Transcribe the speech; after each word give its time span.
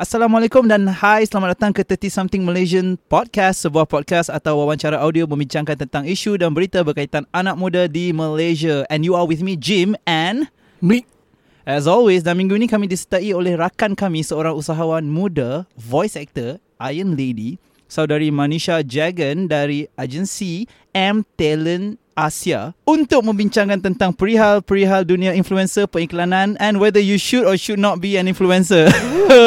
Assalamualaikum 0.00 0.64
dan 0.64 0.88
hai 0.88 1.28
selamat 1.28 1.52
datang 1.52 1.72
ke 1.76 1.84
30 1.84 2.08
Something 2.08 2.48
Malaysian 2.48 2.96
Podcast 3.12 3.60
Sebuah 3.60 3.84
podcast 3.84 4.32
atau 4.32 4.64
wawancara 4.64 4.96
audio 4.96 5.28
membincangkan 5.28 5.76
tentang 5.76 6.08
isu 6.08 6.40
dan 6.40 6.56
berita 6.56 6.80
berkaitan 6.80 7.28
anak 7.28 7.60
muda 7.60 7.84
di 7.92 8.08
Malaysia. 8.08 8.88
And 8.88 9.04
you 9.04 9.12
are 9.12 9.28
with 9.28 9.44
me 9.44 9.52
Jim 9.52 9.92
and 10.08 10.48
Mick 10.80 11.04
As 11.68 11.84
always 11.84 12.24
dan 12.24 12.40
minggu 12.40 12.56
ini 12.56 12.72
kami 12.72 12.88
disertai 12.88 13.36
oleh 13.36 13.52
rakan 13.52 13.92
kami 13.92 14.24
seorang 14.24 14.56
usahawan 14.56 15.04
muda 15.04 15.68
Voice 15.76 16.16
actor 16.16 16.56
Iron 16.88 17.12
Lady 17.12 17.60
Saudari 17.92 18.32
Manisha 18.32 18.80
Jagan 18.80 19.52
dari 19.52 19.84
agensi 20.00 20.64
M 20.96 21.28
Talent 21.36 22.00
Asia 22.16 22.72
untuk 22.88 23.20
membincangkan 23.20 23.84
tentang 23.84 24.16
perihal-perihal 24.16 25.04
dunia 25.04 25.36
influencer 25.36 25.84
periklanan 25.84 26.56
and 26.56 26.80
whether 26.80 27.04
you 27.04 27.20
should 27.20 27.44
or 27.44 27.52
should 27.60 27.76
not 27.76 28.00
be 28.00 28.16
an 28.16 28.32
influencer. 28.32 28.88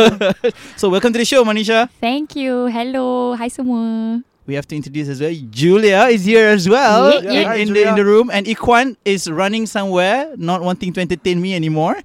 so 0.77 0.93
welcome 0.93 1.09
to 1.09 1.17
the 1.17 1.25
show 1.25 1.41
Manisha. 1.41 1.89
Thank 1.97 2.37
you. 2.37 2.69
Hello. 2.69 3.33
Hai 3.33 3.49
semua. 3.49 4.21
We 4.45 4.53
have 4.53 4.69
to 4.69 4.77
introduce 4.77 5.09
as 5.09 5.25
well. 5.25 5.33
Julia 5.49 6.05
is 6.13 6.21
here 6.21 6.53
as 6.53 6.69
well 6.69 7.17
Yeah, 7.17 7.25
yeah. 7.25 7.57
in, 7.57 7.65
in 7.65 7.67
Hi, 7.73 7.73
the 7.73 7.81
in 7.89 7.95
the 7.97 8.05
room, 8.05 8.29
and 8.29 8.45
Ikwan 8.45 8.93
is 9.01 9.25
running 9.25 9.65
somewhere, 9.65 10.29
not 10.37 10.61
wanting 10.61 10.93
to 10.93 11.01
entertain 11.01 11.41
me 11.41 11.57
anymore. 11.57 11.97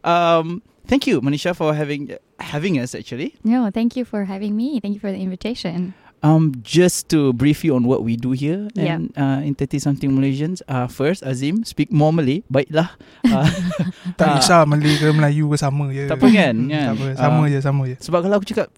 Um, 0.00 0.64
thank 0.92 1.08
you, 1.08 1.24
Manisha, 1.24 1.56
for 1.56 1.72
having 1.72 2.12
having 2.36 2.76
us. 2.76 2.92
Actually, 2.92 3.32
No, 3.40 3.72
thank 3.72 3.96
you 3.96 4.04
for 4.04 4.28
having 4.28 4.52
me. 4.52 4.76
Thank 4.76 4.92
you 4.92 5.00
for 5.00 5.08
the 5.08 5.16
invitation. 5.18 5.96
um, 6.22 6.54
just 6.62 7.10
to 7.10 7.32
brief 7.34 7.64
you 7.66 7.74
on 7.74 7.82
what 7.82 8.06
we 8.06 8.14
do 8.14 8.30
here 8.30 8.70
Yeah. 8.78 8.94
and 8.94 9.10
uh, 9.18 9.42
in 9.42 9.58
30 9.58 9.82
something 9.82 10.14
Malaysians. 10.14 10.62
Uh, 10.70 10.86
first, 10.86 11.26
Azim 11.26 11.66
speak 11.66 11.90
more 11.90 12.12
Malay. 12.14 12.44
Baiklah. 12.46 12.94
Uh, 13.26 13.48
Tak 14.20 14.26
Ah. 14.28 14.34
kisah 14.38 14.62
Malay 14.62 15.00
ke 15.00 15.08
Melayu 15.10 15.48
ke 15.48 15.56
sama 15.56 15.88
je 15.90 16.06
Tak 16.06 16.20
apa 16.20 16.26
kan, 16.30 16.54
Hmm, 16.62 16.70
kan? 16.70 16.84
Tak 16.84 16.94
apa 16.94 17.06
Sama 17.16 17.40
Ah. 17.40 17.46
je 17.48 17.58
sama 17.58 17.82
je 17.90 17.96
sebab 17.98 18.18
kalau 18.22 18.36
aku 18.38 18.46
cakap 18.46 18.68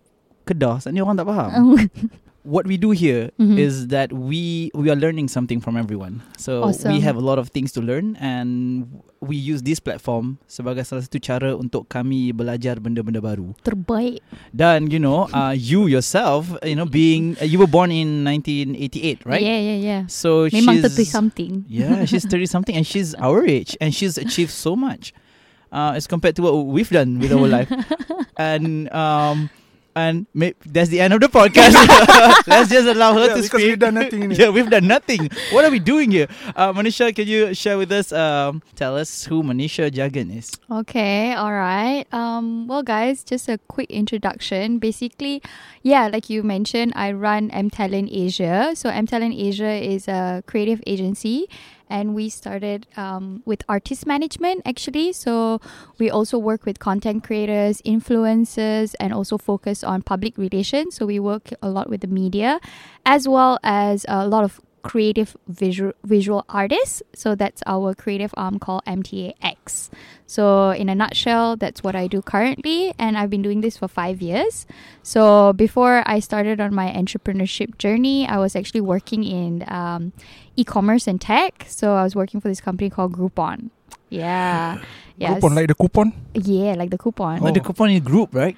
Kedah, 0.45 0.77
saat 0.77 0.93
ni 0.93 1.01
orang 1.01 1.17
tak 1.17 1.25
faham. 1.25 1.77
What 2.45 2.69
we 2.69 2.77
do 2.77 2.93
here 2.93 3.33
Mhm. 3.41 3.57
is 3.57 3.89
that 3.89 4.13
we 4.13 4.69
we 4.77 4.93
are 4.93 4.99
learning 5.01 5.33
something 5.33 5.65
from 5.65 5.81
everyone. 5.81 6.21
So 6.37 6.69
we 6.69 6.77
Awesome. 6.77 7.01
have 7.01 7.17
a 7.17 7.25
lot 7.25 7.41
of 7.41 7.49
things 7.49 7.73
to 7.73 7.81
learn 7.81 8.21
and 8.21 8.85
we 9.25 9.41
use 9.41 9.65
this 9.65 9.81
platform 9.81 10.37
sebagai 10.45 10.85
salah 10.85 11.01
satu 11.01 11.17
cara 11.17 11.57
untuk 11.57 11.89
kami 11.89 12.37
belajar 12.37 12.77
benda-benda 12.77 13.25
baru. 13.25 13.57
Terbaik. 13.65 14.21
Dan 14.53 14.93
you 14.93 15.01
know, 15.01 15.25
uh, 15.33 15.57
you 15.57 15.89
yourself, 15.89 16.53
you 16.61 16.77
know, 16.77 16.85
being 16.85 17.33
uh, 17.41 17.49
you 17.49 17.57
were 17.57 17.65
born 17.71 17.89
in 17.89 18.29
1988, 18.29 19.25
right? 19.25 19.41
Yeah, 19.41 19.57
yeah, 19.65 19.79
yeah. 19.81 20.01
So 20.13 20.45
Memang 20.53 20.79
she's 20.79 20.85
tertulis 20.85 21.09
something. 21.09 21.53
yeah, 21.65 22.05
she's 22.05 22.29
30 22.29 22.45
something 22.45 22.77
and 22.77 22.85
she's 22.85 23.17
our 23.17 23.41
age 23.49 23.73
and 23.81 23.97
she's 23.97 24.21
achieved 24.21 24.53
so 24.53 24.77
much 24.77 25.17
uh, 25.73 25.97
as 25.97 26.05
compared 26.05 26.37
to 26.37 26.45
what 26.45 26.53
we've 26.69 26.93
done 26.93 27.17
with 27.25 27.33
our 27.33 27.49
life. 27.49 27.73
And 28.37 28.93
um 28.93 29.49
and 29.97 30.27
may- 30.35 30.55
that's 30.67 30.91
the 30.91 31.01
end 31.01 31.13
of 31.15 31.21
the 31.21 31.29
podcast. 31.29 31.75
Let's 32.47 32.71
just 32.71 32.89
allow 32.89 33.15
her 33.15 33.21
Yeah, 33.27 33.27
to 33.29 33.43
because 33.43 33.47
speak. 33.47 33.67
we've 33.67 33.79
done 33.79 33.95
nothing 33.95 34.31
yeah, 34.33 34.49
we've 34.51 34.69
done 34.71 34.87
nothing. 34.87 35.31
What 35.53 35.65
are 35.65 35.71
we 35.71 35.79
doing 35.79 36.11
here? 36.11 36.27
Uh, 36.57 36.73
Manisha, 36.73 37.15
can 37.15 37.27
you 37.29 37.55
share 37.55 37.79
with 37.79 37.93
us? 37.93 38.13
Um, 38.13 38.63
tell 38.77 38.97
us 38.97 39.25
who 39.25 39.43
Manisha 39.43 39.91
Jagan 39.91 40.35
is. 40.37 40.53
Okay, 40.71 41.35
all 41.35 41.53
right. 41.53 42.05
Um, 42.13 42.67
well, 42.67 42.83
guys, 42.83 43.23
just 43.25 43.49
a 43.49 43.59
quick 43.69 43.91
introduction. 43.91 44.79
Basically, 44.79 45.43
yeah, 45.83 46.09
like 46.09 46.29
you 46.31 46.43
mentioned, 46.43 46.93
I 46.97 47.13
run 47.13 47.51
M 47.51 47.71
Talent 47.71 48.09
Asia. 48.13 48.73
So 48.75 48.89
M 48.91 49.07
Talent 49.07 49.35
Asia 49.35 49.71
is 49.71 50.09
a 50.09 50.43
creative 50.47 50.83
agency, 50.87 51.49
and 51.89 52.15
we 52.15 52.29
started 52.29 52.87
um, 52.97 53.43
with 53.45 53.63
artist 53.69 54.07
management 54.07 54.63
actually. 54.65 55.13
So 55.13 55.61
we 55.99 56.11
also 56.11 56.39
work 56.39 56.65
with 56.65 56.79
content 56.79 57.25
creators, 57.25 57.83
influencers, 57.83 58.95
and 59.01 59.13
also 59.13 59.39
focus 59.39 59.85
on 59.85 60.03
public 60.03 60.39
relations. 60.39 60.97
So 60.97 61.07
we 61.07 61.19
work 61.19 61.51
a 61.63 61.69
lot 61.69 61.91
with 61.91 62.01
the 62.01 62.07
media, 62.07 62.61
as 63.05 63.29
well 63.29 63.59
as 63.63 64.07
a 64.09 64.27
lot 64.27 64.45
of 64.45 64.61
creative 64.85 65.37
visual 65.49 65.93
visual 66.05 66.45
artists. 66.49 67.03
So 67.15 67.35
that's 67.35 67.65
our 67.67 67.95
creative 67.95 68.33
arm 68.37 68.61
called 68.61 68.85
MTAX. 68.87 69.89
So 70.27 70.71
in 70.71 70.89
a 70.89 70.95
nutshell, 70.95 71.57
that's 71.57 71.83
what 71.83 71.97
I 71.97 72.07
do 72.07 72.23
currently, 72.23 72.95
and 72.99 73.17
I've 73.17 73.31
been 73.31 73.43
doing 73.43 73.61
this 73.63 73.77
for 73.81 73.89
five 73.89 74.23
years. 74.23 74.67
So 75.03 75.53
before 75.53 76.05
I 76.07 76.21
started 76.21 76.61
on 76.61 76.75
my 76.75 76.93
entrepreneurship 76.93 77.79
journey, 77.79 78.29
I 78.29 78.39
was 78.39 78.55
actually 78.55 78.83
working 78.83 79.25
in 79.25 79.65
um, 79.69 80.13
e-commerce 80.57 81.09
and 81.09 81.21
tech. 81.21 81.65
So 81.69 81.97
I 81.97 82.05
was 82.05 82.15
working 82.15 82.41
for 82.41 82.49
this 82.49 82.61
company 82.61 82.91
called 82.91 83.13
Groupon. 83.13 83.71
Yeah, 84.11 84.79
yeah, 85.17 85.35
Coupon 85.35 85.55
like 85.57 85.69
the 85.69 85.75
coupon 85.75 86.13
yeah, 86.35 86.75
like 86.77 86.91
the 86.91 86.99
coupon. 86.99 87.41
Oh. 87.43 87.51
the 87.51 87.61
coupon 87.61 87.91
in 87.91 88.03
group, 88.05 88.35
right? 88.35 88.57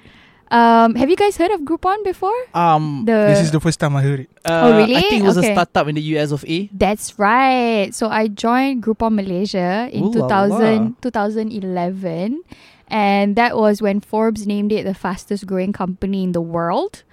Um, 0.49 0.95
have 0.95 1.09
you 1.09 1.15
guys 1.15 1.35
heard 1.35 1.51
of 1.51 1.61
Groupon 1.61 2.03
before? 2.03 2.35
Um, 2.53 3.03
The 3.05 3.35
This 3.35 3.41
is 3.41 3.51
the 3.51 3.59
first 3.59 3.79
time 3.79 3.95
I 3.95 4.01
heard 4.01 4.21
it 4.21 4.29
uh, 4.45 4.61
Oh, 4.63 4.77
really? 4.77 4.95
I 4.95 5.01
think 5.01 5.23
it 5.23 5.27
was 5.27 5.37
a 5.37 5.43
startup 5.43 5.87
in 5.87 5.95
the 5.95 6.05
US 6.15 6.31
of 6.31 6.45
A. 6.47 6.69
That's 6.71 7.19
right. 7.19 7.91
So 7.93 8.07
I 8.07 8.27
joined 8.27 8.83
Groupon 8.83 9.15
Malaysia 9.15 9.89
in 9.91 10.05
Ooh 10.05 10.11
la 10.11 10.47
2000, 10.47 10.95
2011. 11.01 12.43
And 12.87 13.35
that 13.35 13.57
was 13.57 13.81
when 13.81 13.99
Forbes 13.99 14.47
named 14.47 14.71
it 14.71 14.85
the 14.85 14.93
fastest 14.95 15.45
growing 15.45 15.73
company 15.73 16.23
in 16.23 16.31
the 16.31 16.41
world. 16.41 17.03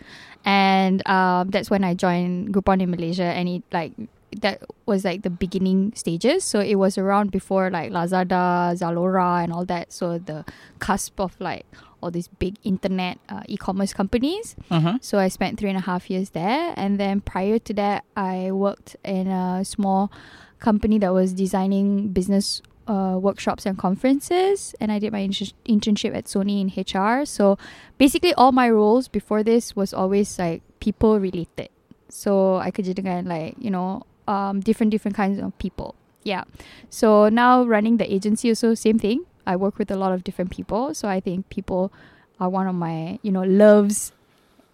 And 0.45 1.03
um, 1.09 1.51
that's 1.51 1.71
when 1.71 1.83
I 1.83 1.95
joined 1.95 2.55
Groupon 2.55 2.81
in 2.81 2.91
Malaysia. 2.91 3.25
And 3.25 3.49
it 3.49 3.63
like 3.73 3.93
that 4.41 4.63
was 4.87 5.05
like 5.05 5.23
the 5.23 5.31
beginning 5.31 5.93
stages. 5.97 6.45
So 6.45 6.61
it 6.61 6.77
was 6.77 6.99
around 6.99 7.31
before 7.31 7.71
like 7.71 7.91
Lazada, 7.91 8.75
Zalora, 8.79 9.43
and 9.43 9.53
all 9.53 9.65
that. 9.67 9.93
So 9.93 10.19
the 10.19 10.45
cusp 10.79 11.19
of 11.21 11.35
like 11.41 11.67
all 12.05 12.11
these 12.11 12.29
big 12.29 12.57
internet 12.63 13.19
uh, 13.29 13.43
e-commerce 13.49 13.93
companies. 13.93 14.55
Uh-huh. 14.71 14.99
So 15.01 15.19
I 15.19 15.29
spent 15.29 15.59
three 15.59 15.71
and 15.71 15.79
a 15.79 15.87
half 15.89 16.11
years 16.11 16.31
there. 16.31 16.75
And 16.77 17.01
then 17.01 17.21
prior 17.21 17.59
to 17.59 17.73
that, 17.75 18.05
I 18.17 18.53
worked 18.53 18.97
in 19.05 19.29
a 19.29 19.65
small 19.65 20.13
company 20.61 20.99
that 20.99 21.13
was 21.13 21.33
designing 21.33 22.09
business 22.09 22.61
uh, 22.87 23.17
workshops 23.19 23.65
and 23.65 23.79
conferences. 23.79 24.75
And 24.81 24.93
I 24.93 24.99
did 24.99 25.13
my 25.13 25.21
inter- 25.21 25.57
internship 25.65 26.15
at 26.15 26.27
Sony 26.27 26.61
in 26.61 26.69
HR. 26.69 27.25
So 27.25 27.57
basically, 27.97 28.35
all 28.35 28.53
my 28.53 28.69
roles 28.69 29.09
before 29.09 29.43
this 29.43 29.75
was 29.75 29.95
always 29.95 30.39
like 30.39 30.63
people 30.81 31.19
related. 31.19 31.71
So 32.11 32.57
I 32.57 32.71
kerja 32.71 32.95
dengan 32.95 33.25
like, 33.25 33.57
you 33.59 33.71
know, 33.71 34.05
um, 34.29 34.61
different, 34.61 34.93
different 34.93 35.17
kinds 35.17 35.41
of 35.41 35.57
people. 35.59 35.97
Yeah. 36.23 36.45
So 36.91 37.29
now 37.29 37.65
running 37.65 37.97
the 37.97 38.13
agency 38.13 38.49
also 38.51 38.75
same 38.75 38.99
thing. 38.99 39.25
I 39.47 39.57
work 39.57 39.79
with 39.79 39.91
a 39.91 39.97
lot 39.97 40.13
of 40.13 40.25
different 40.25 40.51
people. 40.51 40.95
So 40.95 41.09
I 41.09 41.21
think 41.21 41.49
people 41.51 41.93
are 42.41 42.49
one 42.49 42.67
of 42.67 42.75
my, 42.75 43.19
you 43.23 43.31
know, 43.31 43.43
loves 43.43 44.13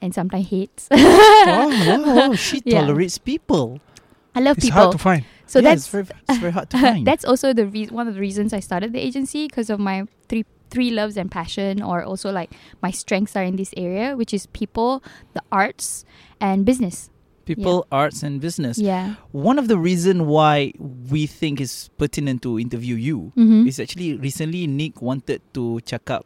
and 0.01 0.15
sometimes 0.15 0.49
hates. 0.49 0.89
wow, 0.91 1.69
wow, 1.69 2.15
wow, 2.31 2.35
she 2.35 2.63
Yeah. 2.65 2.81
tolerates 2.81 3.19
people. 3.19 3.81
I 4.35 4.41
love 4.41 4.59
It's 4.59 4.67
people. 4.67 4.81
hard 4.81 4.93
to 4.93 4.99
find 4.99 5.25
so 5.47 5.59
Yeah, 5.59 5.71
that's 5.71 5.83
it's 5.83 5.89
very, 5.89 6.07
it's 6.29 6.39
very 6.39 6.53
hard 6.53 6.71
to 6.71 6.79
find. 6.87 7.05
that's 7.07 7.25
also 7.25 7.53
the 7.53 7.67
re- 7.67 7.87
one 7.91 8.07
of 8.07 8.15
the 8.15 8.21
reasons 8.21 8.53
I 8.53 8.61
started 8.61 8.93
the 8.93 9.01
agency 9.01 9.49
because 9.49 9.69
of 9.71 9.81
my 9.81 10.07
three 10.29 10.45
three 10.71 10.91
loves 10.93 11.17
and 11.17 11.29
passion, 11.33 11.83
or 11.83 12.05
also 12.05 12.31
like 12.31 12.53
my 12.81 12.93
strengths 12.93 13.35
are 13.35 13.43
in 13.43 13.57
this 13.57 13.75
area, 13.77 14.15
which 14.17 14.33
is 14.33 14.47
people, 14.55 15.03
the 15.35 15.43
arts, 15.51 16.05
and 16.41 16.65
business. 16.65 17.11
People, 17.45 17.87
arts, 17.91 18.23
and 18.23 18.41
business. 18.41 18.79
Yeah. 18.79 19.19
One 19.33 19.59
of 19.59 19.67
the 19.67 19.79
reason 19.79 20.27
why 20.27 20.73
we 20.81 21.27
think 21.27 21.61
is 21.61 21.91
pertinent 21.99 22.43
to 22.43 22.59
interview 22.59 22.95
you 22.95 23.33
Mm-hmm. 23.35 23.67
is 23.67 23.81
actually 23.81 24.15
recently 24.17 24.67
Nick 24.67 25.03
wanted 25.03 25.43
to 25.55 25.81
cakap 25.85 26.23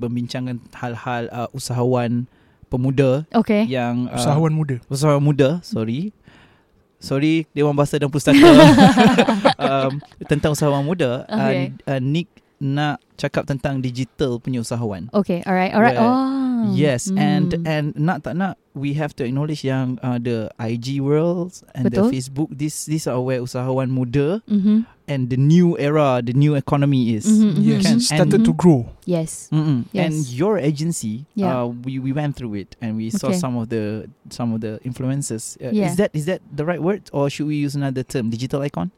membincangkan 0.00 0.58
hal-hal 0.74 1.28
uh, 1.30 1.48
usahawan 1.52 2.26
pemuda 2.72 3.28
Okay. 3.36 3.68
yang 3.68 4.08
uh, 4.08 4.16
Usahawan 4.16 4.50
muda 4.56 4.80
usahawan 4.88 5.22
muda, 5.22 5.60
sorry. 5.62 6.10
Sorry, 7.02 7.50
Dewan 7.50 7.74
Bahasa 7.74 7.98
dan 7.98 8.08
Pustaka 8.14 8.38
um, 9.58 9.98
tentang 10.30 10.54
usahawan 10.54 10.86
muda. 10.86 11.26
Okay. 11.26 11.74
Uh, 11.82 11.98
uh, 11.98 12.00
Nick 12.00 12.30
nak 12.62 13.02
cakap 13.18 13.42
tentang 13.42 13.82
digital 13.82 14.38
punya 14.38 14.62
usahawan. 14.62 15.10
Okay. 15.10 15.42
All 15.42 15.54
right. 15.54 15.74
All 15.74 15.82
right. 16.62 16.70
Oh. 16.70 16.76
Yes, 16.78 17.10
and 17.10 17.50
Mm. 17.52 17.66
and 17.66 17.86
nak 17.98 18.22
tak 18.22 18.34
nak 18.38 18.56
we 18.72 18.94
have 18.96 19.12
to 19.16 19.24
acknowledge 19.26 19.64
yang 19.66 19.98
uh, 20.00 20.16
the 20.16 20.48
IG 20.56 21.02
worlds 21.02 21.60
and 21.76 21.84
Betul. 21.90 22.08
the 22.08 22.16
Facebook 22.16 22.48
this 22.48 22.86
these 22.86 23.04
are 23.06 23.20
where 23.20 23.42
usahawan 23.42 23.90
muda 23.92 24.40
Mm-hmm. 24.48 24.88
and 25.10 25.28
the 25.28 25.36
new 25.36 25.76
era, 25.76 26.22
the 26.24 26.32
new 26.32 26.54
economy 26.56 27.12
is. 27.12 27.26
Mhm, 27.28 27.52
mhm, 27.52 27.60
Yes 27.60 27.82
Can-. 27.84 28.00
Started 28.00 28.40
to 28.48 28.52
grow 28.56 28.88
Yes. 29.04 29.50
Mm-mm. 29.52 29.84
Yes. 29.92 30.06
And 30.08 30.14
your 30.32 30.56
agency, 30.56 31.26
Yeah. 31.36 31.66
uh, 31.66 31.74
we 31.84 31.98
we 31.98 32.14
went 32.16 32.38
through 32.38 32.54
it 32.64 32.78
and 32.80 32.96
we 32.96 33.10
saw 33.12 33.28
Okay. 33.28 33.36
some 33.42 33.58
of 33.60 33.68
the 33.68 34.08
some 34.32 34.54
of 34.56 34.62
the 34.64 34.78
influences. 34.86 35.58
Uh, 35.60 35.74
Yeah. 35.74 35.90
Is 35.90 35.98
that 36.00 36.10
is 36.16 36.24
that 36.30 36.40
the 36.48 36.64
right 36.64 36.80
word 36.80 37.10
or 37.12 37.28
should 37.28 37.50
we 37.50 37.58
use 37.60 37.74
another 37.76 38.06
term? 38.06 38.30
Digital 38.32 38.62
icon, 38.64 38.88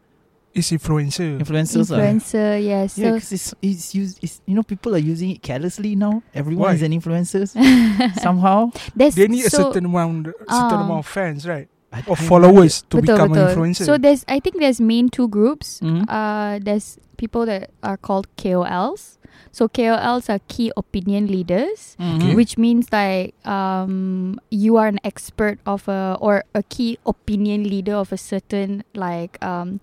It's 0.55 0.71
influencer 0.71 1.39
influencers. 1.43 1.91
lah. 1.91 1.99
Influencer. 1.99 2.63
Yes. 2.63 2.97
Yeah, 2.97 3.19
So. 3.19 3.35
it's, 3.35 3.55
it's 3.61 3.95
used. 3.95 4.23
It's, 4.23 4.41
you 4.47 4.55
know, 4.55 4.63
people 4.63 4.95
are 4.95 5.03
using 5.03 5.31
it 5.35 5.43
carelessly 5.43 5.97
now. 5.99 6.23
Everyone 6.33 6.71
Why? 6.71 6.75
is 6.79 6.83
an 6.83 6.93
influencer 6.95 7.43
somehow. 8.23 8.71
There's 8.95 9.15
They 9.19 9.27
need 9.27 9.47
a 9.47 9.51
certain 9.51 9.85
amount 9.87 10.27
Certain 10.47 10.79
Ah. 10.79 10.85
amount 10.87 11.03
of 11.03 11.07
fans 11.11 11.43
right 11.47 11.67
I- 11.93 12.05
Or 12.07 12.15
I- 12.19 12.23
followers 12.23 12.83
To 12.91 12.99
betul, 13.03 13.19
become 13.19 13.33
an 13.35 13.39
influencer 13.51 13.83
So 13.85 13.99
there's 13.99 14.23
I 14.31 14.39
think 14.39 14.63
there's 14.63 14.79
main 14.81 15.11
two 15.11 15.27
groups. 15.27 15.81
Mhm. 15.83 16.07
Uh, 16.07 16.63
there's 16.63 16.99
people 17.19 17.47
that 17.51 17.71
are 17.83 17.97
called 17.99 18.31
KOLs. 18.39 19.19
So 19.55 19.67
KOLs 19.71 20.27
are 20.31 20.39
key 20.51 20.71
opinion 20.79 21.27
leaders, 21.31 21.95
Mhm. 21.99 22.35
which 22.39 22.59
means 22.59 22.91
like 22.95 23.35
um, 23.47 24.39
you 24.51 24.75
are 24.79 24.87
an 24.91 24.99
expert 25.07 25.59
of 25.67 25.87
a 25.91 26.15
or 26.23 26.43
a 26.55 26.63
key 26.67 26.99
opinion 27.07 27.63
leader 27.67 27.95
of 27.99 28.11
a 28.15 28.19
certain 28.19 28.83
like 28.95 29.39
um, 29.43 29.79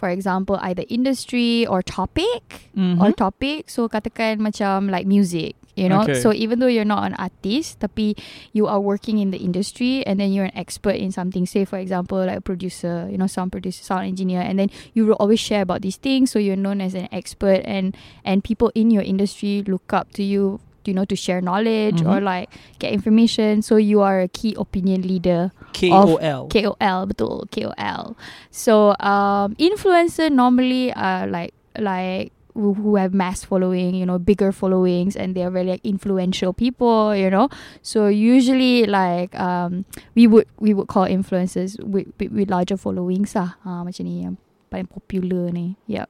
for 0.00 0.08
example 0.08 0.56
either 0.64 0.88
industry 0.88 1.68
or 1.68 1.84
topic 1.84 2.72
Mhm. 2.72 2.96
or 2.96 3.12
topic. 3.12 3.68
So 3.68 3.84
katakan 3.84 4.40
macam 4.40 4.88
like 4.88 5.04
music. 5.04 5.60
You 5.78 5.88
know, 5.88 6.02
Okay. 6.04 6.18
so 6.20 6.34
even 6.34 6.58
though 6.60 6.68
you're 6.68 6.84
not 6.84 7.06
an 7.08 7.16
artist, 7.16 7.80
tapi 7.80 8.12
you 8.52 8.66
are 8.68 8.82
working 8.82 9.16
in 9.16 9.30
the 9.32 9.40
industry, 9.40 10.04
and 10.04 10.20
then 10.20 10.28
you're 10.34 10.50
an 10.50 10.56
expert 10.58 10.98
in 10.98 11.08
something. 11.08 11.46
Say, 11.48 11.64
for 11.64 11.78
example, 11.80 12.20
like 12.20 12.36
a 12.36 12.44
producer, 12.44 13.08
you 13.08 13.16
know, 13.16 13.30
sound 13.30 13.48
producer, 13.54 13.80
sound 13.80 14.04
engineer, 14.04 14.44
and 14.44 14.58
then 14.60 14.68
you 14.92 15.06
will 15.08 15.16
always 15.16 15.40
share 15.40 15.62
about 15.64 15.80
these 15.80 15.96
things. 15.96 16.28
So 16.34 16.36
you're 16.42 16.58
known 16.58 16.84
as 16.84 16.92
an 16.92 17.08
expert, 17.14 17.64
and 17.64 17.96
and 18.28 18.44
people 18.44 18.68
in 18.76 18.90
your 18.92 19.06
industry 19.06 19.64
look 19.64 19.88
up 19.94 20.12
to 20.20 20.26
you, 20.26 20.60
you 20.84 20.92
know, 20.92 21.06
to 21.08 21.16
share 21.16 21.40
knowledge 21.40 22.02
or 22.04 22.20
Mhm. 22.20 22.28
like 22.28 22.48
get 22.76 22.92
information. 22.92 23.62
So 23.64 23.80
you 23.80 24.04
are 24.04 24.20
a 24.20 24.28
key 24.28 24.52
opinion 24.60 25.06
leader. 25.06 25.48
KOL. 25.72 26.48
KOL 26.48 27.00
betul 27.06 27.46
KOL. 27.50 28.16
So 28.50 28.94
um 29.00 29.54
influencer 29.56 30.30
normally 30.30 30.92
are 30.92 31.26
like 31.26 31.54
like 31.78 32.32
who 32.54 32.96
have 32.96 33.14
mass 33.14 33.44
following, 33.44 33.94
you 33.94 34.04
know, 34.04 34.18
bigger 34.18 34.52
followings 34.52 35.16
and 35.16 35.34
they're 35.34 35.50
very 35.50 35.66
like 35.66 35.84
influential 35.84 36.52
people, 36.52 37.14
you 37.14 37.30
know. 37.30 37.48
So 37.82 38.08
usually 38.08 38.86
like 38.86 39.34
um 39.38 39.84
we 40.14 40.26
would 40.26 40.46
we 40.58 40.74
would 40.74 40.88
call 40.88 41.06
influencers 41.06 41.78
with 41.82 42.08
with, 42.18 42.32
with 42.32 42.50
larger 42.50 42.76
followings 42.76 43.34
lah. 43.34 43.54
Ha, 43.64 43.86
macam 43.86 44.04
ni 44.04 44.26
yang 44.26 44.36
paling 44.68 44.90
popular 44.90 45.50
ni. 45.50 45.78
Yep. 45.86 46.08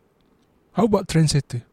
How 0.74 0.84
about 0.84 1.08
trendsetter? 1.08 1.69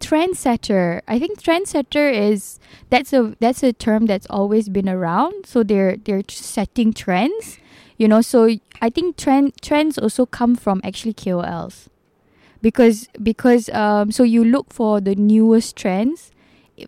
Trendsetter. 0.00 1.00
I 1.08 1.18
think 1.18 1.40
trendsetter 1.42 2.12
is 2.12 2.58
that's 2.90 3.12
a 3.12 3.34
that's 3.40 3.62
a 3.62 3.72
term 3.72 4.06
that's 4.06 4.26
always 4.28 4.68
been 4.68 4.88
around. 4.88 5.46
So 5.46 5.62
they're 5.62 5.96
they're 5.96 6.22
setting 6.28 6.92
trends 6.92 7.58
you 7.96 8.08
know. 8.08 8.20
So 8.20 8.48
i 8.82 8.90
think 8.90 9.16
trend 9.16 9.56
trends 9.62 9.96
also 9.96 10.26
come 10.26 10.54
from 10.54 10.80
actually 10.84 11.14
kols 11.16 11.88
because 12.60 13.08
because 13.22 13.68
um 13.70 14.12
so 14.12 14.22
you 14.22 14.44
look 14.44 14.68
for 14.72 15.00
the 15.00 15.14
newest 15.16 15.76
trends 15.76 16.30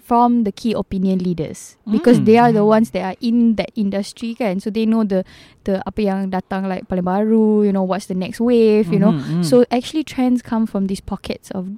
from 0.02 0.44
the 0.44 0.52
key 0.52 0.72
opinion 0.76 1.18
leaders. 1.20 1.76
Because 1.88 2.20
they 2.28 2.36
are 2.36 2.52
the 2.52 2.60
Mm. 2.60 2.76
ones 2.76 2.90
that 2.92 3.02
are 3.04 3.16
in 3.24 3.56
that 3.56 3.72
industry 3.74 4.36
kan? 4.36 4.60
So 4.60 4.68
they 4.68 4.84
know 4.84 5.00
the 5.00 5.24
the 5.64 5.80
apa 5.88 6.04
yang 6.04 6.28
datang 6.28 6.68
like 6.68 6.84
paling 6.92 7.08
baru 7.08 7.64
you 7.64 7.72
know 7.72 7.80
what's 7.82 8.04
the 8.12 8.18
next 8.18 8.36
wave 8.36 8.92
you 8.92 9.00
know? 9.00 9.16
Mhm, 9.16 9.40
mhm. 9.40 9.44
So 9.48 9.64
actually 9.72 10.04
trends 10.04 10.44
come 10.44 10.68
from 10.68 10.92
these 10.92 11.00
pockets 11.00 11.48
of 11.56 11.72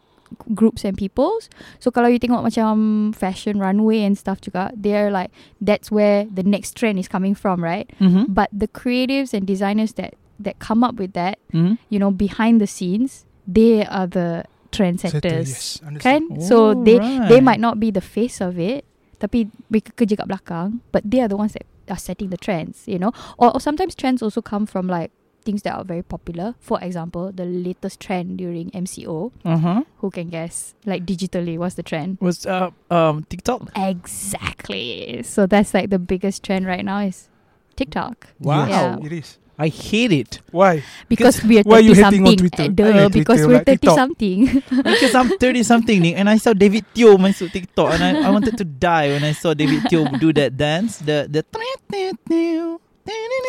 groups 0.54 0.84
and 0.84 0.96
peoples. 0.96 1.48
So 1.78 1.90
kalau 1.90 2.08
you 2.10 2.18
tengok 2.18 2.42
macam 2.42 3.10
fashion 3.14 3.58
runway 3.58 4.02
and 4.04 4.16
stuff 4.16 4.40
juga, 4.40 4.70
they're 4.74 5.10
like 5.10 5.30
that's 5.60 5.90
where 5.90 6.26
the 6.30 6.42
next 6.42 6.76
trend 6.76 6.98
is 6.98 7.08
coming 7.08 7.34
from, 7.34 7.62
right? 7.62 7.90
Mhm. 8.00 8.30
But 8.32 8.48
the 8.54 8.68
creatives 8.68 9.34
and 9.34 9.46
designers 9.46 9.94
that 10.00 10.14
that 10.40 10.56
come 10.58 10.80
up 10.80 10.96
with 10.96 11.12
that, 11.12 11.36
Mhm. 11.52 11.76
you 11.92 11.98
know, 12.00 12.10
behind 12.10 12.60
the 12.60 12.66
scenes, 12.70 13.28
they 13.44 13.84
are 13.84 14.06
the 14.08 14.44
Setter, 14.70 15.20
trendsetters. 15.20 15.48
yes. 15.50 15.80
Understand. 15.84 16.24
Kan? 16.30 16.40
so 16.40 16.72
they 16.72 16.96
they 17.28 17.42
might 17.42 17.58
not 17.60 17.76
be 17.82 17.90
the 17.90 18.00
face 18.00 18.38
of 18.40 18.56
it, 18.56 18.86
tapi 19.18 19.50
mereka 19.68 19.92
kerja 19.98 20.16
kat 20.16 20.26
belakang, 20.30 20.80
but 20.94 21.02
they 21.04 21.18
are 21.20 21.28
the 21.28 21.36
ones 21.36 21.52
that 21.52 21.66
are 21.90 21.98
setting 21.98 22.30
the 22.30 22.38
trends, 22.38 22.86
you 22.86 22.96
know? 23.02 23.10
Or, 23.36 23.50
or 23.50 23.58
sometimes 23.60 23.98
trends 23.98 24.22
also 24.22 24.38
come 24.40 24.64
from 24.64 24.86
like 24.86 25.10
things 25.42 25.62
that 25.62 25.74
are 25.74 25.84
very 25.84 26.02
popular. 26.02 26.54
For 26.60 26.78
example, 26.82 27.32
the 27.32 27.44
latest 27.44 28.00
trend 28.00 28.38
during 28.38 28.70
MCO. 28.70 29.32
Uh-huh. 29.44 29.84
Who 29.98 30.10
can 30.10 30.28
guess? 30.28 30.74
Like 30.84 31.04
digitally, 31.06 31.58
what's 31.58 31.74
the 31.74 31.82
trend? 31.82 32.18
Was 32.20 32.46
uh 32.46 32.70
um 32.90 33.24
TikTok? 33.28 33.70
Exactly. 33.76 35.22
So 35.22 35.46
that's 35.46 35.74
like 35.74 35.90
the 35.90 35.98
biggest 35.98 36.42
trend 36.42 36.66
right 36.66 36.84
now 36.84 37.00
is 37.00 37.28
TikTok. 37.76 38.28
Wow. 38.40 38.66
Yeah. 38.68 38.96
It 39.02 39.12
is. 39.12 39.38
I 39.60 39.68
hate 39.68 40.08
it 40.12 40.40
Why? 40.56 40.82
Because 41.06 41.44
we 41.44 41.60
are 41.60 41.62
Why 41.68 41.80
you 41.84 41.92
30 41.94 42.00
on 42.00 42.12
something. 42.16 42.36
Twitter? 42.38 42.68
Duh, 42.72 43.08
because 43.12 43.44
Twitter, 43.44 43.60
we're 43.60 43.64
30 43.64 43.76
TikTok. 43.76 43.94
something. 43.94 44.38
because 44.88 45.14
I'm 45.14 45.28
30 45.36 45.62
something 45.64 46.14
and 46.16 46.30
I 46.30 46.38
saw 46.40 46.54
David 46.56 46.88
Teo 46.94 47.18
masuk 47.20 47.52
TikTok 47.52 47.92
and 47.92 48.02
I, 48.02 48.28
I 48.28 48.30
wanted 48.32 48.56
to 48.56 48.64
die 48.64 49.12
when 49.12 49.22
I 49.22 49.32
saw 49.36 49.52
David 49.52 49.84
Teo 49.92 50.08
do 50.16 50.32
that 50.32 50.56
dance. 50.56 51.04
The 51.04 51.28
the 51.28 51.44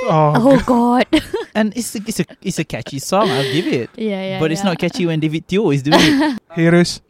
Oh, 0.03 0.33
oh 0.35 0.63
God. 0.65 1.05
and 1.55 1.75
it's 1.77 1.95
a, 1.95 1.99
it's 2.07 2.19
a 2.19 2.25
it's 2.41 2.59
a 2.59 2.63
catchy 2.63 2.99
song. 2.99 3.29
I'll 3.29 3.43
give 3.43 3.67
it. 3.67 3.89
yeah, 3.97 4.23
yeah. 4.23 4.39
but 4.39 4.51
it's 4.51 4.61
yeah. 4.61 4.69
not 4.69 4.79
catchy 4.79 5.05
when 5.05 5.19
David 5.19 5.47
Teo 5.47 5.69
is 5.71 5.83
doing 5.83 5.99
it. 6.01 6.39
haters. 6.51 7.01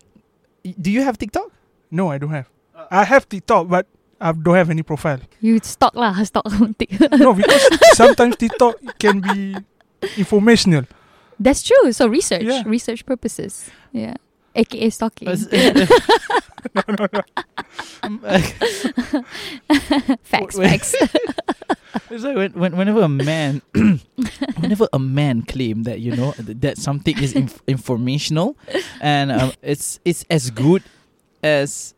Do 0.63 0.91
you 0.91 1.01
have 1.03 1.17
TikTok? 1.17 1.51
No, 1.89 2.11
I 2.11 2.17
don't 2.17 2.31
have. 2.31 2.49
I 2.91 3.03
have 3.03 3.27
TikTok, 3.27 3.67
but 3.67 3.87
I 4.19 4.31
don't 4.31 4.55
have 4.55 4.69
any 4.69 4.83
profile. 4.83 5.19
You 5.39 5.59
stock 5.63 5.95
lah, 5.95 6.13
stock 6.23 6.45
on 6.45 6.73
TikTok. 6.75 7.11
No, 7.17 7.33
because 7.33 7.63
sometimes 7.93 8.35
TikTok 8.35 8.75
can 8.99 9.21
be 9.21 9.55
informational. 10.17 10.85
That's 11.39 11.63
true. 11.63 11.91
So 11.91 12.07
research, 12.07 12.43
Yeah. 12.43 12.63
research 12.65 13.05
purposes. 13.05 13.69
Yeah. 13.91 14.15
AKA 14.55 14.89
stalking. 14.89 15.27
Um, 18.03 18.19
facts, 20.23 20.57
wait. 20.57 20.69
facts. 20.69 20.95
It's 22.09 22.23
like 22.23 22.35
when, 22.35 22.53
when, 22.53 22.77
whenever 22.77 23.01
a 23.01 23.09
man, 23.09 23.61
whenever 24.59 24.87
a 24.93 24.99
man 24.99 25.41
claim 25.43 25.83
that 25.83 25.99
you 25.99 26.15
know 26.15 26.31
that 26.37 26.77
something 26.77 27.17
is 27.17 27.33
inf- 27.33 27.61
informational, 27.67 28.57
and 29.01 29.31
um, 29.31 29.51
it's 29.61 29.99
it's 30.05 30.25
as 30.29 30.51
good 30.51 30.83
as. 31.43 31.93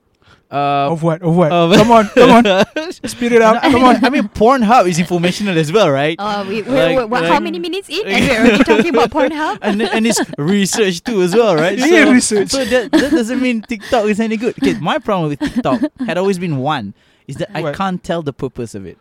Uh, 0.54 0.92
of 0.92 1.02
what? 1.02 1.22
Of 1.24 1.36
what? 1.36 1.52
of- 1.52 1.74
come 1.74 1.92
on, 1.92 2.08
come 2.10 2.30
on. 2.46 2.92
Speed 2.92 3.32
it 3.32 3.42
up. 3.42 3.64
I 3.64 3.72
Come 3.72 3.84
on. 3.84 4.06
I 4.06 4.10
mean, 4.12 4.30
Pornhub 4.30 4.88
is 4.88 5.00
informational 5.00 5.58
as 5.58 5.72
well, 5.72 5.90
right? 5.90 6.16
Oh, 6.20 6.48
we, 6.48 6.62
we're, 6.62 6.76
Like- 6.76 6.98
we're, 6.98 7.08
we're 7.08 7.28
how 7.28 7.40
many 7.40 7.58
minutes 7.58 7.90
in? 7.90 8.06
And 8.08 8.28
we're 8.28 8.40
already 8.40 8.64
talking 8.64 8.90
about 8.96 9.10
Pornhub? 9.10 9.58
and 9.64 9.82
and 9.82 10.06
it's 10.06 10.22
research 10.38 11.02
too 11.04 11.24
as 11.24 11.34
well, 11.34 11.56
right? 11.56 11.78
Yeah, 11.78 12.12
research. 12.12 12.50
So 12.50 12.64
that, 12.66 12.92
that 12.92 13.10
doesn't 13.12 13.42
mean 13.42 13.62
TikTok 13.64 14.06
is 14.06 14.20
any 14.20 14.38
good. 14.38 14.54
Okay, 14.62 14.78
my 14.80 15.00
problem 15.00 15.30
with 15.30 15.40
TikTok 15.40 15.82
had 16.06 16.18
always 16.20 16.38
been 16.38 16.58
one, 16.58 16.94
is 17.28 17.38
that 17.38 17.50
I 17.56 17.74
can't 17.74 18.04
tell 18.04 18.22
the 18.22 18.34
purpose 18.34 18.76
of 18.76 18.86
it. 18.86 18.98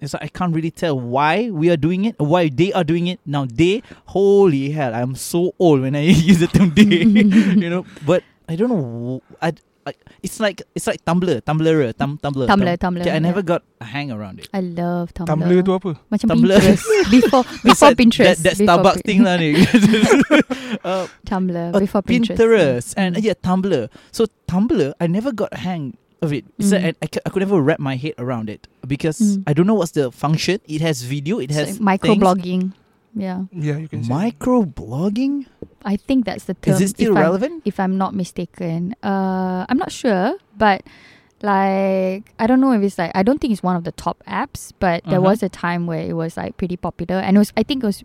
It's 0.00 0.14
like 0.14 0.22
I 0.22 0.28
can't 0.28 0.54
really 0.54 0.70
tell 0.70 0.98
why 0.98 1.50
we 1.50 1.68
are 1.68 1.76
doing 1.76 2.06
it, 2.06 2.18
why 2.18 2.48
they 2.48 2.72
are 2.72 2.84
doing 2.84 3.06
it. 3.06 3.20
Now 3.26 3.44
they, 3.44 3.82
holy 4.06 4.70
hell, 4.70 4.94
I'm 4.94 5.14
so 5.14 5.52
old 5.58 5.82
when 5.82 5.94
I 5.94 6.00
use 6.30 6.38
the 6.40 6.46
term 6.46 6.72
they, 6.72 7.04
you 7.04 7.68
know. 7.68 7.84
But 8.06 8.24
I 8.48 8.56
don't 8.56 8.70
know. 8.70 9.20
I, 9.42 9.52
I 9.90 9.94
it's 10.22 10.38
like 10.38 10.62
it's 10.78 10.86
like 10.86 11.02
Tumblr, 11.04 11.42
Tumblr, 11.42 11.96
tum, 11.98 12.18
Tumblr, 12.22 12.46
Tumblr, 12.46 12.78
Tum- 12.78 12.94
Tumblr. 12.94 13.00
Okay, 13.02 13.10
I 13.10 13.18
never 13.18 13.40
yeah. 13.42 13.50
got 13.58 13.62
a 13.80 13.86
hang 13.90 14.10
around 14.14 14.38
it. 14.40 14.48
I 14.54 14.60
love 14.62 15.12
Tumblr. 15.14 15.26
Tumblr 15.34 15.58
tu 15.66 15.72
apa? 15.74 15.90
Macam 16.12 16.26
Tumblr. 16.30 16.58
Pinterest. 16.60 16.84
before 17.14 17.44
before 17.66 17.90
like 17.90 17.98
Pinterest. 17.98 18.38
That, 18.46 18.54
that 18.54 18.58
before 18.58 18.78
Starbucks 18.78 19.02
thing 19.02 19.20
lah 19.26 19.36
ni. 19.36 19.50
uh, 20.88 21.06
Tumblr. 21.26 21.74
uh, 21.74 21.80
before 21.80 22.02
Pinterest. 22.02 22.38
Pinterest 22.38 22.88
and 22.96 23.18
yeah, 23.18 23.34
Tumblr. 23.34 23.90
So 24.12 24.26
Tumblr, 24.46 24.94
I 25.00 25.06
never 25.06 25.32
got 25.32 25.50
a 25.52 25.58
hang 25.58 25.96
of 26.22 26.32
it. 26.32 26.44
It's 26.60 26.70
like 26.72 26.82
Mm. 26.82 26.96
I, 27.00 27.06
I, 27.08 27.08
I 27.26 27.28
could 27.32 27.40
never 27.40 27.60
wrap 27.60 27.80
my 27.80 27.96
head 27.96 28.14
around 28.20 28.50
it 28.52 28.68
because 28.86 29.18
Mm. 29.40 29.44
I 29.48 29.52
don't 29.56 29.66
know 29.66 29.74
what's 29.74 29.92
the 29.96 30.12
function. 30.12 30.60
It 30.68 30.80
has 30.84 31.02
video. 31.02 31.40
It 31.40 31.50
It's 31.50 31.56
has 31.56 31.80
like 31.80 32.00
microblogging. 32.04 32.76
Yeah. 33.14 33.50
Yeah, 33.50 33.76
you 33.78 33.88
can 33.88 34.04
say. 34.04 34.12
micro 34.12 34.62
blogging. 34.64 35.46
I 35.84 35.96
think 35.96 36.24
that's 36.26 36.44
the 36.44 36.54
term. 36.54 36.74
Is 36.74 36.80
it 36.80 36.88
still 36.94 37.12
if 37.12 37.16
I'm- 37.18 37.24
relevant? 37.26 37.62
if 37.64 37.80
I'm 37.80 37.98
not 37.98 38.14
mistaken. 38.14 38.94
Uh, 39.02 39.66
I'm 39.68 39.78
not 39.78 39.90
sure, 39.90 40.36
but 40.56 40.82
like 41.42 42.32
I 42.38 42.44
don't 42.46 42.60
know 42.60 42.72
if 42.72 42.82
it's 42.82 42.98
like 42.98 43.12
I 43.14 43.22
don't 43.22 43.40
think 43.40 43.52
it's 43.52 43.62
one 43.62 43.76
of 43.76 43.84
the 43.84 43.92
top 43.92 44.22
apps, 44.28 44.72
but 44.78 45.02
there 45.04 45.18
Uh-huh. 45.18 45.30
was 45.32 45.42
a 45.42 45.48
time 45.48 45.86
where 45.86 46.00
it 46.04 46.12
was 46.14 46.36
like 46.36 46.56
pretty 46.56 46.76
popular, 46.76 47.16
and 47.16 47.36
it 47.36 47.40
was 47.40 47.52
I 47.56 47.62
think 47.64 47.82
it 47.82 47.86
was 47.86 48.04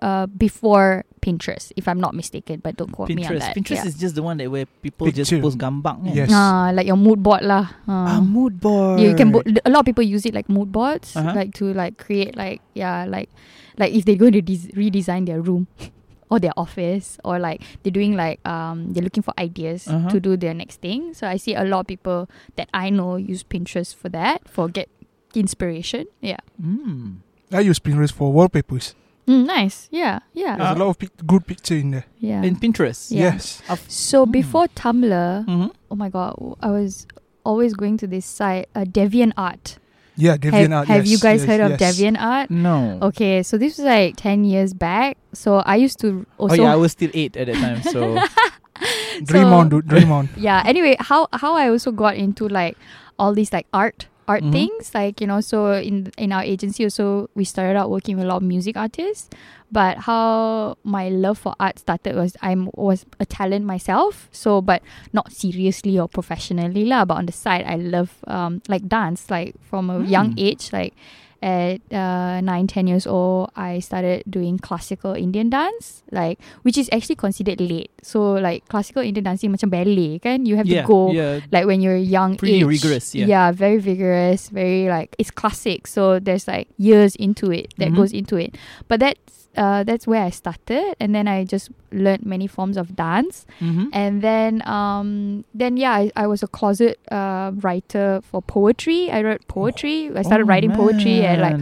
uh 0.00 0.26
before 0.26 1.04
Pinterest, 1.22 1.70
if 1.76 1.86
I'm 1.86 2.00
not 2.00 2.14
mistaken, 2.16 2.58
but 2.64 2.74
don't 2.76 2.90
quote 2.90 3.10
me 3.14 3.22
on 3.24 3.38
that. 3.38 3.54
Pinterest 3.54 3.86
yeah. 3.86 3.86
is 3.86 3.94
just 3.94 4.16
the 4.18 4.22
one 4.24 4.38
that 4.42 4.50
where 4.50 4.66
people 4.82 5.06
just 5.14 5.30
post 5.30 5.58
gambang. 5.58 6.02
kan? 6.10 6.14
Yes. 6.16 6.30
Ah, 6.34 6.72
like 6.74 6.86
your 6.90 6.96
mood 6.98 7.22
board 7.22 7.46
lah. 7.46 7.70
A 7.86 8.18
Uh, 8.18 8.20
mood 8.20 8.58
board. 8.58 8.98
you 8.98 9.14
can 9.14 9.30
bo- 9.30 9.46
a 9.46 9.70
lot 9.70 9.80
of 9.80 9.86
people 9.86 10.02
use 10.02 10.26
it 10.26 10.34
like 10.34 10.48
mood 10.50 10.72
boards, 10.74 11.14
Uh-huh. 11.14 11.30
like 11.38 11.54
to 11.62 11.70
like 11.72 11.96
create 12.02 12.34
like 12.34 12.58
yeah 12.74 13.06
like 13.06 13.30
like 13.78 13.92
if 13.94 14.04
they're 14.04 14.16
going 14.16 14.32
to 14.32 14.42
des- 14.42 14.72
redesign 14.76 15.26
their 15.26 15.40
room 15.40 15.66
or 16.30 16.40
their 16.40 16.52
office 16.56 17.18
or 17.24 17.38
like 17.38 17.60
they're 17.82 17.90
doing 17.92 18.16
like 18.16 18.40
um 18.48 18.92
they're 18.92 19.02
looking 19.04 19.22
for 19.22 19.34
ideas 19.38 19.86
Uh-huh. 19.88 20.08
to 20.10 20.20
do 20.20 20.36
their 20.36 20.54
next 20.54 20.80
thing. 20.80 21.12
So 21.14 21.26
I 21.26 21.36
see 21.36 21.54
a 21.54 21.64
lot 21.64 21.80
of 21.80 21.86
people 21.86 22.28
that 22.56 22.68
I 22.72 22.90
know 22.90 23.16
use 23.16 23.42
Pinterest 23.44 23.94
for 23.94 24.08
that 24.10 24.48
for 24.48 24.68
get 24.68 24.88
inspiration. 25.34 26.06
Yeah, 26.20 26.38
Mm. 26.62 27.16
I 27.52 27.60
use 27.60 27.78
Pinterest 27.80 28.12
for 28.12 28.32
wallpapers. 28.32 28.94
mm, 29.26 29.46
nice. 29.46 29.88
Yeah, 29.90 30.20
yeah, 30.34 30.56
There's 30.56 30.70
Uh, 30.70 30.74
a 30.74 30.78
lot 30.84 30.88
of 30.90 30.98
pic- 30.98 31.26
good 31.26 31.46
picture 31.46 31.76
in 31.76 31.90
there. 31.92 32.04
yeah. 32.18 32.42
In 32.42 32.56
Pinterest. 32.56 33.10
Yeah. 33.10 33.32
Yes. 33.34 33.62
so 33.88 34.26
Mm. 34.26 34.32
before 34.32 34.66
Tumblr, 34.74 35.44
Mhm. 35.46 35.70
oh 35.90 35.96
my 35.96 36.08
god, 36.08 36.34
I 36.60 36.70
was 36.70 37.06
always 37.44 37.74
going 37.74 37.96
to 37.98 38.06
this 38.06 38.24
site, 38.26 38.68
uh, 38.74 38.84
DeviantArt. 38.84 39.76
Yeah, 40.16 40.32
Have, 40.32 40.40
DeviantArt. 40.40 40.86
have 40.86 41.06
you 41.06 41.12
yes, 41.12 41.22
guys 41.22 41.40
yes, 41.40 41.48
heard 41.48 41.60
of 41.60 41.80
yes. 41.80 41.96
DeviantArt? 41.98 42.50
No. 42.50 42.98
Okay, 43.02 43.42
so 43.42 43.56
this 43.56 43.78
was 43.78 43.86
like 43.86 44.16
10 44.16 44.44
years 44.44 44.74
back. 44.74 45.16
So 45.32 45.56
I 45.64 45.76
used 45.76 45.98
to 46.00 46.26
also. 46.36 46.36
Oh 46.38 46.42
also 46.50 46.62
yeah, 46.62 46.72
I 46.72 46.76
was 46.76 46.92
still 46.92 47.10
eight 47.14 47.36
at 47.36 47.46
that 47.46 47.56
time. 47.56 47.82
So 47.82 48.20
Dream 49.24 49.44
So- 49.44 49.54
on, 49.54 49.68
dude. 49.68 49.86
Dream 49.88 50.10
on. 50.12 50.28
yeah 50.36 50.62
anyway 50.66 50.96
how 50.98 51.28
how 51.32 51.54
i 51.54 51.68
also 51.68 51.92
got 51.92 52.16
into 52.16 52.48
like 52.48 52.76
all 53.18 53.32
these 53.32 53.52
like 53.52 53.66
art 53.72 54.06
art 54.28 54.42
Mhm. 54.44 54.52
things 54.52 54.94
like 54.94 55.20
you 55.20 55.26
know 55.26 55.40
so 55.40 55.72
in 55.72 56.10
in 56.16 56.32
our 56.32 56.42
agency 56.42 56.84
also 56.84 57.28
we 57.34 57.44
started 57.44 57.76
out 57.76 57.90
working 57.90 58.16
with 58.16 58.24
a 58.24 58.28
lot 58.28 58.36
of 58.36 58.42
music 58.42 58.76
artists 58.76 59.28
but 59.72 59.98
how 60.06 60.76
my 60.84 61.08
love 61.08 61.38
for 61.38 61.54
art 61.58 61.78
started 61.78 62.14
was 62.14 62.36
i'm 62.40 62.70
was 62.74 63.04
a 63.18 63.26
talent 63.26 63.64
myself 63.66 64.28
so 64.30 64.60
but 64.60 64.80
not 65.12 65.32
seriously 65.32 65.98
or 65.98 66.06
professionally 66.08 66.84
lah 66.84 67.04
but 67.04 67.14
on 67.18 67.26
the 67.26 67.32
side 67.32 67.64
i 67.66 67.74
love 67.76 68.14
um 68.28 68.62
like 68.68 68.86
dance 68.86 69.28
like 69.30 69.54
from 69.68 69.90
a 69.90 69.98
young 70.04 70.30
Mm. 70.32 70.38
age 70.46 70.72
like 70.72 70.94
at 71.42 71.82
uh, 71.90 72.38
9 72.40 72.66
10 72.70 72.86
years 72.86 73.02
old 73.06 73.50
i 73.58 73.82
started 73.82 74.22
doing 74.30 74.56
classical 74.58 75.12
indian 75.18 75.50
dance 75.50 76.02
like 76.14 76.38
which 76.62 76.78
is 76.78 76.88
actually 76.94 77.16
considered 77.18 77.58
late 77.60 77.90
so 78.02 78.38
like 78.38 78.62
classical 78.70 79.02
indian 79.02 79.24
dancing 79.26 79.50
macam 79.50 79.66
ballet 79.68 80.22
kan 80.22 80.46
you 80.46 80.54
have 80.54 80.66
yeah, 80.70 80.82
to 80.82 80.86
go 80.86 81.10
yeah. 81.10 81.40
like 81.50 81.66
when 81.66 81.82
you're 81.82 81.98
young 81.98 82.38
Pretty 82.38 82.62
age. 82.62 82.64
rigorous, 82.64 83.10
yeah. 83.14 83.26
Yeah, 83.26 83.50
very 83.50 83.82
vigorous 83.82 84.48
very 84.54 84.86
like 84.86 85.16
it's 85.18 85.34
classic 85.34 85.90
so 85.90 86.22
there's 86.22 86.46
like 86.46 86.70
years 86.78 87.18
into 87.18 87.50
it 87.50 87.74
that 87.82 87.90
Mhm. 87.90 87.96
goes 87.98 88.12
into 88.14 88.38
it 88.38 88.54
but 88.86 89.02
that's 89.02 89.41
uh 89.56 89.84
that's 89.84 90.06
where 90.06 90.22
i 90.24 90.30
started 90.30 90.94
and 90.98 91.14
then 91.14 91.28
i 91.28 91.44
just 91.44 91.68
learned 91.92 92.24
many 92.24 92.46
forms 92.46 92.76
of 92.78 92.96
dance 92.96 93.44
Mhm. 93.60 93.88
and 93.92 94.22
then 94.22 94.62
um 94.66 95.44
then 95.52 95.76
yeah 95.76 95.92
i, 95.92 96.10
I 96.16 96.26
was 96.26 96.42
a 96.42 96.46
closet 96.48 96.98
uh 97.12 97.52
writer 97.60 98.20
for 98.24 98.40
poetry 98.40 99.10
i 99.10 99.20
wrote 99.22 99.46
poetry 99.48 100.10
i 100.16 100.22
started 100.22 100.44
Oh, 100.44 100.48
writing 100.48 100.70
poetry 100.72 101.20
at 101.24 101.38
like. 101.40 101.56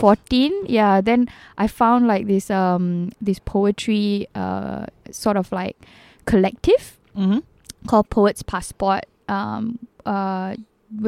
14 0.00 0.52
yeah 0.68 1.00
then 1.00 1.26
i 1.56 1.66
found 1.66 2.06
like 2.06 2.26
this 2.26 2.50
um 2.50 3.10
this 3.20 3.38
poetry 3.38 4.26
uh 4.34 4.84
sort 5.10 5.36
of 5.38 5.50
like 5.52 5.76
collective 6.26 6.98
Mhm. 7.16 7.42
called 7.86 8.10
Poets 8.10 8.42
Passport 8.42 9.06
um, 9.28 9.78
uh, 10.04 10.54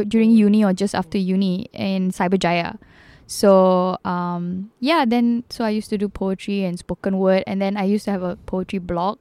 during 0.09 0.31
uni 0.31 0.65
or 0.65 0.73
just 0.73 0.95
after 0.95 1.19
uni 1.19 1.69
in 1.73 2.11
Cyberjaya. 2.11 2.79
So 3.28 3.99
um, 4.04 4.73
yeah, 4.80 5.04
then 5.04 5.44
so 5.50 5.62
I 5.62 5.70
used 5.70 5.90
to 5.90 5.99
do 5.99 6.08
poetry 6.08 6.64
and 6.64 6.78
spoken 6.78 7.18
word, 7.18 7.44
and 7.47 7.61
then 7.61 7.76
I 7.76 7.85
used 7.85 8.06
to 8.06 8.11
have 8.11 8.23
a 8.23 8.37
poetry 8.49 8.80
blog. 8.80 9.18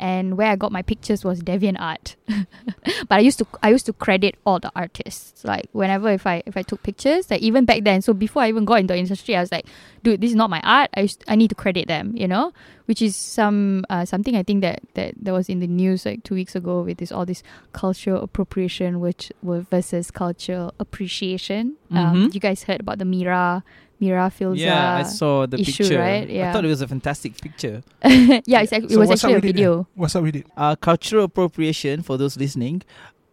And 0.00 0.38
where 0.38 0.48
I 0.48 0.56
got 0.56 0.72
my 0.72 0.80
pictures 0.82 1.24
was 1.26 1.42
DeviantArt, 1.42 2.16
but 3.08 3.16
I 3.16 3.18
used 3.20 3.38
to 3.38 3.46
I 3.62 3.68
used 3.68 3.84
to 3.86 3.92
credit 3.92 4.34
all 4.46 4.58
the 4.58 4.72
artists. 4.74 5.44
Like 5.44 5.68
whenever 5.72 6.08
if 6.10 6.26
I 6.26 6.42
if 6.46 6.56
I 6.56 6.62
took 6.62 6.82
pictures, 6.82 7.30
like 7.30 7.42
even 7.42 7.66
back 7.66 7.84
then. 7.84 8.00
So 8.00 8.14
before 8.14 8.42
I 8.42 8.48
even 8.48 8.64
got 8.64 8.80
into 8.80 8.94
the 8.94 8.98
industry, 8.98 9.36
I 9.36 9.40
was 9.40 9.52
like, 9.52 9.66
dude, 10.02 10.22
this 10.22 10.30
is 10.30 10.36
not 10.36 10.48
my 10.48 10.60
art. 10.64 10.88
I 10.96 11.02
used, 11.02 11.22
I 11.28 11.36
need 11.36 11.48
to 11.48 11.54
credit 11.54 11.86
them, 11.86 12.16
you 12.16 12.26
know, 12.26 12.52
which 12.86 13.02
is 13.02 13.14
some 13.14 13.84
uh, 13.90 14.06
something 14.06 14.34
I 14.36 14.42
think 14.42 14.62
that 14.62 14.80
that 14.94 15.14
that 15.20 15.32
was 15.32 15.50
in 15.50 15.60
the 15.60 15.66
news 15.68 16.06
like 16.06 16.24
two 16.24 16.34
weeks 16.34 16.56
ago 16.56 16.80
with 16.80 16.96
this 16.96 17.12
all 17.12 17.26
this 17.26 17.42
cultural 17.74 18.22
appropriation, 18.22 19.00
which 19.00 19.30
versus 19.42 20.10
cultural 20.10 20.72
appreciation. 20.80 21.76
Um, 21.92 22.28
Mhm. 22.30 22.34
you 22.34 22.40
guys 22.40 22.62
heard 22.64 22.80
about 22.80 22.98
the 22.98 23.04
Mira 23.04 23.62
Mira 24.00 24.30
Filzah? 24.30 24.56
Yeah, 24.58 24.96
I 24.96 25.02
saw 25.04 25.46
the 25.46 25.60
issue, 25.60 25.84
picture. 25.84 25.98
right? 25.98 26.28
I 26.30 26.52
thought 26.52 26.64
it 26.64 26.68
was 26.68 26.80
a 26.80 26.88
fantastic 26.88 27.38
picture. 27.40 27.82
yeah, 28.46 28.62
it's, 28.62 28.72
it 28.72 28.90
So 28.90 28.98
was 28.98 29.10
actually 29.10 29.34
a 29.34 29.36
with 29.36 29.44
it 29.44 29.52
video. 29.52 29.86
What's 29.94 30.16
up 30.16 30.22
with 30.24 30.36
it? 30.36 30.46
Uh, 30.56 30.74
cultural 30.76 31.24
appropriation, 31.24 32.02
for 32.02 32.16
those 32.16 32.36
listening, 32.36 32.82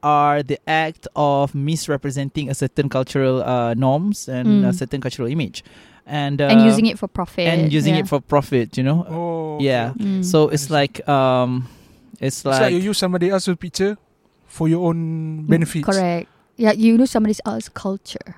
are 0.04 0.44
the 0.44 0.60
act 0.68 1.08
of 1.16 1.56
misrepresenting 1.56 2.50
a 2.50 2.54
certain 2.54 2.90
cultural 2.90 3.42
uh, 3.44 3.74
norms 3.74 4.28
and 4.30 4.66
a 4.66 4.70
Mm. 4.70 4.76
certain 4.76 5.02
cultural 5.02 5.28
image, 5.28 5.64
and 6.06 6.42
uh, 6.42 6.46
and 6.52 6.62
using 6.62 6.86
it 6.86 7.00
for 7.00 7.08
profit. 7.08 7.48
and 7.48 7.72
using 7.74 7.96
yeah. 7.96 8.02
it 8.02 8.08
for 8.08 8.20
profit. 8.22 8.78
You 8.78 8.84
know, 8.84 9.06
Oh, 9.10 9.58
yeah. 9.60 9.94
Mm. 9.98 10.24
So 10.24 10.50
it's 10.50 10.70
like 10.70 11.02
um, 11.10 11.68
it's 12.20 12.38
It's 12.40 12.46
like, 12.46 12.62
like 12.62 12.74
you 12.74 12.80
use 12.80 12.98
somebody 12.98 13.30
else's 13.30 13.56
picture 13.58 13.98
for 14.46 14.68
your 14.68 14.86
own 14.88 15.46
benefits. 15.48 15.86
Correct. 15.86 16.30
Yeah, 16.58 16.72
you 16.74 16.98
know 16.98 17.06
somebody 17.06 17.36
else's 17.46 17.70
culture. 17.70 18.36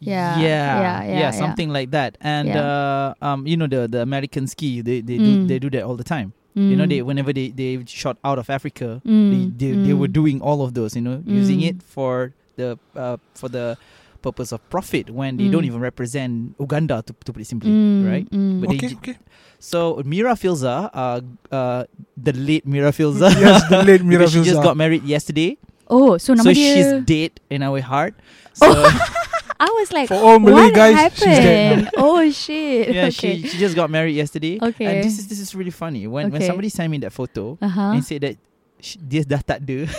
Yeah, 0.00 0.38
yeah, 0.38 0.46
yeah, 0.46 1.02
yeah, 1.04 1.18
yeah. 1.18 1.30
something 1.34 1.70
like 1.70 1.90
that. 1.90 2.16
And 2.20 2.48
Yeah. 2.48 2.62
uh, 2.62 3.08
um, 3.24 3.46
you 3.46 3.56
know 3.56 3.66
the 3.66 3.88
the 3.90 4.00
American 4.02 4.46
ski, 4.46 4.80
they 4.80 5.00
they 5.02 5.18
Mm. 5.18 5.24
do 5.24 5.32
they 5.50 5.58
do 5.58 5.70
that 5.74 5.82
all 5.82 5.96
the 5.98 6.06
time. 6.06 6.32
You 6.58 6.74
know, 6.74 6.86
Mm. 6.86 6.90
they 6.90 7.00
whenever 7.02 7.32
they 7.32 7.50
they 7.54 7.82
shot 7.86 8.18
out 8.26 8.38
of 8.38 8.50
Africa, 8.50 8.98
Mm, 9.06 9.30
they 9.30 9.42
they, 9.54 9.70
they 9.90 9.94
were 9.94 10.10
mm. 10.10 10.18
doing 10.20 10.36
all 10.42 10.62
of 10.62 10.74
those. 10.74 10.94
You 10.98 11.02
know, 11.02 11.22
using 11.26 11.60
Mm. 11.62 11.68
it 11.70 11.76
for 11.82 12.34
the 12.58 12.78
uh, 12.98 13.18
for 13.34 13.46
the 13.50 13.78
purpose 14.22 14.50
of 14.50 14.58
profit 14.70 15.10
when 15.14 15.38
they 15.38 15.46
don't 15.46 15.62
Mm. 15.62 15.70
even 15.70 15.80
represent 15.80 16.58
Uganda 16.58 17.02
to, 17.06 17.14
to 17.22 17.30
put 17.30 17.38
it 17.42 17.46
simply, 17.46 17.70
Mm, 17.70 18.02
right? 18.02 18.26
mm. 18.34 18.58
But 18.58 18.74
Okay, 18.74 18.90
j- 18.90 18.98
okay. 18.98 19.16
So 19.62 20.02
Mira 20.02 20.34
Filzah, 20.34 20.90
uh, 20.90 21.20
uh, 21.54 21.86
the 22.18 22.34
late 22.34 22.66
Mira 22.66 22.90
Filzah, 22.90 23.30
yes, 23.38 23.62
the 23.70 23.82
late 23.86 24.02
Mira 24.10 24.26
because 24.26 24.34
she 24.34 24.42
just 24.42 24.58
got 24.62 24.74
married 24.76 25.06
yesterday, 25.06 25.58
Oh, 25.86 26.18
so 26.18 26.34
nama 26.34 26.42
so 26.42 26.52
dia. 26.52 26.74
she's 26.74 26.90
dead 27.06 27.38
in 27.50 27.62
our 27.62 27.78
heart. 27.80 28.18
So 28.58 28.66
I 29.58 29.70
was 29.74 29.92
like, 29.92 30.06
For 30.06 30.14
all 30.14 30.38
Malay 30.38 30.70
what 30.70 30.74
guys, 30.74 31.14
she's 31.18 31.24
happened? 31.26 31.90
oh 31.96 32.22
shit. 32.30 32.94
yeah, 32.94 33.10
okay. 33.10 33.42
she 33.42 33.48
she 33.48 33.56
just 33.58 33.74
got 33.74 33.90
married 33.90 34.14
yesterday. 34.14 34.58
Okay. 34.62 34.86
And 34.86 34.96
this 35.02 35.18
is 35.18 35.26
this 35.26 35.42
is 35.42 35.54
really 35.54 35.74
funny 35.74 36.06
when 36.06 36.30
when 36.30 36.42
somebody 36.42 36.70
sent 36.70 36.90
me 36.90 36.98
that 37.02 37.10
photo 37.10 37.58
uh-huh. 37.58 37.98
and 37.98 38.04
said 38.06 38.22
that 38.22 38.38
sh- 38.78 39.02
dia 39.02 39.26
dah 39.26 39.42
tak 39.42 39.66
ada. 39.66 39.90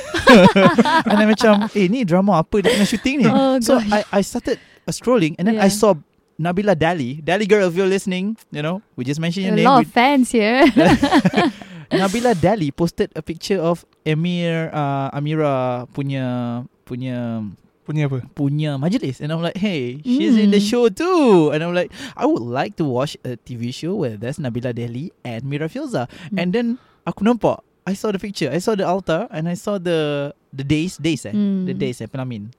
and 1.11 1.17
I 1.19 1.25
macam, 1.27 1.67
eh 1.75 1.91
ni 1.91 2.07
drama 2.07 2.39
apa 2.39 2.63
dia 2.63 2.71
tengah 2.71 2.87
shooting 2.87 3.15
ni? 3.19 3.27
Oh, 3.27 3.59
so 3.59 3.75
gosh. 3.75 3.91
I 3.91 3.99
I 4.15 4.21
started 4.23 4.57
uh, 4.87 4.95
scrolling 4.95 5.35
and 5.35 5.51
then 5.51 5.59
I 5.59 5.67
saw 5.67 5.91
Nabila 6.39 6.71
Dali. 6.71 7.19
Dali 7.19 7.43
girl, 7.43 7.67
if 7.67 7.75
you're 7.75 7.91
listening, 7.91 8.39
you 8.55 8.63
know, 8.63 8.79
we 8.95 9.03
just 9.03 9.19
mentioned 9.19 9.43
your 9.43 9.59
a 9.59 9.59
name. 9.59 9.67
lot 9.67 9.83
of 9.83 9.91
fans 9.91 10.31
here. 10.31 10.63
Nabila 11.99 12.31
Dali 12.31 12.71
posted 12.71 13.11
a 13.11 13.21
picture 13.21 13.59
of 13.59 13.83
Amir 14.07 14.71
uh, 14.71 15.11
Amira 15.11 15.83
punya 15.91 16.63
punya 16.87 17.43
Punya 17.89 18.05
apa? 18.05 18.21
punya 18.37 18.77
majlis 18.77 19.17
and 19.17 19.33
I'm 19.33 19.41
like 19.41 19.57
hey 19.57 19.97
she's 20.05 20.37
in 20.37 20.53
the 20.53 20.61
Mm. 20.61 20.69
show 20.69 20.85
too 20.93 21.49
and 21.49 21.65
I'm 21.65 21.73
like 21.73 21.89
I 22.13 22.29
would 22.29 22.45
like 22.45 22.77
to 22.77 22.85
watch 22.85 23.17
a 23.25 23.33
TV 23.33 23.73
show 23.73 23.97
where 23.97 24.13
there's 24.13 24.37
Nabila 24.37 24.77
Dali 24.77 25.09
and 25.25 25.41
Mira 25.41 25.65
Filzah 25.65 26.05
Mm. 26.29 26.37
and 26.37 26.49
then 26.53 26.65
aku 27.09 27.25
nampak 27.25 27.65
I 27.89 27.97
saw 27.97 28.13
the 28.13 28.21
picture 28.21 28.53
I 28.53 28.61
saw 28.61 28.77
the 28.77 28.85
altar 28.85 29.25
and 29.33 29.49
I 29.49 29.57
saw 29.57 29.81
the 29.81 30.29
the 30.53 30.61
days 30.61 31.01
days 31.01 31.25
eh 31.25 31.33
Mm. 31.33 31.65
the 31.65 31.73
days 31.73 31.97
eh 31.97 32.05
pelamin 32.05 32.53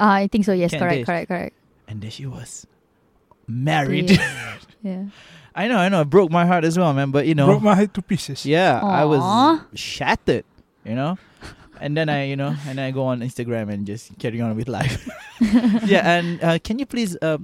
Ah, 0.00 0.16
I 0.24 0.32
think 0.32 0.48
so. 0.48 0.56
Yes, 0.56 0.72
Can 0.72 0.80
correct, 0.80 1.04
taste. 1.04 1.08
correct, 1.12 1.28
correct. 1.28 1.52
and 1.84 2.00
there 2.00 2.08
she 2.08 2.24
was 2.24 2.64
married 3.44 4.16
Yeah. 4.80 5.12
I 5.52 5.68
know 5.68 5.76
I 5.76 5.92
know 5.92 6.00
it 6.00 6.08
broke 6.08 6.32
my 6.32 6.46
heart 6.48 6.64
as 6.64 6.78
well 6.80 6.94
man 6.96 7.12
but 7.12 7.28
you 7.28 7.36
know 7.36 7.44
Broke 7.52 7.60
my 7.60 7.76
head 7.76 7.92
to 7.92 8.00
pieces. 8.00 8.48
yeah 8.48 8.80
I 8.80 9.04
was 9.04 9.20
shattered 9.76 10.48
you 10.88 10.96
know 10.96 11.20
and 11.80 11.96
then 11.96 12.08
I 12.08 12.24
you 12.24 12.36
know 12.36 12.54
and 12.66 12.80
I 12.80 12.90
go 12.90 13.04
on 13.04 13.20
Instagram 13.20 13.70
and 13.72 13.86
just 13.86 14.16
carry 14.18 14.40
on 14.40 14.54
with 14.56 14.68
life 14.68 15.08
yeah 15.40 16.18
and 16.18 16.42
uh, 16.42 16.58
can 16.58 16.78
you 16.78 16.86
please 16.86 17.16
uh, 17.22 17.38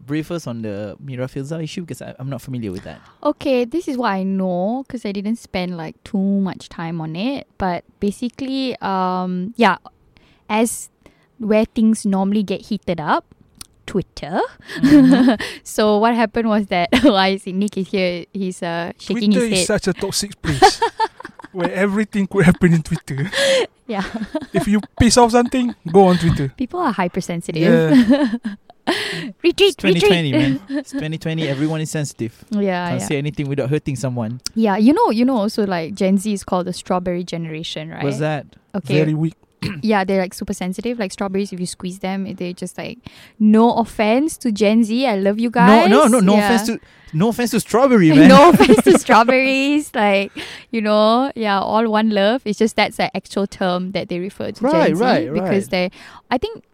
brief 0.00 0.30
us 0.30 0.46
on 0.46 0.62
the 0.62 0.96
Mira 1.00 1.26
Filzah 1.26 1.62
issue 1.62 1.80
because 1.80 2.02
I, 2.02 2.14
I'm 2.18 2.28
not 2.28 2.42
familiar 2.42 2.70
with 2.70 2.84
that 2.84 3.00
Okay, 3.22 3.64
this 3.64 3.88
is 3.88 3.96
what 3.96 4.10
I 4.10 4.22
know 4.22 4.84
because 4.86 5.04
I 5.04 5.12
didn't 5.12 5.36
spend 5.36 5.76
like 5.76 5.96
too 6.04 6.18
much 6.18 6.68
time 6.68 7.00
on 7.00 7.16
it. 7.16 7.46
But 7.56 7.84
basically, 8.00 8.76
um, 8.80 9.54
yeah, 9.56 9.78
as 10.48 10.90
where 11.38 11.64
things 11.64 12.04
normally 12.04 12.42
get 12.42 12.60
heated 12.62 13.00
up, 13.00 13.24
Twitter. 13.86 14.40
Mm-hmm. 14.80 15.40
so 15.64 15.98
what 15.98 16.14
happened 16.14 16.48
was 16.48 16.66
that 16.66 16.88
why 17.02 17.28
I 17.28 17.36
see 17.36 17.52
Nik 17.52 17.78
is 17.78 17.88
here. 17.88 18.26
He's 18.32 18.62
uh 18.62 18.92
shaking 18.98 19.32
Twitter 19.32 19.46
his 19.48 19.60
is 19.60 19.68
head. 19.68 19.80
such 19.80 19.88
a 19.88 19.92
toxic 19.98 20.40
place 20.42 20.80
where 21.54 21.72
everything 21.72 22.26
could 22.26 22.44
happen 22.44 22.72
in 22.74 22.82
Twitter. 22.82 23.30
yeah, 23.86 24.04
If 24.52 24.66
you 24.68 24.80
piss 24.98 25.16
off 25.16 25.30
something, 25.32 25.74
go 25.92 26.06
on 26.08 26.16
Twitter. 26.18 26.48
people 26.56 26.80
are 26.80 26.92
hypersensitive. 26.92 27.62
Yeah. 27.62 28.34
retreat, 29.42 29.60
It's 29.60 29.76
2020, 29.76 30.32
retreat. 30.32 30.32
man. 30.32 30.60
It's 30.78 30.90
2020. 30.90 31.48
Everyone 31.48 31.80
is 31.80 31.90
sensitive. 31.90 32.44
Yeah, 32.50 32.88
Can't 32.88 33.00
yeah. 33.00 33.06
say 33.06 33.16
anything 33.18 33.48
without 33.48 33.70
hurting 33.70 33.96
someone. 33.96 34.40
Yeah, 34.54 34.76
you 34.76 34.92
know, 34.92 35.10
you 35.10 35.24
know, 35.24 35.36
also 35.36 35.66
like 35.66 35.94
Gen 35.94 36.18
Z 36.18 36.32
is 36.32 36.44
called 36.44 36.66
the 36.66 36.72
strawberry 36.72 37.24
generation, 37.24 37.90
right? 37.90 38.04
What's 38.04 38.18
that? 38.18 38.46
Okay. 38.74 38.98
Very 38.98 39.14
weak. 39.14 39.34
yeah, 39.82 40.04
they're 40.04 40.20
like 40.20 40.34
super 40.34 40.54
sensitive. 40.54 40.98
Like 40.98 41.12
strawberries, 41.12 41.52
if 41.52 41.60
you 41.60 41.66
squeeze 41.66 41.98
them, 42.00 42.32
they 42.34 42.52
just 42.52 42.76
like 42.78 42.98
no 43.38 43.74
offense 43.74 44.36
to 44.38 44.52
Gen 44.52 44.84
Z. 44.84 45.06
I 45.06 45.16
love 45.16 45.38
you 45.38 45.50
guys. 45.50 45.88
No, 45.88 46.02
no, 46.02 46.06
no, 46.08 46.20
no 46.20 46.34
Yeah. 46.36 46.46
offense 46.46 46.66
to 46.68 46.80
no 47.12 47.28
offense 47.28 47.52
to 47.52 47.60
strawberry, 47.60 48.10
man. 48.10 48.28
no 48.36 48.50
offense 48.50 48.82
to 48.82 48.98
strawberries. 49.04 49.94
Like 49.94 50.32
you 50.70 50.80
know, 50.80 51.30
yeah, 51.34 51.60
all 51.60 51.88
one 51.88 52.10
love. 52.10 52.42
It's 52.44 52.58
just 52.58 52.76
that's 52.76 52.96
the 52.96 53.14
actual 53.16 53.46
term 53.46 53.92
that 53.92 54.08
they 54.08 54.18
refer 54.18 54.50
to 54.52 54.64
Right, 54.64 54.88
Gen 54.88 54.96
Z 54.96 55.02
right, 55.02 55.32
because 55.32 55.64
right. 55.64 55.70
they. 55.70 55.90
I 56.30 56.38
think 56.38 56.64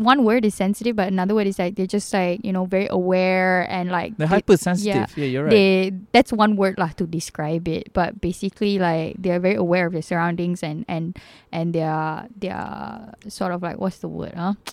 one 0.00 0.24
word 0.24 0.44
is 0.44 0.54
sensitive, 0.54 0.96
but 0.96 1.08
another 1.08 1.34
word 1.34 1.46
is 1.46 1.58
like 1.58 1.76
they're 1.76 1.86
just 1.86 2.12
like 2.12 2.40
you 2.44 2.52
know 2.52 2.64
very 2.64 2.88
aware 2.88 3.68
and 3.68 3.90
like 3.90 4.16
They're 4.16 4.26
they- 4.26 4.40
hypersensitive. 4.40 5.12
Yeah, 5.16 5.24
you're 5.24 5.44
right. 5.44 5.50
they 5.50 5.92
that's 6.12 6.32
one 6.32 6.56
word 6.56 6.78
lah 6.78 6.88
to 6.96 7.04
describe 7.06 7.68
it 7.68 7.92
but 7.92 8.20
basically 8.20 8.78
like 8.80 9.16
they're 9.20 9.40
very 9.40 9.56
aware 9.60 9.86
of 9.86 9.92
their 9.92 10.00
surroundings 10.02 10.62
and 10.64 10.84
and 10.88 11.18
and 11.52 11.74
they 11.76 11.82
are 11.84 12.26
they 12.32 12.48
are 12.48 13.12
sort 13.28 13.52
of 13.52 13.60
like 13.62 13.76
what's 13.76 13.98
the 13.98 14.08
word 14.08 14.32
huh 14.34 14.54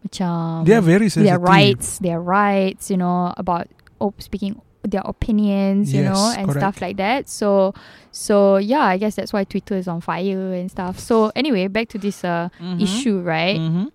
Macam 0.00 0.64
They 0.64 0.74
are 0.74 0.80
very 0.80 1.08
sensitive. 1.08 1.28
their 1.28 1.38
rights 1.40 1.98
their 2.00 2.20
rights 2.20 2.90
you 2.90 2.96
know 2.96 3.32
about 3.36 3.68
op- 4.00 4.20
speaking 4.20 4.60
their 4.80 5.02
opinions, 5.04 5.92
you 5.92 6.00
know, 6.00 6.16
Yes, 6.32 6.38
and 6.40 6.48
stuff 6.56 6.80
like 6.80 6.96
that. 6.96 7.28
So 7.28 7.74
so 8.16 8.56
yeah, 8.56 8.80
I 8.80 8.96
guess 8.96 9.12
that's 9.14 9.28
why 9.30 9.44
Twitter 9.44 9.76
is 9.76 9.84
on 9.86 10.00
fire 10.00 10.56
and 10.56 10.70
stuff. 10.72 10.96
So 10.98 11.28
anyway, 11.36 11.68
back 11.68 11.92
to 11.92 11.98
this 12.00 12.24
uh 12.24 12.48
Mhm. 12.56 12.80
issue, 12.80 13.20
right? 13.20 13.60
Mhm. 13.60 13.92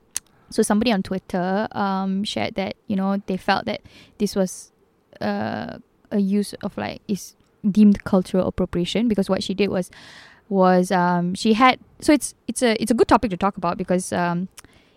So 0.55 0.63
somebody 0.63 0.91
on 0.95 1.03
Twitter 1.03 1.67
um 1.71 2.24
shared 2.24 2.55
that 2.55 2.74
you 2.88 2.95
know 2.95 3.21
they 3.27 3.35
felt 3.38 3.65
that 3.65 3.81
this 4.19 4.35
was 4.39 4.71
uh, 5.19 5.77
a 6.12 6.19
use 6.19 6.53
of 6.63 6.77
like 6.77 7.01
is 7.07 7.35
deemed 7.77 8.03
cultural 8.05 8.47
appropriation 8.47 9.07
because 9.12 9.27
what 9.29 9.43
she 9.43 9.53
did 9.53 9.69
was 9.69 9.91
was 10.47 10.91
um 10.91 11.33
she 11.33 11.53
had 11.53 11.79
so 12.00 12.13
it's 12.13 12.35
it's 12.47 12.62
a 12.62 12.71
it's 12.81 12.91
a 12.91 12.93
good 12.93 13.07
topic 13.07 13.31
to 13.31 13.38
talk 13.38 13.57
about 13.57 13.75
because 13.77 14.13
um 14.13 14.47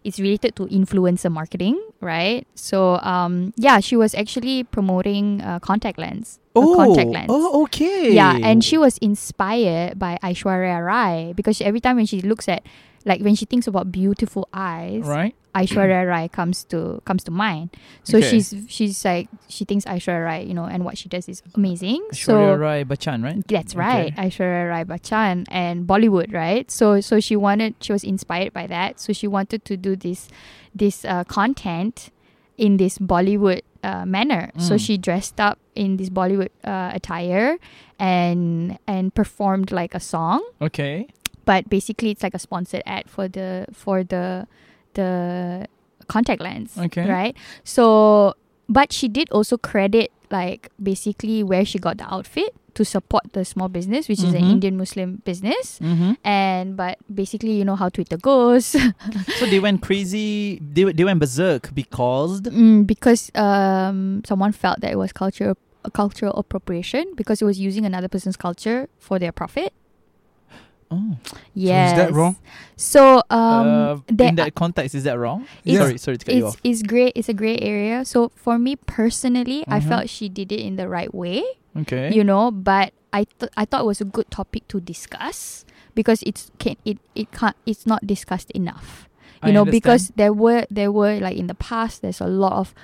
it's 0.05 0.21
related 0.21 0.55
to 0.55 0.67
influencer 0.67 1.31
marketing 1.33 1.81
right 2.01 2.47
so 2.55 3.01
um 3.01 3.53
yeah 3.57 3.81
she 3.81 3.97
was 3.97 4.15
actually 4.15 4.63
promoting 4.65 5.41
uh, 5.43 5.59
contact 5.59 5.99
lens 5.99 6.39
Oh, 6.55 6.75
contact 6.77 7.11
lens 7.11 7.27
oh, 7.31 7.63
okay. 7.65 8.13
yeah, 8.13 8.37
and 8.43 8.65
she 8.65 8.77
was 8.77 8.99
inspired 8.99 9.97
by 9.99 10.19
Aishwarya 10.23 10.85
Rai 10.85 11.33
because 11.33 11.57
she, 11.57 11.65
every 11.65 11.81
time 11.81 11.97
when 11.97 12.07
she 12.07 12.21
looks 12.21 12.49
at, 12.49 12.67
like 13.09 13.21
when 13.25 13.35
she 13.35 13.47
thinks 13.47 13.67
about 13.67 13.91
beautiful 13.91 14.45
eyes, 14.53 15.05
right. 15.09 15.35
Aishwarya 15.57 16.07
Rai 16.07 16.29
comes 16.29 16.63
to 16.71 17.01
comes 17.09 17.25
to 17.25 17.33
mind. 17.33 17.75
So 18.05 18.19
Okay. 18.19 18.29
she's 18.31 18.55
she's 18.69 19.03
like 19.05 19.27
she 19.49 19.65
thinks 19.65 19.85
Aishwarya 19.89 20.23
Rai, 20.29 20.41
you 20.47 20.55
know, 20.55 20.67
and 20.69 20.85
what 20.87 20.95
she 21.01 21.09
does 21.09 21.27
is 21.29 21.43
amazing. 21.57 22.05
Shwarya 22.13 22.55
so 22.55 22.55
Rai 22.67 22.85
Bachchan, 22.85 23.25
right? 23.25 23.41
that's 23.49 23.73
Okay. 23.75 23.81
right, 23.81 24.11
Aishwarya 24.15 24.69
Rai 24.71 24.85
Bachchan 24.85 25.47
and 25.51 25.87
Bollywood, 25.89 26.31
right? 26.37 26.71
So 26.71 27.01
so 27.01 27.19
she 27.19 27.35
wanted 27.35 27.75
she 27.81 27.91
was 27.97 28.05
inspired 28.05 28.53
by 28.53 28.67
that. 28.69 29.01
So 29.01 29.13
she 29.17 29.27
wanted 29.27 29.65
to 29.73 29.75
do 29.77 29.97
this 29.97 30.29
this 30.75 31.03
uh, 31.05 31.25
content 31.25 32.11
in 32.57 32.77
this 32.77 32.99
Bollywood 33.03 33.63
uh, 33.83 34.05
manner. 34.07 34.51
So 34.59 34.75
Mm. 34.75 34.81
she 34.85 34.95
dressed 34.99 35.39
up 35.41 35.59
in 35.75 35.97
this 35.99 36.11
Bollywood 36.11 36.51
uh, 36.63 36.91
attire 36.95 37.57
and 37.99 38.79
and 38.87 39.15
performed 39.15 39.71
like 39.73 39.95
a 39.95 40.01
song. 40.01 40.43
Okay. 40.63 41.09
But 41.49 41.73
basically, 41.73 42.13
it's 42.13 42.21
like 42.23 42.37
a 42.37 42.39
sponsored 42.39 42.85
ad 42.85 43.09
for 43.09 43.25
the 43.25 43.65
for 43.73 44.05
the 44.05 44.45
the 44.93 45.65
contact 46.07 46.41
lens. 46.45 46.77
Okay. 46.77 47.09
Right. 47.09 47.33
So, 47.65 48.35
but 48.69 48.93
she 48.93 49.09
did 49.09 49.31
also 49.33 49.57
credit 49.57 50.13
like 50.31 50.69
basically 50.77 51.41
where 51.43 51.65
she 51.65 51.79
got 51.81 51.97
the 51.97 52.05
outfit 52.05 52.53
to 52.77 52.85
support 52.85 53.33
the 53.33 53.45
small 53.49 53.69
business, 53.73 54.09
which 54.13 54.21
is 54.21 54.35
an 54.37 54.45
Mhm. 54.45 54.51
Indian 54.61 54.77
Muslim 54.77 55.23
business. 55.25 55.81
Mm-hmm. 55.81 56.13
And 56.23 56.77
but 56.77 56.99
basically, 57.09 57.57
you 57.57 57.65
know 57.65 57.77
how 57.81 57.89
Twitter 57.89 58.19
goes. 58.21 58.77
So 59.41 59.47
they 59.49 59.59
went 59.59 59.81
crazy. 59.81 60.61
They 60.61 60.85
they 60.93 61.05
went 61.09 61.19
berserk 61.19 61.73
because 61.75 62.45
Mm, 62.45 62.85
because 62.87 63.33
um, 63.35 64.21
someone 64.29 64.53
felt 64.53 64.81
that 64.85 64.93
it 64.93 64.99
was 65.01 65.17
cultural 65.17 65.57
cultural 65.97 66.37
appropriation 66.37 67.09
because 67.17 67.41
it 67.41 67.47
was 67.49 67.57
using 67.59 67.87
another 67.89 68.09
person's 68.13 68.37
culture 68.37 68.93
for 69.01 69.17
their 69.19 69.33
profit. 69.33 69.73
Oh, 70.91 71.17
Yes. 71.55 71.93
Is 71.93 71.99
that 71.99 72.13
wrong? 72.13 72.37
So 72.77 73.23
um, 73.31 74.03
uh, 74.09 74.25
in 74.25 74.37
that 74.37 74.55
context, 74.55 74.95
is 74.95 75.05
that 75.05 75.19
wrong? 75.19 75.47
Yeah. 75.65 75.81
Sorry, 75.81 75.99
sorry 75.99 76.17
to 76.19 76.25
cut 76.27 76.35
you 76.35 76.47
it's 76.47 76.55
off. 76.57 76.61
it's 76.65 76.83
gray. 76.83 77.13
It's 77.15 77.29
a 77.29 77.35
great 77.35 77.63
area. 77.63 78.05
So 78.05 78.31
for 78.37 78.59
me 78.59 78.77
personally, 78.77 79.65
I 79.69 79.81
Mhm. 79.81 79.89
felt 79.89 80.09
she 80.11 80.29
did 80.29 80.53
it 80.53 80.61
in 80.61 80.77
the 80.77 80.89
right 80.89 81.13
way. 81.15 81.43
Okay. 81.77 82.13
You 82.15 82.25
know, 82.25 82.51
but 82.51 82.93
I 83.13 83.25
th- 83.39 83.53
I 83.57 83.65
thought 83.65 83.83
it 83.83 83.87
was 83.87 84.01
a 84.01 84.05
good 84.09 84.31
topic 84.31 84.69
to 84.69 84.81
discuss 84.81 85.65
because 85.95 86.23
it's 86.25 86.51
can 86.59 86.77
it 86.85 86.99
it 87.15 87.33
can't 87.33 87.57
it's 87.67 87.87
not 87.87 88.07
discussed 88.07 88.51
enough. 88.53 89.09
I 89.43 89.49
You 89.49 89.53
know, 89.55 89.61
understand. 89.63 89.83
because 89.83 90.03
there 90.17 90.33
were 90.33 90.67
there 90.71 90.91
were 90.93 91.19
like 91.21 91.37
in 91.37 91.47
the 91.47 91.55
past 91.59 92.03
there's 92.03 92.21
a 92.21 92.27
lot 92.27 92.55
of 92.59 92.75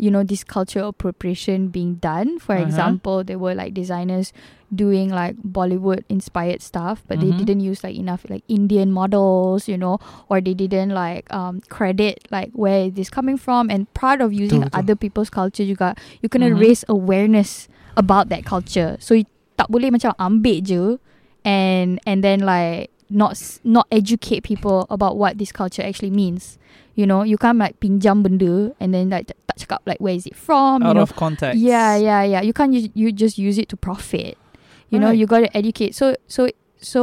you 0.00 0.10
know 0.10 0.24
this 0.24 0.42
cultural 0.42 0.88
appropriation 0.88 1.68
being 1.68 2.00
done. 2.00 2.40
For 2.40 2.56
Uh-huh. 2.56 2.64
example, 2.66 3.20
there 3.22 3.36
were 3.38 3.52
like 3.52 3.76
designers 3.76 4.32
doing 4.72 5.10
like 5.12 5.36
Bollywood 5.44 6.08
inspired 6.08 6.62
stuff, 6.64 7.04
but 7.04 7.18
Mhm. 7.18 7.22
they 7.22 7.32
didn't 7.36 7.60
use 7.60 7.84
like 7.84 7.98
enough 7.98 8.24
like 8.32 8.40
Indian 8.48 8.88
models, 8.94 9.68
you 9.68 9.76
know, 9.76 9.98
or 10.32 10.40
they 10.40 10.54
didn't 10.56 10.90
like 10.96 11.28
um 11.34 11.60
credit 11.68 12.24
like 12.32 12.48
where 12.56 12.88
this 12.88 13.12
coming 13.12 13.36
from. 13.36 13.68
And 13.68 13.84
part 13.92 14.24
of 14.24 14.32
using 14.32 14.64
other 14.72 14.96
people's 14.96 15.28
culture 15.28 15.62
you 15.62 15.76
got 15.76 16.00
you 16.24 16.32
kena 16.32 16.48
Mhm. 16.50 16.58
raise 16.58 16.82
awareness 16.88 17.68
about 18.00 18.32
that 18.32 18.48
culture. 18.48 18.96
So 19.04 19.12
you 19.12 19.28
tak 19.60 19.68
boleh 19.68 19.92
macam 19.92 20.16
ambil 20.16 20.58
je 20.64 20.82
and 21.44 22.00
and 22.08 22.24
then 22.24 22.40
like 22.40 22.88
not 23.10 23.34
not 23.66 23.90
educate 23.90 24.46
people 24.46 24.86
about 24.88 25.18
what 25.18 25.36
this 25.36 25.50
culture 25.52 25.82
actually 25.82 26.14
means. 26.14 26.56
You 27.00 27.08
know, 27.08 27.24
you 27.24 27.40
can't 27.40 27.56
like 27.56 27.80
pinjam 27.80 28.20
benda 28.20 28.76
and 28.76 28.92
then 28.92 29.08
like 29.08 29.32
tak 29.32 29.56
cakap 29.56 29.80
like 29.88 29.96
where 30.04 30.12
is 30.12 30.28
it 30.28 30.36
from, 30.36 30.84
Out 30.84 30.92
you 30.92 31.00
know. 31.00 31.08
of 31.08 31.16
context. 31.16 31.56
Yeah, 31.56 31.96
yeah, 31.96 32.20
yeah. 32.28 32.42
You 32.44 32.52
can't 32.52 32.76
use, 32.76 32.92
you 32.92 33.08
just 33.08 33.40
use 33.40 33.56
it 33.56 33.72
to 33.72 33.76
profit. 33.80 34.36
You 34.92 35.00
know, 35.00 35.08
Right. 35.08 35.16
you 35.16 35.24
got 35.24 35.40
to 35.46 35.50
educate. 35.56 35.96
So 35.96 36.12
so 36.28 36.52
so 36.76 37.00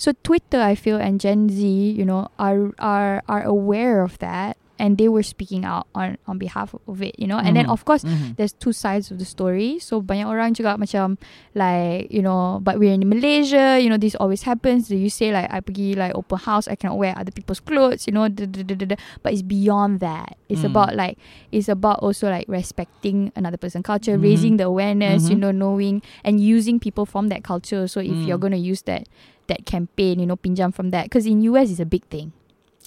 so 0.00 0.16
Twitter 0.24 0.60
I 0.64 0.72
feel 0.72 0.96
and 0.96 1.20
Gen 1.20 1.52
Z, 1.52 1.60
you 1.60 2.08
know, 2.08 2.32
are 2.40 2.72
are 2.80 3.20
are 3.28 3.44
aware 3.44 4.00
of 4.00 4.16
that 4.24 4.56
and 4.82 4.98
they 4.98 5.06
were 5.06 5.22
speaking 5.22 5.62
out 5.62 5.86
on 5.94 6.18
on 6.26 6.42
behalf 6.42 6.74
of 6.74 6.98
it, 6.98 7.14
you 7.14 7.30
know. 7.30 7.38
And 7.38 7.54
then 7.54 7.70
Mhm. 7.70 7.74
of 7.78 7.86
course 7.86 8.02
Mhm. 8.02 8.34
there's 8.34 8.50
two 8.50 8.74
sides 8.74 9.14
of 9.14 9.22
the 9.22 9.24
story. 9.24 9.78
So 9.78 10.02
banyak 10.02 10.26
orang 10.26 10.58
juga 10.58 10.74
macam 10.74 11.22
like 11.54 12.10
you 12.10 12.18
know, 12.18 12.58
but 12.58 12.82
we're 12.82 12.90
in 12.90 13.06
Malaysia. 13.06 13.78
You 13.78 13.86
know, 13.86 13.96
this 14.00 14.18
always 14.18 14.42
happens. 14.42 14.90
So 14.90 14.98
you 14.98 15.06
say 15.06 15.30
like 15.30 15.46
I 15.54 15.62
pergi 15.62 15.94
like 15.94 16.18
open 16.18 16.42
house, 16.42 16.66
I 16.66 16.74
cannot 16.74 16.98
wear 16.98 17.14
other 17.14 17.30
people's 17.30 17.62
clothes. 17.62 18.10
You 18.10 18.12
know, 18.18 18.26
da, 18.26 18.42
da, 18.50 18.66
da, 18.66 18.74
da, 18.74 18.86
da. 18.92 18.96
but 19.22 19.30
it's 19.30 19.46
beyond 19.46 20.02
that. 20.02 20.34
It's 20.50 20.66
Mm. 20.66 20.74
about 20.74 20.98
like 20.98 21.14
it's 21.54 21.70
about 21.70 22.02
also 22.02 22.26
like 22.26 22.50
respecting 22.50 23.30
another 23.38 23.56
person's 23.60 23.86
culture, 23.86 24.18
Mhm. 24.18 24.24
raising 24.26 24.54
the 24.58 24.66
awareness. 24.66 25.30
You 25.30 25.38
Mhm. 25.38 25.46
know, 25.46 25.52
knowing 25.54 26.02
and 26.26 26.42
using 26.42 26.82
people 26.82 27.06
from 27.06 27.30
that 27.30 27.46
culture. 27.46 27.86
So 27.86 28.02
if 28.02 28.18
Mm. 28.18 28.26
you're 28.26 28.42
gonna 28.42 28.58
use 28.58 28.82
that 28.90 29.06
that 29.46 29.62
campaign, 29.62 30.18
you 30.18 30.26
know, 30.26 30.38
pinjam 30.38 30.74
from 30.74 30.90
that, 30.90 31.06
because 31.06 31.22
in 31.26 31.42
US 31.46 31.70
it's 31.70 31.78
a 31.82 31.86
big 31.86 32.02
thing. 32.10 32.34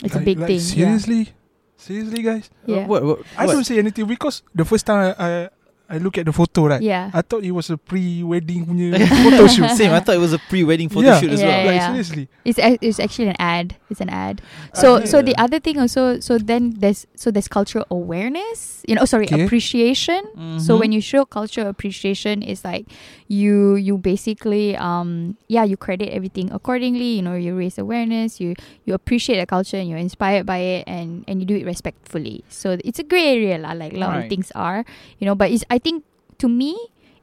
It's 0.04 0.12
a 0.16 0.20
big 0.20 0.40
like, 0.44 0.52
thing. 0.52 0.60
Seriously, 0.60 1.32
seriously, 1.78 2.22
guys. 2.22 2.50
Yeah. 2.66 2.86
What, 2.86 3.04
what, 3.04 3.20
I 3.38 3.46
what? 3.46 3.54
don't 3.54 3.64
say 3.64 3.78
anything 3.80 4.06
because 4.08 4.44
the 4.54 4.66
first 4.66 4.86
time 4.86 5.16
I 5.18 5.26
I, 5.26 5.50
I 5.90 5.98
look 6.00 6.18
at 6.18 6.26
the 6.26 6.34
photo, 6.34 6.66
right? 6.68 6.82
Yeah. 6.82 7.12
I 7.14 7.22
thought 7.22 7.44
it 7.46 7.52
was 7.54 7.70
a 7.70 7.78
pre-wedding 7.78 8.66
punya 8.66 8.98
photo 9.24 9.46
shoot. 9.46 9.70
Same. 9.78 9.94
I 9.94 10.00
thought 10.02 10.16
it 10.16 10.24
was 10.24 10.34
a 10.34 10.42
pre-wedding 10.50 10.90
photo 10.90 11.08
Yeah. 11.14 11.20
shoot 11.22 11.30
as 11.32 11.42
Yeah, 11.42 11.48
well. 11.48 11.60
yeah, 11.62 11.66
Like 11.70 11.76
yeah. 11.78 11.88
seriously. 11.94 12.26
It's 12.44 12.58
a- 12.58 12.80
it's 12.82 13.00
actually 13.00 13.30
an 13.30 13.38
ad. 13.38 13.76
It's 13.90 14.02
an 14.02 14.10
ad. 14.10 14.42
So 14.74 14.98
Okay. 14.98 15.06
so 15.06 15.22
the 15.22 15.38
other 15.38 15.60
thing 15.62 15.78
also 15.78 16.18
so 16.20 16.38
then 16.42 16.74
there's 16.82 17.06
so 17.14 17.30
there's 17.30 17.48
cultural 17.48 17.86
awareness. 17.94 18.82
You 18.90 18.96
know, 18.98 19.06
sorry, 19.06 19.26
Okay. 19.30 19.46
appreciation. 19.46 20.26
So 20.58 20.74
Mhm. 20.74 20.80
when 20.82 20.90
you 20.92 21.02
show 21.02 21.26
cultural 21.26 21.70
appreciation, 21.70 22.42
it's 22.42 22.66
like 22.66 22.90
you 23.30 23.76
you 23.76 23.98
basically 23.98 24.78
um 24.78 25.38
yeah 25.50 25.64
you 25.66 25.78
credit 25.78 26.10
everything 26.10 26.50
accordingly. 26.52 27.18
You 27.18 27.22
know, 27.22 27.36
you 27.38 27.54
raise 27.54 27.78
awareness. 27.78 28.42
You 28.42 28.54
you 28.86 28.94
appreciate 28.98 29.38
the 29.38 29.46
culture 29.46 29.78
and 29.78 29.86
you're 29.90 30.02
inspired 30.02 30.46
by 30.50 30.82
it 30.82 30.90
and 30.90 31.22
and 31.30 31.42
you 31.42 31.46
do 31.46 31.56
it 31.58 31.66
respectfully. 31.66 32.42
So 32.50 32.78
it's 32.82 32.98
a 32.98 33.06
gray 33.06 33.38
area 33.38 33.58
lah, 33.62 33.74
like 33.78 33.94
a 33.94 34.00
lot 34.02 34.14
Right. 34.18 34.26
of 34.26 34.30
things 34.34 34.50
are. 34.58 34.82
You 35.22 35.26
know, 35.30 35.36
but 35.36 35.50
it's 35.54 35.66
I 35.76 35.80
think 35.84 36.04
to 36.40 36.48
me 36.48 36.72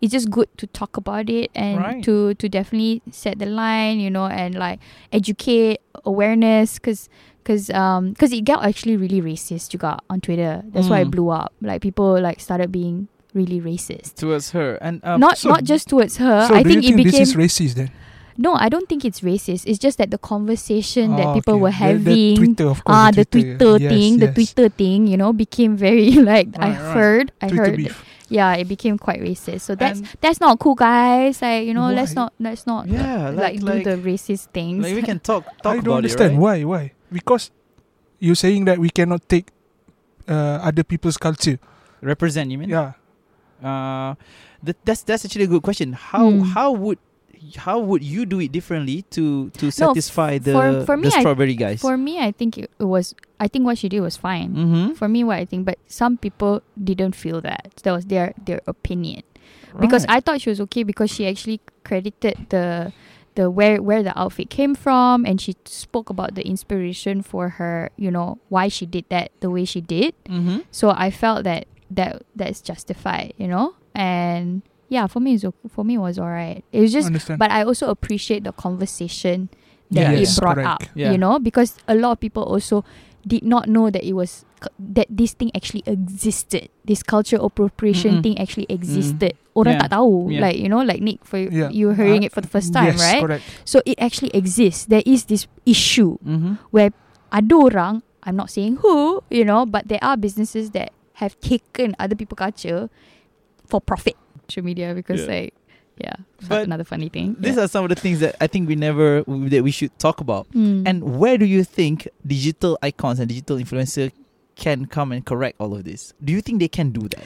it's 0.02 0.12
just 0.12 0.28
good 0.30 0.48
to 0.60 0.66
talk 0.76 0.96
about 1.00 1.30
it 1.30 1.48
and 1.54 1.78
Right. 1.80 2.02
to 2.04 2.34
to 2.36 2.48
definitely 2.52 3.00
set 3.10 3.38
the 3.40 3.46
line. 3.48 3.96
You 4.04 4.10
know, 4.12 4.26
and 4.28 4.54
like 4.54 4.80
educate 5.12 5.80
awareness 6.04 6.76
because 6.78 7.08
because 7.42 7.70
um 7.70 8.10
because 8.12 8.32
it 8.32 8.44
got 8.44 8.60
actually 8.66 8.96
really 8.96 9.20
racist 9.22 9.72
You 9.72 9.78
got 9.78 10.04
on 10.10 10.20
Twitter. 10.20 10.62
That's 10.74 10.88
why 10.92 11.00
Mm. 11.00 11.06
it 11.06 11.10
blew 11.16 11.28
up. 11.30 11.52
Like 11.62 11.80
people 11.82 12.20
like 12.20 12.40
started 12.40 12.70
being 12.70 13.08
really 13.32 13.60
racist. 13.64 14.20
towards 14.20 14.50
her 14.52 14.76
and 14.84 15.00
um, 15.08 15.16
not 15.20 15.38
so- 15.38 15.48
not 15.48 15.64
just 15.64 15.88
towards 15.88 16.18
her. 16.20 16.46
so 16.48 16.54
I 16.54 16.62
do 16.62 16.68
think 16.68 16.84
you 16.84 16.92
it 16.94 16.96
became 17.08 17.24
this 17.24 17.32
is 17.32 17.36
racist 17.38 17.74
then? 17.80 17.90
no. 18.36 18.52
I 18.54 18.68
don't 18.68 18.88
think 18.90 19.04
it's 19.08 19.20
racist. 19.24 19.64
It's 19.70 19.78
just 19.78 19.96
that 20.02 20.10
the 20.10 20.18
conversation 20.18 21.16
that 21.16 21.26
Oh, 21.30 21.34
people 21.38 21.54
okay. 21.54 21.62
were 21.64 21.70
The- 21.70 21.78
the 21.78 21.84
having. 21.86 22.36
Twitter, 22.36 22.68
of 22.74 22.78
course. 22.84 22.96
Ah, 22.98 23.10
the 23.10 23.24
Twitter 23.24 23.72
Yes, 23.80 23.88
thing, 23.92 24.10
the 24.18 24.26
yes. 24.28 24.34
Twitter 24.36 24.68
thing, 24.68 25.06
you 25.06 25.16
know, 25.16 25.32
became 25.32 25.76
very 25.76 26.10
like 26.32 26.48
I 26.58 26.76
Right, 26.76 26.80
right. 26.80 26.94
heard, 26.96 27.26
I 27.40 27.48
Twitter 27.48 27.64
heard, 27.72 27.76
beef. 27.76 28.04
Yeah, 28.32 28.56
it 28.56 28.66
became 28.66 28.96
quite 28.96 29.20
racist. 29.20 29.60
So 29.68 29.74
that's 29.76 30.00
And- 30.00 30.08
that's 30.24 30.40
not 30.40 30.58
cool, 30.58 30.74
guys. 30.74 31.42
Like 31.44 31.66
you 31.68 31.74
know, 31.76 31.92
let's 31.92 32.14
not 32.16 32.32
let's 32.40 32.64
not 32.66 32.88
Yeah, 32.88 33.30
like, 33.30 33.60
like- 33.60 33.84
do 33.84 33.90
the 33.92 33.96
racist 34.00 34.48
things. 34.56 34.80
like 34.82 34.94
we 34.96 35.02
can 35.04 35.20
talk 35.28 35.44
talk 35.62 35.76
I 35.76 35.76
don't 35.76 35.86
about 35.86 35.96
understand 36.02 36.32
it, 36.32 36.40
right? 36.40 36.64
why. 36.64 36.64
Why? 36.64 36.82
Because 37.12 37.50
you're 38.18 38.38
saying 38.38 38.64
that 38.66 38.78
we 38.80 38.88
cannot 38.88 39.28
take 39.28 39.52
uh, 40.28 40.58
other 40.64 40.82
people's 40.84 41.18
culture. 41.18 41.58
Represent, 42.00 42.50
you 42.50 42.58
mean? 42.58 42.70
Yeah. 42.70 42.94
Uh, 43.62 44.14
that, 44.62 44.76
that's 44.84 45.02
that's 45.02 45.24
actually 45.24 45.44
a 45.44 45.52
good 45.52 45.62
question. 45.62 45.92
How 45.94 46.30
Hmm. 46.30 46.40
how 46.54 46.72
would 46.72 46.98
how 47.56 47.78
would 47.78 48.02
you 48.02 48.26
do 48.26 48.40
it 48.40 48.52
differently 48.52 49.02
to 49.10 49.50
to 49.58 49.66
No, 49.66 49.70
satisfy 49.70 50.38
the 50.38 50.84
for- 50.86 50.96
me, 50.96 51.04
the 51.08 51.10
strawberry 51.10 51.54
guys? 51.54 51.80
For 51.80 51.96
me, 51.96 52.18
I 52.20 52.32
think 52.32 52.58
it 52.58 52.70
was. 52.78 53.14
I 53.40 53.48
think 53.48 53.64
what 53.64 53.78
she 53.78 53.88
did 53.88 54.00
was 54.00 54.16
fine. 54.16 54.54
mm-hmm. 54.54 54.92
For 54.94 55.08
me, 55.08 55.24
what 55.24 55.38
I 55.38 55.44
think, 55.44 55.66
but 55.66 55.78
some 55.86 56.16
people 56.16 56.62
didn't 56.78 57.14
feel 57.14 57.40
that. 57.42 57.74
That 57.82 57.92
was 57.92 58.06
their 58.06 58.34
their 58.38 58.60
opinion. 58.66 59.22
Because 59.80 60.04
I 60.08 60.20
thought 60.20 60.40
she 60.44 60.50
was 60.50 60.60
okay 60.68 60.82
because 60.84 61.10
she 61.10 61.26
actually 61.26 61.60
credited 61.82 62.46
the 62.52 62.92
the 63.34 63.48
where 63.50 63.80
where 63.80 64.02
the 64.04 64.12
outfit 64.18 64.50
came 64.52 64.74
from 64.76 65.24
and 65.24 65.40
she 65.40 65.56
spoke 65.64 66.10
about 66.12 66.34
the 66.36 66.44
inspiration 66.46 67.22
for 67.24 67.56
her. 67.56 67.88
You 67.96 68.10
know 68.12 68.36
why 68.52 68.68
she 68.68 68.84
did 68.84 69.06
that 69.08 69.32
the 69.40 69.48
way 69.48 69.64
she 69.64 69.80
did. 69.80 70.12
mm-hmm. 70.28 70.68
So 70.70 70.92
I 70.92 71.10
felt 71.10 71.44
that 71.44 71.64
that 71.90 72.22
that's 72.36 72.60
justified. 72.60 73.32
You 73.40 73.48
know. 73.48 73.74
and 73.94 74.62
yeah, 74.92 75.08
for 75.08 75.20
me, 75.24 75.40
it's, 75.40 75.44
for 75.72 75.82
me, 75.88 75.96
it 75.96 76.04
was 76.04 76.20
alright. 76.20 76.60
It 76.68 76.80
was 76.84 76.92
just, 76.92 77.08
Understand. 77.08 77.40
but 77.40 77.48
I 77.50 77.64
also 77.64 77.88
appreciate 77.88 78.44
the 78.44 78.52
conversation 78.52 79.48
that 79.88 80.12
Yes, 80.12 80.36
it 80.36 80.40
brought 80.40 80.60
correct. 80.60 80.68
up. 80.68 80.82
Yeah. 80.92 81.12
You 81.12 81.18
know, 81.18 81.40
because 81.40 81.80
a 81.88 81.96
lot 81.96 82.12
of 82.12 82.20
people 82.20 82.44
also 82.44 82.84
did 83.24 83.44
not 83.44 83.68
know 83.68 83.88
that 83.88 84.04
it 84.04 84.12
was 84.12 84.44
that 84.78 85.06
this 85.10 85.32
thing 85.32 85.50
actually 85.56 85.82
existed. 85.86 86.68
This 86.84 87.02
culture 87.02 87.38
appropriation 87.40 88.20
Mm-mm. 88.20 88.22
thing 88.22 88.36
actually 88.38 88.66
existed. 88.68 89.34
Orang 89.58 89.74
Yeah. 89.76 89.82
tak 89.84 89.90
tahu. 89.96 90.30
Yeah. 90.32 90.40
Like 90.48 90.56
you 90.60 90.68
know, 90.70 90.80
like 90.84 91.00
Nik, 91.02 91.24
for 91.24 91.38
Yeah. 91.40 91.68
you 91.72 91.92
hearing 91.96 92.22
Uh, 92.24 92.26
it 92.28 92.32
for 92.32 92.40
the 92.44 92.48
first 92.50 92.72
time, 92.72 92.94
yes, 92.94 93.02
right? 93.02 93.20
correct. 93.20 93.42
So 93.64 93.80
it 93.84 93.98
actually 94.00 94.30
exists. 94.34 94.86
There 94.88 95.02
is 95.04 95.26
this 95.28 95.46
issue 95.66 96.16
Mm-hmm. 96.24 96.62
where 96.70 96.90
ada 97.32 97.54
orang, 97.58 97.94
I'm 98.22 98.36
not 98.38 98.48
saying 98.54 98.80
who, 98.86 99.20
you 99.34 99.42
know, 99.44 99.66
but 99.66 99.90
there 99.90 100.00
are 100.02 100.14
businesses 100.16 100.70
that 100.78 100.94
have 101.20 101.34
taken 101.42 101.92
other 101.98 102.14
people 102.16 102.38
culture 102.38 102.86
for 103.66 103.78
profit. 103.82 104.16
Social 104.52 104.64
media 104.64 104.94
because 104.94 105.20
Yeah. 105.20 105.26
like 105.26 105.54
yeah, 105.98 106.14
But 106.48 106.64
another 106.64 106.84
funny 106.84 107.08
thing. 107.08 107.36
These 107.38 107.56
yeah. 107.56 107.64
are 107.64 107.68
some 107.68 107.84
of 107.84 107.90
the 107.90 107.94
things 107.94 108.20
that 108.20 108.34
I 108.40 108.46
think 108.46 108.68
we 108.68 108.74
never 108.74 109.22
that 109.24 109.62
we 109.62 109.70
should 109.70 109.96
talk 109.98 110.20
about. 110.20 110.50
Mm. 110.52 110.88
And 110.88 111.18
where 111.18 111.36
do 111.36 111.44
you 111.44 111.64
think 111.64 112.08
digital 112.26 112.78
icons 112.82 113.20
and 113.20 113.28
digital 113.28 113.56
influencer 113.58 114.10
can 114.56 114.86
come 114.86 115.12
and 115.12 115.24
correct 115.24 115.56
all 115.60 115.74
of 115.74 115.84
this? 115.84 116.12
Do 116.24 116.32
you 116.32 116.40
think 116.40 116.60
they 116.60 116.68
can 116.68 116.90
do 116.92 117.08
that? 117.08 117.24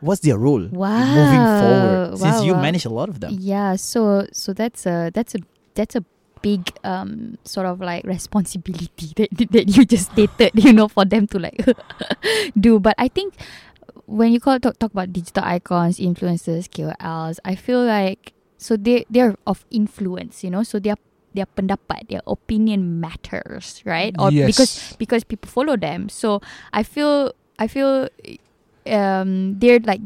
What's 0.00 0.20
their 0.20 0.38
role 0.38 0.62
in 0.62 0.70
moving 0.70 1.44
forward? 1.60 2.18
Since 2.18 2.38
wow, 2.38 2.42
you 2.42 2.54
wow. 2.54 2.62
manage 2.62 2.84
a 2.84 2.90
lot 2.90 3.08
of 3.08 3.20
them. 3.20 3.36
Yeah, 3.40 3.76
so 3.76 4.26
so 4.32 4.52
that's 4.52 4.86
a 4.86 5.10
that's 5.12 5.34
a 5.34 5.38
that's 5.74 5.96
a 5.96 6.04
big 6.42 6.70
um 6.84 7.38
sort 7.44 7.64
of 7.64 7.80
like 7.80 8.04
responsibility 8.04 9.12
that 9.16 9.28
that 9.50 9.76
you 9.76 9.84
just 9.84 10.12
stated, 10.12 10.52
you 10.54 10.72
know, 10.72 10.88
for 10.88 11.04
them 11.04 11.26
to 11.28 11.38
like 11.38 11.56
do. 12.60 12.78
But 12.78 12.94
I 12.98 13.08
think 13.08 13.34
when 14.06 14.32
you 14.32 14.40
call 14.40 14.58
talk, 14.60 14.78
talk 14.78 14.92
about 14.92 15.12
digital 15.12 15.44
icons, 15.44 15.98
influencers, 15.98 16.68
KOLs, 16.68 17.38
I 17.44 17.54
feel 17.54 17.82
like 17.84 18.32
so 18.58 18.76
they 18.76 19.04
they're 19.10 19.34
of 19.46 19.64
influence, 19.70 20.44
you 20.44 20.50
know, 20.50 20.62
so 20.62 20.78
their 20.78 20.96
their 21.34 21.46
pendapat, 21.46 22.08
their 22.08 22.22
opinion 22.26 23.00
matters, 23.00 23.82
right? 23.84 24.14
Or 24.18 24.30
yes. 24.30 24.46
because 24.46 24.96
because 24.98 25.24
people 25.24 25.48
follow 25.50 25.76
them. 25.76 26.08
So 26.08 26.40
I 26.72 26.82
feel 26.82 27.32
I 27.58 27.66
feel 27.66 28.08
um 28.86 29.58
they're 29.58 29.80
like 29.80 30.00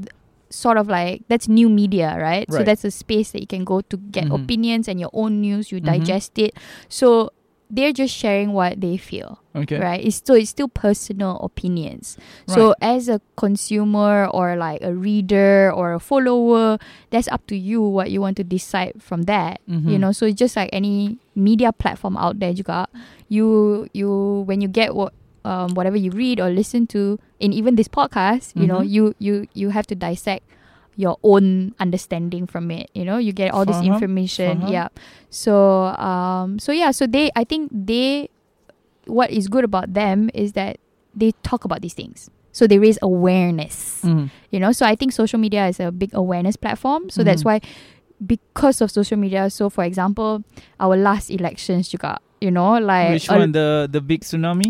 sort 0.50 0.78
of 0.78 0.88
like 0.88 1.22
that's 1.28 1.48
new 1.48 1.68
media, 1.68 2.16
right? 2.18 2.46
right? 2.48 2.52
So 2.52 2.62
that's 2.62 2.84
a 2.84 2.90
space 2.90 3.32
that 3.32 3.40
you 3.40 3.46
can 3.46 3.64
go 3.64 3.80
to 3.82 3.96
get 4.11 4.26
Mhm. 4.26 4.44
opinions 4.44 4.88
and 4.88 4.98
your 4.98 5.11
own 5.12 5.40
news, 5.40 5.70
you 5.70 5.80
Mhm. 5.80 5.84
digest 5.84 6.38
it. 6.38 6.54
So 6.88 7.30
they're 7.70 7.92
just 7.92 8.14
sharing 8.14 8.52
what 8.52 8.81
they 8.81 8.96
feel, 8.96 9.40
Okay. 9.54 9.78
right? 9.78 10.00
It's 10.04 10.16
still 10.16 10.37
it's 10.37 10.50
still 10.50 10.68
personal 10.68 11.37
opinions. 11.44 12.16
So 12.48 12.74
as 12.81 13.09
a 13.09 13.20
consumer 13.37 14.26
or 14.33 14.57
like 14.57 14.81
a 14.83 14.94
reader 14.94 15.70
or 15.74 15.92
a 15.92 16.00
follower, 16.00 16.78
that's 17.11 17.28
up 17.28 17.46
to 17.48 17.57
you 17.57 17.83
what 17.83 18.11
you 18.11 18.20
want 18.20 18.37
to 18.38 18.44
decide 18.44 19.02
from 19.02 19.24
that. 19.28 19.61
Mhm. 19.68 19.85
You 19.90 19.98
know, 19.98 20.12
so 20.12 20.24
it's 20.26 20.38
just 20.38 20.57
like 20.57 20.70
any 20.72 21.18
media 21.37 21.72
platform 21.72 22.16
out 22.16 22.40
there 22.40 22.54
juga. 22.57 22.87
You 23.28 23.87
you 23.92 24.44
when 24.48 24.61
you 24.61 24.68
get 24.68 24.94
what 24.96 25.12
um, 25.44 25.72
whatever 25.74 25.96
you 25.96 26.11
read 26.11 26.40
or 26.40 26.50
listen 26.50 26.87
to 26.92 27.18
in 27.40 27.52
even 27.52 27.76
this 27.76 27.88
podcast, 27.88 28.52
you 28.57 28.66
know, 28.66 28.81
Mhm. 28.81 28.88
you 28.90 29.02
you 29.18 29.35
you 29.54 29.70
have 29.76 29.87
to 29.88 29.94
dissect 29.94 30.44
your 30.98 31.14
own 31.22 31.72
understanding 31.78 32.42
from 32.50 32.74
it. 32.74 32.90
You 32.92 33.06
know, 33.06 33.22
you 33.22 33.30
get 33.32 33.54
all 33.54 33.62
this 33.64 33.78
information. 33.87 34.66
faham. 34.66 34.72
Yeah. 34.74 34.88
So 35.30 35.94
um 35.94 36.58
so 36.58 36.74
yeah, 36.74 36.90
so 36.90 37.06
they 37.06 37.30
I 37.38 37.46
think 37.46 37.70
they 37.70 38.28
what 39.06 39.30
is 39.30 39.46
good 39.46 39.62
about 39.64 39.94
them 39.94 40.28
is 40.34 40.52
that 40.58 40.82
they 41.14 41.32
talk 41.46 41.62
about 41.64 41.80
these 41.87 41.94
things. 41.94 42.28
So 42.50 42.66
they 42.66 42.82
raise 42.82 42.98
awareness. 43.00 44.02
Mhm. 44.02 44.26
You 44.50 44.58
know, 44.58 44.74
so 44.74 44.82
I 44.84 44.98
think 44.98 45.14
social 45.14 45.38
media 45.38 45.70
is 45.70 45.78
a 45.78 45.94
big 45.94 46.11
awareness 46.18 46.58
platform. 46.58 47.08
So 47.14 47.22
that's 47.22 47.42
Mhm. 47.42 47.46
why 47.46 47.56
because 48.18 48.82
of 48.82 48.90
social 48.90 49.14
media, 49.16 49.46
so 49.54 49.70
for 49.70 49.84
example, 49.87 50.42
our 50.82 50.98
last 50.98 51.30
elections 51.30 51.87
juga, 51.87 52.18
you 52.40 52.51
know, 52.51 52.79
like 52.79 53.18
Which 53.18 53.29
one? 53.29 53.53
The 53.53 53.88
the 53.90 54.01
big 54.01 54.22
tsunami? 54.22 54.68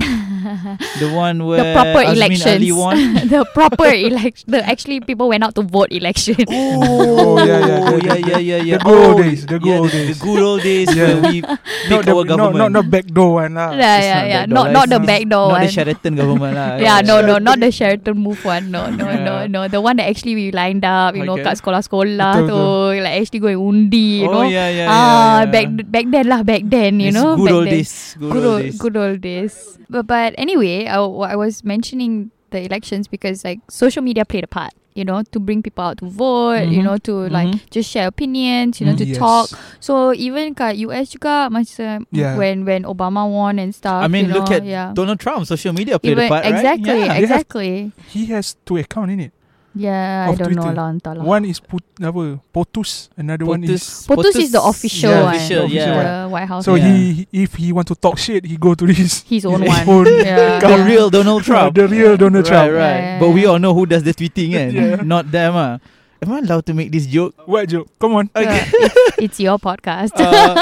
the 1.03 1.09
one 1.13 1.45
where 1.45 1.61
the 1.61 1.73
proper 1.77 2.01
Azmin 2.05 2.17
elections. 2.17 2.57
Ali 2.61 2.73
won? 2.73 2.97
the 3.33 3.43
proper 3.53 3.89
election. 3.93 4.45
The 4.49 4.61
actually 4.65 5.01
people 5.01 5.29
went 5.29 5.45
out 5.45 5.55
to 5.57 5.63
vote 5.63 5.93
election. 5.93 6.37
Oh, 6.49 7.37
yeah, 7.45 7.61
yeah, 7.61 7.81
the- 7.91 8.01
yeah, 8.05 8.17
yeah, 8.17 8.39
yeah, 8.39 8.61
yeah. 8.63 8.79
the 8.79 8.85
good 8.85 8.97
old 8.97 9.17
Oh, 9.19 9.23
days, 9.23 9.41
the 9.47 9.59
good 9.59 9.69
yeah, 9.69 9.79
old 9.81 9.91
days. 9.93 10.09
The 10.09 10.25
good 10.25 10.43
old 10.43 10.61
days 10.63 10.89
Yeah. 10.95 11.05
where 11.05 11.17
we 11.31 11.37
not 11.43 12.03
the 12.05 12.13
our 12.13 12.25
not, 12.25 12.29
government. 12.29 12.59
not 12.59 12.73
the 12.73 12.85
backdoor 12.89 13.31
one 13.45 13.53
lah. 13.55 13.71
yeah, 13.73 13.97
It's 13.99 14.07
yeah, 14.09 14.23
yeah. 14.25 14.43
Not 14.49 14.73
not 14.73 14.87
the 14.89 14.99
not- 14.99 15.07
backdoor 15.07 15.47
Not 15.53 15.61
the 15.65 15.73
Sheraton 15.73 16.13
government 16.17 16.53
lah. 16.57 16.69
yeah, 16.81 16.99
no, 17.05 17.21
no, 17.21 17.37
not 17.39 17.61
the 17.61 17.71
Sheraton 17.71 18.17
move 18.17 18.41
one. 18.45 18.71
No, 18.73 18.89
no, 18.89 19.07
no, 19.13 19.47
no. 19.47 19.61
The 19.69 19.81
one 19.81 19.97
that 20.01 20.09
actually 20.09 20.35
we 20.35 20.51
lined 20.53 20.85
up, 20.85 21.15
you 21.17 21.25
know, 21.29 21.37
Okay. 21.39 21.45
kat 21.45 21.61
sekolah-sekolah 21.61 22.33
Betul, 22.43 22.97
tu, 22.97 23.05
like 23.05 23.15
actually 23.23 23.41
go 23.45 23.49
and 23.53 23.61
undi, 23.61 24.25
you 24.25 24.29
oh, 24.29 24.33
know. 24.33 24.45
yeah, 24.49 24.69
yeah, 24.73 24.87
ah, 24.89 24.97
yeah, 24.97 25.05
yeah. 25.05 25.45
back 25.53 25.67
back 25.89 26.07
then 26.09 26.25
lah, 26.27 26.41
back 26.43 26.63
then, 26.67 26.99
you 26.99 27.13
know, 27.13 27.37
back 27.39 27.58
old 27.59 27.69
days. 27.69 28.17
Good, 28.19 28.33
good 28.33 28.45
old 28.47 28.63
days. 28.63 28.79
good 28.79 28.97
old 28.97 29.21
days. 29.21 29.55
But 29.91 30.07
but 30.07 30.35
anyway, 30.39 30.87
I, 30.87 30.99
I 31.03 31.37
was 31.37 31.65
mentioning 31.65 32.31
the 32.51 32.63
elections 32.65 33.09
because 33.09 33.45
like 33.45 33.61
social 33.69 34.03
media 34.03 34.25
played 34.25 34.45
a 34.45 34.49
part. 34.51 34.73
You 34.99 35.05
know, 35.07 35.23
to 35.31 35.39
bring 35.39 35.63
people 35.63 35.85
out 35.85 35.99
to 36.03 36.11
vote. 36.11 36.67
You 36.67 36.83
Mhm. 36.83 36.85
know, 36.91 36.97
to 37.07 37.31
like 37.31 37.47
Mhm. 37.55 37.71
just 37.71 37.87
share 37.87 38.11
opinions. 38.11 38.81
You 38.83 38.91
know, 38.91 38.97
to 38.99 39.07
Yes. 39.07 39.15
talk. 39.23 39.47
So 39.79 40.11
even 40.11 40.59
kat 40.59 40.75
US 40.83 41.15
juga 41.15 41.47
masa 41.55 42.03
Yeah. 42.11 42.35
when 42.35 42.67
when 42.67 42.83
Obama 42.83 43.23
won 43.31 43.63
and 43.63 43.71
stuff. 43.71 44.03
I 44.03 44.11
mean, 44.11 44.27
you 44.27 44.35
know, 44.35 44.43
look 44.43 44.51
at 44.51 44.67
yeah. 44.67 44.91
Donald 44.99 45.23
Trump. 45.23 45.47
Social 45.47 45.71
media 45.71 46.03
played 46.03 46.19
Even, 46.19 46.27
a 46.27 46.33
part, 46.35 46.43
right? 46.43 46.51
exactly, 46.51 46.99
Yeah. 46.99 46.99
They 46.99 47.07
have- 47.15 47.23
exactly. 47.23 47.73
He 48.11 48.27
has 48.35 48.59
two 48.67 48.83
account 48.83 49.15
in 49.15 49.31
it. 49.31 49.33
Yeah, 49.79 50.27
I 50.27 50.35
don't 50.35 50.59
know 50.59 50.75
lah, 50.75 50.91
entah 50.91 51.15
lah. 51.15 51.23
One 51.23 51.47
is 51.47 51.63
put 51.63 51.87
apa 52.03 52.43
POTUS, 52.51 53.15
another 53.15 53.47
one 53.47 53.63
is 53.63 54.03
POTUS 54.11 54.35
is 54.43 54.51
the 54.51 54.59
official 54.59 55.15
yeah, 55.15 55.23
one. 55.23 55.35
Official, 55.39 55.65
The 55.71 55.71
yeah. 55.71 55.83
official 55.87 56.03
The 56.03 56.29
White 56.35 56.49
House. 56.51 56.65
so 56.67 56.75
Yeah. 56.75 56.91
he 56.91 57.31
if 57.31 57.55
he 57.55 57.71
want 57.71 57.87
to 57.87 57.95
talk 57.95 58.19
shit, 58.19 58.43
he 58.43 58.59
go 58.59 58.75
to 58.75 58.91
his 58.91 59.23
his 59.31 59.47
own 59.47 59.63
his 59.63 59.71
one. 59.87 59.87
own 60.03 60.07
yeah. 60.19 60.59
The 60.67 60.83
real 60.83 61.07
Donald 61.15 61.45
Trump. 61.49 61.79
the 61.79 61.87
real 61.87 62.19
Donald 62.19 62.43
right, 62.43 62.51
Trump. 62.51 62.69
right. 62.75 63.01
Yeah, 63.15 63.19
But 63.23 63.31
we 63.31 63.47
all 63.47 63.63
know 63.63 63.71
who 63.71 63.87
does 63.87 64.03
the 64.03 64.11
tweeting, 64.11 64.51
kan? 64.59 64.69
Yeah. 64.75 64.99
Not 65.07 65.31
them, 65.31 65.55
ah. 65.55 65.79
Am 66.19 66.35
I 66.35 66.43
allowed 66.43 66.67
to 66.67 66.75
make 66.75 66.91
this 66.91 67.07
joke? 67.07 67.31
What 67.47 67.71
joke? 67.71 67.87
Come 68.03 68.19
on. 68.19 68.27
Okay. 68.35 68.43
Yeah, 68.43 68.67
it's, 68.91 68.99
it's 69.31 69.39
your 69.39 69.55
podcast. 69.63 70.11
Uh, 70.19 70.59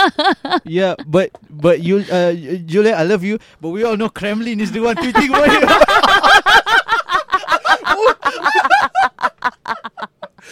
yeah, 0.69 0.93
but 1.09 1.33
but 1.49 1.81
you, 1.81 2.05
uh, 2.13 2.37
Julia, 2.69 2.93
I 2.93 3.09
love 3.09 3.25
you, 3.25 3.41
but 3.57 3.73
we 3.73 3.81
all 3.81 3.97
know 3.97 4.13
Kremlin 4.13 4.61
is 4.61 4.69
the 4.69 4.85
one 4.85 4.93
tweeting 5.01 5.33
about 5.33 5.49
you. 5.49 5.65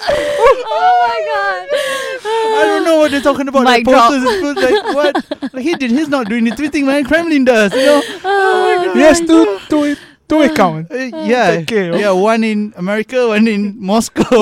Oh 0.00 0.94
my 1.06 1.18
god. 1.30 1.68
I 2.56 2.62
don't 2.66 2.84
know 2.84 2.98
what 2.98 3.10
they're 3.10 3.20
talking 3.20 3.48
about. 3.48 3.60
Mic 3.64 3.66
Like 3.66 3.84
drop. 3.84 4.10
posters, 4.10 4.24
it 4.24 4.40
feels 4.40 4.56
like 4.56 4.94
what? 4.94 5.52
Like 5.54 5.62
he 5.64 5.74
did. 5.74 5.90
He's 5.90 6.08
not 6.08 6.28
doing 6.28 6.44
the 6.44 6.50
tweeting, 6.52 6.86
man. 6.86 7.04
Kremlin 7.04 7.44
does. 7.44 7.72
You 7.72 7.84
know. 7.86 8.02
Oh, 8.24 8.92
He 8.94 9.00
has 9.00 9.20
two 9.20 9.58
two 9.68 9.96
two 10.28 10.42
account. 10.42 10.90
Uh, 10.90 10.96
yeah, 11.24 11.56
Take 11.56 11.66
care, 11.68 11.92
oh. 11.92 11.96
yeah. 11.96 12.10
One 12.12 12.44
in 12.44 12.72
America, 12.76 13.28
one 13.28 13.46
in 13.48 13.76
Moscow. 13.78 14.24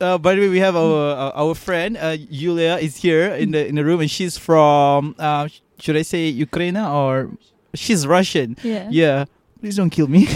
uh, 0.00 0.18
by 0.18 0.34
the 0.34 0.40
way, 0.40 0.48
we 0.48 0.58
have 0.60 0.76
our 0.76 1.16
uh, 1.16 1.32
our 1.34 1.54
friend 1.54 1.96
uh, 1.96 2.16
Yulia 2.18 2.76
is 2.78 2.96
here 2.96 3.30
in 3.34 3.50
the 3.52 3.66
in 3.66 3.74
the 3.76 3.84
room, 3.84 4.00
and 4.00 4.10
she's 4.10 4.36
from 4.38 5.14
uh, 5.18 5.48
should 5.78 5.96
I 5.96 6.02
say 6.02 6.28
Ukraine 6.28 6.76
or 6.76 7.30
she's 7.74 8.06
Russian? 8.06 8.56
Yeah. 8.62 8.88
Yeah. 8.90 9.24
Please 9.60 9.76
don't 9.76 9.90
kill 9.90 10.06
me. 10.08 10.26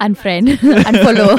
Unfriend. 0.00 0.48
Unfollow. 0.88 1.36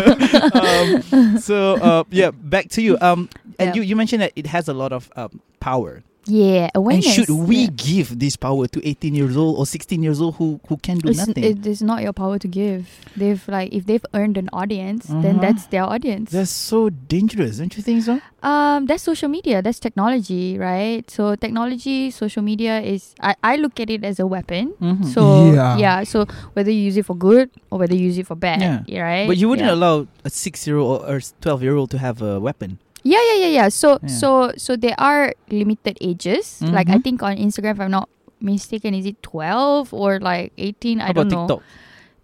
um, 1.13 1.37
so 1.39 1.75
uh, 1.77 2.03
yeah, 2.11 2.31
back 2.31 2.69
to 2.69 2.81
you. 2.81 2.97
Um, 3.01 3.29
and 3.59 3.69
Yeah. 3.69 3.73
you, 3.75 3.81
you 3.81 3.95
mentioned 3.95 4.21
that 4.21 4.33
it 4.35 4.45
has 4.47 4.67
a 4.67 4.73
lot 4.73 4.91
of 4.93 5.11
um, 5.15 5.41
power. 5.59 6.03
Yeah, 6.25 6.69
awareness. 6.75 7.05
And 7.05 7.13
should 7.27 7.29
we 7.29 7.63
Yeah. 7.67 7.69
give 7.75 8.19
this 8.19 8.35
power 8.37 8.67
to 8.67 8.79
18 8.87 9.13
years 9.15 9.35
old 9.35 9.57
or 9.59 9.65
16 9.65 10.01
years 10.03 10.21
old 10.21 10.35
who 10.35 10.59
who 10.67 10.77
can 10.77 10.97
do 10.99 11.09
It's, 11.09 11.19
nothing? 11.27 11.43
it 11.43 11.65
is 11.67 11.81
not 11.81 12.01
your 12.01 12.13
power 12.13 12.39
to 12.39 12.47
give. 12.47 12.87
They've 13.17 13.43
like 13.47 13.73
if 13.73 13.85
they've 13.85 14.05
earned 14.13 14.37
an 14.37 14.49
audience, 14.53 15.07
then 15.07 15.37
Uh-huh. 15.37 15.41
that's 15.41 15.65
their 15.67 15.83
audience. 15.83 16.31
That's 16.31 16.51
so 16.51 16.89
dangerous, 16.89 17.57
don't 17.59 17.75
you 17.75 17.83
think 17.83 18.03
so? 18.03 18.19
Um, 18.43 18.85
that's 18.87 19.03
social 19.03 19.29
media. 19.29 19.61
That's 19.61 19.79
technology, 19.79 20.57
right? 20.59 21.03
So 21.09 21.35
technology, 21.35 22.11
social 22.11 22.43
media 22.43 22.79
is. 22.81 23.15
I, 23.21 23.35
I 23.43 23.55
look 23.55 23.79
at 23.79 23.89
it 23.89 24.03
as 24.03 24.19
a 24.19 24.27
weapon. 24.27 24.73
Mhm. 24.81 25.05
So 25.13 25.51
Yeah. 25.53 25.77
yeah. 25.77 26.03
So 26.03 26.25
whether 26.53 26.71
you 26.71 26.81
use 26.91 26.97
it 26.97 27.05
for 27.05 27.15
good 27.15 27.49
or 27.71 27.79
whether 27.79 27.95
you 27.95 28.07
use 28.11 28.17
it 28.17 28.27
for 28.27 28.35
bad, 28.35 28.59
Yeah. 28.87 29.01
right? 29.01 29.27
But 29.27 29.37
you 29.37 29.47
wouldn't 29.47 29.67
yeah. 29.67 29.75
allow 29.75 30.07
a 30.23 30.29
six-year-old 30.29 31.03
or 31.07 31.19
twelve-year-old 31.39 31.89
to 31.91 31.97
have 31.99 32.21
a 32.21 32.39
weapon. 32.39 32.79
Yeah, 33.03 33.19
yeah, 33.19 33.37
yeah, 33.47 33.51
yeah. 33.63 33.67
So 33.69 33.99
Yeah. 33.99 34.07
so 34.07 34.27
so 34.55 34.75
there 34.79 34.95
are 34.97 35.35
limited 35.51 35.99
ages. 35.99 36.63
Like 36.63 36.87
Mhm. 36.87 36.95
I 36.95 36.99
think 37.03 37.17
on 37.23 37.35
Instagram, 37.35 37.75
if 37.75 37.81
I'm 37.83 37.91
not 37.91 38.07
mistaken, 38.39 38.95
is 38.95 39.05
it 39.05 39.19
twelve 39.21 39.91
or 39.91 40.19
like 40.23 40.51
eighteen? 40.57 40.99
I 41.03 41.11
don't 41.11 41.27
know. 41.27 41.47
TikTok? 41.47 41.61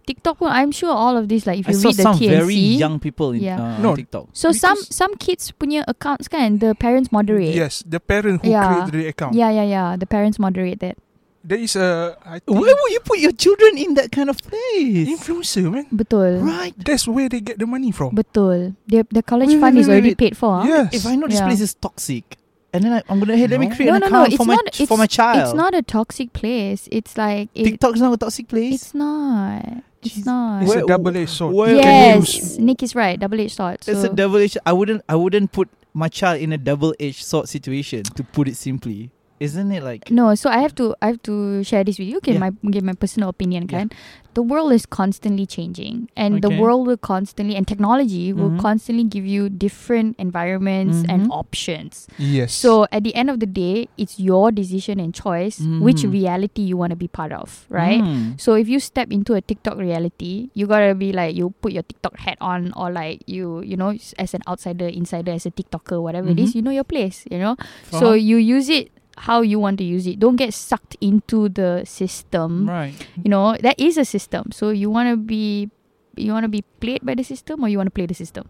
TikTok, 0.08 0.40
well, 0.40 0.50
I'm 0.50 0.72
sure 0.72 0.90
all 0.90 1.14
of 1.20 1.28
this. 1.28 1.46
Like 1.46 1.60
if 1.60 1.68
I 1.68 1.76
you 1.76 1.78
saw 1.78 1.88
read 1.92 1.96
the 2.00 2.02
some 2.02 2.16
TNC, 2.18 2.32
very 2.32 2.56
young 2.80 2.98
people 2.98 3.30
in 3.36 3.44
Yeah. 3.44 3.60
uh, 3.60 3.78
No. 3.78 3.94
TikTok. 3.94 4.32
so 4.32 4.50
some 4.50 4.80
some 4.80 5.14
kids 5.20 5.52
punya 5.54 5.84
accounts 5.86 6.26
kan 6.26 6.58
the 6.58 6.74
parents 6.74 7.12
moderate. 7.12 7.54
Yes, 7.54 7.84
the 7.86 8.00
parent 8.00 8.40
who 8.42 8.50
Yeah. 8.50 8.64
create 8.64 8.88
the 8.90 9.02
account. 9.12 9.36
Yeah, 9.36 9.52
yeah, 9.52 9.68
yeah. 9.68 9.88
The 10.00 10.08
parents 10.08 10.40
moderate 10.40 10.80
that. 10.80 10.96
There 11.42 11.58
is 11.58 11.74
a 11.76 12.16
I 12.24 12.38
think 12.38 12.52
Why 12.60 12.68
would 12.76 12.92
you 12.92 13.00
put 13.00 13.18
your 13.18 13.32
children 13.32 13.78
in 13.78 13.94
that 13.94 14.12
kind 14.12 14.28
of 14.28 14.36
place? 14.44 15.08
influencer, 15.08 15.72
man. 15.72 15.86
Betul. 15.88 16.40
Right. 16.44 16.74
That's 16.76 17.08
where 17.08 17.28
they 17.28 17.40
get 17.40 17.58
the 17.58 17.66
money 17.66 17.92
from. 17.92 18.12
Betul. 18.14 18.76
The 18.86 19.06
the 19.08 19.22
college 19.24 19.48
Wait, 19.56 19.60
fund 19.60 19.74
wait, 19.76 19.80
is 19.80 19.88
wait, 19.88 19.94
already 19.94 20.10
wait. 20.10 20.18
paid 20.18 20.36
for. 20.36 20.60
huh? 20.60 20.68
Yes. 20.68 20.94
If 20.94 21.06
I 21.06 21.16
know 21.16 21.26
this 21.28 21.40
Yeah. 21.40 21.48
place 21.48 21.60
is 21.64 21.72
toxic, 21.72 22.36
and 22.76 22.84
then 22.84 22.92
I, 22.92 23.02
I'm 23.08 23.18
gonna 23.24 23.36
hey, 23.40 23.48
let 23.48 23.58
me 23.58 23.72
create 23.72 23.88
No, 23.88 23.94
an 23.96 24.00
no, 24.04 24.08
no. 24.08 24.20
account 24.20 24.28
It's 24.28 24.36
for 24.36 24.44
my 24.44 24.54
not. 24.60 24.66
It's, 24.80 24.88
for 24.88 24.98
my 25.00 25.06
child. 25.08 25.40
It's 25.40 25.54
not 25.56 25.72
a 25.74 25.80
toxic 25.80 26.32
place. 26.36 26.88
It's 26.92 27.16
like 27.16 27.48
it, 27.56 27.64
TikTok's 27.64 28.00
not 28.04 28.12
a 28.12 28.20
toxic 28.20 28.46
place. 28.46 28.74
It's 28.76 28.92
not. 28.94 29.64
It's 30.04 30.20
Jeez. 30.20 30.26
not. 30.28 30.62
It's 30.62 30.68
Where- 30.74 30.84
a 30.84 30.86
double-edged 30.86 31.28
sword. 31.32 31.54
where- 31.56 31.76
You 31.76 31.80
can 31.80 32.20
use- 32.20 32.34
yes, 32.36 32.58
Nik 32.58 32.82
is 32.84 32.94
right. 32.94 33.18
Double 33.20 33.40
edged 33.40 33.56
sword. 33.56 33.80
It's 33.88 34.00
So 34.04 34.12
a 34.12 34.14
double 34.14 34.36
edged. 34.44 34.58
I 34.64 34.72
wouldn't. 34.76 35.00
I 35.08 35.16
wouldn't 35.16 35.52
put 35.52 35.68
my 35.92 36.08
child 36.08 36.40
in 36.40 36.52
a 36.52 36.58
double 36.58 36.92
edged 37.00 37.24
sword 37.24 37.48
situation. 37.48 38.04
To 38.04 38.22
put 38.24 38.44
it 38.48 38.56
simply, 38.56 39.10
isn't 39.40 39.72
it 39.72 39.82
like? 39.82 40.10
no, 40.10 40.34
so 40.36 40.50
I 40.50 40.58
have 40.60 40.74
to 40.76 40.94
I 41.02 41.06
have 41.08 41.22
to 41.24 41.64
share 41.64 41.82
this 41.82 41.98
with 41.98 42.08
you. 42.08 42.18
Okay, 42.18 42.34
Yeah. 42.36 42.44
my 42.44 42.50
give 42.70 42.84
my 42.84 42.92
personal 42.92 43.28
opinion. 43.32 43.64
Yeah. 43.68 43.88
Kan, 43.88 43.90
the 44.34 44.42
world 44.44 44.70
is 44.72 44.84
constantly 44.86 45.44
changing, 45.44 46.06
and 46.14 46.38
the 46.44 46.50
world 46.54 46.86
will 46.86 47.00
constantly 47.00 47.56
and 47.56 47.66
technology 47.66 48.32
will 48.32 48.52
Mhm. 48.54 48.60
constantly 48.60 49.02
give 49.02 49.26
you 49.26 49.48
different 49.48 50.14
environments 50.22 51.02
and 51.08 51.26
Mhm. 51.26 51.34
options. 51.34 52.06
Yes. 52.20 52.52
So 52.54 52.86
at 52.92 53.02
the 53.02 53.10
end 53.16 53.26
of 53.32 53.40
the 53.40 53.48
day, 53.48 53.88
it's 53.98 54.20
your 54.20 54.52
decision 54.52 55.00
and 55.00 55.10
choice 55.16 55.58
which 55.82 56.04
Mhm. 56.06 56.12
reality 56.12 56.62
you 56.62 56.76
want 56.76 56.92
to 56.94 57.00
be 57.00 57.08
part 57.08 57.32
of, 57.32 57.66
right? 57.72 57.98
Mm. 58.04 58.38
So 58.38 58.54
if 58.54 58.68
you 58.68 58.78
step 58.78 59.10
into 59.10 59.34
a 59.34 59.40
TikTok 59.42 59.80
reality, 59.80 60.50
you 60.54 60.68
gotta 60.68 60.94
be 60.94 61.10
like 61.16 61.34
you 61.34 61.50
put 61.64 61.72
your 61.72 61.82
TikTok 61.82 62.20
hat 62.20 62.38
on, 62.44 62.70
or 62.76 62.92
like 62.92 63.24
you 63.26 63.64
you 63.66 63.74
know 63.74 63.96
as 64.20 64.30
an 64.36 64.44
outsider, 64.46 64.86
insider, 64.86 65.32
as 65.32 65.48
a 65.48 65.50
TikToker, 65.50 65.98
whatever 65.98 66.28
it 66.30 66.38
is, 66.38 66.52
Mhm. 66.52 66.56
you 66.60 66.62
know 66.62 66.70
your 66.76 66.86
place. 66.86 67.24
You 67.32 67.40
know, 67.42 67.56
For 67.90 67.98
so 67.98 68.06
you 68.14 68.36
use 68.36 68.68
it 68.70 68.92
how 69.26 69.42
you 69.42 69.58
want 69.60 69.76
to 69.78 69.84
use 69.84 70.06
it. 70.06 70.18
Don't 70.18 70.36
get 70.36 70.54
sucked 70.54 70.96
into 71.00 71.48
the 71.48 71.84
system. 71.84 72.68
right. 72.68 72.94
You 73.22 73.28
know 73.30 73.56
that 73.60 73.78
is 73.78 73.98
a 73.98 74.04
system. 74.04 74.50
So 74.52 74.70
you 74.70 74.88
want 74.90 75.08
to 75.12 75.16
be 75.16 75.68
you 76.16 76.32
want 76.32 76.44
to 76.44 76.48
be 76.48 76.62
played 76.80 77.04
by 77.04 77.14
the 77.14 77.22
system, 77.22 77.62
or 77.64 77.68
you 77.68 77.76
want 77.78 77.86
to 77.88 77.94
play 77.94 78.06
the 78.06 78.14
system. 78.14 78.48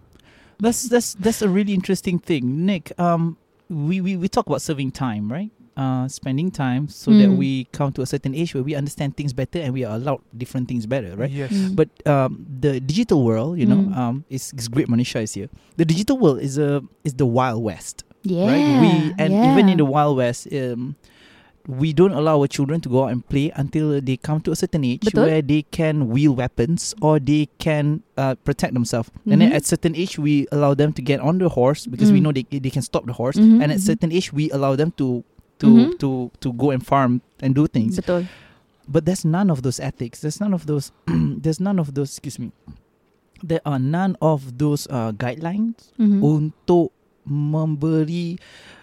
That's 0.59 0.89
that's 0.89 1.15
that's 1.15 1.43
a 1.43 1.49
really 1.49 1.73
interesting 1.75 2.19
thing, 2.19 2.67
Nik. 2.67 2.93
Um, 2.99 3.37
we 3.69 4.01
we, 4.01 4.17
we 4.17 4.29
talk 4.29 4.47
about 4.47 4.63
serving 4.63 4.91
time, 4.93 5.31
right? 5.31 5.51
Uh, 5.77 6.07
spending 6.09 6.51
time 6.51 6.89
so 6.89 7.11
that 7.15 7.31
Mm. 7.31 7.37
we 7.41 7.65
come 7.73 7.89
to 7.97 8.03
a 8.03 8.07
certain 8.07 8.35
age 8.35 8.53
where 8.55 8.63
we 8.63 8.75
understand 8.75 9.17
things 9.17 9.33
better 9.33 9.59
and 9.65 9.73
we 9.73 9.83
are 9.85 9.97
allowed 9.97 10.21
different 10.37 10.69
things 10.69 10.85
better, 10.85 11.17
right? 11.17 11.31
Yes. 11.31 11.53
Mm. 11.53 11.73
But 11.79 11.89
um, 12.07 12.45
the 12.61 12.81
digital 12.81 13.25
world, 13.25 13.57
you 13.59 13.65
know, 13.65 13.77
Mm. 13.89 13.97
um, 13.97 14.25
is, 14.29 14.53
is 14.59 14.69
great. 14.69 14.89
Manisha 14.93 15.23
is 15.23 15.33
here. 15.33 15.49
The 15.81 15.87
digital 15.87 16.19
world 16.19 16.41
is 16.45 16.59
a 16.59 16.83
is 17.03 17.15
the 17.15 17.25
wild 17.25 17.63
west, 17.65 18.05
yeah, 18.23 18.47
right? 18.47 18.67
We 18.81 19.15
and 19.19 19.35
even 19.45 19.69
in 19.69 19.79
the 19.79 19.85
wild 19.85 20.17
west, 20.17 20.49
um, 20.53 20.97
we 21.69 21.93
don't 21.93 22.13
allow 22.13 22.41
our 22.41 22.49
children 22.49 22.81
to 22.81 22.89
go 22.89 23.05
out 23.05 23.13
and 23.13 23.21
play 23.29 23.53
until 23.55 24.01
they 24.01 24.17
come 24.17 24.41
to 24.41 24.51
a 24.51 24.57
certain 24.57 24.83
age 24.83 25.03
Betul. 25.05 25.25
where 25.29 25.43
they 25.43 25.63
can 25.71 26.09
wield 26.09 26.37
weapons 26.39 26.95
or 27.03 27.21
they 27.21 27.49
can 27.59 28.03
uh, 28.17 28.35
protect 28.43 28.73
themselves. 28.75 29.11
And 29.29 29.41
then 29.41 29.51
Mhm. 29.53 29.57
at 29.61 29.67
certain 29.69 29.95
age, 29.95 30.19
we 30.19 30.49
allow 30.51 30.73
them 30.75 30.93
to 30.97 31.03
get 31.03 31.21
on 31.21 31.39
the 31.39 31.49
horse 31.53 31.87
because 31.87 32.11
we 32.11 32.19
Mm. 32.19 32.23
know 32.25 32.33
they 32.33 32.45
they 32.49 32.73
can 32.73 32.83
stop 32.83 33.05
the 33.07 33.13
horse. 33.13 33.37
Mhm, 33.37 33.61
And 33.63 33.71
at 33.71 33.79
mhm. 33.79 33.87
certain 33.93 34.11
age, 34.11 34.33
we 34.33 34.51
allow 34.51 34.75
them 34.75 34.91
to 34.97 35.23
to 35.61 35.69
Mhm. 35.69 35.99
to 36.01 36.33
to 36.41 36.49
go 36.57 36.73
and 36.73 36.81
farm 36.81 37.21
and 37.45 37.53
do 37.55 37.69
things. 37.69 38.01
Betul. 38.01 38.25
But 38.89 39.05
there's 39.05 39.23
none 39.29 39.53
of 39.53 39.61
those 39.63 39.79
ethics. 39.79 40.25
There's 40.25 40.41
none 40.41 40.57
of 40.57 40.65
those. 40.67 40.91
there's 41.45 41.61
none 41.61 41.79
of 41.79 41.93
those. 41.95 42.17
Excuse 42.17 42.41
me. 42.41 42.51
There 43.45 43.61
are 43.69 43.79
none 43.79 44.17
of 44.21 44.57
those 44.59 44.89
uh, 44.91 45.13
guidelines 45.13 45.93
Mhm. 46.01 46.21
untuk 46.25 46.91
memberi 47.25 48.37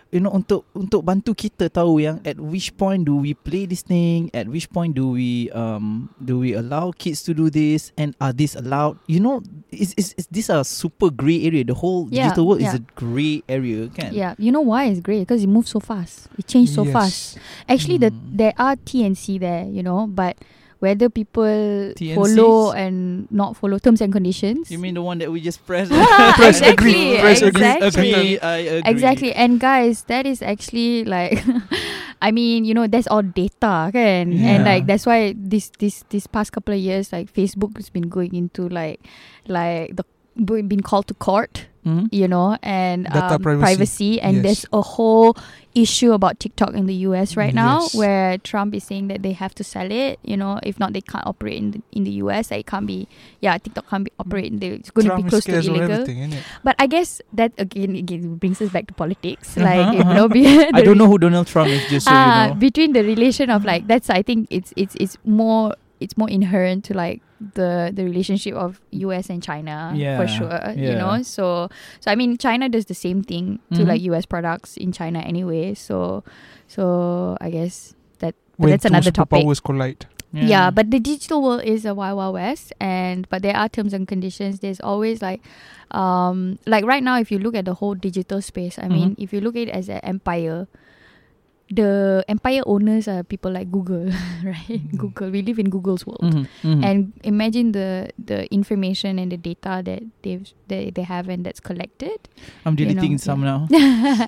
you 0.08 0.24
know 0.24 0.32
untuk 0.32 0.64
untuk 0.72 1.04
bantu 1.04 1.36
kita 1.36 1.68
tahu 1.68 2.00
yang 2.00 2.24
at 2.24 2.40
which 2.40 2.72
point 2.80 3.04
do 3.04 3.20
we 3.20 3.36
play 3.36 3.68
this 3.68 3.84
thing 3.84 4.32
at 4.32 4.48
which 4.48 4.72
point 4.72 4.96
do 4.96 5.12
we 5.12 5.52
um 5.52 6.08
do 6.24 6.40
we 6.40 6.56
allow 6.56 6.96
kids 6.96 7.20
to 7.28 7.36
do 7.36 7.52
this 7.52 7.92
and 8.00 8.16
are 8.24 8.32
this 8.32 8.56
allowed 8.56 8.96
you 9.12 9.20
know 9.20 9.44
is 9.68 9.92
is 10.00 10.16
is 10.16 10.24
this 10.32 10.48
a 10.48 10.64
super 10.64 11.12
gray 11.12 11.44
area 11.44 11.68
the 11.68 11.76
whole 11.76 12.08
Yeah, 12.08 12.32
digital 12.32 12.48
world 12.48 12.64
is 12.64 12.72
yeah. 12.72 12.80
a 12.80 12.82
gray 12.96 13.44
area 13.52 13.92
kan 13.92 14.16
Yeah, 14.16 14.32
you 14.40 14.56
know 14.56 14.64
why 14.64 14.88
it's 14.88 15.04
great 15.04 15.28
because 15.28 15.44
it 15.44 15.52
moves 15.52 15.76
so 15.76 15.84
fast. 15.84 16.32
It 16.40 16.48
changed 16.48 16.72
so 16.72 16.88
Yes. 16.88 16.96
fast. 16.96 17.20
Actually, 17.68 18.00
the 18.00 18.16
Mm. 18.16 18.32
there 18.40 18.56
are 18.56 18.80
TNC 18.80 19.36
there, 19.44 19.68
you 19.68 19.84
know, 19.84 20.08
but 20.08 20.40
whether 20.80 21.10
people 21.10 21.44
TNCs? 21.96 22.16
follow 22.16 22.72
and 22.72 23.26
not 23.32 23.58
follow 23.58 23.78
terms 23.80 24.02
and 24.02 24.14
conditions. 24.14 24.70
you 24.72 24.78
mean 24.78 24.94
the 24.94 25.02
one 25.02 25.18
that 25.20 25.32
we 25.32 25.42
just 25.42 25.66
press 25.66 25.88
Press 26.38 26.62
exactly, 26.62 27.14
agree, 27.14 27.20
press 27.20 27.42
agree, 27.42 27.66
exactly. 27.66 28.12
agree, 28.14 28.40
I 28.40 28.58
agree. 28.58 28.92
Exactly, 28.92 29.32
and 29.34 29.60
guys, 29.60 30.04
that 30.12 30.26
is 30.26 30.42
actually 30.42 31.04
like, 31.06 31.44
I 32.22 32.32
mean, 32.32 32.66
you 32.66 32.74
know, 32.74 32.88
that's 32.88 33.08
all 33.08 33.22
data, 33.22 33.90
kan? 33.94 34.34
And 34.34 34.62
Yeah. 34.62 34.64
like 34.66 34.86
that's 34.88 35.06
why 35.06 35.34
this 35.38 35.70
this 35.78 36.04
this 36.10 36.26
past 36.28 36.52
couple 36.52 36.74
of 36.74 36.80
years, 36.82 37.12
like 37.14 37.30
Facebook 37.34 37.78
has 37.78 37.90
been 37.90 38.10
going 38.10 38.34
into 38.34 38.68
like, 38.70 39.00
like 39.48 39.96
the 39.96 40.06
been 40.38 40.82
called 40.86 41.08
to 41.10 41.16
court 41.18 41.66
Mhm. 41.88 42.12
you 42.12 42.28
know, 42.28 42.58
and 42.62 43.08
um, 43.16 43.40
privacy. 43.40 44.20
And 44.20 44.38
Yes. 44.38 44.44
there's 44.44 44.66
a 44.74 44.82
whole 44.82 45.38
issue 45.74 46.12
about 46.12 46.40
TikTok 46.40 46.74
in 46.74 46.86
the 46.90 47.06
US 47.08 47.38
right 47.38 47.54
now 47.54 47.82
Yes. 47.88 47.96
where 47.96 48.38
Trump 48.42 48.74
is 48.76 48.84
saying 48.84 49.08
that 49.08 49.22
they 49.22 49.32
have 49.32 49.54
to 49.56 49.64
sell 49.64 49.88
it. 49.92 50.20
You 50.26 50.36
know, 50.36 50.60
if 50.64 50.80
not, 50.82 50.92
they 50.94 51.02
can't 51.02 51.26
operate 51.26 51.56
in 51.58 51.72
the, 51.72 51.82
in 51.94 52.04
the 52.04 52.12
US. 52.26 52.52
It 52.52 52.66
can't 52.66 52.88
be, 52.88 53.08
yeah, 53.40 53.58
TikTok 53.58 53.88
can't 53.90 54.04
be 54.04 54.12
operate. 54.20 54.52
in 54.52 54.60
It's 54.62 54.90
going 54.92 55.08
to 55.08 55.16
be 55.16 55.24
close 55.30 55.46
to 55.46 55.56
illegal. 55.58 56.04
But 56.64 56.76
I 56.80 56.88
guess 56.88 57.22
that 57.34 57.54
again, 57.58 57.96
again 57.96 58.36
brings 58.36 58.60
us 58.62 58.70
back 58.74 58.88
to 58.88 58.94
politics. 58.94 59.56
Uh-huh, 59.56 59.64
Like, 59.64 59.96
you 59.96 60.02
uh-huh. 60.02 60.14
know, 60.14 60.28
be, 60.38 60.44
I 60.74 60.82
don't 60.82 60.98
know 60.98 61.08
who 61.08 61.18
Donald 61.18 61.48
Trump 61.48 61.70
is 61.70 61.86
just 61.88 62.08
so 62.08 62.12
ah, 62.14 62.18
you 62.18 62.50
know 62.50 62.56
between 62.60 62.92
the 62.94 63.04
relation 63.04 63.50
of 63.50 63.64
like 63.64 63.88
that's 63.88 64.10
I 64.10 64.22
think 64.22 64.48
it's 64.50 64.74
it's 64.76 64.96
it's 65.00 65.18
more 65.24 65.76
it's 66.00 66.18
more 66.18 66.30
inherent 66.30 66.84
to 66.86 66.94
like 66.94 67.22
the 67.54 67.92
the 67.94 68.04
relationship 68.04 68.54
of 68.56 68.82
US 68.92 69.30
and 69.30 69.42
China 69.44 69.94
Yeah, 69.96 70.18
for 70.18 70.28
sure 70.28 70.60
you 70.76 70.94
know? 70.96 71.22
So 71.24 71.70
so 72.00 72.12
I 72.12 72.16
mean 72.16 72.38
China 72.38 72.70
does 72.70 72.86
the 72.86 72.94
same 72.98 73.22
thing 73.24 73.60
to 73.74 73.82
Mhm. 73.84 73.88
like 73.88 74.02
US 74.10 74.26
products 74.26 74.78
in 74.78 74.92
China 74.92 75.20
anyway. 75.20 75.74
So 75.74 76.24
so 76.68 77.38
I 77.42 77.50
guess 77.50 77.94
that 78.20 78.36
but 78.58 78.64
When 78.64 78.70
that's 78.72 78.86
another 78.86 79.12
topic. 79.12 79.44
superpowers 79.46 79.62
collide. 79.64 80.06
yeah. 80.34 80.70
but 80.70 80.92
the 80.92 81.00
digital 81.00 81.42
world 81.42 81.64
is 81.64 81.86
a 81.86 81.94
wild 81.96 82.18
wild 82.18 82.34
west 82.36 82.74
and 82.82 83.28
but 83.30 83.42
there 83.42 83.56
are 83.56 83.70
terms 83.70 83.94
and 83.94 84.08
conditions. 84.08 84.60
There's 84.60 84.80
always 84.82 85.22
like 85.22 85.42
um 85.92 86.60
like 86.66 86.84
right 86.86 87.02
now 87.04 87.18
if 87.18 87.32
you 87.32 87.40
look 87.40 87.56
at 87.56 87.66
the 87.66 87.74
whole 87.74 87.96
digital 87.96 88.42
space 88.42 88.76
i 88.78 88.90
mean 88.92 89.16
if 89.18 89.32
you 89.32 89.40
look 89.40 89.56
at 89.56 89.70
it 89.70 89.72
as 89.72 89.88
an 89.88 90.00
empire 90.04 90.68
the 91.70 92.24
empire 92.32 92.64
owners 92.66 93.08
are 93.12 93.24
people 93.28 93.52
like 93.52 93.68
google 93.72 94.08
right 94.44 94.80
Mm. 94.80 94.96
google 94.98 95.30
we 95.30 95.42
live 95.44 95.60
in 95.60 95.68
google's 95.70 96.08
world 96.08 96.24
Mhm, 96.24 96.48
mhm. 96.64 96.80
and 96.84 97.00
imagine 97.28 97.72
the 97.76 98.08
the 98.20 98.48
information 98.54 99.20
and 99.20 99.32
the 99.32 99.38
data 99.38 99.84
that 99.84 100.00
they've 100.24 100.48
they, 100.72 100.92
they 100.92 101.04
have 101.04 101.28
and 101.28 101.44
that's 101.46 101.60
collected 101.60 102.16
I'm 102.64 102.80
you 102.80 102.86
know, 102.88 102.96
deleting 102.96 103.18
some 103.20 103.44
yeah. 103.44 103.68
now. 103.68 104.28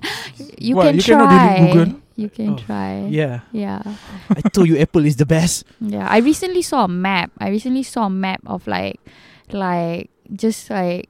you 0.60 0.76
What, 0.76 0.92
can 0.92 0.94
you 0.96 1.02
try 1.02 1.72
Google? 1.72 2.00
you 2.16 2.28
can 2.28 2.48
Oh, 2.54 2.56
try 2.60 3.06
Yeah, 3.08 3.40
yeah 3.52 3.80
I 4.32 4.40
told 4.52 4.68
you 4.68 4.76
Apple 4.78 5.04
is 5.08 5.16
the 5.16 5.26
best. 5.26 5.64
Yeah, 5.80 6.04
I 6.08 6.18
recently 6.24 6.60
saw 6.62 6.84
a 6.84 6.88
map. 6.88 7.32
I 7.40 7.48
recently 7.48 7.82
saw 7.82 8.06
a 8.06 8.12
map 8.12 8.40
of 8.46 8.66
like, 8.68 9.00
like 9.52 10.10
just 10.32 10.70
like 10.70 11.08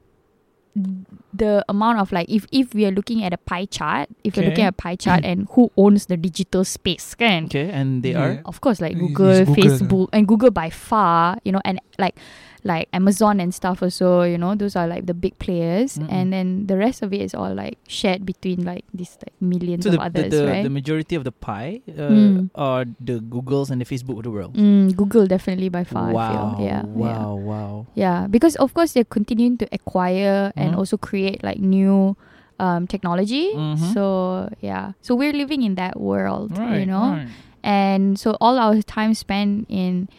the 1.33 1.63
amount 1.67 1.99
of 1.99 2.11
like 2.11 2.29
if 2.29 2.45
if 2.51 2.73
we 2.73 2.85
are 2.85 2.91
looking 2.91 3.23
at 3.23 3.33
a 3.33 3.37
pie 3.37 3.65
chart, 3.65 4.09
if 4.23 4.37
we're 4.37 4.45
looking 4.47 4.63
at 4.63 4.69
a 4.73 4.77
pie 4.77 4.95
chart 4.95 5.23
and 5.25 5.47
who 5.51 5.69
owns 5.75 6.05
the 6.05 6.15
digital 6.17 6.63
space, 6.63 7.13
can 7.15 7.45
Okay, 7.45 7.69
and 7.69 8.03
they 8.03 8.11
Yeah. 8.11 8.21
are. 8.23 8.41
of 8.45 8.61
course 8.61 8.79
like 8.81 8.97
Google, 8.97 9.45
Google. 9.45 9.55
Facebook, 9.55 10.07
and 10.13 10.27
Google 10.27 10.51
by 10.51 10.69
far, 10.69 11.37
you 11.43 11.51
know, 11.51 11.61
and 11.65 11.79
like 11.99 12.15
like 12.63 12.87
Amazon 12.93 13.39
and 13.39 13.49
stuff 13.53 13.81
also, 13.81 14.21
you 14.21 14.37
know, 14.37 14.53
those 14.53 14.75
are 14.75 14.85
like 14.85 15.07
the 15.07 15.13
big 15.15 15.33
players, 15.39 15.97
Mm-mm. 15.97 16.11
and 16.13 16.31
then 16.31 16.67
the 16.67 16.77
rest 16.77 17.01
of 17.01 17.11
it 17.11 17.21
is 17.21 17.33
all 17.33 17.53
like 17.55 17.79
shared 17.87 18.23
between 18.25 18.63
like 18.63 18.85
these 18.93 19.17
like 19.25 19.33
millions 19.41 19.83
So 19.83 19.89
of 19.89 19.93
the, 19.93 19.97
the, 19.97 20.05
others, 20.05 20.29
the, 20.29 20.45
right? 20.47 20.63
the 20.63 20.69
majority 20.69 21.15
of 21.15 21.23
the 21.23 21.31
pie 21.33 21.81
uh, 21.89 22.13
Mm. 22.13 22.49
are 22.53 22.85
the 23.01 23.17
Googles 23.19 23.71
and 23.71 23.81
the 23.81 23.85
Facebook 23.85 24.17
of 24.17 24.23
the 24.23 24.31
world. 24.31 24.53
Mm, 24.53 24.95
Google 24.95 25.25
definitely 25.25 25.69
by 25.69 25.83
far. 25.83 26.13
wow! 26.13 26.21
I 26.21 26.29
feel. 26.29 26.65
Yeah. 26.65 26.83
yeah. 26.85 26.93
Wow! 26.93 27.35
Wow! 27.35 27.87
Yeah, 27.95 28.27
because 28.29 28.55
of 28.57 28.73
course 28.73 28.93
they're 28.93 29.09
continuing 29.09 29.57
to 29.57 29.67
acquire 29.73 30.53
and 30.55 30.73
Mhm. 30.73 30.77
also 30.77 30.97
create 30.97 31.43
like 31.43 31.57
new 31.57 32.15
um, 32.61 32.85
technology. 32.85 33.49
Mhm. 33.57 33.93
So 33.97 34.49
yeah, 34.61 34.93
so 35.01 35.15
we're 35.17 35.33
living 35.33 35.63
in 35.65 35.73
that 35.81 35.97
world, 35.97 36.53
Right. 36.61 36.77
you 36.79 36.85
know, 36.85 37.17
right. 37.17 37.27
and 37.65 38.19
so 38.21 38.37
all 38.39 38.59
our 38.61 38.81
time 38.85 39.17
spent 39.17 39.65
in 39.65 40.09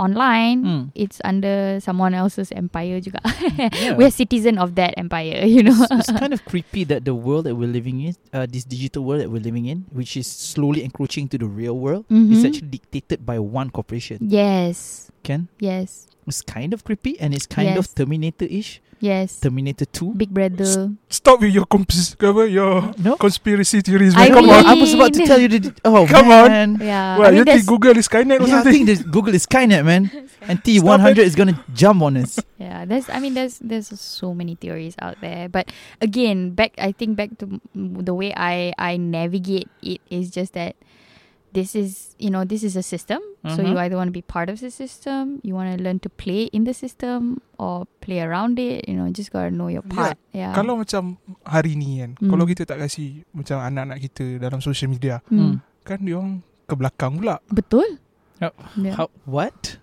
online, 0.00 0.64
Mm. 0.64 0.82
it's 0.96 1.20
under 1.20 1.76
someone 1.84 2.16
else's 2.16 2.48
empire 2.56 3.04
juga. 3.04 3.20
Yeah. 3.76 4.00
we're 4.00 4.08
citizen 4.10 4.56
of 4.56 4.74
that 4.80 4.96
empire, 4.96 5.44
you 5.54 5.60
know. 5.60 5.76
it's, 5.76 6.08
it's 6.08 6.12
kind 6.16 6.32
of 6.32 6.40
creepy 6.48 6.88
that 6.88 7.04
the 7.04 7.12
world 7.12 7.44
that 7.44 7.54
we're 7.60 7.68
living 7.68 8.00
in, 8.00 8.16
uh, 8.32 8.48
this 8.48 8.64
digital 8.64 9.04
world 9.04 9.20
that 9.20 9.28
we're 9.28 9.44
living 9.44 9.68
in, 9.68 9.84
which 9.92 10.16
is 10.16 10.24
slowly 10.24 10.80
encroaching 10.80 11.28
to 11.28 11.36
the 11.36 11.44
real 11.46 11.76
world, 11.76 12.08
is 12.08 12.40
Mhm. 12.40 12.48
actually 12.48 12.72
dictated 12.72 13.26
by 13.28 13.36
one 13.36 13.68
corporation. 13.68 14.16
yes, 14.24 15.09
Ken? 15.22 15.48
Yes. 15.58 16.06
It's 16.26 16.42
kind 16.42 16.72
of 16.74 16.84
creepy 16.84 17.18
and 17.18 17.34
it's 17.34 17.46
kind 17.46 17.76
of 17.78 17.92
Terminator-ish. 17.94 18.80
Yes. 19.00 19.40
Terminator 19.40 19.86
2. 19.86 20.12
Big 20.14 20.28
Brother. 20.28 20.92
Stop 21.08 21.40
with 21.40 21.54
your 21.54 21.64
compos- 21.64 22.14
cover 22.18 22.46
your 22.46 22.92
No? 22.98 23.16
conspiracy 23.16 23.80
theories. 23.80 24.14
I. 24.14 24.28
Come 24.28 24.44
Come 24.44 24.50
on. 24.50 24.58
on, 24.60 24.66
I 24.66 24.74
was 24.74 24.92
about 24.92 25.14
to 25.14 25.24
tell 25.24 25.40
you 25.40 25.48
the. 25.48 25.72
Oh, 25.86 26.06
Come 26.06 26.30
on. 26.30 26.78
Yeah. 26.78 27.16
What, 27.16 27.28
I 27.28 27.30
mean, 27.30 27.38
you 27.38 27.44
think 27.48 27.64
Google 27.66 27.96
is 27.96 28.06
Skynet 28.06 28.40
or 28.44 28.46
Yeah, 28.46 28.60
I 28.60 28.62
think 28.70 28.84
this 28.84 29.00
Google 29.02 29.34
is 29.34 29.46
Skynet, 29.46 29.84
man. 29.84 30.10
And 30.42 30.62
T100 30.64 31.16
is 31.18 31.34
going 31.34 31.52
to 31.54 31.58
jump 31.74 32.02
on 32.02 32.16
us. 32.18 32.38
Yeah, 32.60 32.84
there's. 32.84 33.08
I 33.08 33.20
mean, 33.24 33.32
there's 33.32 33.56
there's 33.64 33.88
so 33.98 34.34
many 34.36 34.54
theories 34.54 34.92
out 35.00 35.16
there. 35.24 35.48
But 35.48 35.72
again, 36.04 36.50
back. 36.52 36.76
I 36.76 36.92
think 36.92 37.16
back 37.16 37.38
to 37.40 37.56
the 37.72 38.12
way 38.12 38.36
I 38.36 38.76
I 38.76 38.98
navigate 39.00 39.68
it 39.80 40.04
is 40.12 40.28
just 40.28 40.52
that 40.52 40.76
this 41.50 41.74
is 41.74 42.14
you 42.16 42.30
know 42.30 42.46
this 42.46 42.62
is 42.62 42.78
a 42.78 42.82
system. 42.82 43.18
So 43.42 43.64
you 43.64 43.72
Mhm. 43.74 43.82
either 43.82 43.96
want 43.96 44.12
to 44.12 44.14
be 44.14 44.22
part 44.22 44.52
of 44.52 44.60
the 44.60 44.68
system, 44.68 45.40
you 45.40 45.56
want 45.56 45.72
to 45.72 45.80
learn 45.80 45.98
to 46.04 46.10
play 46.12 46.52
in 46.52 46.68
the 46.68 46.76
system, 46.76 47.40
or 47.56 47.88
play 47.98 48.20
around 48.20 48.60
it. 48.60 48.84
You 48.84 48.94
know, 49.00 49.08
just 49.10 49.32
gotta 49.32 49.48
know 49.48 49.72
your 49.72 49.80
Yeah. 49.88 49.94
part. 49.96 50.16
Yeah. 50.30 50.52
Kalau 50.52 50.76
macam 50.76 51.16
hari 51.42 51.74
ni 51.74 52.04
kan, 52.04 52.20
Hmm. 52.20 52.30
kalau 52.30 52.44
kita 52.44 52.68
tak 52.68 52.78
kasi 52.78 53.24
macam 53.32 53.58
anak-anak 53.58 53.98
kita 54.04 54.36
dalam 54.38 54.60
social 54.60 54.92
media, 54.92 55.24
Hmm. 55.26 55.64
kan 55.82 56.04
dia 56.04 56.20
orang 56.20 56.44
ke 56.68 56.74
belakang 56.76 57.18
pula. 57.18 57.40
Betul. 57.48 57.98
How- 58.38 58.54
Yeah. 58.76 58.94
How, 58.94 59.08
what? 59.24 59.80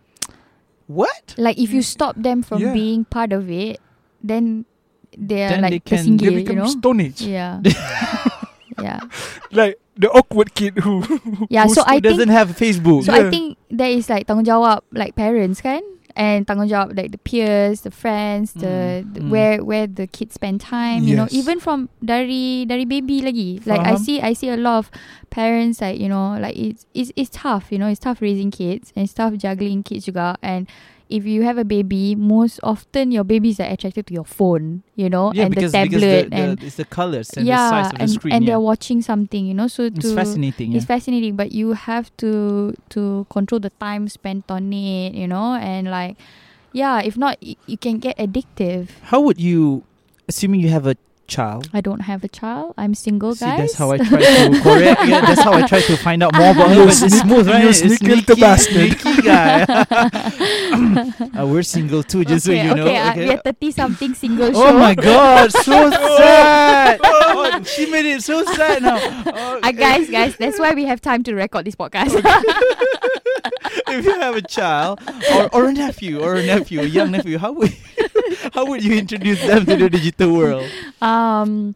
What? 0.88 1.36
like 1.36 1.60
if 1.60 1.76
you 1.76 1.84
stop 1.84 2.16
them 2.16 2.40
from 2.46 2.64
Yeah. 2.64 2.72
being 2.72 3.04
part 3.04 3.36
of 3.36 3.52
it, 3.52 3.84
then 4.24 4.64
they're 5.12 5.52
Then 5.58 5.66
like 5.68 5.72
they 5.76 5.84
can- 5.84 6.00
tersinggir, 6.16 6.32
Dia 6.32 6.32
you 6.32 6.40
become 6.46 6.64
know. 6.64 6.72
Stone 6.72 7.00
Age. 7.04 7.28
Yeah. 7.28 7.60
yeah. 8.82 9.00
Like 9.52 9.80
the 9.96 10.10
awkward 10.12 10.54
kid 10.54 10.78
who 10.84 11.02
Yeah. 11.50 11.64
who's- 11.66 11.76
So 11.76 11.84
I 11.86 11.96
Who 11.96 12.02
doesn't 12.02 12.30
think 12.30 12.38
have 12.38 12.50
Facebook? 12.58 13.06
so. 13.06 13.14
Yeah. 13.16 13.28
I 13.28 13.30
think 13.30 13.58
there 13.70 13.90
is 13.90 14.10
like 14.10 14.28
tanggungjawab 14.28 14.82
like 14.94 15.16
parents 15.16 15.62
kan, 15.62 15.82
and 16.18 16.46
tanggungjawab 16.46 16.98
like 16.98 17.12
the 17.12 17.18
peers, 17.22 17.82
the 17.82 17.92
friends, 17.92 18.54
the, 18.54 19.02
Mm, 19.06 19.14
the 19.14 19.22
mm. 19.22 19.30
where 19.30 19.58
where 19.64 19.88
the 19.88 20.06
kids 20.08 20.34
spend 20.38 20.62
time. 20.62 21.04
You 21.06 21.16
know, 21.16 21.28
even 21.34 21.60
from 21.60 21.90
dari 22.04 22.66
dari 22.66 22.86
baby 22.86 23.22
lagi. 23.22 23.62
Like 23.66 23.82
I 23.82 23.96
see 23.98 24.22
I 24.22 24.34
see 24.34 24.50
a 24.50 24.58
lot 24.58 24.86
of 24.86 24.92
parents 25.30 25.82
like 25.82 25.98
you 26.02 26.10
know 26.10 26.38
like 26.38 26.58
it's 26.58 26.86
it's 26.94 27.10
it's 27.18 27.30
tough. 27.34 27.70
You 27.72 27.78
know, 27.82 27.88
it's 27.90 28.02
tough 28.02 28.22
raising 28.22 28.50
kids 28.54 28.94
and 28.96 29.06
it's 29.06 29.14
tough 29.14 29.34
juggling 29.38 29.82
kids 29.82 30.06
juga 30.06 30.38
and. 30.42 30.68
If 31.10 31.26
you 31.26 31.44
have 31.44 31.58
a 31.58 31.64
baby, 31.64 32.16
most 32.16 32.60
often 32.64 33.12
your 33.12 33.24
babies 33.24 33.60
are 33.60 33.70
attracted 33.70 34.08
to 34.08 34.14
your 34.14 34.26
phone, 34.26 34.84
you 34.96 35.10
know, 35.10 35.32
yeah, 35.34 35.46
and 35.46 35.56
because, 35.56 35.72
the 35.72 35.84
because 35.84 36.02
tablet 36.02 36.24
the, 36.24 36.30
the, 36.30 36.36
and 36.36 36.64
it's 36.64 36.76
the 36.76 36.86
colors 36.86 37.30
and 37.32 37.48
yeah, 37.48 37.56
the 37.56 37.70
size 37.70 37.86
of 37.86 37.98
the 37.98 38.02
and, 38.02 38.12
screen. 38.12 38.34
and 38.34 38.44
yeah. 38.44 38.52
they're 38.52 38.60
watching 38.60 39.02
something, 39.02 39.46
you 39.46 39.54
know. 39.54 39.68
So 39.68 39.84
it's 39.84 40.00
to 40.00 40.16
fascinating. 40.16 40.74
it's 40.74 40.84
yeah. 40.84 40.96
fascinating, 40.96 41.36
but 41.36 41.52
you 41.52 41.74
have 41.74 42.12
to 42.18 42.76
to 42.90 43.26
control 43.30 43.60
the 43.60 43.72
time 43.80 44.08
spent 44.10 44.52
on 44.52 44.74
it, 44.74 45.14
you 45.14 45.28
know, 45.28 45.56
and 45.56 45.88
like, 45.90 46.18
yeah, 46.74 47.02
if 47.02 47.18
not, 47.18 47.38
y- 47.42 47.56
you 47.68 47.78
can 47.78 48.00
get 48.00 48.18
addictive. 48.18 48.90
How 49.04 49.22
would 49.22 49.40
you, 49.40 49.84
assuming 50.28 50.60
you 50.60 50.70
have 50.70 50.86
a 50.88 50.98
child? 51.28 51.70
I 51.74 51.82
don't 51.82 52.02
have 52.02 52.24
a 52.24 52.28
child. 52.28 52.74
I'm 52.78 52.96
single, 52.96 53.36
See, 53.36 53.46
guys. 53.46 53.60
that's 53.60 53.74
how 53.76 53.92
I 53.92 53.98
try 53.98 54.20
to 54.22 54.62
correct. 54.64 55.02
Yeah, 55.06 55.22
that's 55.22 55.42
how 55.42 55.54
I 55.54 55.68
try 55.68 55.82
to 55.82 55.98
find 55.98 56.24
out 56.24 56.34
more 56.36 56.52
about 56.52 56.70
her. 56.74 56.76
You 56.76 56.84
But 56.86 56.88
it's 56.90 57.00
sneak- 57.00 57.22
smooth, 57.24 57.48
right? 57.48 57.64
you 57.64 57.74
sneaky 57.74 58.06
sneaky, 58.24 58.42
bastard. 58.42 59.00
sneaky 59.00 59.22
guy. 59.22 59.64
uh, 61.38 61.46
we're 61.48 61.64
single 61.64 62.04
too, 62.04 62.24
just 62.26 62.46
so 62.46 62.52
okay, 62.52 62.66
you 62.68 62.76
know. 62.76 62.86
okay, 62.88 62.98
uh, 62.98 63.16
we 63.16 63.30
are 63.32 63.38
thirty 63.38 63.72
something 63.72 64.14
single 64.14 64.52
show. 64.54 64.68
Oh 64.68 64.74
my 64.78 64.96
god, 64.96 65.52
so 65.52 65.90
sad. 65.92 67.00
oh, 67.04 67.64
she 67.64 67.86
made 67.92 68.06
it 68.06 68.24
so 68.24 68.44
sad 68.46 68.82
now. 68.84 68.98
Oh, 69.00 69.60
Uh, 69.64 69.72
guys, 69.72 70.10
guys, 70.10 70.36
that's 70.38 70.60
why 70.60 70.74
we 70.74 70.86
have 70.86 71.02
time 71.02 71.24
to 71.24 71.34
record 71.36 71.66
this 71.66 71.76
podcast. 71.76 72.14
if 73.88 74.06
you 74.06 74.20
have 74.20 74.36
a 74.36 74.42
child 74.42 75.00
or, 75.34 75.50
or 75.54 75.66
a 75.70 75.74
nephew 75.74 76.20
or 76.22 76.36
a 76.36 76.46
nephew, 76.46 76.82
a 76.82 76.86
young 76.86 77.12
nephew, 77.12 77.38
how 77.38 77.52
would 77.52 77.74
how 78.54 78.66
would 78.66 78.84
you 78.84 78.96
introduce 78.98 79.40
them 79.46 79.66
to 79.66 79.76
the 79.76 79.90
digital 79.90 80.34
world? 80.34 80.70
Um, 81.02 81.76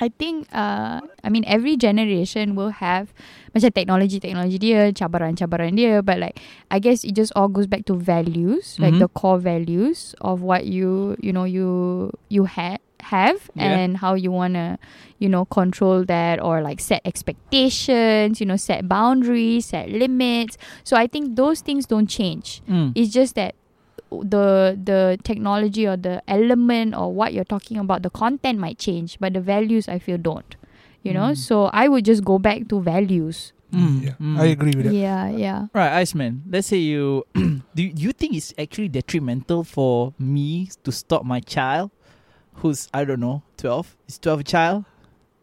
I 0.00 0.08
think 0.14 0.46
uh, 0.54 1.00
I 1.24 1.28
mean 1.28 1.42
every 1.46 1.74
generation 1.76 2.54
will 2.54 2.70
have 2.70 3.10
macam 3.50 3.74
technology 3.74 4.22
technology 4.22 4.54
dia, 4.58 4.94
cabaran-cabaran 4.94 5.74
dia, 5.74 6.02
but 6.06 6.22
like 6.22 6.38
I 6.70 6.78
guess 6.78 7.02
it 7.02 7.18
just 7.18 7.34
all 7.34 7.48
goes 7.50 7.66
back 7.66 7.82
to 7.90 7.98
values, 7.98 8.78
like 8.78 8.94
Mhm. 8.94 9.02
the 9.02 9.10
core 9.10 9.42
values 9.42 10.14
of 10.22 10.38
what 10.42 10.70
you 10.70 11.18
you 11.18 11.34
know 11.34 11.42
you 11.42 12.10
you 12.30 12.46
ha- 12.46 12.78
have 13.10 13.50
Yeah. 13.58 13.74
and 13.74 13.98
how 13.98 14.14
you 14.14 14.30
wanna 14.30 14.78
you 15.18 15.26
know 15.26 15.42
control 15.50 16.06
that 16.06 16.38
or 16.38 16.62
like 16.62 16.78
set 16.78 17.02
expectations, 17.02 18.38
you 18.38 18.46
know 18.46 18.56
set 18.56 18.86
boundaries, 18.88 19.66
set 19.74 19.90
limits. 19.90 20.54
So 20.84 20.94
I 20.94 21.06
think 21.10 21.34
those 21.34 21.58
things 21.60 21.86
don't 21.86 22.06
change. 22.06 22.62
Mm. 22.70 22.92
It's 22.94 23.10
just 23.10 23.34
that 23.34 23.54
the 24.10 24.78
the 24.82 25.18
technology 25.24 25.86
or 25.86 25.96
the 25.96 26.22
element 26.28 26.94
or 26.94 27.12
what 27.12 27.32
you're 27.34 27.44
talking 27.44 27.76
about, 27.78 28.02
the 28.02 28.10
content 28.10 28.58
might 28.58 28.78
change, 28.78 29.18
but 29.20 29.34
the 29.34 29.40
values 29.40 29.88
I 29.88 29.98
feel 29.98 30.18
don't. 30.18 30.56
You 31.02 31.14
know, 31.14 31.30
Mm. 31.32 31.36
so 31.36 31.64
I 31.72 31.86
would 31.88 32.04
just 32.04 32.24
go 32.24 32.38
back 32.38 32.68
to 32.68 32.80
values. 32.82 33.52
Mm, 33.72 34.02
Yeah, 34.02 34.14
mm. 34.20 34.40
I 34.40 34.46
agree 34.46 34.72
with 34.74 34.86
that. 34.86 34.94
Yeah, 34.94 35.28
yeah. 35.30 35.66
Right, 35.72 35.92
Iceman. 36.00 36.42
Let's 36.48 36.66
say 36.68 36.78
you 36.82 37.24
do. 37.74 37.82
You 37.82 38.12
think 38.12 38.34
it's 38.34 38.52
actually 38.58 38.88
detrimental 38.88 39.62
for 39.62 40.12
me 40.18 40.68
to 40.84 40.90
stop 40.90 41.24
my 41.24 41.40
child, 41.40 41.90
who's 42.64 42.88
I 42.92 43.04
don't 43.04 43.20
know, 43.20 43.42
twelve? 43.56 43.94
Is 44.08 44.18
twelve 44.18 44.40
a 44.40 44.44
child? 44.44 44.84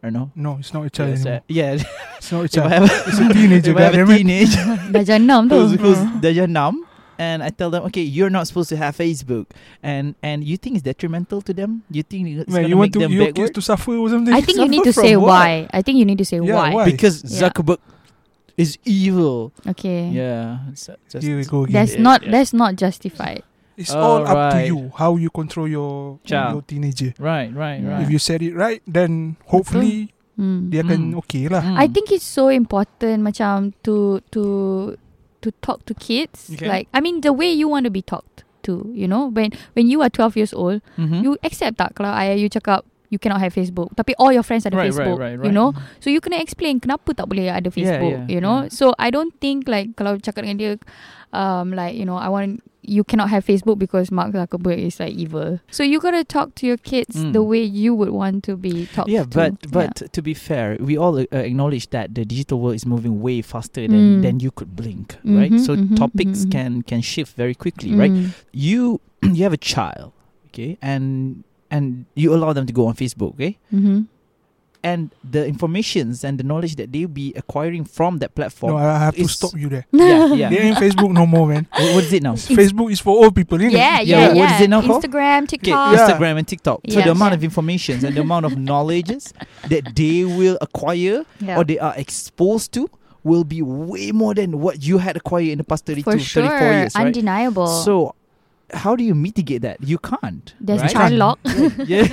Or 0.02 0.10
no? 0.10 0.30
No, 0.36 0.58
it's 0.60 0.74
not 0.74 0.84
a 0.86 0.90
child 0.90 1.10
Yes, 1.16 1.24
uh, 1.24 1.28
anymore. 1.28 1.42
yeah. 1.48 1.78
It's 2.18 2.30
not 2.30 2.40
a 2.42 2.44
if 2.50 2.58
I 2.58 2.68
child. 2.68 2.72
have, 2.90 3.08
It's 3.08 3.18
a 3.18 3.28
teenager. 3.32 3.70
if 3.74 3.76
I 3.78 3.82
have 3.82 3.94
a 3.94 3.96
goddammit. 3.96 4.16
teenage 4.18 4.54
Dah 4.92 5.02
jenam 5.08 5.48
tu. 5.48 5.56
who's, 5.56 5.72
who's 5.80 5.98
darjah 6.20 6.46
enam, 6.46 6.82
and 7.18 7.42
I 7.42 7.50
tell 7.50 7.70
them, 7.70 7.82
okay, 7.88 8.02
you're 8.02 8.30
not 8.30 8.46
supposed 8.48 8.68
to 8.70 8.76
have 8.76 8.96
Facebook, 8.96 9.50
and 9.82 10.14
and 10.22 10.44
you 10.44 10.56
think 10.56 10.76
it's 10.76 10.84
detrimental 10.84 11.40
to 11.42 11.52
them? 11.52 11.82
You 11.90 12.02
think 12.02 12.28
it's 12.28 12.48
Man, 12.48 12.62
gonna 12.64 12.68
you 12.68 12.76
want 12.76 12.90
make 12.90 12.92
to 12.94 12.98
them 13.04 13.12
your 13.12 13.26
backward? 13.32 13.52
kids 13.52 13.54
to 13.56 13.62
suffer 13.62 13.96
or 13.96 14.08
something? 14.08 14.32
I 14.34 14.40
think 14.40 14.58
you 14.58 14.68
need 14.68 14.84
to 14.84 14.92
say 14.92 15.14
from 15.14 15.28
why. 15.28 15.68
I 15.72 15.80
think 15.82 15.98
you 15.98 16.04
need 16.04 16.18
to 16.18 16.28
say 16.28 16.40
Yeah, 16.40 16.54
why. 16.54 16.68
why? 16.74 16.84
because 16.84 17.24
Yeah. 17.24 17.48
Zuckerberg 17.48 17.78
is 18.56 18.78
evil. 18.84 19.52
Okay. 19.68 20.08
Yeah, 20.12 20.64
uh, 20.68 20.96
just, 21.08 21.24
Here 21.24 21.36
we 21.36 21.44
go 21.44 21.64
again. 21.64 21.72
That's 21.76 21.92
Yes, 21.96 22.00
not 22.00 22.22
yes. 22.24 22.30
that's 22.32 22.52
not 22.56 22.76
justified. 22.76 23.42
It's 23.76 23.92
all 23.92 24.24
up 24.24 24.56
to 24.56 24.64
you 24.64 24.88
how 24.96 25.20
you 25.20 25.28
control 25.28 25.68
your 25.68 26.16
Child. 26.24 26.52
your 26.52 26.62
teenager. 26.64 27.12
right, 27.20 27.52
right, 27.52 27.84
right. 27.84 28.00
If 28.00 28.08
you 28.08 28.16
set 28.16 28.40
it 28.40 28.56
right, 28.56 28.80
then 28.88 29.36
hopefully 29.52 30.12
Hmm. 30.36 30.68
dia 30.68 30.84
akan 30.84 31.16
Mm. 31.16 31.20
okay 31.24 31.48
lah. 31.48 31.64
Mm. 31.64 31.76
I 31.80 31.88
think 31.88 32.12
it's 32.12 32.24
so 32.24 32.52
important 32.52 33.24
macam 33.24 33.72
to 33.84 34.20
to 34.32 34.42
to 35.46 35.54
talk 35.62 35.86
to 35.86 35.94
kids. 35.94 36.50
Okay. 36.50 36.66
Like 36.66 36.86
I 36.90 36.98
mean 36.98 37.22
the 37.22 37.30
way 37.30 37.48
you 37.54 37.70
want 37.70 37.86
to 37.86 37.92
be 37.94 38.02
talked 38.02 38.42
to, 38.66 38.90
you 38.90 39.06
know, 39.06 39.30
when 39.30 39.54
when 39.78 39.86
you 39.86 40.02
are 40.02 40.10
12 40.10 40.34
years 40.34 40.50
old, 40.50 40.82
Mhm. 40.98 41.22
you 41.22 41.38
accept 41.46 41.78
tak 41.78 41.94
kalau 41.94 42.10
ayah 42.10 42.34
you 42.34 42.50
cakap 42.50 42.82
you 43.06 43.22
cannot 43.22 43.38
have 43.38 43.54
Facebook 43.54 43.94
tapi 43.94 44.18
all 44.18 44.34
your 44.34 44.42
friends 44.42 44.66
ada 44.66 44.74
right, 44.74 44.90
Facebook, 44.90 45.14
right, 45.22 45.38
right, 45.38 45.46
you 45.46 45.54
right. 45.54 45.54
know. 45.54 45.70
So 46.02 46.10
you 46.10 46.18
kena 46.18 46.42
explain 46.42 46.82
kenapa 46.82 47.14
tak 47.14 47.30
boleh 47.30 47.46
ada 47.46 47.70
Facebook, 47.70 48.26
yeah, 48.26 48.26
you 48.26 48.42
know. 48.42 48.66
yeah. 48.66 48.74
So 48.74 48.98
I 48.98 49.14
don't 49.14 49.30
think 49.38 49.70
like 49.70 49.94
kalau 49.94 50.18
cakap 50.18 50.42
dengan 50.42 50.58
dia 50.58 50.72
um 51.30 51.70
like 51.70 51.94
you 51.94 52.02
know 52.02 52.18
I 52.18 52.26
want 52.26 52.66
you 52.88 53.04
cannot 53.04 53.28
have 53.30 53.44
Facebook 53.44 53.78
because 53.78 54.10
Mark 54.10 54.32
Zuckerberg 54.32 54.78
is 54.78 54.98
like 55.00 55.14
evil. 55.14 55.60
So 55.70 55.82
you 55.82 56.00
gotta 56.00 56.24
talk 56.24 56.54
to 56.56 56.66
your 56.66 56.76
kids 56.78 57.16
Mm. 57.16 57.32
the 57.32 57.42
way 57.42 57.62
you 57.62 57.94
would 57.94 58.10
want 58.10 58.44
to 58.44 58.56
be 58.56 58.86
talked 58.94 59.08
Yeah, 59.10 59.22
to. 59.24 59.28
but 59.28 59.52
Yeah. 59.62 59.70
but 59.72 60.12
to 60.12 60.20
be 60.22 60.34
fair, 60.34 60.76
we 60.80 60.96
all 60.96 61.18
uh, 61.18 61.26
acknowledge 61.32 61.90
that 61.90 62.14
the 62.14 62.24
digital 62.24 62.60
world 62.60 62.74
is 62.76 62.86
moving 62.86 63.20
way 63.20 63.42
faster 63.42 63.86
than 63.88 64.18
Mm. 64.18 64.22
than 64.22 64.34
you 64.40 64.50
could 64.50 64.76
blink, 64.76 65.16
right? 65.24 65.52
Mhm, 65.52 65.60
So 65.66 65.76
mhm, 65.76 65.96
topics 65.96 66.44
mhm, 66.44 66.46
mhm. 66.46 66.50
can 66.52 66.70
can 66.82 67.00
shift 67.02 67.36
very 67.36 67.54
quickly, 67.54 67.94
right? 67.94 68.12
Mm. 68.12 68.32
You 68.52 69.00
you 69.36 69.42
have 69.42 69.52
a 69.52 69.60
child, 69.74 70.12
okay, 70.48 70.78
and 70.82 71.42
and 71.70 72.06
you 72.14 72.30
allow 72.32 72.52
them 72.52 72.66
to 72.66 72.72
go 72.72 72.86
on 72.86 72.94
Facebook, 72.94 73.34
okay, 73.34 73.58
Mhm. 73.74 74.06
And 74.82 75.10
the 75.28 75.46
informations 75.46 76.24
and 76.24 76.38
the 76.38 76.44
knowledge 76.44 76.76
that 76.76 76.92
they'll 76.92 77.08
be 77.08 77.32
acquiring 77.36 77.84
from 77.84 78.18
that 78.18 78.34
platform. 78.34 78.76
I 78.76 78.86
I 78.96 78.98
have 78.98 79.16
to 79.16 79.28
stop 79.28 79.52
you 79.56 79.68
there. 79.68 79.86
yeah, 79.92 80.32
yeah. 80.34 80.48
There 80.50 80.62
ain't 80.62 80.76
Facebook 80.78 81.12
no 81.12 81.26
more, 81.26 81.46
man. 81.48 81.66
What, 81.70 81.94
what 81.94 82.04
is 82.04 82.12
it 82.12 82.22
now? 82.22 82.34
Facebook 82.34 82.90
is 82.92 83.00
for 83.00 83.10
old 83.24 83.34
people, 83.34 83.58
innit? 83.58 83.72
Yeah, 83.72 84.00
Yeah, 84.00 84.28
yeah, 84.28 84.32
yeah. 84.34 84.54
is 84.56 84.60
it 84.62 84.70
now 84.70 84.82
called? 84.82 85.02
Instagram, 85.02 85.38
Okay, 85.44 85.56
TikTok. 85.58 85.96
Yeah. 85.96 86.08
Instagram 86.08 86.38
and 86.38 86.48
TikTok. 86.48 86.80
So 86.88 86.98
Yeah. 86.98 87.04
the 87.06 87.10
amount 87.12 87.32
Yeah. 87.32 87.36
of 87.38 87.44
informations 87.44 88.04
and 88.04 88.16
the 88.16 88.20
amount 88.20 88.46
of 88.46 88.56
knowledges 88.58 89.32
that 89.68 89.94
they 89.96 90.24
will 90.24 90.58
acquire 90.60 91.24
Yeah. 91.40 91.58
or 91.58 91.64
they 91.64 91.78
are 91.78 91.94
exposed 91.96 92.72
to 92.72 92.88
will 93.24 93.44
be 93.44 93.60
way 93.62 94.12
more 94.12 94.34
than 94.34 94.60
what 94.60 94.84
you 94.84 94.98
had 94.98 95.16
acquired 95.16 95.48
in 95.48 95.58
the 95.58 95.64
past 95.64 95.84
32, 95.84 96.10
For 96.10 96.18
sure, 96.18 96.42
34 96.46 96.72
years, 96.72 96.94
right? 96.94 97.06
undeniable. 97.06 97.66
So, 97.66 98.14
how 98.72 98.94
do 98.96 99.02
you 99.04 99.14
mitigate 99.14 99.62
that? 99.62 99.78
You 99.82 99.98
can't. 99.98 100.54
there's 100.60 100.80
right? 100.82 100.90
child 100.90 101.12
lock. 101.14 101.38
yeah. 101.86 102.06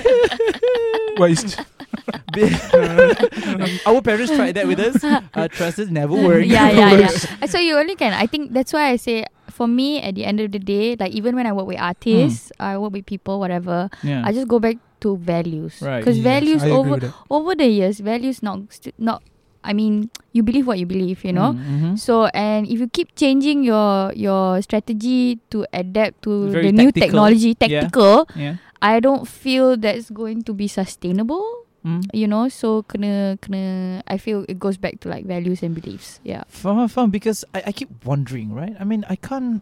What 1.16 1.30
is 1.30 1.56
Our 3.86 4.00
parents 4.02 4.32
tried 4.34 4.54
that 4.56 4.66
with 4.66 4.80
us. 4.80 5.02
Uh, 5.04 5.48
trust 5.48 5.78
us, 5.78 5.88
never 5.88 6.14
worked. 6.14 6.46
yeah, 6.50 6.70
Never 6.72 7.00
yeah, 7.02 7.10
yeah. 7.40 7.46
So 7.46 7.58
you 7.58 7.76
only 7.76 7.96
can. 7.96 8.12
I 8.12 8.26
think 8.26 8.52
that's 8.52 8.72
why 8.72 8.90
I 8.90 8.96
say 8.96 9.24
for 9.50 9.66
me 9.66 10.00
at 10.02 10.14
the 10.14 10.24
end 10.24 10.40
of 10.40 10.52
the 10.52 10.58
day, 10.58 10.96
like 10.98 11.12
even 11.12 11.34
when 11.36 11.46
I 11.46 11.52
work 11.52 11.66
with 11.66 11.78
artists, 11.80 12.52
I 12.58 12.76
work 12.78 12.92
with 12.92 13.06
people, 13.06 13.38
whatever. 13.40 13.88
Yeah. 14.02 14.22
I 14.24 14.32
just 14.32 14.48
go 14.48 14.58
back 14.58 14.76
to 15.00 15.16
values 15.16 15.80
Right. 15.82 16.00
because 16.00 16.16
Yes, 16.18 16.24
values 16.24 16.62
I 16.64 16.70
over 16.70 17.12
over 17.30 17.54
the 17.54 17.68
years, 17.68 18.00
values 18.00 18.42
not 18.42 18.60
st- 18.72 18.96
not 18.98 19.22
I 19.64 19.72
mean, 19.72 20.10
you 20.36 20.42
believe 20.44 20.66
what 20.68 20.76
you 20.78 20.84
believe, 20.84 21.24
you 21.24 21.32
know. 21.32 21.56
Mhm. 21.56 21.96
So 21.96 22.28
and 22.36 22.68
if 22.68 22.76
you 22.76 22.88
keep 22.88 23.16
changing 23.16 23.64
your 23.64 24.12
your 24.12 24.60
strategy 24.60 25.40
to 25.48 25.64
adapt 25.72 26.20
to 26.28 26.52
Very 26.52 26.68
the 26.68 26.72
new 26.76 26.92
tactical. 26.92 27.00
technology, 27.00 27.48
Yeah. 27.56 27.60
tactical, 27.88 28.28
Yeah. 28.36 28.60
I 28.84 29.00
don't 29.00 29.24
feel 29.24 29.80
that's 29.80 30.12
going 30.12 30.44
to 30.44 30.52
be 30.52 30.68
sustainable. 30.68 31.63
Mm. 31.84 32.04
You 32.12 32.26
know, 32.26 32.48
so 32.48 32.82
kena 32.84 33.38
kena. 33.40 34.02
I 34.08 34.16
feel 34.16 34.44
it 34.48 34.58
goes 34.58 34.76
back 34.76 35.00
to 35.00 35.08
like 35.08 35.26
values 35.26 35.62
and 35.62 35.74
beliefs. 35.74 36.18
Yeah. 36.24 36.44
Fun, 36.48 36.88
fun, 36.88 37.10
because 37.10 37.44
I, 37.54 37.62
I 37.66 37.72
keep 37.72 37.90
wondering, 38.04 38.54
right? 38.54 38.74
I 38.80 38.84
mean, 38.84 39.04
I 39.08 39.16
can't, 39.16 39.60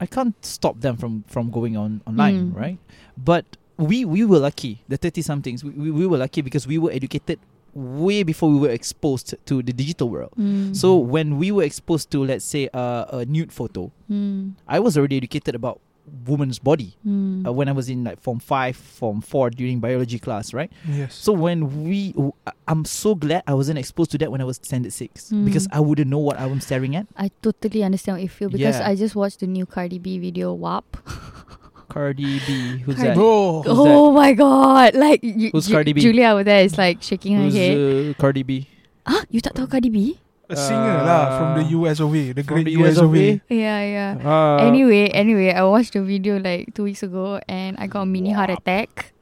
I 0.00 0.04
can't 0.06 0.36
stop 0.44 0.80
them 0.80 0.96
from 0.96 1.24
from 1.26 1.50
going 1.50 1.76
on 1.76 2.02
online, 2.06 2.52
Mm. 2.52 2.56
right? 2.56 2.78
But 3.16 3.56
we 3.80 4.04
we 4.04 4.24
were 4.28 4.38
lucky, 4.38 4.84
the 4.88 4.96
thirty 5.00 5.22
somethings. 5.22 5.64
We, 5.64 5.70
we 5.72 5.90
we 5.90 6.06
were 6.06 6.18
lucky 6.18 6.42
because 6.44 6.66
we 6.68 6.76
were 6.76 6.92
educated 6.92 7.40
way 7.74 8.22
before 8.22 8.50
we 8.52 8.58
were 8.60 8.70
exposed 8.70 9.34
to 9.46 9.62
the 9.62 9.72
digital 9.72 10.08
world. 10.08 10.30
Mm. 10.38 10.76
So 10.76 10.94
when 10.94 11.38
we 11.42 11.50
were 11.50 11.64
exposed 11.64 12.06
to, 12.12 12.22
let's 12.22 12.44
say, 12.44 12.68
uh, 12.72 13.06
a 13.10 13.24
nude 13.24 13.50
photo, 13.50 13.90
Mm. 14.12 14.52
I 14.68 14.78
was 14.78 14.94
already 15.00 15.16
educated 15.16 15.56
about 15.56 15.80
woman's 16.26 16.58
body 16.58 16.96
Mm. 17.06 17.46
uh, 17.48 17.52
when 17.52 17.68
I 17.68 17.72
was 17.72 17.88
in 17.88 18.04
like 18.04 18.20
form 18.20 18.38
five, 18.38 18.76
form 18.76 19.20
four 19.20 19.48
during 19.50 19.80
biology 19.80 20.18
class, 20.18 20.52
right? 20.52 20.70
Yes. 20.88 21.14
So 21.16 21.32
when 21.32 21.84
we, 21.84 22.12
w- 22.12 22.32
I- 22.46 22.52
I'm 22.68 22.84
so 22.84 23.14
glad 23.14 23.42
I 23.46 23.54
wasn't 23.54 23.78
exposed 23.78 24.10
to 24.12 24.18
that 24.18 24.30
when 24.30 24.40
I 24.40 24.44
was 24.44 24.60
standard 24.62 24.92
six 24.92 25.30
Mm. 25.32 25.44
because 25.48 25.66
I 25.72 25.80
wouldn't 25.80 26.08
know 26.10 26.18
what 26.20 26.36
I 26.38 26.44
was 26.46 26.64
staring 26.64 26.94
at. 26.96 27.06
I 27.16 27.30
totally 27.40 27.82
understand 27.82 28.16
what 28.20 28.22
you 28.22 28.28
feel 28.28 28.48
because 28.52 28.76
Yeah. 28.80 28.88
I 28.88 28.94
just 28.96 29.16
watched 29.16 29.40
the 29.40 29.48
new 29.48 29.64
Cardi 29.64 29.98
B 29.98 30.18
video 30.18 30.52
WAP. 30.52 30.84
Cardi 31.88 32.40
B, 32.46 32.78
who's 32.84 32.96
Cardi- 32.96 33.08
that? 33.08 33.14
Bro. 33.14 33.62
Who's 33.62 33.78
oh 33.78 34.10
my 34.12 34.32
god! 34.32 34.94
Like 34.96 35.22
you, 35.22 35.50
Who's 35.52 35.68
Ju- 35.68 35.74
Cardi 35.74 35.92
B? 35.92 36.00
Julia 36.00 36.28
over 36.34 36.42
there 36.42 36.64
is 36.64 36.76
like 36.76 37.02
shaking 37.02 37.36
her 37.36 37.44
Who's 37.44 37.54
head. 37.54 37.76
uh, 37.76 38.14
Cardi 38.18 38.42
B? 38.42 38.66
Ah, 39.06 39.22
you 39.30 39.40
tak 39.40 39.52
tahu 39.54 39.68
Cardi 39.70 39.90
B? 39.92 40.18
A 40.48 40.56
singer 40.56 41.00
lah 41.08 41.38
from 41.38 41.48
the 41.56 41.64
Uh, 41.64 41.80
US 41.80 42.00
of 42.00 42.12
the 42.12 42.42
great 42.44 42.64
the 42.68 42.76
US 42.84 42.96
US 42.96 42.98
of 42.98 43.04
of 43.08 43.16
A. 43.16 43.40
A. 43.40 43.40
Yeah, 43.48 43.80
yeah. 43.80 44.10
Uh, 44.20 44.56
anyway, 44.60 45.08
anyway, 45.08 45.52
I 45.56 45.64
watched 45.64 45.94
the 45.96 46.02
video 46.04 46.38
like 46.38 46.74
two 46.74 46.84
weeks 46.84 47.02
ago 47.02 47.40
and 47.48 47.76
I 47.80 47.86
got 47.88 48.02
a 48.02 48.06
mini 48.06 48.32
heart 48.32 48.50
attack 48.50 49.12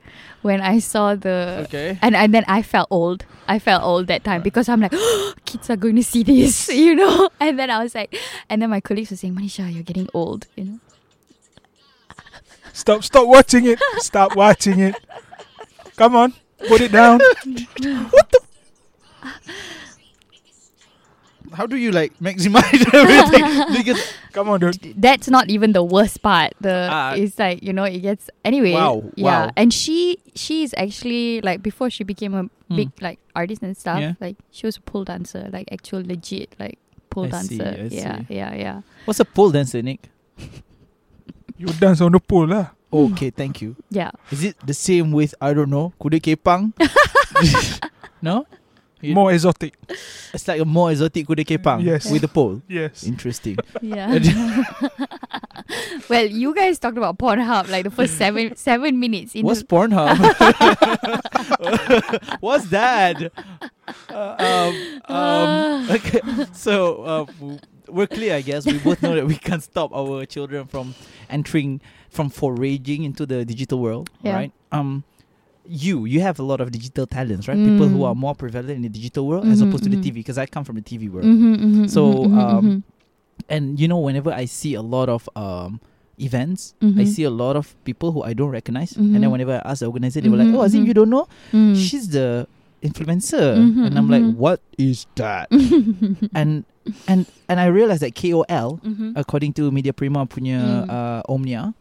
when 0.42 0.60
I 0.60 0.80
saw 0.82 1.14
the 1.14 1.62
Okay. 1.70 1.94
and 2.02 2.16
and 2.18 2.34
then 2.34 2.42
I 2.50 2.62
felt 2.66 2.88
old. 2.90 3.22
I 3.46 3.58
felt 3.62 3.82
old 3.86 4.06
that 4.10 4.24
time 4.26 4.42
because 4.42 4.68
I'm 4.68 4.80
like, 4.82 4.94
kids 5.46 5.70
are 5.70 5.78
going 5.78 5.94
to 5.94 6.02
see 6.02 6.22
this, 6.26 6.66
you 6.74 6.94
know. 6.98 7.30
And 7.38 7.54
then 7.58 7.70
I 7.70 7.78
was 7.82 7.94
like, 7.94 8.18
and 8.50 8.58
then 8.62 8.70
my 8.70 8.80
colleagues 8.82 9.10
were 9.14 9.16
saying, 9.16 9.34
Manisha, 9.38 9.70
you're 9.72 9.86
getting 9.86 10.08
old, 10.14 10.46
you 10.58 10.64
know. 10.64 10.78
Stop, 12.72 13.04
stop 13.04 13.28
watching 13.28 13.66
it. 13.66 13.78
Stop 13.98 14.34
watching 14.34 14.80
it. 14.80 14.96
Come 15.94 16.16
on, 16.16 16.34
put 16.66 16.80
it 16.80 16.90
down. 16.90 17.20
How 21.52 21.66
do 21.66 21.76
you 21.76 21.92
like 21.92 22.16
maximize 22.18 22.80
everything? 22.94 23.44
because 23.76 24.00
Come 24.32 24.48
on, 24.48 24.60
dude. 24.60 24.80
That's 24.96 25.28
not 25.28 25.50
even 25.52 25.72
the 25.76 25.84
worst 25.84 26.22
part. 26.24 26.54
The 26.60 26.88
Ah. 26.90 27.12
it's 27.12 27.36
like 27.38 27.62
you 27.62 27.72
know 27.72 27.84
it 27.84 28.00
gets 28.00 28.30
anyway. 28.44 28.72
Wow, 28.72 29.04
Yeah, 29.14 29.46
wow. 29.46 29.52
and 29.56 29.68
she 29.72 30.16
she 30.34 30.64
is 30.64 30.72
actually 30.80 31.40
like 31.44 31.60
before 31.62 31.90
she 31.92 32.04
became 32.04 32.32
a 32.32 32.48
Hmm. 32.72 32.76
big 32.76 32.88
like 33.04 33.20
artist 33.36 33.60
and 33.62 33.76
stuff. 33.76 34.00
Yeah. 34.00 34.14
Like 34.20 34.36
she 34.50 34.64
was 34.64 34.80
a 34.80 34.80
pole 34.80 35.04
dancer, 35.04 35.50
like 35.52 35.68
actual 35.70 36.00
legit 36.00 36.56
like 36.56 36.78
pole 37.12 37.28
I 37.28 37.44
see, 37.44 37.58
dancer. 37.60 37.76
I 37.76 37.88
yeah, 37.92 38.16
see. 38.24 38.34
yeah, 38.40 38.52
yeah. 38.56 38.76
what's 39.04 39.20
a 39.20 39.28
pole 39.28 39.50
dancer, 39.52 39.82
Nik? 39.84 40.08
You 41.60 41.68
dance 41.78 42.00
on 42.00 42.10
the 42.12 42.18
pole 42.18 42.48
lah. 42.48 42.72
Okay, 42.92 43.30
thank 43.30 43.60
you. 43.62 43.76
Yeah. 43.92 44.10
Is 44.32 44.42
it 44.44 44.56
the 44.64 44.74
same 44.74 45.12
with 45.12 45.34
I 45.40 45.52
don't 45.54 45.70
know 45.70 45.92
kuda 46.00 46.18
kepang? 46.20 46.72
no, 48.24 48.46
You- 49.02 49.14
More 49.14 49.32
exotic. 49.32 49.74
it's 50.32 50.46
like 50.46 50.60
a 50.60 50.64
more 50.64 50.92
exotic 50.92 51.26
kuda 51.26 51.44
kepang 51.44 51.82
Yes. 51.82 52.10
with 52.10 52.22
a 52.24 52.28
pole. 52.28 52.62
Yes. 52.68 53.02
Interesting. 53.02 53.58
Yeah. 53.82 54.14
well, 56.08 56.24
you 56.26 56.54
guys 56.54 56.78
talked 56.78 56.96
about 56.96 57.18
Pornhub 57.18 57.68
like 57.68 57.82
the 57.84 57.90
first 57.90 58.16
seven 58.16 58.54
seven 58.56 59.00
minutes. 59.00 59.34
In 59.34 59.44
What's 59.44 59.62
Pornhub? 59.66 60.14
What's 62.40 62.66
that? 62.70 63.32
Uh, 64.08 64.36
um, 64.38 65.00
um, 65.14 65.90
okay, 65.98 66.20
so 66.52 67.02
uh, 67.02 67.26
we're 67.88 68.06
clear, 68.06 68.36
I 68.36 68.40
guess. 68.42 68.66
We 68.66 68.78
both 68.78 69.02
know 69.02 69.14
that 69.14 69.26
we 69.26 69.36
can't 69.36 69.62
stop 69.62 69.92
our 69.94 70.24
children 70.26 70.66
from 70.66 70.94
entering, 71.28 71.80
from 72.10 72.30
foraging 72.30 73.04
into 73.04 73.26
the 73.26 73.44
digital 73.44 73.78
world, 73.80 74.10
Yeah. 74.22 74.34
right? 74.34 74.52
Um, 74.70 75.04
you, 75.68 76.04
you 76.04 76.20
have 76.20 76.38
a 76.38 76.42
lot 76.42 76.60
of 76.60 76.70
digital 76.70 77.06
talents, 77.06 77.46
right? 77.48 77.62
People 77.64 77.88
who 77.88 77.98
Mm. 78.02 78.08
are 78.08 78.14
more 78.14 78.34
prevalent 78.34 78.70
in 78.70 78.82
the 78.82 78.88
digital 78.88 79.26
world 79.26 79.46
as 79.46 79.60
Mhm, 79.60 79.68
opposed 79.68 79.84
to 79.84 79.90
the 79.90 79.96
mhm. 79.96 80.02
TV, 80.02 80.14
because 80.14 80.38
I 80.38 80.46
come 80.46 80.64
from 80.64 80.76
the 80.76 80.82
TV 80.82 81.08
world. 81.08 81.26
Mhm, 81.26 81.56
mhm, 81.58 81.88
So, 81.90 82.12
mhm, 82.26 82.30
mhm, 82.30 82.38
um. 82.38 82.84
And 83.48 83.78
you 83.80 83.88
know, 83.88 83.98
whenever 83.98 84.30
I 84.30 84.44
see 84.46 84.74
a 84.74 84.82
lot 84.82 85.08
of 85.08 85.28
um 85.34 85.80
events, 86.18 86.74
I 86.98 87.04
see 87.04 87.24
a 87.24 87.30
lot 87.32 87.56
of 87.56 87.74
people 87.84 88.12
who 88.12 88.22
I 88.22 88.34
don't 88.34 88.50
recognize, 88.50 88.94
and 88.94 89.18
then 89.22 89.30
whenever 89.30 89.58
I 89.58 89.62
ask 89.70 89.80
the 89.80 89.86
organizer, 89.90 90.20
they 90.20 90.28
were 90.30 90.36
like, 90.38 90.52
"Oh, 90.54 90.62
as 90.62 90.74
in 90.74 90.82
mhm. 90.84 90.86
you 90.86 90.94
don't 90.94 91.10
know? 91.10 91.26
Mm. 91.50 91.74
She's 91.74 92.08
the 92.10 92.46
influencer," 92.82 93.58
and 93.86 93.98
I'm 93.98 94.06
like. 94.10 94.22
"What 94.36 94.60
is 94.78 95.06
that?" 95.16 95.50
and 96.34 96.64
and 97.08 97.26
and 97.48 97.56
I 97.60 97.66
realized 97.66 98.02
that 98.02 98.14
KOL, 98.14 98.78
according 99.16 99.52
to 99.58 99.70
Media 99.70 99.92
Prima 99.92 100.26
punya 100.26 100.86
Mm. 100.86 100.90
uh, 100.90 101.20
Omnia, 101.28 101.74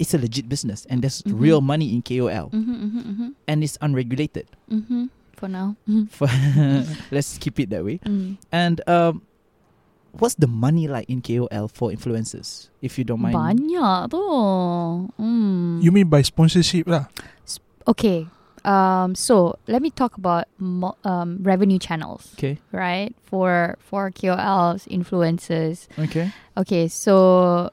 it's 0.00 0.16
a 0.16 0.18
legit 0.18 0.48
business, 0.48 0.88
and 0.88 1.04
there's 1.04 1.20
Mhm. 1.22 1.36
real 1.36 1.60
money 1.60 1.92
in 1.92 2.00
KOL, 2.00 2.48
mhm, 2.50 2.64
mhm, 2.88 3.02
mhm, 3.04 3.28
and 3.46 3.60
it's 3.62 3.76
unregulated. 3.84 4.48
mhm. 4.72 5.12
For 5.36 5.48
now. 5.48 5.76
For 6.12 6.28
let's 7.12 7.36
keep 7.40 7.56
it 7.60 7.70
that 7.72 7.80
way. 7.84 7.96
Mm. 8.04 8.36
And 8.52 8.76
um, 8.84 9.24
what's 10.20 10.36
the 10.36 10.44
money 10.48 10.84
like 10.84 11.08
in 11.08 11.24
KOL 11.24 11.64
for 11.72 11.88
influencers? 11.88 12.68
If 12.84 13.00
you 13.00 13.04
don't 13.08 13.24
mind. 13.24 13.32
Banyak 13.36 14.12
tu. 14.12 14.20
Mm. 15.16 15.80
You 15.80 15.92
mean 15.96 16.12
by 16.12 16.20
sponsorship 16.20 16.84
lah? 16.84 17.08
okay. 17.88 18.28
Um. 18.68 19.16
So 19.16 19.56
let 19.64 19.80
me 19.80 19.88
talk 19.88 20.20
about 20.20 20.44
mo- 20.60 21.00
um 21.08 21.40
revenue 21.40 21.80
channels. 21.80 22.36
Okay. 22.36 22.60
Right 22.68 23.16
for 23.24 23.80
for 23.80 24.12
KOLs, 24.12 24.84
influencers. 24.92 25.88
Okay. 25.96 26.28
Okay. 26.60 26.84
So, 26.92 27.72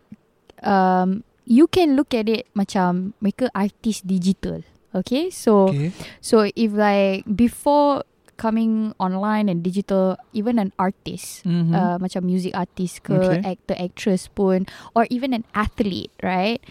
um, 0.63 1.27
you 1.47 1.65
can 1.71 1.95
look 1.95 2.11
at 2.11 2.27
it 2.27 2.43
macam 2.51 3.15
mereka 3.23 3.47
artis 3.55 4.03
digital. 4.03 4.61
Okay. 4.91 5.31
So 5.31 5.71
Okay. 5.71 5.95
so 6.19 6.43
if 6.43 6.75
like 6.75 7.23
before 7.23 8.03
coming 8.37 8.93
online 9.01 9.49
and 9.49 9.63
digital, 9.65 10.13
even 10.35 10.59
an 10.61 10.69
artist. 10.77 11.41
Mm-hmm. 11.47 11.73
uh, 11.73 11.97
macam 11.97 12.27
music 12.27 12.53
artist 12.53 13.01
ke 13.01 13.15
Okay. 13.17 13.41
actor 13.41 13.73
actress 13.79 14.29
pun 14.29 14.67
or 14.93 15.07
even 15.09 15.33
an 15.33 15.41
athlete 15.57 16.13
right 16.21 16.61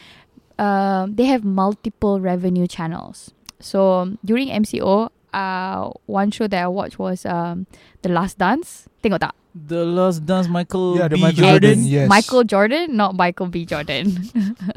um, 0.62 1.16
they 1.18 1.26
have 1.26 1.42
multiple 1.42 2.20
revenue 2.22 2.70
channels 2.70 3.34
so 3.58 4.12
during 4.22 4.46
MCO 4.46 5.10
uh, 5.34 5.90
one 6.06 6.30
show 6.30 6.46
that 6.46 6.62
I 6.62 6.68
watched 6.70 7.02
was 7.02 7.26
um, 7.26 7.66
The 8.06 8.14
Last 8.14 8.38
Dance 8.38 8.86
tengok 9.02 9.26
tak 9.26 9.34
the 9.56 9.84
Last 9.86 10.26
Dance, 10.26 10.48
Michael 10.48 10.98
Yeah, 10.98 11.08
the 11.08 11.16
B. 11.16 11.22
Michael 11.22 11.36
Jordan. 11.40 11.60
Jordan, 11.80 11.84
yes. 11.88 12.08
Michael 12.08 12.44
Jordan 12.44 12.96
not 12.96 13.14
Michael 13.16 13.46
B 13.48 13.64
Jordan 13.64 14.12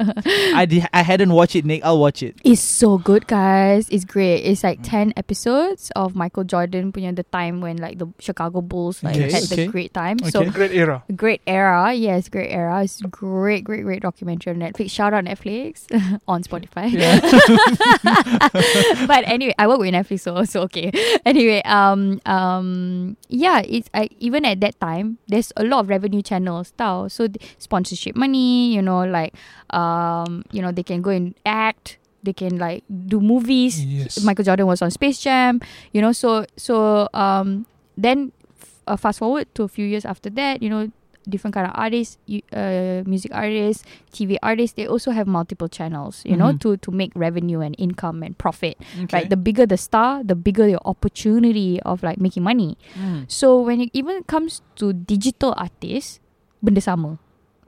I 0.56 0.64
di- 0.64 0.86
I 0.92 1.02
hadn't 1.02 1.32
watched 1.32 1.54
it, 1.56 1.64
Nik. 1.64 1.84
I'll 1.84 1.98
watch 2.00 2.22
it. 2.22 2.36
It's 2.44 2.60
so 2.62 2.96
good, 2.98 3.26
guys. 3.26 3.88
It's 3.90 4.04
great. 4.04 4.40
It's 4.42 4.64
like 4.64 4.80
Mm. 4.80 5.12
10 5.12 5.12
episodes 5.16 5.92
of 5.96 6.14
Michael 6.16 6.44
Jordan 6.44 6.92
punya 6.92 7.14
the 7.14 7.24
time 7.28 7.60
when 7.60 7.76
like 7.76 7.98
the 7.98 8.08
Chicago 8.18 8.60
Bulls 8.62 9.02
like 9.04 9.16
Okay, 9.16 9.30
had 9.30 9.42
okay. 9.44 9.66
the 9.66 9.66
great 9.68 9.92
time. 9.92 10.18
So 10.30 10.44
Great 10.48 10.72
era. 10.72 11.02
great 11.14 11.42
era. 11.46 11.92
Yes, 11.92 12.28
great 12.28 12.48
era. 12.50 12.82
It's 12.82 13.02
great, 13.02 13.64
great, 13.64 13.84
great 13.84 14.00
documentary 14.02 14.54
on 14.54 14.60
Netflix. 14.60 14.90
Shout 14.90 15.12
out 15.12 15.24
Netflix 15.24 15.84
on 16.28 16.42
Spotify. 16.42 16.88
Yeah. 16.90 17.20
but 19.06 19.26
anyway, 19.26 19.54
I 19.58 19.66
work 19.68 19.78
with 19.80 19.92
Netflix, 19.92 20.20
so 20.20 20.44
so 20.44 20.62
okay. 20.70 20.90
Anyway, 21.26 21.62
um, 21.64 22.20
um, 22.26 23.16
yeah, 23.28 23.60
it's 23.64 23.88
I, 23.94 24.08
even 24.18 24.44
at 24.44 24.60
that 24.60 24.69
time, 24.78 25.18
there's 25.28 25.52
a 25.56 25.64
lot 25.64 25.80
of 25.80 25.88
revenue 25.88 26.22
channels, 26.22 26.72
tau. 26.76 27.08
So 27.08 27.28
sponsorship 27.58 28.14
money, 28.16 28.72
you 28.74 28.82
know, 28.82 29.04
like, 29.04 29.34
um, 29.70 30.44
you 30.52 30.62
know, 30.62 30.72
they 30.72 30.82
can 30.82 31.02
go 31.02 31.10
and 31.10 31.34
act. 31.44 31.98
They 32.22 32.34
can 32.34 32.58
like 32.58 32.84
do 32.88 33.20
movies. 33.20 33.82
Yes. 33.82 34.22
Michael 34.22 34.44
Jordan 34.44 34.66
was 34.66 34.82
on 34.82 34.90
Space 34.90 35.18
Jam, 35.20 35.60
you 35.92 36.02
know. 36.02 36.12
So 36.12 36.44
so 36.56 37.08
um, 37.14 37.64
then 37.96 38.32
uh, 38.86 38.96
fast 38.96 39.20
forward 39.20 39.48
to 39.54 39.62
a 39.62 39.68
few 39.68 39.86
years 39.86 40.04
after 40.04 40.28
that, 40.30 40.62
you 40.62 40.68
know, 40.68 40.92
different 41.28 41.54
kind 41.54 41.66
of 41.66 41.72
artists, 41.76 42.16
uh, 42.52 43.02
music 43.06 43.30
artists, 43.34 43.84
TV 44.12 44.36
artists. 44.42 44.74
They 44.76 44.86
also 44.86 45.10
have 45.10 45.26
multiple 45.26 45.68
channels, 45.68 46.22
you 46.24 46.36
know, 46.36 46.52
Mhm. 46.52 46.60
to 46.60 46.68
to 46.78 46.90
make 46.90 47.12
revenue 47.14 47.60
and 47.60 47.74
income 47.78 48.22
and 48.22 48.36
profit. 48.38 48.76
Okay. 49.04 49.12
Right, 49.12 49.28
the 49.30 49.36
bigger 49.36 49.66
the 49.66 49.76
star, 49.76 50.24
the 50.24 50.34
bigger 50.34 50.66
your 50.66 50.80
opportunity 50.84 51.80
of 51.82 52.02
like 52.02 52.18
making 52.20 52.42
money. 52.42 52.78
Mm. 52.96 53.24
So 53.28 53.60
when 53.60 53.80
it 53.80 53.90
even 53.92 54.24
comes 54.24 54.62
to 54.80 54.92
digital 54.92 55.52
artists, 55.56 56.20
benda 56.62 56.80
sama. 56.80 57.18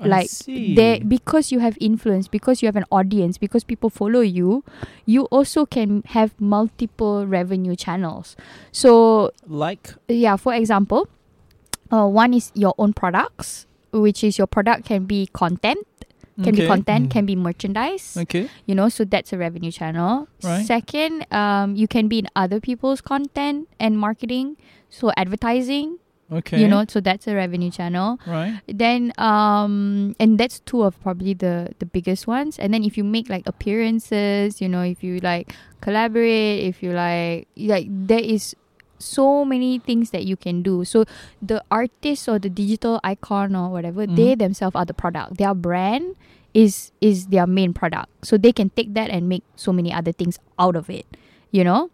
I 0.03 0.09
like 0.11 0.31
there 0.75 0.99
because 0.99 1.53
you 1.55 1.61
have 1.63 1.79
influence 1.79 2.27
because 2.27 2.59
you 2.59 2.67
have 2.67 2.75
an 2.75 2.89
audience 2.91 3.39
because 3.39 3.63
people 3.63 3.87
follow 3.87 4.19
you 4.19 4.65
you 5.07 5.31
also 5.31 5.63
can 5.63 6.03
have 6.11 6.35
multiple 6.43 7.23
revenue 7.23 7.77
channels 7.79 8.35
so 8.75 9.31
like 9.47 9.95
yeah 10.11 10.35
for 10.35 10.59
example 10.59 11.07
uh, 11.93 12.07
one 12.09 12.32
is 12.34 12.51
your 12.55 12.74
own 12.78 12.93
products 12.93 13.66
which 13.93 14.24
is 14.24 14.38
your 14.38 14.47
product 14.47 14.84
can 14.86 15.05
be 15.05 15.26
content 15.32 15.84
can 16.43 16.55
be 16.57 16.66
content 16.66 17.07
Mm. 17.07 17.11
can 17.12 17.24
be 17.26 17.36
merchandise 17.36 18.16
Okay. 18.16 18.49
you 18.66 18.74
know 18.74 18.88
so 18.88 19.05
that's 19.05 19.32
a 19.34 19.38
revenue 19.38 19.70
channel 19.70 20.28
Right. 20.43 20.64
second 20.66 21.26
um, 21.30 21.76
you 21.76 21.86
can 21.86 22.09
be 22.09 22.18
in 22.24 22.28
other 22.34 22.59
people's 22.59 23.03
content 23.05 23.68
and 23.78 23.99
marketing 23.99 24.57
so 24.88 25.12
advertising 25.16 25.99
Okay. 26.32 26.57
you 26.59 26.66
know 26.66 26.84
so 26.88 27.01
that's 27.05 27.28
a 27.28 27.34
revenue 27.36 27.68
channel 27.70 28.16
Right. 28.26 28.57
then 28.66 29.12
um 29.20 30.16
and 30.18 30.40
that's 30.40 30.61
two 30.64 30.82
of 30.82 30.97
probably 31.05 31.34
the 31.36 31.76
the 31.78 31.84
biggest 31.84 32.24
ones 32.26 32.57
and 32.59 32.72
then 32.72 32.82
if 32.82 32.97
you 32.97 33.05
make 33.05 33.28
like 33.28 33.45
appearances 33.45 34.57
you 34.64 34.68
know 34.72 34.80
if 34.80 35.05
you 35.05 35.20
like 35.20 35.53
collaborate 35.84 36.64
if 36.64 36.82
you 36.82 36.93
like 36.97 37.47
like 37.61 37.86
there 37.90 38.24
is 38.24 38.57
so 39.03 39.45
many 39.45 39.79
things 39.79 40.11
that 40.11 40.25
you 40.25 40.37
can 40.37 40.63
do 40.63 40.85
so 40.85 41.05
the 41.41 41.63
artist 41.71 42.29
or 42.29 42.39
the 42.39 42.49
digital 42.49 43.01
icon 43.03 43.55
or 43.57 43.71
whatever 43.71 44.07
they 44.07 44.35
Mhm. 44.35 44.39
themselves 44.39 44.77
are 44.77 44.85
the 44.87 44.95
product 44.95 45.37
their 45.39 45.55
brand 45.55 46.15
is 46.55 46.93
is 47.01 47.27
their 47.29 47.47
main 47.47 47.73
product 47.73 48.09
so 48.23 48.37
they 48.37 48.53
can 48.53 48.71
take 48.71 48.95
that 48.95 49.11
and 49.11 49.29
make 49.29 49.43
so 49.57 49.73
many 49.73 49.93
other 49.93 50.13
things 50.13 50.39
out 50.59 50.77
of 50.77 50.89
it 50.89 51.07
you 51.51 51.65
know 51.65 51.91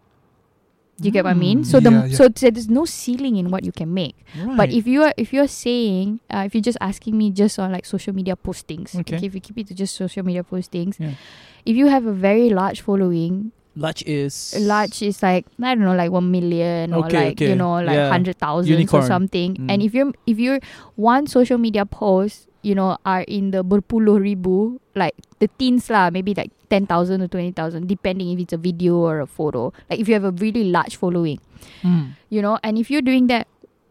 do 0.99 1.05
you 1.07 1.11
get 1.15 1.23
what 1.23 1.31
I 1.31 1.33
mean? 1.39 1.63
Mm. 1.63 1.65
So 1.65 1.79
the 1.79 1.91
Yeah, 1.95 2.05
yeah. 2.11 2.15
so 2.17 2.27
there's 2.27 2.67
no 2.67 2.83
ceiling 2.83 3.37
in 3.39 3.51
what 3.51 3.63
you 3.63 3.71
can 3.71 3.93
make. 3.93 4.17
Right. 4.35 4.57
But 4.57 4.73
if 4.75 4.83
you 4.85 5.03
are 5.07 5.13
if 5.15 5.31
you're 5.31 5.47
saying 5.47 6.19
uh, 6.29 6.43
if 6.45 6.51
you're 6.53 6.61
just 6.61 6.77
asking 6.83 7.15
me 7.17 7.31
just 7.31 7.55
on 7.57 7.71
like 7.71 7.85
social 7.87 8.11
media 8.11 8.35
postings, 8.35 8.91
Okay. 8.99 9.15
if 9.15 9.31
you 9.33 9.39
keep 9.39 9.57
it 9.63 9.67
to 9.71 9.73
just 9.73 9.95
social 9.95 10.25
media 10.27 10.43
postings, 10.43 10.99
Yeah. 10.99 11.15
if 11.63 11.77
you 11.79 11.87
have 11.87 12.03
a 12.05 12.11
very 12.11 12.49
large 12.51 12.81
following, 12.83 13.53
large 13.79 14.03
is 14.03 14.53
large 14.59 15.01
is 15.01 15.23
like 15.23 15.47
I 15.63 15.73
don't 15.73 15.83
know, 15.87 15.95
like 15.95 16.11
one 16.11 16.29
million 16.29 16.93
or 16.93 17.09
like 17.09 17.39
okay. 17.39 17.49
you 17.49 17.55
know 17.55 17.79
like 17.79 17.95
Yeah. 17.95 18.09
hundred 18.11 18.37
thousand 18.37 18.93
or 18.93 19.01
something. 19.01 19.55
Mm. 19.55 19.71
And 19.71 19.77
if 19.81 19.95
you're 19.95 20.11
if 20.27 20.37
you're 20.37 20.59
one 20.95 21.27
social 21.27 21.57
media 21.57 21.85
post, 21.87 22.47
you 22.61 22.75
know, 22.75 22.97
are 23.05 23.23
in 23.23 23.51
the 23.51 23.63
berpuluh 23.63 24.19
ribu, 24.19 24.79
like 24.95 25.15
the 25.39 25.47
teens 25.57 25.89
lah, 25.89 26.09
maybe 26.11 26.35
like 26.35 26.51
ten 26.69 26.85
thousand 26.85 27.23
or 27.23 27.27
twenty 27.31 27.51
thousand, 27.55 27.87
depending 27.87 28.29
if 28.35 28.39
it's 28.39 28.53
a 28.53 28.59
video 28.59 28.99
or 28.99 29.21
a 29.23 29.27
photo. 29.27 29.71
Like 29.89 29.99
if 30.03 30.07
you 30.07 30.13
have 30.13 30.27
a 30.27 30.35
really 30.35 30.65
large 30.67 30.95
following 30.95 31.39
Mm. 31.83 32.15
you 32.31 32.41
know 32.41 32.57
and 32.63 32.77
if 32.79 32.89
you're 32.89 33.03
doing 33.03 33.27
that 33.27 33.43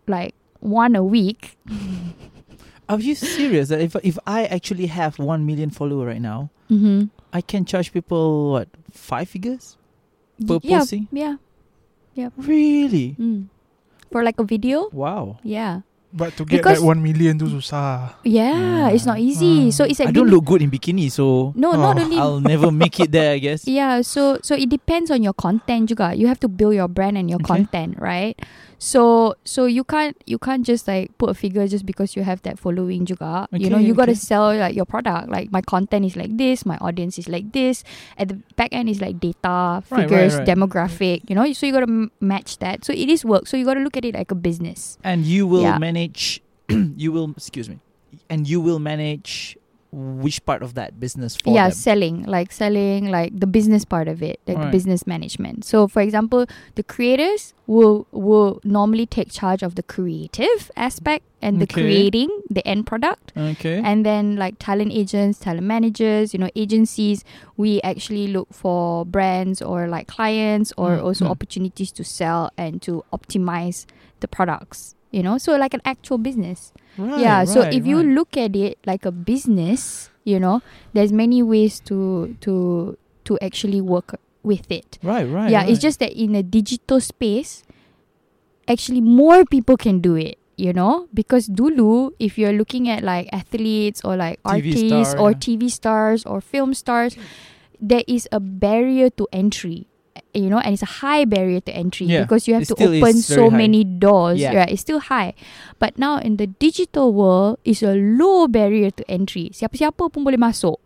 like 0.08 0.34
one 0.60 0.96
a 0.96 1.04
week 1.04 1.56
Are 2.88 2.98
you 2.98 3.14
serious 3.14 3.68
that 3.68 3.80
if 3.80 3.94
if 4.02 4.18
I 4.26 4.46
actually 4.46 4.86
have 4.86 5.18
one 5.18 5.44
million 5.44 5.68
follower 5.68 6.06
right 6.06 6.22
now, 6.24 6.48
mm-hmm. 6.70 7.12
I 7.32 7.42
can 7.42 7.66
charge 7.68 7.92
people 7.92 8.52
what 8.52 8.68
five 8.90 9.28
figures 9.28 9.76
per 10.46 10.58
yeah 10.62 10.78
posting? 10.78 11.06
yeah 11.10 11.36
Really? 12.36 13.14
mm. 13.18 13.46
for 14.10 14.24
like 14.24 14.38
a 14.40 14.44
video 14.44 14.88
Wow. 14.90 15.38
yeah 15.44 15.82
But 16.08 16.40
to 16.40 16.48
get 16.48 16.64
Because- 16.64 16.80
that 16.80 16.88
one 16.88 17.04
million 17.04 17.36
tu 17.36 17.52
susah. 17.52 18.16
yeah 18.24 18.88
Yeah. 18.88 18.96
it's 18.96 19.04
not 19.04 19.20
easy 19.20 19.68
Ah. 19.68 19.76
so 19.76 19.82
it's 19.84 20.00
I 20.00 20.08
like 20.08 20.16
don't 20.16 20.24
being- 20.24 20.40
look 20.40 20.48
good 20.48 20.64
in 20.64 20.72
bikini, 20.72 21.12
so 21.12 21.52
no 21.52 21.76
not 21.76 22.00
Oh, 22.00 22.08
only 22.08 22.16
I'll 22.16 22.40
never 22.40 22.72
make 22.72 22.96
it 22.96 23.12
there. 23.12 23.36
I 23.36 23.38
guess. 23.38 23.68
yeah 23.68 24.00
so 24.00 24.40
so 24.40 24.56
it 24.56 24.72
depends 24.72 25.12
on 25.12 25.20
your 25.20 25.36
content 25.36 25.92
juga 25.92 26.16
you 26.16 26.24
have 26.24 26.40
to 26.40 26.48
build 26.48 26.72
your 26.72 26.88
brand 26.88 27.20
and 27.20 27.28
your 27.28 27.44
Okay. 27.44 27.60
content 27.60 28.00
right 28.00 28.40
so 28.78 29.34
so 29.44 29.66
you 29.66 29.82
can't 29.82 30.14
you 30.24 30.38
can't 30.38 30.62
just 30.64 30.86
like 30.86 31.10
put 31.18 31.28
a 31.30 31.34
figure 31.34 31.66
just 31.66 31.84
because 31.84 32.14
you 32.14 32.22
have 32.22 32.40
that 32.42 32.58
following 32.58 33.02
juga 33.04 33.50
you 33.50 33.66
know 33.68 33.76
Okay, 33.76 33.86
you 33.90 33.94
got 33.94 34.06
to 34.06 34.14
sell 34.14 34.54
like 34.54 34.74
your 34.74 34.86
product 34.86 35.26
like 35.28 35.50
my 35.50 35.60
content 35.60 36.06
is 36.06 36.14
like 36.14 36.30
this 36.38 36.62
my 36.64 36.78
audience 36.78 37.18
is 37.18 37.26
like 37.28 37.50
this 37.50 37.82
at 38.16 38.30
the 38.30 38.38
back 38.54 38.70
end 38.70 38.86
is 38.88 39.02
like 39.02 39.18
data 39.18 39.82
Right, 39.90 39.90
right, 39.90 40.06
figures 40.06 40.38
right. 40.38 40.46
demographic 40.46 41.26
you 41.26 41.34
know 41.34 41.42
so 41.52 41.66
you 41.66 41.72
got 41.74 41.82
to 41.82 41.90
m- 41.90 42.10
match 42.22 42.58
that 42.62 42.84
so 42.86 42.94
it 42.94 43.10
is 43.10 43.24
work 43.26 43.46
so 43.50 43.56
you 43.58 43.66
got 43.66 43.74
to 43.74 43.82
look 43.82 43.96
at 43.98 44.04
it 44.06 44.14
like 44.14 44.30
a 44.30 44.38
business 44.38 44.94
And 45.02 45.26
you 45.26 45.46
will 45.50 45.62
Yeah. 45.66 45.78
manage. 45.78 46.38
you 46.70 47.10
will 47.10 47.32
excuse 47.34 47.66
me, 47.66 47.80
and 48.30 48.46
you 48.46 48.60
will 48.60 48.78
manage 48.78 49.56
which 49.90 50.44
part 50.44 50.62
of 50.62 50.74
that 50.74 51.00
business 51.00 51.34
for 51.34 51.54
yeah 51.54 51.68
them. 51.68 51.72
selling 51.72 52.22
like 52.24 52.52
selling 52.52 53.10
like 53.10 53.32
the 53.38 53.46
business 53.46 53.86
part 53.86 54.06
of 54.06 54.22
it 54.22 54.38
like 54.46 54.60
the 54.60 54.66
business 54.70 55.06
management 55.06 55.64
so 55.64 55.88
for 55.88 56.02
example 56.02 56.44
the 56.74 56.82
creators 56.82 57.54
will 57.66 58.06
will 58.12 58.60
normally 58.64 59.06
take 59.06 59.32
charge 59.32 59.62
of 59.62 59.76
the 59.76 59.82
creative 59.82 60.70
aspect 60.76 61.24
and 61.40 61.58
the 61.58 61.64
Okay. 61.64 61.80
creating 61.82 62.28
the 62.50 62.66
end 62.68 62.84
product 62.86 63.32
Okay. 63.34 63.80
and 63.82 64.04
then 64.04 64.36
like 64.36 64.56
talent 64.58 64.92
agents 64.92 65.38
talent 65.38 65.66
managers 65.66 66.34
you 66.34 66.38
know 66.38 66.50
agencies 66.54 67.24
we 67.56 67.80
actually 67.80 68.26
look 68.28 68.52
for 68.52 69.06
brands 69.06 69.62
or 69.62 69.88
like 69.88 70.06
clients 70.06 70.70
or 70.76 70.98
Mm, 70.98 71.04
also 71.04 71.24
mm. 71.24 71.30
opportunities 71.30 71.90
to 71.92 72.04
sell 72.04 72.50
and 72.58 72.82
to 72.82 73.02
optimize 73.12 73.86
the 74.20 74.28
products 74.28 74.94
you 75.12 75.22
know 75.22 75.38
so 75.38 75.56
like 75.56 75.72
an 75.72 75.80
actual 75.86 76.18
business 76.18 76.72
right, 76.98 77.20
yeah 77.20 77.44
so 77.44 77.62
right, 77.62 77.72
if 77.72 77.86
you 77.86 78.02
look 78.02 78.36
at 78.36 78.54
it 78.54 78.78
like 78.84 79.06
a 79.06 79.12
business 79.12 80.10
you 80.24 80.38
know 80.38 80.60
there's 80.92 81.12
many 81.12 81.42
ways 81.42 81.80
to 81.80 82.36
to 82.40 82.96
to 83.24 83.38
actually 83.40 83.80
work 83.80 84.18
with 84.42 84.70
it. 84.72 84.98
Right, 85.02 85.28
right, 85.28 85.50
yeah 85.50 85.64
it's 85.64 85.80
just 85.80 86.00
that 86.00 86.12
in 86.12 86.34
a 86.34 86.42
digital 86.42 87.00
space 87.00 87.62
actually 88.66 89.00
more 89.00 89.44
people 89.44 89.76
can 89.76 90.00
do 90.00 90.14
it 90.16 90.38
you 90.58 90.72
know? 90.74 91.06
Because 91.14 91.46
dulu 91.46 92.10
if 92.18 92.36
you're 92.36 92.52
looking 92.52 92.90
at 92.90 93.06
like 93.06 93.30
athletes 93.32 94.02
or 94.04 94.16
like 94.16 94.42
TV 94.42 94.50
artists 94.50 95.10
star, 95.14 95.22
or 95.22 95.30
yeah. 95.30 95.38
tv 95.38 95.70
stars 95.70 96.26
or 96.26 96.42
film 96.42 96.74
stars 96.74 97.16
there 97.80 98.02
is 98.10 98.28
a 98.32 98.40
barrier 98.42 99.08
to 99.08 99.28
entry 99.32 99.86
you 100.34 100.48
know 100.50 100.58
and 100.58 100.74
it's 100.74 100.82
a 100.82 101.02
high 101.04 101.24
barrier 101.24 101.60
to 101.60 101.72
entry 101.72 102.06
Yeah, 102.06 102.22
because 102.24 102.46
you 102.48 102.54
have 102.54 102.62
it 102.64 102.72
to 102.72 102.78
open 102.78 103.14
so 103.20 103.50
many 103.50 103.84
doors. 103.84 104.38
Yeah. 104.38 104.52
yeah 104.52 104.66
it's 104.68 104.82
still 104.82 105.00
high. 105.00 105.34
But 105.78 105.98
now 105.98 106.18
in 106.18 106.36
the 106.38 106.46
digital 106.46 107.12
world 107.12 107.58
it's 107.64 107.82
a 107.82 107.94
low 107.94 108.46
barrier 108.48 108.90
to 108.94 109.02
entry. 109.10 109.50
Siapa-siapa 109.54 110.10
pun 110.10 110.24
boleh 110.24 110.38
masuk. 110.40 110.78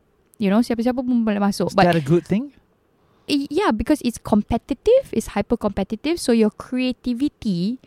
You 0.43 0.51
know 0.51 0.61
siapa-siapa 0.61 1.01
pun 1.01 1.22
boleh 1.22 1.39
masuk. 1.41 1.70
Is 1.70 1.76
but 1.76 1.87
that 1.87 1.97
a 1.99 2.05
good 2.05 2.26
thing? 2.26 2.53
Yeah 3.30 3.70
because 3.70 4.03
it's 4.03 4.18
competitive 4.18 5.09
it's 5.14 5.33
hyper 5.39 5.57
competitive 5.57 6.18
so 6.18 6.35
your 6.35 6.51
creativity 6.51 7.78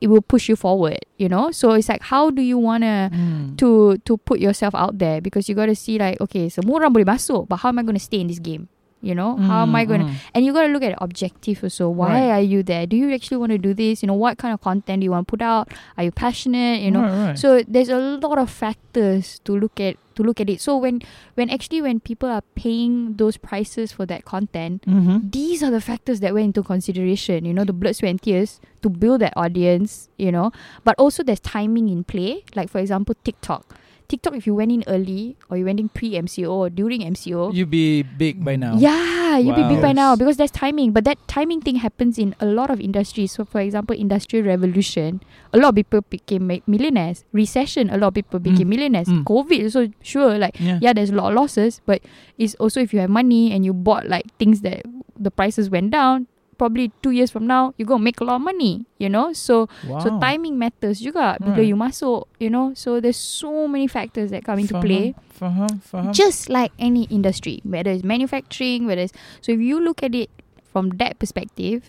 it 0.00 0.08
will 0.08 0.24
push 0.24 0.48
you 0.48 0.56
forward 0.56 0.98
you 1.16 1.28
know? 1.28 1.52
So 1.52 1.72
it's 1.78 1.88
like 1.88 2.02
how 2.10 2.30
do 2.34 2.42
you 2.42 2.58
want 2.58 2.82
to 2.82 3.12
Mm. 3.12 3.54
to 3.62 3.96
to 4.08 4.16
put 4.18 4.40
yourself 4.40 4.74
out 4.74 4.98
there? 4.98 5.20
Because 5.22 5.46
you 5.48 5.54
got 5.54 5.70
to 5.70 5.76
see 5.78 5.96
like 6.00 6.18
okay 6.20 6.50
semua 6.50 6.82
orang 6.82 6.90
boleh 6.90 7.06
masuk 7.06 7.46
but 7.48 7.62
how 7.62 7.70
am 7.70 7.78
I 7.78 7.86
going 7.86 7.96
to 7.96 8.02
stay 8.02 8.18
in 8.20 8.26
this 8.28 8.42
game 8.42 8.66
you 9.02 9.14
know 9.14 9.36
how 9.36 9.62
am 9.62 9.74
I 9.74 9.84
going 9.84 10.00
to 10.00 10.06
Mm, 10.06 10.14
and 10.34 10.44
you 10.44 10.52
got 10.52 10.66
to 10.66 10.72
look 10.72 10.82
at 10.82 10.94
objective 11.00 11.62
also. 11.62 11.88
Why 11.88 12.08
Right. 12.08 12.30
are 12.30 12.40
you 12.40 12.62
there? 12.62 12.86
Do 12.86 12.96
you 12.96 13.12
actually 13.14 13.36
want 13.36 13.52
to 13.52 13.58
do 13.58 13.72
this? 13.74 14.02
You 14.02 14.06
know 14.08 14.14
what 14.14 14.38
kind 14.38 14.52
of 14.52 14.60
content 14.60 15.00
do 15.00 15.04
you 15.04 15.10
want 15.10 15.26
to 15.28 15.30
put 15.30 15.42
out? 15.42 15.72
Are 15.96 16.04
you 16.04 16.10
passionate? 16.10 16.80
You 16.80 16.90
know? 16.90 17.02
Right, 17.02 17.26
right. 17.28 17.38
so 17.38 17.62
there's 17.66 17.88
a 17.88 17.98
lot 17.98 18.38
of 18.38 18.50
factors 18.50 19.40
to 19.44 19.56
look 19.56 19.80
at 19.80 19.96
to 20.16 20.22
look 20.22 20.40
at 20.40 20.50
it. 20.50 20.60
So 20.60 20.76
when 20.76 21.00
when 21.34 21.48
actually 21.50 21.80
when 21.82 22.00
people 22.00 22.28
are 22.28 22.42
paying 22.54 23.14
those 23.16 23.36
prices 23.36 23.92
for 23.92 24.04
that 24.06 24.24
content 24.24 24.84
mm-hmm. 24.84 25.30
these 25.30 25.62
are 25.62 25.70
the 25.70 25.80
factors 25.80 26.20
that 26.20 26.34
went 26.34 26.46
into 26.52 26.62
consideration. 26.62 27.44
You 27.44 27.54
know 27.54 27.64
the 27.64 27.72
blood 27.72 27.96
sweat 27.96 28.10
and 28.10 28.22
tears 28.22 28.60
to 28.82 28.88
build 28.88 29.20
that 29.20 29.32
audience 29.36 30.08
you 30.18 30.32
know. 30.32 30.52
But 30.84 30.96
also 30.98 31.22
there's 31.22 31.40
timing 31.40 31.88
in 31.88 32.04
play. 32.04 32.44
Like 32.54 32.68
for 32.68 32.78
example 32.80 33.14
tiktok 33.24 33.76
tiktok 34.10 34.34
if 34.34 34.46
you 34.46 34.54
went 34.58 34.72
in 34.74 34.82
early 34.90 35.36
or 35.48 35.56
you 35.56 35.64
went 35.64 35.78
in 35.78 35.88
pre 35.88 36.10
mco 36.18 36.50
or 36.50 36.66
during 36.68 37.00
mco 37.06 37.54
you 37.54 37.64
be 37.64 38.02
big 38.02 38.44
by 38.44 38.56
now. 38.56 38.74
yeah, 38.76 39.38
you'll 39.38 39.54
be 39.54 39.62
big 39.70 39.80
by 39.80 39.92
now 39.94 40.16
because 40.18 40.36
there's 40.36 40.50
timing. 40.50 40.90
But 40.90 41.04
that 41.06 41.18
timing 41.30 41.60
thing 41.62 41.76
happens 41.78 42.18
in 42.18 42.34
a 42.42 42.46
lot 42.46 42.68
of 42.74 42.80
industries. 42.82 43.30
So, 43.30 43.44
for 43.46 43.60
example, 43.62 43.94
industrial 43.94 44.44
revolution, 44.44 45.22
a 45.54 45.58
lot 45.62 45.68
of 45.70 45.74
people 45.76 46.02
became 46.10 46.50
millionaires. 46.66 47.22
Recession, 47.32 47.90
a 47.90 47.96
lot 47.96 48.08
of 48.08 48.14
people 48.18 48.40
became 48.42 48.66
Mm. 48.66 48.74
millionaires. 48.74 49.06
Mm. 49.08 49.22
COVID, 49.24 49.70
so 49.70 49.86
sure, 50.02 50.34
like 50.38 50.58
Yeah. 50.58 50.78
yeah, 50.82 50.92
there's 50.92 51.10
a 51.14 51.16
lot 51.16 51.30
of 51.30 51.38
losses, 51.38 51.78
but 51.86 52.02
it's 52.38 52.58
also 52.58 52.80
if 52.82 52.90
you 52.92 52.98
have 52.98 53.10
money 53.10 53.52
and 53.54 53.62
you 53.64 53.70
bought 53.72 54.08
like 54.10 54.26
things 54.42 54.66
that 54.66 54.82
the 55.14 55.30
prices 55.30 55.70
went 55.70 55.90
down. 55.94 56.26
Probably 56.60 56.92
two 57.00 57.16
years 57.16 57.32
from 57.32 57.48
now, 57.48 57.72
you're 57.80 57.88
gonna 57.88 58.04
make 58.04 58.20
a 58.20 58.24
lot 58.28 58.36
of 58.36 58.44
money, 58.44 58.84
you 59.00 59.08
know. 59.08 59.32
So, 59.32 59.64
Wow. 59.88 60.04
so 60.04 60.20
timing 60.20 60.60
matters 60.60 61.00
juga 61.00 61.40
bila 61.40 61.56
Right. 61.56 61.72
you 61.72 61.76
masuk, 61.80 62.28
you 62.36 62.52
know. 62.52 62.76
So 62.76 63.00
there's 63.00 63.16
so 63.16 63.64
many 63.64 63.88
factors 63.88 64.28
that 64.28 64.44
come 64.44 64.60
into 64.60 64.76
play 64.76 65.16
Faham, 65.32 65.80
faham. 65.80 66.12
just 66.12 66.52
like 66.52 66.68
any 66.76 67.08
industry, 67.08 67.64
whether 67.64 67.88
it's 67.88 68.04
manufacturing, 68.04 68.84
whether 68.84 69.08
it's 69.08 69.16
so 69.40 69.56
if 69.56 69.60
you 69.64 69.80
look 69.80 70.04
at 70.04 70.12
it 70.12 70.28
from 70.68 71.00
that 71.00 71.16
perspective, 71.16 71.88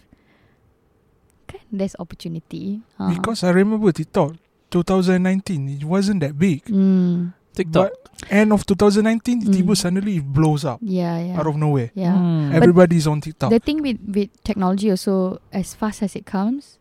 kan, 1.51 1.59
there's 1.67 1.99
opportunity. 1.99 2.79
Uh, 2.95 3.11
Because 3.11 3.43
I 3.43 3.51
remember 3.51 3.91
TikTok 3.91 4.39
2019, 4.71 5.67
it 5.67 5.83
wasn't 5.83 6.23
that 6.23 6.39
big. 6.39 6.63
mm, 6.71 7.35
TikTok. 7.53 7.89
But 7.91 7.97
end 8.29 8.53
of 8.53 8.65
2019, 8.65 9.41
Mm. 9.41 9.53
tiba 9.53 9.73
suddenly 9.75 10.17
it 10.17 10.25
blows 10.25 10.63
up 10.65 10.79
yeah, 10.81 11.17
yeah, 11.19 11.39
out 11.39 11.47
of 11.47 11.55
nowhere. 11.57 11.91
yeah. 11.95 12.13
Mm. 12.13 12.53
Everybody's 12.53 13.07
on 13.07 13.21
TikTok. 13.21 13.49
The 13.49 13.59
thing 13.59 13.81
with 13.81 13.97
with 14.05 14.29
technology 14.43 14.89
also, 14.91 15.41
as 15.53 15.73
fast 15.73 16.01
as 16.03 16.15
it 16.15 16.25
comes, 16.25 16.77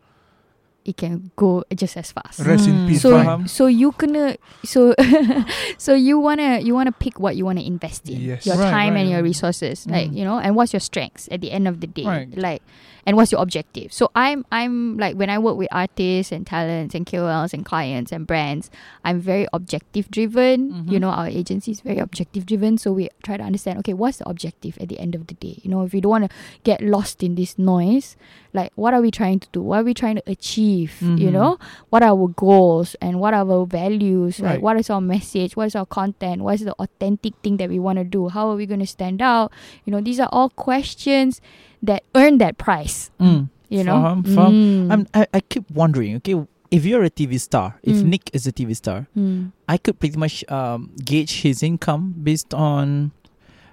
it 0.83 0.97
can 0.97 1.29
go 1.35 1.63
just 1.75 1.95
as 1.97 2.11
fast. 2.11 2.39
Rest 2.41 2.67
in 2.67 2.75
Hmm. 2.81 2.87
peace. 2.87 3.01
So 3.01 3.11
Faham. 3.13 3.47
so 3.49 3.67
you 3.67 3.91
kena 3.93 4.37
so 4.65 4.93
so 5.77 5.93
you 5.93 6.19
wanna 6.19 6.59
you 6.59 6.73
wanna 6.73 6.91
pick 6.91 7.19
what 7.19 7.35
you 7.35 7.45
wanna 7.45 7.61
invest 7.61 8.09
in 8.09 8.19
Yes. 8.19 8.45
your 8.45 8.57
Right, 8.57 8.71
time 8.71 8.93
right, 8.93 9.01
and 9.01 9.09
your 9.09 9.19
right. 9.19 9.29
resources 9.29 9.85
like 9.87 10.09
Mm. 10.09 10.17
you 10.17 10.23
know 10.25 10.39
and 10.39 10.55
what's 10.55 10.73
your 10.73 10.79
strengths 10.81 11.29
at 11.31 11.41
the 11.41 11.51
end 11.51 11.67
of 11.67 11.81
the 11.81 11.87
day 11.87 12.05
Right. 12.05 12.29
like 12.37 12.61
and 13.05 13.17
what's 13.17 13.31
your 13.31 13.41
objective 13.41 13.93
so 13.93 14.09
I'm 14.15 14.45
I'm 14.51 14.97
like 14.97 15.15
when 15.17 15.29
I 15.29 15.37
work 15.37 15.57
with 15.57 15.69
artists 15.71 16.31
and 16.31 16.45
talents 16.45 16.93
and 16.97 17.05
KOLs 17.05 17.53
and 17.53 17.65
clients 17.65 18.11
and 18.11 18.25
brands 18.25 18.69
I'm 19.05 19.19
very 19.21 19.45
objective 19.53 20.09
driven 20.09 20.85
you 20.89 20.97
Mhm. 20.97 21.01
know 21.01 21.09
our 21.13 21.27
agency 21.29 21.71
is 21.71 21.81
very 21.81 21.97
objective 22.01 22.45
driven 22.45 22.77
so 22.77 22.91
we 22.93 23.09
try 23.21 23.37
to 23.37 23.43
understand 23.43 23.77
okay 23.85 23.93
what's 23.93 24.17
the 24.17 24.27
objective 24.29 24.77
at 24.81 24.89
the 24.89 24.97
end 24.99 25.13
of 25.13 25.27
the 25.27 25.33
day 25.37 25.61
you 25.61 25.69
know 25.69 25.81
if 25.85 25.93
you 25.93 26.01
don't 26.01 26.11
want 26.21 26.25
to 26.29 26.33
get 26.63 26.81
lost 26.81 27.21
in 27.21 27.35
this 27.35 27.57
noise 27.57 28.17
like 28.53 28.71
what 28.75 28.93
are 28.93 29.01
we 29.01 29.09
trying 29.09 29.39
to 29.39 29.47
do 29.51 29.61
what 29.61 29.81
are 29.81 29.87
we 29.87 29.93
trying 29.93 30.15
to 30.15 30.23
achieve 30.29 30.70
you 30.71 30.87
Mhm. 31.27 31.31
know 31.33 31.57
what 31.89 32.01
are 32.03 32.11
our 32.15 32.27
goals 32.35 32.95
and 33.01 33.19
what 33.19 33.33
are 33.33 33.43
our 33.45 33.65
values 33.65 34.39
like 34.39 34.61
what 34.61 34.77
is 34.79 34.89
our 34.89 35.01
message 35.01 35.55
what 35.55 35.67
is 35.67 35.75
our 35.75 35.85
content 35.85 36.41
what 36.41 36.55
is 36.55 36.63
the 36.65 36.73
authentic 36.79 37.33
thing 37.43 37.57
that 37.57 37.69
we 37.69 37.79
want 37.79 37.97
to 37.99 38.05
do 38.05 38.27
how 38.29 38.49
are 38.49 38.55
we 38.55 38.65
going 38.65 38.79
to 38.79 38.87
stand 38.87 39.21
out 39.21 39.51
you 39.85 39.91
know 39.91 40.01
these 40.01 40.19
are 40.19 40.29
all 40.31 40.49
questions 40.49 41.41
that 41.81 42.03
earn 42.15 42.37
that 42.37 42.57
price 42.57 43.11
Mm. 43.19 43.49
you 43.69 43.83
know 43.83 43.97
Faham, 43.99 44.23
faham. 44.23 44.53
Mm. 44.87 45.07
I, 45.13 45.27
I 45.33 45.39
keep 45.41 45.65
wondering, 45.71 46.15
okay, 46.17 46.35
if 46.71 46.85
you're 46.85 47.03
a 47.03 47.09
TV 47.11 47.35
star, 47.39 47.75
if 47.83 47.97
Mm. 47.99 48.15
Nik 48.15 48.29
is 48.33 48.47
a 48.47 48.51
TV 48.51 48.73
star, 48.75 49.07
Mm. 49.17 49.51
I 49.67 49.75
could 49.77 49.99
pretty 49.99 50.17
much 50.17 50.43
um, 50.51 50.91
gauge 51.03 51.41
his 51.43 51.63
income 51.63 52.15
based 52.23 52.53
on 52.53 53.11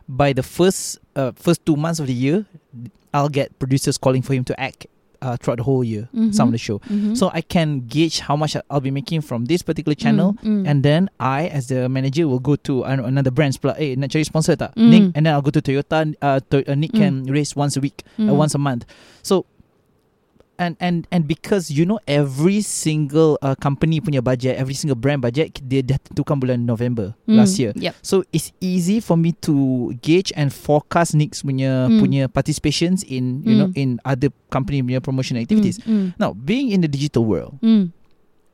by 0.08 0.32
the 0.32 0.42
first 0.42 0.98
uh, 1.14 1.32
first 1.36 1.62
two 1.66 1.76
months 1.76 2.00
of 2.00 2.06
the 2.10 2.14
year, 2.14 2.46
I'll 3.12 3.28
get 3.28 3.58
producers 3.58 3.98
calling 3.98 4.22
for 4.22 4.34
him 4.34 4.42
to 4.50 4.54
act 4.58 4.86
uh, 5.22 5.36
throughout 5.36 5.56
the 5.58 5.62
whole 5.64 5.82
year, 5.82 6.08
some 6.30 6.48
of 6.48 6.52
the 6.52 6.58
show. 6.58 6.78
Mhm. 6.90 7.16
So 7.16 7.30
I 7.32 7.40
can 7.40 7.86
gauge 7.86 8.20
how 8.20 8.36
much 8.36 8.56
I'll 8.70 8.80
be 8.80 8.90
making 8.90 9.22
from 9.22 9.46
this 9.46 9.62
particular 9.62 9.94
channel. 9.94 10.34
Mm, 10.44 10.62
mm. 10.62 10.68
And 10.68 10.82
then 10.82 11.10
I, 11.18 11.46
as 11.48 11.68
the 11.68 11.88
manager, 11.88 12.28
will 12.28 12.38
go 12.40 12.56
to 12.68 12.84
uh, 12.84 12.96
another 13.02 13.30
brand. 13.30 13.58
Pula, 13.60 13.74
eh, 13.78 13.94
nak 13.98 14.10
cari 14.10 14.24
sponsor 14.24 14.54
tak? 14.56 14.74
Mm. 14.76 14.88
Nick. 14.90 15.02
And 15.16 15.26
then 15.26 15.32
I'll 15.34 15.42
go 15.42 15.50
to 15.50 15.60
Toyota. 15.62 16.14
Uh, 16.22 16.40
to, 16.50 16.62
uh, 16.70 16.74
Nick 16.74 16.92
Mm. 16.92 16.98
can 16.98 17.12
raise 17.32 17.56
once 17.56 17.76
a 17.76 17.80
week, 17.80 18.04
uh, 18.18 18.30
Mm. 18.30 18.36
once 18.36 18.54
a 18.54 18.58
month. 18.58 18.84
So, 19.22 19.44
and 20.58 20.74
and 20.82 21.06
and 21.08 21.24
because 21.24 21.70
you 21.70 21.86
know 21.86 21.98
every 22.04 22.60
single 22.60 23.38
uh, 23.40 23.54
company 23.56 24.02
punya 24.02 24.18
budget, 24.18 24.58
every 24.58 24.74
single 24.74 24.98
brand 24.98 25.22
budget, 25.22 25.54
dia 25.62 25.80
dah 25.80 25.96
tentukan 26.02 26.36
bulan 26.36 26.66
November 26.66 27.14
Mm. 27.24 27.36
last 27.38 27.56
year. 27.56 27.72
yep 27.78 27.94
So 28.02 28.26
it's 28.34 28.50
easy 28.58 28.98
for 28.98 29.14
me 29.14 29.32
to 29.46 29.54
gauge 30.02 30.34
and 30.34 30.50
forecast 30.50 31.14
Nik's 31.14 31.46
punya 31.46 31.86
Mm. 31.86 31.98
punya 32.02 32.22
participations 32.26 33.06
in 33.06 33.46
you 33.46 33.54
know 33.54 33.70
Mm. 33.70 33.78
in 33.78 33.88
other 34.02 34.28
company 34.50 34.82
punya 34.82 34.98
promotion 34.98 35.38
activities. 35.38 35.78
mm. 35.86 36.18
Now, 36.18 36.34
being 36.34 36.74
in 36.74 36.82
the 36.82 36.90
digital 36.90 37.22
world, 37.24 37.56
Mm. 37.62 37.94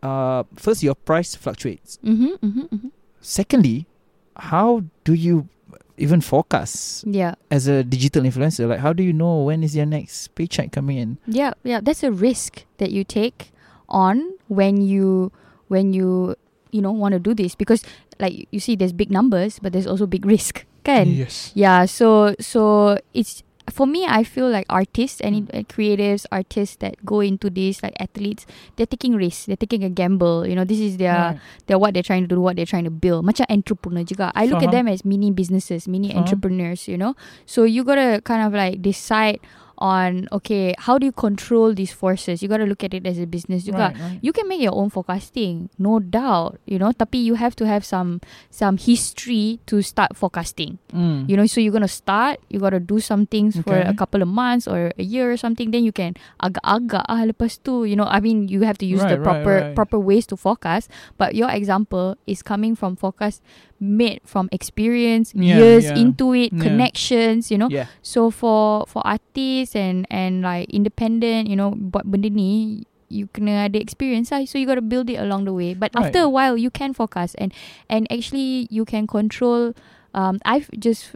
uh, 0.05 0.45
first 0.55 0.85
your 0.85 0.95
price 0.95 1.33
fluctuates. 1.33 1.97
Mhm, 2.05 2.37
mhm, 2.45 2.65
mhm. 2.69 2.89
Secondly, 3.25 3.89
how 4.37 4.85
do 5.09 5.17
you 5.17 5.49
even 5.97 6.21
forecast 6.21 7.07
yeah 7.07 7.35
as 7.51 7.67
a 7.67 7.85
digital 7.85 8.23
influencer? 8.23 8.69
Like, 8.69 8.81
how 8.81 8.93
do 8.93 9.03
you 9.03 9.13
know 9.13 9.43
when 9.43 9.63
is 9.63 9.77
your 9.77 9.87
next 9.87 10.35
paycheck 10.35 10.73
coming 10.73 10.99
in? 10.99 11.19
Yeah, 11.27 11.55
yeah, 11.63 11.81
that's 11.83 12.03
a 12.03 12.11
risk 12.11 12.65
that 12.79 12.91
you 12.91 13.05
take 13.05 13.53
on 13.89 14.35
when 14.49 14.81
you 14.81 15.31
when 15.69 15.93
you 15.93 16.35
you 16.73 16.83
know 16.83 16.93
want 16.93 17.13
to 17.13 17.21
do 17.21 17.35
this 17.35 17.55
because 17.55 17.83
like 18.19 18.49
you 18.51 18.61
see 18.61 18.75
there's 18.77 18.93
big 18.93 19.11
numbers 19.11 19.59
but 19.59 19.73
there's 19.73 19.87
also 19.87 20.07
big 20.07 20.27
risk. 20.27 20.67
Kan? 20.85 21.17
Yes. 21.17 21.51
Yeah, 21.55 21.87
so 21.87 22.37
so 22.41 22.99
it's 23.15 23.43
for 23.71 23.87
me 23.87 24.05
I 24.07 24.25
feel 24.25 24.49
like 24.49 24.67
artists 24.69 25.21
and 25.21 25.51
uh, 25.53 25.65
creatives, 25.65 26.27
artists 26.31 26.77
that 26.77 27.05
go 27.05 27.21
into 27.21 27.51
this 27.51 27.83
like 27.83 27.95
athletes, 27.99 28.47
they're 28.77 28.87
taking 28.87 29.15
risks, 29.17 29.47
they're 29.47 29.57
taking 29.57 29.85
a 29.85 29.91
gamble. 29.91 30.47
You 30.47 30.55
know, 30.55 30.65
this 30.65 30.81
is 30.81 30.97
their 30.97 31.41
they're 31.67 31.79
what 31.79 31.95
they're 31.95 32.03
trying 32.03 32.23
to 32.23 32.29
do, 32.29 32.41
what 32.41 32.57
they're 32.57 32.69
trying 32.69 32.85
to 32.85 32.95
build. 32.95 33.25
Macam 33.25 33.47
entrepreneur 33.49 34.05
juga. 34.05 34.33
I 34.35 34.47
look 34.47 34.63
at 34.63 34.71
them 34.71 34.89
as 34.89 35.05
mini 35.05 35.31
businesses, 35.31 35.89
mini 35.89 36.11
Faham. 36.13 36.25
entrepreneurs, 36.25 36.89
you 36.89 36.99
know. 36.99 37.17
So 37.47 37.65
you 37.65 37.85
gotta 37.85 38.21
kind 38.25 38.47
of 38.47 38.53
like 38.53 38.83
decide 38.83 39.41
on 39.79 40.29
okay, 40.33 40.75
how 40.79 40.99
do 40.99 41.07
you 41.07 41.13
control 41.13 41.75
these 41.75 41.93
forces? 41.93 42.43
You 42.43 42.49
gotta 42.49 42.65
look 42.67 42.83
at 42.85 42.95
it 42.95 43.07
as 43.07 43.19
a 43.19 43.27
business 43.27 43.65
juga. 43.65 43.91
Right, 43.91 43.99
right. 43.99 44.19
You 44.23 44.33
can 44.33 44.49
make 44.49 44.61
your 44.61 44.75
own 44.75 44.91
forecasting, 44.91 45.71
no 45.79 45.99
doubt, 45.99 46.59
you 46.67 46.79
know. 46.79 46.93
Tapi 46.93 47.19
you 47.19 47.35
have 47.35 47.55
to 47.59 47.67
have 47.67 47.85
some 47.85 48.21
some 48.51 48.77
history 48.77 49.59
to 49.67 49.83
start 49.83 50.17
forecasting. 50.17 50.79
Mm. 50.95 51.29
You 51.29 51.37
know, 51.37 51.47
so 51.47 51.61
you're 51.61 51.75
gonna 51.75 51.91
start, 51.91 52.39
you 52.49 52.59
gotta 52.59 52.81
do 52.81 53.01
some 53.01 53.27
things 53.27 53.59
for 53.61 53.75
Okay. 53.75 53.89
a 53.89 53.95
couple 53.95 54.23
of 54.23 54.29
months 54.31 54.67
or 54.67 54.93
a 54.99 55.05
year 55.05 55.31
or 55.31 55.37
something. 55.37 55.71
Then 55.71 55.83
you 55.85 55.93
can 55.93 56.15
agak-agak 56.43 57.05
ah 57.11 57.27
lepas 57.27 57.59
tu, 57.63 57.85
you 57.85 57.97
know. 57.99 58.07
I 58.07 58.21
mean, 58.21 58.47
you 58.49 58.63
have 58.63 58.79
to 58.79 58.87
use 58.87 59.03
the 59.05 59.19
Right, 59.19 59.23
right, 59.23 59.27
proper 59.27 59.55
right. 59.61 59.75
proper 59.75 59.99
ways 59.99 60.27
to 60.31 60.37
forecast. 60.39 60.91
But 61.19 61.35
your 61.35 61.51
example 61.51 62.17
is 62.27 62.43
coming 62.43 62.75
from 62.79 62.95
forecast 62.95 63.43
made 63.85 64.25
from 64.25 64.49
experience, 64.49 65.37
Yeah, 65.37 65.61
years 65.61 65.85
yeah. 65.93 66.01
into 66.01 66.33
it, 66.33 66.51
Yeah. 66.57 66.65
connections. 66.65 67.53
You 67.53 67.61
know, 67.61 67.69
so 68.01 68.33
for 68.33 68.89
for 68.89 69.05
artists 69.05 69.77
and 69.77 70.09
and 70.09 70.41
like 70.41 70.73
independent, 70.73 71.53
you 71.53 71.55
know, 71.61 71.77
buat 71.77 72.09
benda 72.09 72.33
ni 72.33 72.83
you 73.13 73.29
kena 73.31 73.69
ada 73.69 73.79
experience 73.79 74.33
lah. 74.33 74.43
So 74.49 74.57
you 74.59 74.67
got 74.67 74.81
to 74.81 74.83
build 74.83 75.07
it 75.13 75.21
along 75.21 75.45
the 75.45 75.53
way. 75.55 75.77
But 75.77 75.93
Right. 75.95 76.09
after 76.09 76.25
a 76.27 76.31
while, 76.33 76.57
you 76.57 76.73
can 76.73 76.97
forecast 76.97 77.37
and 77.39 77.53
and 77.93 78.09
actually 78.11 78.67
you 78.73 78.83
can 78.89 79.05
control. 79.07 79.77
Um, 80.15 80.39
I've 80.47 80.71
just 80.79 81.11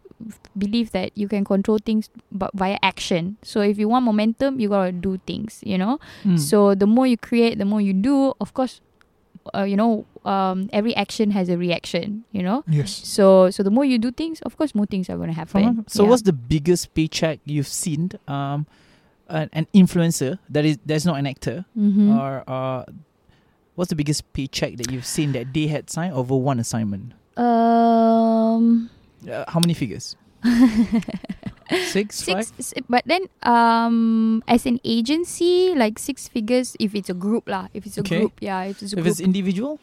believe 0.58 0.90
that 0.90 1.14
you 1.14 1.30
can 1.30 1.46
control 1.46 1.78
things 1.78 2.10
but 2.34 2.50
via 2.54 2.78
action. 2.82 3.38
So 3.46 3.62
if 3.62 3.78
you 3.78 3.86
want 3.86 4.02
momentum, 4.04 4.58
you 4.58 4.66
gotta 4.68 4.90
do 4.90 5.22
things. 5.22 5.62
You 5.62 5.78
know. 5.78 5.98
Mm. 6.26 6.38
So 6.38 6.74
the 6.74 6.86
more 6.86 7.06
you 7.06 7.14
create, 7.18 7.58
the 7.58 7.66
more 7.66 7.78
you 7.82 7.94
do. 7.94 8.34
Of 8.42 8.54
course, 8.54 8.82
uh, 9.54 9.62
you 9.64 9.76
know, 9.76 10.06
um, 10.24 10.68
every 10.72 10.94
action 10.96 11.30
has 11.32 11.48
a 11.48 11.56
reaction. 11.56 12.24
You 12.32 12.42
know. 12.42 12.64
Yes. 12.68 12.90
So 12.92 13.50
so 13.50 13.62
the 13.62 13.70
more 13.70 13.84
you 13.84 13.98
do 13.98 14.10
things, 14.10 14.40
of 14.42 14.56
course, 14.56 14.74
more 14.74 14.86
things 14.86 15.08
are 15.10 15.16
gonna 15.16 15.32
happen. 15.32 15.62
Faham? 15.62 15.84
So 15.90 16.04
Yeah. 16.04 16.10
what's 16.10 16.22
the 16.22 16.32
biggest 16.32 16.92
paycheck 16.94 17.40
you've 17.44 17.68
seen 17.68 18.10
um 18.28 18.66
an, 19.28 19.50
an 19.52 19.66
influencer 19.74 20.38
that 20.48 20.64
is 20.64 20.78
that's 20.86 21.04
not 21.04 21.18
an 21.18 21.26
actor 21.26 21.64
Mhm. 21.76 22.08
or 22.16 22.44
uh 22.48 22.84
what's 23.76 23.90
the 23.90 23.96
biggest 23.96 24.24
paycheck 24.32 24.76
that 24.80 24.90
you've 24.90 25.04
seen 25.06 25.32
that 25.32 25.52
they 25.52 25.66
had 25.68 25.90
signed 25.90 26.14
over 26.14 26.34
one 26.34 26.58
assignment? 26.58 27.12
Um, 27.36 28.90
Uh, 29.28 29.44
how 29.48 29.60
many 29.60 29.74
figures? 29.74 30.16
Six, 31.84 32.24
six, 32.24 32.72
but 32.88 33.04
then 33.04 33.28
um, 33.44 34.42
as 34.48 34.64
an 34.64 34.80
agency, 34.84 35.74
like 35.76 35.98
six 35.98 36.24
figures 36.26 36.72
if 36.80 36.94
it's 36.94 37.10
a 37.10 37.14
group 37.14 37.44
lah. 37.44 37.68
If 37.76 37.84
it's 37.84 37.98
a 37.98 38.00
Okay. 38.00 38.24
group, 38.24 38.40
yeah. 38.40 38.64
If 38.72 38.80
it's 38.80 38.96
a 38.96 38.96
If 38.96 39.04
group, 39.04 39.12
it's 39.12 39.20
individual? 39.20 39.76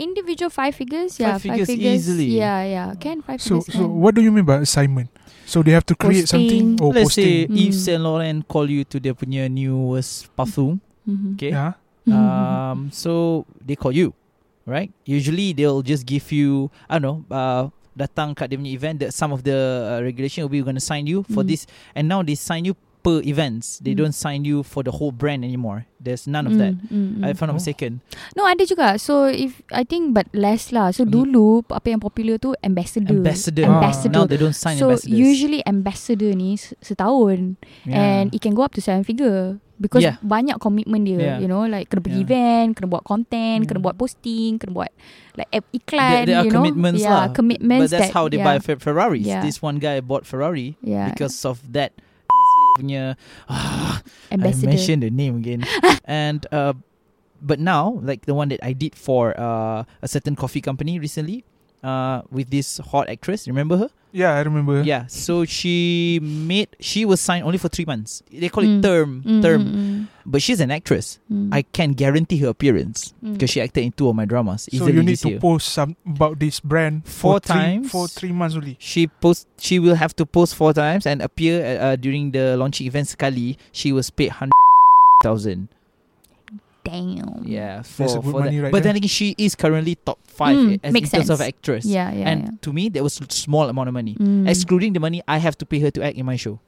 individual 0.00 0.48
five 0.50 0.74
figures, 0.74 1.18
Five 1.20 1.20
yeah, 1.20 1.38
figures 1.38 1.68
five 1.70 1.76
figures, 1.76 1.94
easily. 2.08 2.28
Yeah, 2.34 2.64
yeah, 2.66 2.88
can 2.98 3.22
five 3.22 3.38
So, 3.38 3.60
figures. 3.60 3.78
so 3.78 3.84
can. 3.86 4.00
what 4.00 4.14
do 4.18 4.22
you 4.26 4.32
mean 4.32 4.42
by 4.48 4.58
assignment? 4.64 5.10
So 5.46 5.62
they 5.62 5.70
have 5.70 5.84
to 5.86 5.94
create 5.94 6.26
something 6.26 6.80
or 6.80 6.90
Let's 6.90 7.14
say 7.14 7.46
posting. 7.46 7.54
Yves 7.68 7.76
Mm. 7.78 7.84
Saint 7.84 8.02
Laurent 8.02 8.38
call 8.48 8.66
you 8.70 8.82
to 8.90 8.96
their 8.98 9.14
punya 9.14 9.46
newest 9.46 10.32
perfume, 10.34 10.80
Mhm. 11.06 11.36
okay? 11.38 11.52
Yeah. 11.54 11.72
Mhm. 12.08 12.16
Um, 12.16 12.78
so 12.90 13.44
they 13.60 13.76
call 13.76 13.92
you, 13.92 14.16
right? 14.66 14.88
Usually 15.04 15.52
they'll 15.52 15.84
just 15.84 16.06
give 16.08 16.32
you, 16.32 16.72
I 16.88 16.96
don't 16.98 17.06
know, 17.06 17.18
uh, 17.30 17.68
datang 17.96 18.34
kat 18.34 18.50
dia 18.50 18.56
punya 18.58 18.72
event. 18.74 18.96
That 19.00 19.10
some 19.14 19.32
of 19.34 19.42
the 19.42 19.56
uh, 19.56 19.98
regulation 20.04 20.44
will 20.44 20.52
be 20.52 20.62
going 20.62 20.78
to 20.78 20.84
sign 20.84 21.06
you 21.06 21.22
for 21.26 21.42
Mm. 21.42 21.48
this, 21.50 21.66
and 21.94 22.06
now 22.08 22.22
they 22.22 22.34
sign 22.36 22.64
you 22.66 22.74
per 23.00 23.24
events. 23.24 23.80
They 23.80 23.92
Mm. 23.92 24.00
don't 24.04 24.16
sign 24.16 24.44
you 24.44 24.60
for 24.60 24.84
the 24.84 24.92
whole 24.92 25.10
brand 25.10 25.40
anymore. 25.42 25.88
There's 25.96 26.24
none 26.24 26.48
of 26.48 26.56
that. 26.56 26.76
Mm, 26.88 26.88
mm, 26.88 27.08
mm. 27.20 27.28
If 27.28 27.40
I'm 27.40 27.52
not 27.52 27.56
Oh. 27.56 27.60
mistaken. 27.60 28.00
No, 28.32 28.44
ada 28.44 28.64
juga. 28.64 28.96
So 28.96 29.28
if 29.28 29.60
I 29.68 29.84
think, 29.84 30.12
but 30.12 30.28
less 30.32 30.72
lah. 30.72 30.92
So 30.92 31.04
Mm. 31.04 31.12
dulu 31.12 31.64
apa 31.68 31.92
yang 31.92 32.00
popular 32.00 32.36
tu 32.36 32.56
ambassador. 32.60 33.12
Ambassador. 33.12 33.68
Ambassador. 33.68 34.16
Now 34.16 34.24
they 34.24 34.40
don't 34.40 34.56
sign 34.56 34.76
so 34.80 34.92
ambassadors. 34.92 35.12
usually 35.12 35.60
ambassador 35.64 36.32
ni 36.32 36.56
se- 36.56 36.76
setahun 36.80 37.60
Yeah. 37.84 37.96
and 38.00 38.24
it 38.32 38.40
can 38.40 38.56
go 38.56 38.64
up 38.64 38.72
to 38.76 38.80
seven 38.80 39.04
figure 39.04 39.60
because 39.76 40.00
Yeah. 40.04 40.16
banyak 40.20 40.56
komitmen 40.56 41.04
dia 41.04 41.16
Yeah. 41.16 41.36
you 41.40 41.48
know 41.48 41.64
like 41.64 41.88
kena 41.88 42.00
pergi 42.00 42.20
Yeah. 42.20 42.28
event 42.28 42.68
kena 42.76 42.88
buat 42.88 43.04
content 43.04 43.64
kena 43.64 43.80
Mm. 43.80 43.84
buat 43.84 43.96
posting 43.96 44.56
kena 44.56 44.72
buat 44.72 44.92
like 45.36 45.48
app 45.52 45.64
iklan 45.72 46.00
there, 46.00 46.24
there 46.28 46.36
are 46.40 46.44
you 46.44 46.52
know 46.52 46.64
commitments 46.64 47.00
yeah 47.00 47.28
lah. 47.28 47.32
commitments 47.32 47.88
But 47.88 47.92
that's 47.92 48.08
that, 48.08 48.16
how 48.16 48.24
they 48.28 48.40
yeah, 48.40 48.48
buy 48.48 48.56
Fer- 48.60 48.80
Ferraris. 48.80 49.24
Yeah. 49.24 49.40
This 49.40 49.60
one 49.60 49.76
guy 49.76 50.00
bought 50.00 50.24
Ferrari 50.24 50.80
yeah 50.80 51.12
because 51.12 51.36
of 51.44 51.60
that 51.72 51.92
punya 52.80 53.20
ah, 53.48 54.00
I 54.32 54.40
mentioned 54.40 55.04
the 55.04 55.12
name 55.12 55.36
again. 55.36 55.68
and 56.08 56.48
uh, 56.48 56.72
but 57.40 57.60
now, 57.60 58.00
like 58.00 58.24
the 58.24 58.34
one 58.34 58.48
that 58.48 58.64
I 58.64 58.72
did 58.72 58.96
for 58.96 59.36
uh, 59.36 59.84
a 60.00 60.08
certain 60.08 60.36
coffee 60.36 60.60
company 60.60 60.96
recently, 60.96 61.44
uh, 61.84 62.22
with 62.30 62.50
this 62.50 62.78
hot 62.78 63.08
actress. 63.08 63.48
Remember 63.48 63.76
her? 63.76 63.90
Yeah, 64.12 64.34
I 64.34 64.40
remember. 64.42 64.82
Yeah. 64.82 65.06
So 65.06 65.44
she 65.44 66.18
made. 66.22 66.68
She 66.80 67.04
was 67.04 67.20
signed 67.20 67.44
only 67.46 67.58
for 67.58 67.68
three 67.70 67.84
months. 67.86 68.22
They 68.26 68.48
call 68.50 68.64
Mm. 68.66 68.78
it 68.78 68.82
term, 68.82 69.08
Mm, 69.22 69.42
term. 69.42 69.62
mm, 69.64 70.06
But 70.26 70.42
she's 70.42 70.58
an 70.58 70.70
actress. 70.74 71.18
mm. 71.30 71.48
I 71.54 71.62
can 71.62 71.92
guarantee 71.94 72.38
her 72.42 72.48
appearance 72.50 73.14
Mm. 73.22 73.34
because 73.38 73.50
she 73.50 73.60
acted 73.62 73.86
in 73.86 73.92
two 73.94 74.08
of 74.10 74.16
my 74.18 74.26
dramas. 74.26 74.66
So 74.72 74.86
you 74.90 75.02
need 75.02 75.18
to 75.22 75.30
year. 75.30 75.38
post 75.38 75.70
some 75.70 75.94
about 76.02 76.38
this 76.42 76.58
brand 76.58 77.06
Four 77.06 77.38
for 77.38 77.40
three, 77.40 77.54
times. 77.54 77.90
for 77.90 78.08
three 78.10 78.32
months 78.34 78.56
only. 78.58 78.74
She 78.82 79.06
post. 79.06 79.46
She 79.62 79.78
will 79.78 79.94
have 79.94 80.14
to 80.18 80.26
post 80.26 80.54
four 80.58 80.74
times 80.74 81.06
and 81.06 81.22
appear 81.22 81.62
uh, 81.78 81.94
during 81.94 82.34
the 82.34 82.58
launching 82.58 82.90
event 82.90 83.06
sekali. 83.14 83.58
She 83.70 83.94
was 83.94 84.10
paid 84.10 84.34
hundred 84.42 84.58
thousand. 85.22 85.68
Damn. 86.84 87.42
Yeah, 87.44 87.82
for, 87.82 88.02
That's 88.02 88.14
a 88.14 88.20
good 88.20 88.32
for 88.32 88.40
money 88.40 88.56
that. 88.56 88.62
right 88.64 88.72
but 88.72 88.82
there. 88.82 88.92
then 88.92 88.96
again, 88.96 89.08
she 89.08 89.34
is 89.38 89.54
currently 89.54 89.94
top 89.96 90.18
five 90.26 90.56
Mm, 90.56 90.80
as 90.82 90.92
makes 90.92 91.12
in 91.12 91.18
terms 91.20 91.30
of 91.30 91.38
sense. 91.38 91.48
actress. 91.48 91.84
Yeah, 91.84 92.10
yeah. 92.12 92.28
and 92.28 92.42
yeah. 92.44 92.50
to 92.62 92.72
me, 92.72 92.88
that 92.90 93.02
was 93.02 93.20
a 93.20 93.30
small 93.30 93.68
amount 93.68 93.88
of 93.88 93.94
money. 93.94 94.14
Mm. 94.14 94.48
Excluding 94.48 94.92
the 94.94 95.00
money 95.00 95.22
I 95.28 95.38
have 95.38 95.56
to 95.58 95.66
pay 95.66 95.78
her 95.80 95.90
to 95.92 96.02
act 96.02 96.16
in 96.16 96.24
my 96.26 96.36
show, 96.36 96.58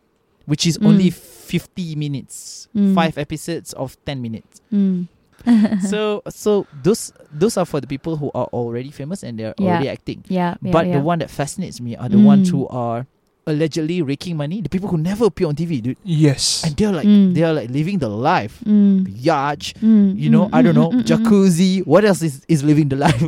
which 0.47 0.67
is 0.67 0.79
Mm. 0.79 0.87
only 0.87 1.11
50 1.11 1.97
minutes, 1.97 2.69
Mm. 2.77 2.95
five 2.95 3.17
episodes 3.19 3.73
of 3.75 3.97
10 4.05 4.21
minutes. 4.23 4.61
Mm. 4.73 5.09
so 5.91 6.23
so 6.29 6.67
those 6.85 7.13
those 7.33 7.57
are 7.57 7.65
for 7.67 7.81
the 7.81 7.87
people 7.89 8.17
who 8.17 8.31
are 8.33 8.47
already 8.53 8.91
famous 8.91 9.25
and 9.25 9.39
they're 9.39 9.55
Yeah. 9.59 9.67
already 9.71 9.89
acting. 9.89 10.23
yeah, 10.29 10.55
yeah, 10.63 10.71
but 10.71 10.87
yeah. 10.87 10.93
the 10.99 11.01
one 11.03 11.19
that 11.19 11.31
fascinates 11.31 11.81
me 11.81 11.97
are 11.97 12.09
the 12.09 12.19
ones 12.21 12.49
Mm. 12.49 12.53
who 12.53 12.69
are 12.69 13.07
allegedly 13.47 14.03
raking 14.03 14.37
money, 14.37 14.61
the 14.61 14.69
people 14.69 14.89
who 14.89 14.97
never 14.99 15.27
appear 15.27 15.49
on 15.49 15.55
TV, 15.55 15.83
dude. 15.83 15.99
Yes. 16.05 16.63
And 16.65 16.77
they're 16.77 16.93
like 16.93 17.07
Mm. 17.07 17.35
they're 17.35 17.53
like 17.53 17.71
living 17.71 17.99
the 17.99 18.09
life. 18.09 18.61
Mm. 18.65 19.07
Yacht, 19.11 19.75
Mm, 19.83 20.15
you 20.19 20.31
know, 20.31 20.47
mm, 20.47 20.51
I 20.55 20.63
don't 20.63 20.75
mm, 20.75 20.83
know, 20.83 20.91
mm, 20.93 21.03
mm, 21.03 21.07
jacuzzi. 21.07 21.87
What 21.87 22.05
else 22.05 22.23
is, 22.23 22.45
is 22.49 22.63
living 22.63 22.89
the 22.89 22.97
life? 23.07 23.21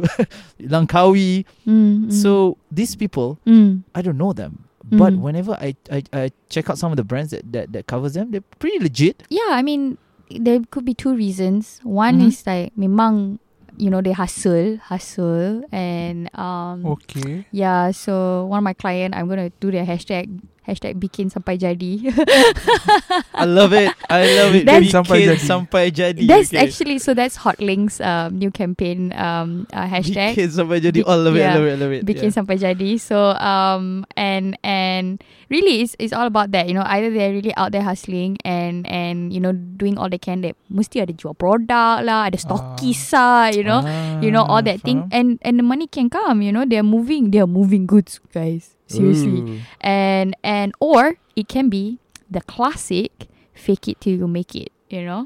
Langkawi. 0.61 1.45
mm, 1.67 2.07
mm, 2.07 2.13
So 2.13 2.57
these 2.71 2.97
people, 2.97 3.39
mm, 3.47 3.83
I 3.95 4.03
don't 4.03 4.19
know 4.19 4.33
them. 4.33 4.65
But 4.85 5.15
Mm. 5.15 5.21
whenever 5.21 5.53
I, 5.59 5.75
I, 5.91 6.03
I 6.13 6.31
check 6.51 6.69
out 6.71 6.79
some 6.79 6.93
of 6.93 6.97
the 6.97 7.05
brands 7.05 7.31
that, 7.33 7.51
that, 7.53 7.73
that 7.73 7.87
covers 7.87 8.15
them, 8.15 8.31
they're 8.31 8.45
pretty 8.61 8.79
legit. 8.79 9.23
yeah, 9.31 9.51
I 9.51 9.63
mean, 9.63 9.97
there 10.31 10.61
could 10.71 10.85
be 10.85 10.95
two 10.95 11.15
reasons. 11.17 11.81
One 11.83 12.21
Mhm. 12.21 12.27
is 12.29 12.47
like 12.47 12.73
memang 12.79 13.39
you 13.77 13.91
know 13.91 14.01
they 14.01 14.13
hustle, 14.13 14.77
hustle, 14.79 15.65
and 15.73 16.31
um 16.39 16.87
Okay. 16.87 17.45
yeah. 17.51 17.91
So 17.91 18.47
one 18.47 18.59
of 18.59 18.65
my 18.65 18.75
client, 18.75 19.15
I'm 19.15 19.29
gonna 19.29 19.51
do 19.61 19.71
their 19.71 19.85
hashtag 19.85 20.41
hashtag 20.65 20.97
bikin 20.97 21.29
sampai 21.29 21.57
jadi. 21.57 22.09
I 23.35 23.45
love 23.45 23.73
it. 23.73 23.93
I 24.09 24.23
love 24.41 24.55
it. 24.55 24.65
That's- 24.65 24.81
Bikin 24.85 24.93
Sampai 24.95 25.19
jadi. 25.29 25.41
sampai 25.41 25.85
jadi. 25.93 26.25
That's 26.25 26.51
Okay. 26.51 26.61
actually 26.65 26.97
so 26.99 27.13
that's 27.13 27.37
Hotlink's 27.37 28.01
um, 28.01 28.39
new 28.39 28.49
campaign 28.49 29.13
um 29.17 29.69
uh, 29.73 29.85
hashtag. 29.85 30.35
Bikin 30.37 30.51
sampai 30.51 30.81
jadi. 30.81 31.05
Oh, 31.05 31.17
love 31.17 31.37
it, 31.37 31.45
yeah. 31.45 31.55
love 31.57 31.67
it, 31.69 31.77
love 31.77 31.93
it. 31.93 32.03
bikin 32.09 32.31
yeah. 32.31 32.37
sampai 32.37 32.57
jadi. 32.57 32.91
So 32.97 33.37
um 33.37 34.09
and 34.17 34.57
and 34.65 35.21
really 35.53 35.85
it's, 35.85 35.95
it's 36.01 36.13
all 36.17 36.27
about 36.27 36.51
that. 36.57 36.65
You 36.67 36.75
know, 36.75 36.87
either 36.87 37.13
they're 37.13 37.33
really 37.35 37.53
out 37.57 37.73
there 37.73 37.85
hustling 37.85 38.41
and 38.43 38.87
and 38.89 39.33
you 39.33 39.41
know 39.41 39.53
doing 39.53 40.01
all 40.01 40.09
they 40.09 40.21
can. 40.21 40.41
They 40.41 40.57
mesti 40.73 41.05
ada 41.05 41.13
jual 41.13 41.37
produk 41.37 42.01
lah, 42.03 42.33
ada 42.33 42.39
stockist 42.41 43.13
lah. 43.13 43.53
You 43.53 43.65
know, 43.67 43.85
you 44.25 44.33
know 44.33 44.43
all 44.47 44.63
Ah, 44.65 44.67
that 44.71 44.81
thing. 44.81 45.11
faham. 45.11 45.13
And 45.13 45.29
and 45.43 45.55
the 45.61 45.67
money 45.67 45.91
can 45.91 46.09
come. 46.09 46.41
You 46.41 46.55
know, 46.55 46.65
they're 46.65 46.87
moving. 46.87 47.35
They're 47.35 47.51
moving 47.51 47.85
goods, 47.85 48.17
guys. 48.33 48.73
Seriously. 48.95 49.63
And 49.83 50.39
and 50.47 50.71
or 50.79 51.19
it 51.35 51.51
can 51.51 51.69
be 51.69 51.99
the 52.31 52.41
classic 52.47 53.27
fake 53.55 53.89
it 53.91 54.01
till 54.01 54.15
you 54.19 54.29
make 54.31 54.55
it. 54.55 54.71
You 54.91 55.05
know. 55.05 55.23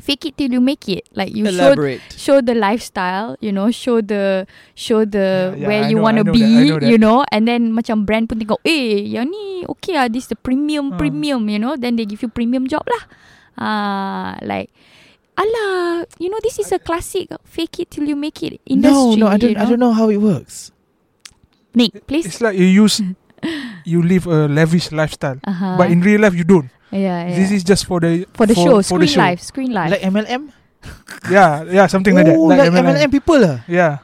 Fake 0.00 0.24
it 0.24 0.40
till 0.40 0.48
you 0.48 0.64
make 0.64 0.88
it. 0.88 1.04
Like 1.12 1.36
you 1.36 1.44
show 1.44 1.76
Elaborate. 1.76 2.00
show 2.16 2.40
the 2.40 2.56
lifestyle, 2.56 3.36
you 3.44 3.52
know, 3.52 3.68
show 3.68 4.00
the 4.00 4.48
show 4.72 5.04
the 5.04 5.52
Yeah, 5.52 5.60
yeah, 5.60 5.66
where 5.68 5.82
I 5.84 5.88
you 5.92 6.00
want 6.00 6.16
to 6.16 6.24
be, 6.24 6.40
that, 6.72 6.88
you 6.88 6.96
know, 6.96 7.28
and 7.28 7.44
then 7.44 7.76
macam 7.76 8.08
brand 8.08 8.24
pun 8.24 8.40
tengok, 8.40 8.64
eh, 8.64 9.04
yang 9.04 9.28
ni 9.28 9.68
okay 9.68 10.00
ah, 10.00 10.08
this 10.08 10.32
the 10.32 10.40
premium 10.40 10.96
Hmm. 10.96 10.96
premium, 10.96 11.44
you 11.52 11.60
know, 11.60 11.76
then 11.76 12.00
they 12.00 12.08
give 12.08 12.24
you 12.24 12.32
premium 12.32 12.64
job 12.64 12.80
lah. 12.88 13.02
Ah, 13.60 14.40
like 14.40 14.72
Alah, 15.36 16.08
you 16.16 16.28
know, 16.32 16.40
this 16.40 16.56
is 16.56 16.72
a 16.72 16.80
classic 16.80 17.28
fake 17.44 17.84
it 17.84 17.92
till 17.92 18.08
you 18.08 18.16
make 18.16 18.40
it 18.40 18.60
industry. 18.64 19.20
No, 19.20 19.24
no, 19.24 19.26
I 19.28 19.36
don't. 19.36 19.52
you 19.52 19.56
know? 19.56 19.64
I 19.64 19.68
don't 19.68 19.80
know 19.84 19.92
how 19.92 20.08
it 20.08 20.20
works. 20.20 20.72
Nik, 21.74 22.06
please. 22.06 22.26
It's 22.26 22.40
like 22.40 22.58
you 22.58 22.66
use, 22.66 23.00
you 23.84 24.02
live 24.02 24.26
a 24.26 24.48
lavish 24.48 24.90
lifestyle, 24.92 25.38
Uh-huh. 25.46 25.76
but 25.78 25.90
in 25.90 26.00
real 26.02 26.20
life 26.20 26.34
you 26.34 26.44
don't. 26.44 26.68
yeah, 26.90 27.28
yeah. 27.30 27.36
This 27.38 27.50
is 27.54 27.62
just 27.62 27.86
for 27.86 28.00
the 28.02 28.26
for 28.34 28.46
the 28.46 28.54
show, 28.54 28.82
for 28.82 28.98
screen 28.98 29.00
the 29.00 29.06
show. 29.14 29.20
life, 29.22 29.40
screen 29.40 29.70
life. 29.72 29.90
Like 29.94 30.02
MLM. 30.02 30.50
Yeah, 31.30 31.62
yeah, 31.68 31.86
something 31.86 32.14
like 32.16 32.26
that. 32.26 32.34
Oh, 32.36 32.48
Like, 32.50 32.72
like 32.72 32.72
MLM 32.72 33.10
people 33.12 33.38
lah. 33.38 33.60
Yeah. 33.68 34.02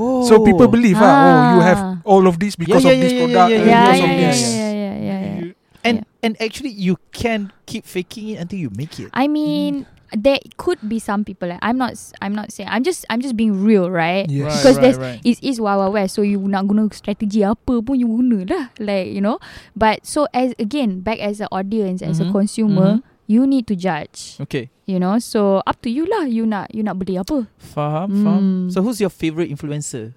Oh. 0.00 0.24
So 0.28 0.40
people 0.44 0.68
believe, 0.68 0.96
ah, 1.00 1.04
oh, 1.04 1.36
you 1.56 1.60
have 1.64 1.80
Ah. 1.80 1.92
all 2.08 2.24
of 2.28 2.36
this 2.40 2.56
because 2.56 2.84
yeah, 2.84 2.92
of 2.92 2.96
this 3.00 3.12
yeah, 3.12 3.18
yeah, 3.18 3.24
product, 3.28 3.48
yeah, 3.50 3.56
and 3.60 3.66
yeah, 3.68 3.80
because 3.84 4.00
yeah, 4.00 4.04
of 4.04 4.10
yeah, 4.10 4.20
this. 4.28 4.40
yeah, 4.40 4.50
yeah, 4.50 4.72
yeah, 4.72 4.94
yeah, 4.96 5.18
yeah. 5.20 5.38
You- 5.44 5.54
And 5.80 5.96
Yeah. 6.04 6.24
and 6.28 6.32
actually, 6.44 6.72
you 6.76 7.00
can 7.16 7.48
keep 7.64 7.88
faking 7.88 8.36
it 8.36 8.44
until 8.44 8.60
you 8.60 8.68
make 8.76 9.00
it. 9.00 9.08
I 9.16 9.28
mean, 9.32 9.88
there 10.16 10.38
could 10.56 10.78
be 10.86 10.98
some 10.98 11.24
people. 11.24 11.48
Like, 11.48 11.60
I'm 11.62 11.78
not. 11.78 11.94
I'm 12.20 12.34
not 12.34 12.50
saying. 12.52 12.68
I'm 12.70 12.82
just. 12.82 13.04
I'm 13.10 13.20
just 13.20 13.36
being 13.36 13.62
real, 13.62 13.90
right? 13.90 14.28
Yes. 14.28 14.58
Because 14.62 14.78
there's- 14.78 14.98
right. 14.98 15.20
It 15.24 15.38
is 15.42 15.60
wild, 15.60 15.80
wild 15.80 15.94
west. 15.94 16.14
So 16.14 16.22
you 16.22 16.38
nak 16.42 16.66
guna 16.66 16.88
strategi 16.92 17.44
apa 17.46 17.80
pun 17.82 17.98
you 17.98 18.08
guna 18.10 18.42
lah. 18.48 18.64
Like 18.82 19.14
you 19.14 19.20
know. 19.22 19.38
But 19.76 20.02
so 20.06 20.26
as 20.34 20.54
again, 20.58 21.00
back 21.00 21.18
as 21.22 21.38
an 21.40 21.48
audience, 21.54 22.02
as 22.02 22.18
a 22.18 22.26
Mhm, 22.26 22.32
consumer, 22.32 22.90
you 23.30 23.46
need 23.46 23.66
to 23.70 23.74
judge. 23.78 24.36
Okay. 24.42 24.70
You 24.90 24.98
know. 24.98 25.18
So 25.22 25.62
up 25.66 25.78
to 25.82 25.90
you 25.90 26.06
lah. 26.10 26.26
You 26.26 26.46
nak 26.46 26.74
you 26.74 26.82
nak 26.82 26.98
beli 26.98 27.14
apa? 27.18 27.46
Faham, 27.62 28.10
faham. 28.26 28.42
Mm. 28.42 28.66
So 28.74 28.82
who's 28.82 28.98
your 28.98 29.10
favorite 29.14 29.46
influencer 29.50 30.14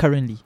currently? 0.00 0.40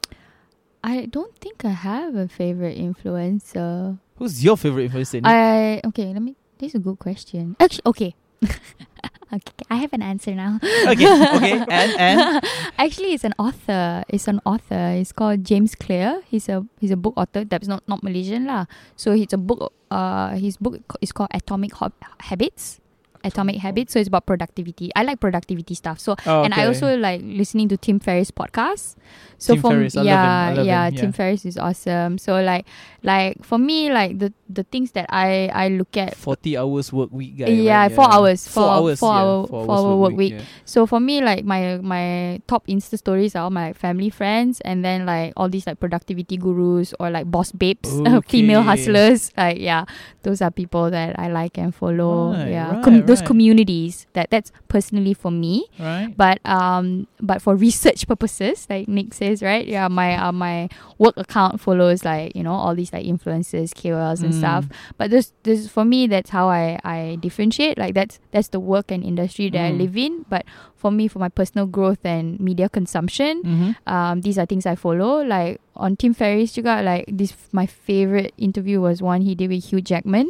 I 0.80 1.04
don't 1.06 1.36
think 1.36 1.60
I 1.68 1.76
have 1.76 2.16
a 2.16 2.24
favorite 2.26 2.80
influencer. 2.80 4.00
Who's 4.16 4.42
your 4.44 4.56
favorite 4.56 4.90
influencer? 4.90 5.20
I 5.24 5.80
okay. 5.92 6.12
Let 6.12 6.22
me. 6.24 6.36
This 6.58 6.72
is 6.72 6.80
a 6.80 6.84
good 6.84 6.98
question. 6.98 7.56
Actually, 7.60 7.88
okay. 7.88 8.10
okay, 9.32 9.64
I 9.70 9.76
have 9.76 9.92
an 9.92 10.02
answer 10.02 10.34
now. 10.34 10.58
okay, 10.88 11.06
okay, 11.36 11.52
and 11.68 11.90
and 11.98 12.18
Actually, 12.78 13.12
it's 13.14 13.24
an 13.24 13.34
author. 13.38 14.02
It's 14.08 14.26
an 14.28 14.40
author. 14.44 14.96
It's 14.96 15.12
called 15.12 15.44
James 15.44 15.74
Clear. 15.74 16.22
He's 16.26 16.48
a 16.48 16.64
he's 16.80 16.90
a 16.90 16.96
book 16.96 17.14
author. 17.16 17.44
That's 17.44 17.68
not 17.68 17.84
not 17.86 18.02
Malaysian 18.02 18.46
lah. 18.48 18.64
So 18.96 19.12
it's 19.12 19.32
a 19.32 19.40
book. 19.40 19.72
Uh, 19.90 20.38
his 20.38 20.56
book 20.56 20.80
is 21.02 21.12
called 21.12 21.30
Atomic 21.34 21.74
Hob- 21.76 21.98
Habits. 22.20 22.80
Atomic 23.24 23.56
Habits. 23.56 23.92
So 23.92 23.98
it's 24.00 24.08
about 24.08 24.26
productivity. 24.26 24.90
I 24.96 25.02
like 25.02 25.20
productivity 25.20 25.74
stuff. 25.74 25.98
So 26.00 26.16
Oh, 26.26 26.42
and 26.42 26.54
I 26.54 26.66
also 26.66 26.96
like 26.96 27.20
listening 27.24 27.68
to 27.68 27.76
Tim 27.76 28.00
Ferriss 28.00 28.30
podcast. 28.30 28.96
So 29.38 29.54
Tim 29.54 29.62
for 29.62 29.70
Ferriss, 29.70 29.96
I 29.96 30.00
love 30.00 30.06
him. 30.06 30.12
yeah, 30.12 30.46
I 30.50 30.54
love 30.54 30.66
yeah, 30.66 30.86
him, 30.88 30.94
Tim 30.96 31.04
yeah. 31.06 31.12
Ferriss 31.12 31.44
is 31.46 31.56
awesome. 31.58 32.18
So 32.18 32.40
like 32.42 32.66
like 33.02 33.42
for 33.42 33.58
me 33.58 33.90
like 33.90 34.18
the 34.18 34.32
the 34.48 34.64
things 34.64 34.92
that 34.92 35.06
I 35.08 35.48
I 35.54 35.68
look 35.68 35.96
at 35.96 36.14
forty 36.16 36.56
hours 36.56 36.92
work 36.92 37.10
week 37.12 37.38
guy. 37.38 37.46
yeah, 37.48 37.82
right? 37.82 37.92
four 37.92 38.12
hours, 38.12 38.46
Four 38.46 38.64
four- 38.64 38.72
hours. 38.72 38.98
four 39.00 39.12
yeah, 39.14 39.20
hour- 39.20 39.46
four 39.46 39.64
four 39.64 39.74
hours 39.76 39.84
hour 39.84 39.96
work 39.96 40.14
week. 40.16 40.32
yeah. 40.34 40.42
So 40.64 40.86
for 40.86 41.00
me, 41.00 41.20
like 41.22 41.44
my 41.44 41.78
my 41.78 42.40
top 42.46 42.66
Insta 42.66 42.98
stories 42.98 43.34
are 43.34 43.44
all 43.44 43.50
my 43.50 43.72
family 43.72 44.10
friends, 44.10 44.60
and 44.62 44.84
then 44.84 45.06
like 45.06 45.32
all 45.36 45.48
these 45.48 45.66
like 45.66 45.80
productivity 45.80 46.36
gurus 46.36 46.92
or 47.00 47.10
like 47.10 47.30
boss 47.30 47.52
babes, 47.52 47.88
female 48.28 48.62
hustlers. 48.62 49.32
Like 49.36 49.58
yeah, 49.58 49.84
those 50.22 50.42
are 50.42 50.50
people 50.50 50.90
that 50.90 51.18
I 51.18 51.28
like 51.28 51.56
and 51.58 51.74
follow. 51.74 52.32
Right, 52.32 52.48
yeah, 52.48 52.74
right, 52.74 52.84
Com- 52.84 53.06
those 53.06 53.22
communities. 53.22 54.06
That 54.12 54.30
that's 54.30 54.52
personally 54.68 55.14
for 55.14 55.30
me. 55.30 55.66
Right. 55.78 56.12
But 56.16 56.38
um, 56.44 57.06
but 57.20 57.40
for 57.42 57.56
research 57.56 58.06
purposes, 58.06 58.66
like 58.68 58.88
Nik 58.88 59.14
says, 59.14 59.42
right? 59.42 59.66
Yeah, 59.66 59.88
my 59.88 60.16
uh, 60.16 60.32
my 60.32 60.68
work 60.98 61.16
account 61.16 61.60
follows 61.60 62.04
like 62.04 62.34
you 62.36 62.42
know 62.42 62.52
all 62.54 62.74
these 62.74 62.92
like 62.92 63.06
influencers, 63.06 63.72
KOLs 63.74 64.22
and 64.22 64.32
Mm. 64.34 64.38
stuff. 64.38 64.68
But 64.98 65.10
this 65.10 65.32
this 65.42 65.68
for 65.68 65.84
me, 65.84 66.06
that's 66.06 66.30
how 66.30 66.48
I 66.48 66.78
I 66.84 67.16
differentiate. 67.20 67.78
Like 67.78 67.94
that's 67.94 68.20
that's 68.30 68.48
the 68.48 68.60
work 68.60 68.90
and 68.90 69.02
industry 69.04 69.50
that 69.50 69.60
I 69.64 69.72
Mm. 69.72 69.78
live 69.78 69.96
in. 69.96 70.24
But 70.28 70.44
for 70.76 70.90
me, 70.90 71.08
for 71.08 71.18
my 71.18 71.28
personal 71.28 71.66
growth 71.66 72.04
and 72.04 72.40
media 72.40 72.68
consumption, 72.68 73.42
Mm-hmm. 73.44 73.70
um, 73.88 74.20
these 74.22 74.38
are 74.38 74.46
things 74.46 74.64
I 74.66 74.74
follow. 74.76 75.22
Like 75.24 75.60
on 75.80 75.96
Tim 75.96 76.12
Ferriss 76.12 76.52
juga, 76.52 76.84
like 76.84 77.08
this 77.08 77.32
my 77.56 77.64
favorite 77.64 78.36
interview 78.36 78.80
was 78.84 79.00
one 79.00 79.24
he 79.24 79.34
did 79.34 79.48
with 79.48 79.64
Hugh 79.72 79.80
Jackman. 79.80 80.28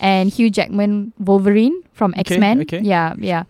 And 0.00 0.30
Hugh 0.32 0.48
Jackman 0.48 1.12
Wolverine 1.20 1.82
from 1.92 2.16
Okay, 2.16 2.36
X 2.36 2.40
Men. 2.40 2.62
okay. 2.64 2.80
Yeah, 2.80 3.12
yeah. 3.20 3.44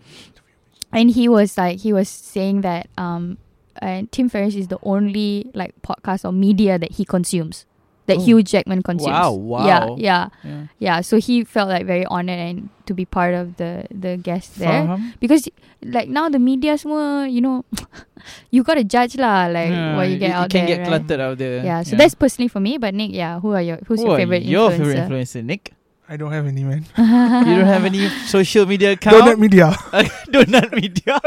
And 0.91 1.15
he 1.15 1.29
was 1.31 1.55
like 1.55 1.79
he 1.79 1.93
was 1.95 2.09
saying 2.11 2.63
that 2.67 2.91
um 2.99 3.39
and 3.79 4.11
Tim 4.11 4.27
Ferriss 4.29 4.57
is 4.59 4.67
the 4.67 4.79
only 4.83 5.47
like 5.55 5.79
podcast 5.87 6.25
or 6.27 6.33
media 6.35 6.75
that 6.79 6.99
he 6.99 7.05
consumes. 7.07 7.70
That 8.11 8.19
Oh. 8.19 8.27
Hugh 8.27 8.43
Jackman 8.43 8.83
consumes. 8.83 9.15
Wow, 9.15 9.33
Yeah, 9.39 9.87
wow. 9.87 9.95
yeah. 9.97 10.25
Yeah. 10.43 10.63
Yeah. 10.83 10.99
So 11.07 11.23
he 11.23 11.47
felt 11.47 11.71
like 11.71 11.87
very 11.87 12.03
honored 12.11 12.43
and 12.43 12.69
to 12.91 12.93
be 12.93 13.07
part 13.07 13.39
of 13.39 13.55
the 13.55 13.87
the 13.95 14.19
guest 14.19 14.59
there 14.59 14.83
Faham? 14.83 15.15
because 15.23 15.47
like 15.87 16.11
now 16.11 16.27
the 16.27 16.43
media 16.43 16.75
semua 16.75 17.31
you 17.31 17.39
know 17.39 17.63
you 18.51 18.67
gotta 18.67 18.83
judge 18.83 19.15
lah 19.15 19.47
like 19.47 19.71
Yeah, 19.71 19.95
what 19.95 20.11
you 20.11 20.19
get 20.19 20.35
it, 20.35 20.39
out 20.43 20.51
it 20.51 20.59
can 20.59 20.67
there 20.67 20.75
get 20.75 20.79
right? 20.83 20.89
cluttered 20.99 21.23
out 21.23 21.39
there. 21.39 21.63
yeah 21.63 21.87
so 21.87 21.95
that's 21.95 22.19
personally 22.19 22.51
for 22.51 22.59
me 22.59 22.83
but 22.83 22.91
Nick 22.91 23.15
yeah 23.15 23.39
who 23.39 23.55
are 23.55 23.63
your 23.63 23.79
who's 23.87 24.03
Who 24.03 24.11
your 24.11 24.19
favorite 24.19 24.43
your 24.43 24.75
influencer 24.75 25.07
favorite 25.07 25.07
influencer, 25.07 25.43
Nick? 25.47 25.71
I 26.11 26.17
don't 26.17 26.33
have 26.33 26.47
any 26.47 26.65
man. 26.65 26.83
you 26.99 27.55
don't 27.55 27.71
have 27.71 27.85
any 27.85 28.09
social 28.27 28.67
media 28.67 28.93
account? 28.99 29.23
Donut 29.23 29.39
media. 29.39 29.71
Donut 30.35 30.73
Media. 30.75 31.21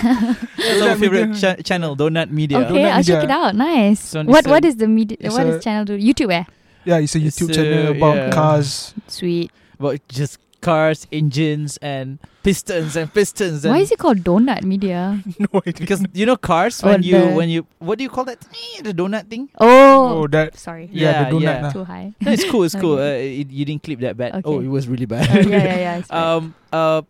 That's 0.02 0.82
our 0.86 0.94
favorite 0.96 1.34
Media. 1.34 1.56
cha- 1.56 1.62
channel, 1.62 1.96
Donut 1.96 2.30
Media. 2.30 2.58
okay 2.62 2.78
Donut 2.78 2.92
I'll 2.94 3.02
check 3.02 3.24
it 3.24 3.30
out 3.30 3.56
nice 3.56 3.98
So 4.00 4.22
what 4.22 4.46
what 4.46 4.64
is 4.64 4.76
the 4.76 4.86
media 4.86 5.16
it's 5.20 5.34
what 5.34 5.46
a- 5.46 5.56
is 5.58 5.64
channel 5.64 5.84
do 5.84 5.98
YouTube 5.98 6.30
eh 6.32 6.44
Yeah, 6.84 6.98
it's 7.02 7.14
a 7.16 7.18
It's 7.18 7.40
YouTube 7.42 7.50
a- 7.50 7.54
channel 7.58 7.92
about 7.98 8.16
yeah. 8.16 8.30
cars. 8.30 8.94
sweet 9.08 9.50
About 9.78 9.98
just 10.08 10.38
cars, 10.60 11.06
engines, 11.12 11.76
and 11.82 12.18
pistons 12.42 12.96
and 12.96 13.12
pistons. 13.12 13.64
And 13.64 13.74
why 13.74 13.80
is 13.80 13.90
it 13.92 13.98
called 13.98 14.18
Donut 14.24 14.62
Media 14.64 15.22
no 15.38 15.48
idea. 15.66 15.80
Because 15.80 16.04
you 16.12 16.26
know 16.26 16.36
cars 16.36 16.82
Oh, 16.84 16.88
when 16.88 17.02
you 17.02 17.18
the- 17.18 17.34
when 17.34 17.48
you 17.48 17.66
what 17.78 17.98
do 17.98 18.04
you 18.04 18.10
call 18.10 18.24
that? 18.24 18.40
The 18.82 18.92
donut 18.94 19.28
thing. 19.28 19.48
oh, 19.60 20.22
oh, 20.22 20.26
that 20.28 20.56
sorry 20.58 20.88
yeah, 20.92 21.24
the 21.30 21.36
donut 21.36 21.42
yeah. 21.42 21.62
lah. 21.62 21.72
too 21.72 21.84
high 21.84 22.12
No, 22.20 22.32
it's 22.32 22.44
cool. 22.48 22.62
It's 22.64 22.74
cool. 22.84 22.98
Uh, 22.98 23.16
it, 23.20 23.50
you 23.50 23.64
didn't 23.64 23.82
clip 23.82 24.00
that 24.00 24.16
bad. 24.16 24.42
Oh, 24.44 24.60
it 24.60 24.68
was 24.68 24.88
really 24.88 25.06
bad. 25.06 25.28
Oh, 25.30 25.40
yeah 25.48 25.64
yeah 25.64 25.78
yeah 25.78 25.96
it's 25.98 26.10
right. 26.10 26.20
um. 26.36 26.54
Uh. 26.72 27.02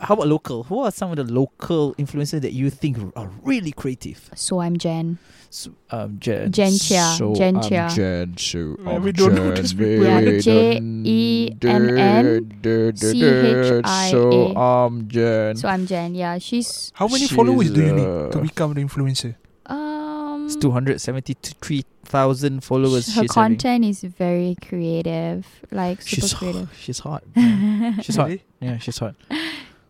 how 0.00 0.14
about 0.16 0.28
local? 0.32 0.64
Who 0.64 0.80
are 0.80 0.90
some 0.90 1.12
of 1.12 1.16
the 1.20 1.28
local 1.28 1.92
influencers 2.00 2.40
that 2.40 2.52
you 2.56 2.70
think 2.72 2.96
are 3.16 3.28
really 3.44 3.72
creative? 3.72 4.30
So 4.34 4.60
I'm 4.60 4.78
Jen. 4.80 5.18
So, 5.52 5.72
um, 5.90 6.16
Jen. 6.20 6.52
Jen 6.52 6.78
Chia. 6.78 7.12
So 7.18 7.34
Jen 7.34 7.56
I'm 7.56 7.62
Chia. 7.62 7.88
Jen. 7.90 8.36
So 8.38 8.76
I'm 8.86 9.02
we 9.02 9.10
don't 9.10 9.34
know 9.34 9.50
people. 9.50 9.84
Yeah, 9.84 10.20
C-H-I-A. 12.94 14.10
So 14.10 14.56
I'm 14.56 15.08
Jen. 15.08 15.56
So 15.56 15.68
I'm 15.68 15.86
Jen. 15.86 16.14
Yeah, 16.14 16.38
she's 16.38 16.92
How 16.94 17.06
many 17.08 17.26
She's, 17.26 17.32
followers 17.36 17.70
do 17.70 17.82
you 17.84 17.92
need 17.92 18.04
to 18.32 18.38
uh, 18.38 18.42
become 18.42 18.74
the 18.74 18.82
influencer? 18.84 19.34
um 19.66 20.46
It's 20.46 20.56
273,000 20.56 22.60
followers. 22.62 23.06
her 23.14 23.22
she's 23.22 23.34
having. 23.34 23.56
content 23.58 23.84
is 23.84 24.02
very 24.02 24.56
creative, 24.66 25.46
like 25.70 26.02
super 26.02 26.20
She's 26.26 26.34
creative. 26.34 26.68
she's 26.78 26.98
hot. 27.00 27.22
she's 28.02 28.16
hot. 28.16 28.30
Yeah, 28.60 28.78
she's 28.78 28.98
hot. 28.98 29.14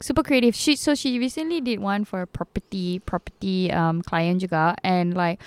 Super 0.00 0.22
creative. 0.22 0.54
She 0.54 0.76
so 0.76 0.94
she 0.94 1.18
recently 1.18 1.60
did 1.60 1.80
one 1.80 2.04
for 2.04 2.22
a 2.22 2.26
property 2.26 2.98
property 3.00 3.70
um 3.72 4.02
client 4.02 4.40
juga 4.42 4.74
and 4.82 5.14
like 5.14 5.38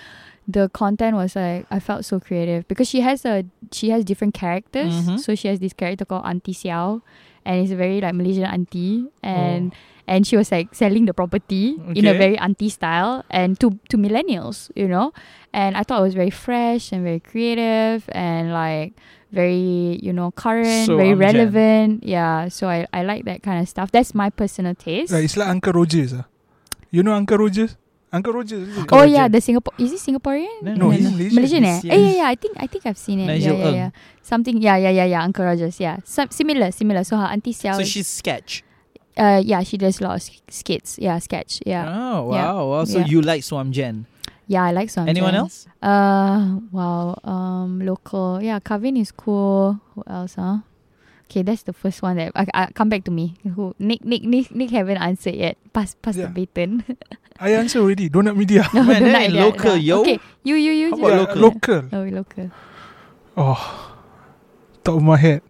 the 0.47 0.67
content 0.69 1.15
was 1.15 1.35
like 1.35 1.65
I 1.71 1.79
felt 1.79 2.03
so 2.05 2.19
creative 2.19 2.67
because 2.67 2.87
she 2.89 3.01
has 3.01 3.25
a 3.25 3.45
she 3.71 3.89
has 3.89 4.03
different 4.05 4.33
characters. 4.33 4.93
Mhm. 5.07 5.19
So 5.19 5.35
she 5.35 5.47
has 5.47 5.59
this 5.59 5.73
character 5.73 6.05
called 6.05 6.25
Auntie 6.25 6.53
Xiao 6.53 7.01
and 7.45 7.63
it's 7.63 7.71
a 7.71 7.75
very 7.79 7.99
like 8.01 8.13
Malaysian 8.15 8.45
auntie 8.45 9.07
and 9.23 9.71
Oh. 9.73 9.77
and 10.07 10.27
she 10.27 10.35
was 10.35 10.51
like 10.51 10.75
selling 10.75 11.05
the 11.07 11.13
property 11.15 11.79
in 11.95 12.03
a 12.05 12.13
very 12.13 12.35
auntie 12.37 12.67
style 12.69 13.23
and 13.31 13.55
to 13.63 13.79
to 13.87 13.95
millennials, 13.97 14.67
you 14.75 14.87
know. 14.87 15.13
And 15.55 15.77
I 15.79 15.83
thought 15.87 16.03
it 16.03 16.07
was 16.11 16.13
very 16.15 16.29
fresh 16.33 16.91
and 16.91 17.03
very 17.07 17.19
creative 17.23 18.03
and 18.11 18.51
like 18.51 18.93
very 19.33 19.97
you 20.01 20.13
know 20.13 20.29
current, 20.31 20.85
So, 20.85 20.95
very 20.97 21.11
um, 21.13 21.19
Jen. 21.19 21.35
relevant. 21.35 22.03
Yeah, 22.05 22.47
so 22.49 22.69
I 22.69 22.85
I 22.93 23.01
like 23.03 23.25
that 23.25 23.41
kind 23.41 23.59
of 23.61 23.67
stuff. 23.67 23.91
That's 23.91 24.13
my 24.13 24.29
personal 24.29 24.75
taste. 24.77 25.11
Like, 25.11 25.25
it's 25.25 25.35
like 25.37 25.49
Uncle 25.49 25.73
Rogers. 25.73 26.13
Ah, 26.13 26.25
You 26.93 27.01
know 27.01 27.13
Uncle 27.17 27.37
Rogers? 27.41 27.75
Uncle 28.13 28.31
Rogers. 28.33 28.69
Uncle 28.77 28.93
Oh 28.95 29.01
Roger. 29.01 29.13
yeah, 29.17 29.27
the 29.27 29.41
Singapore 29.41 29.73
is 29.81 29.89
he 29.89 29.97
Singaporean? 29.97 30.77
No, 30.77 30.91
he's 30.93 31.09
Malaysian. 31.09 31.33
Malaysian 31.35 31.63
eh? 31.65 31.79
He's- 31.81 31.93
Eh, 31.93 31.97
yeah, 31.97 32.13
yeah, 32.21 32.27
I 32.29 32.35
think 32.37 32.53
I 32.61 32.67
think 32.69 32.85
I've 32.85 32.97
seen 33.01 33.19
it. 33.19 33.25
Nigel 33.25 33.57
yeah, 33.57 33.65
yeah, 33.65 33.75
yeah. 33.75 33.89
Something 34.21 34.61
yeah, 34.61 34.77
yeah, 34.77 34.93
yeah, 34.93 35.05
yeah, 35.17 35.23
Uncle 35.25 35.43
Rogers, 35.49 35.79
yeah. 35.81 35.97
Some 36.05 36.29
similar, 36.29 36.69
similar. 36.71 37.01
So 37.03 37.17
her 37.17 37.25
auntie 37.25 37.53
Xiao 37.57 37.73
So 37.81 37.83
she's 37.83 38.05
sketch. 38.05 38.61
uh 39.17 39.41
yeah, 39.43 39.61
she 39.65 39.77
does 39.81 39.97
a 39.99 40.03
lot 40.05 40.15
of 40.17 40.21
sk- 40.21 40.45
skits. 40.49 41.01
Yeah, 41.01 41.17
sketch. 41.17 41.61
Yeah. 41.65 41.89
Oh 41.89 42.29
wow, 42.29 42.35
Yeah. 42.37 42.53
wow. 42.69 42.83
So 42.85 42.99
Yeah. 43.01 43.09
you 43.09 43.21
like 43.25 43.41
Swam 43.43 43.71
Jen? 43.73 44.05
Yeah, 44.47 44.63
I 44.63 44.71
like 44.71 44.89
some. 44.89 45.07
Anyone 45.07 45.35
else? 45.35 45.67
Uh 45.81 46.59
wow. 46.71 47.15
Um 47.23 47.79
local. 47.79 48.41
Yeah, 48.43 48.59
Kavin 48.59 48.97
is 48.99 49.11
cool. 49.11 49.79
Who 49.95 50.03
else, 50.07 50.35
huh? 50.35 50.59
Okay, 51.31 51.41
that's 51.41 51.63
the 51.63 51.73
first 51.73 52.03
one 52.03 52.17
that 52.17 52.31
I, 52.35 52.45
I 52.53 52.63
come 52.75 52.89
back 52.89 53.05
to 53.05 53.11
me. 53.11 53.35
Who 53.55 53.73
Nik 53.79 54.03
Nik 54.05 54.23
Nik 54.27 54.51
Nik 54.53 54.69
haven't 54.71 54.97
answered 54.99 55.33
yet. 55.35 55.57
Pass 55.71 55.95
pass 55.95 56.17
Yeah. 56.17 56.27
the 56.27 56.45
baton. 56.45 56.83
I 57.39 57.55
answer 57.57 57.79
already. 57.79 58.09
Donut 58.11 58.35
Media. 58.37 58.67
no, 58.73 58.83
Man, 58.87 59.01
don't 59.01 59.11
that 59.15 59.31
like 59.31 59.33
local, 59.33 59.73
no. 59.73 59.81
yo. 59.81 60.01
Okay, 60.01 60.19
you 60.43 60.55
you 60.55 60.71
you. 60.71 60.87
How 60.91 60.97
you. 60.97 61.03
about 61.07 61.09
Yeah, 61.09 61.41
local? 61.41 61.41
local. 61.41 61.81
Oh, 61.91 62.03
local. 62.11 62.45
Oh, 63.35 63.61
top 64.83 64.95
of 64.99 65.03
my 65.03 65.17
head. 65.17 65.41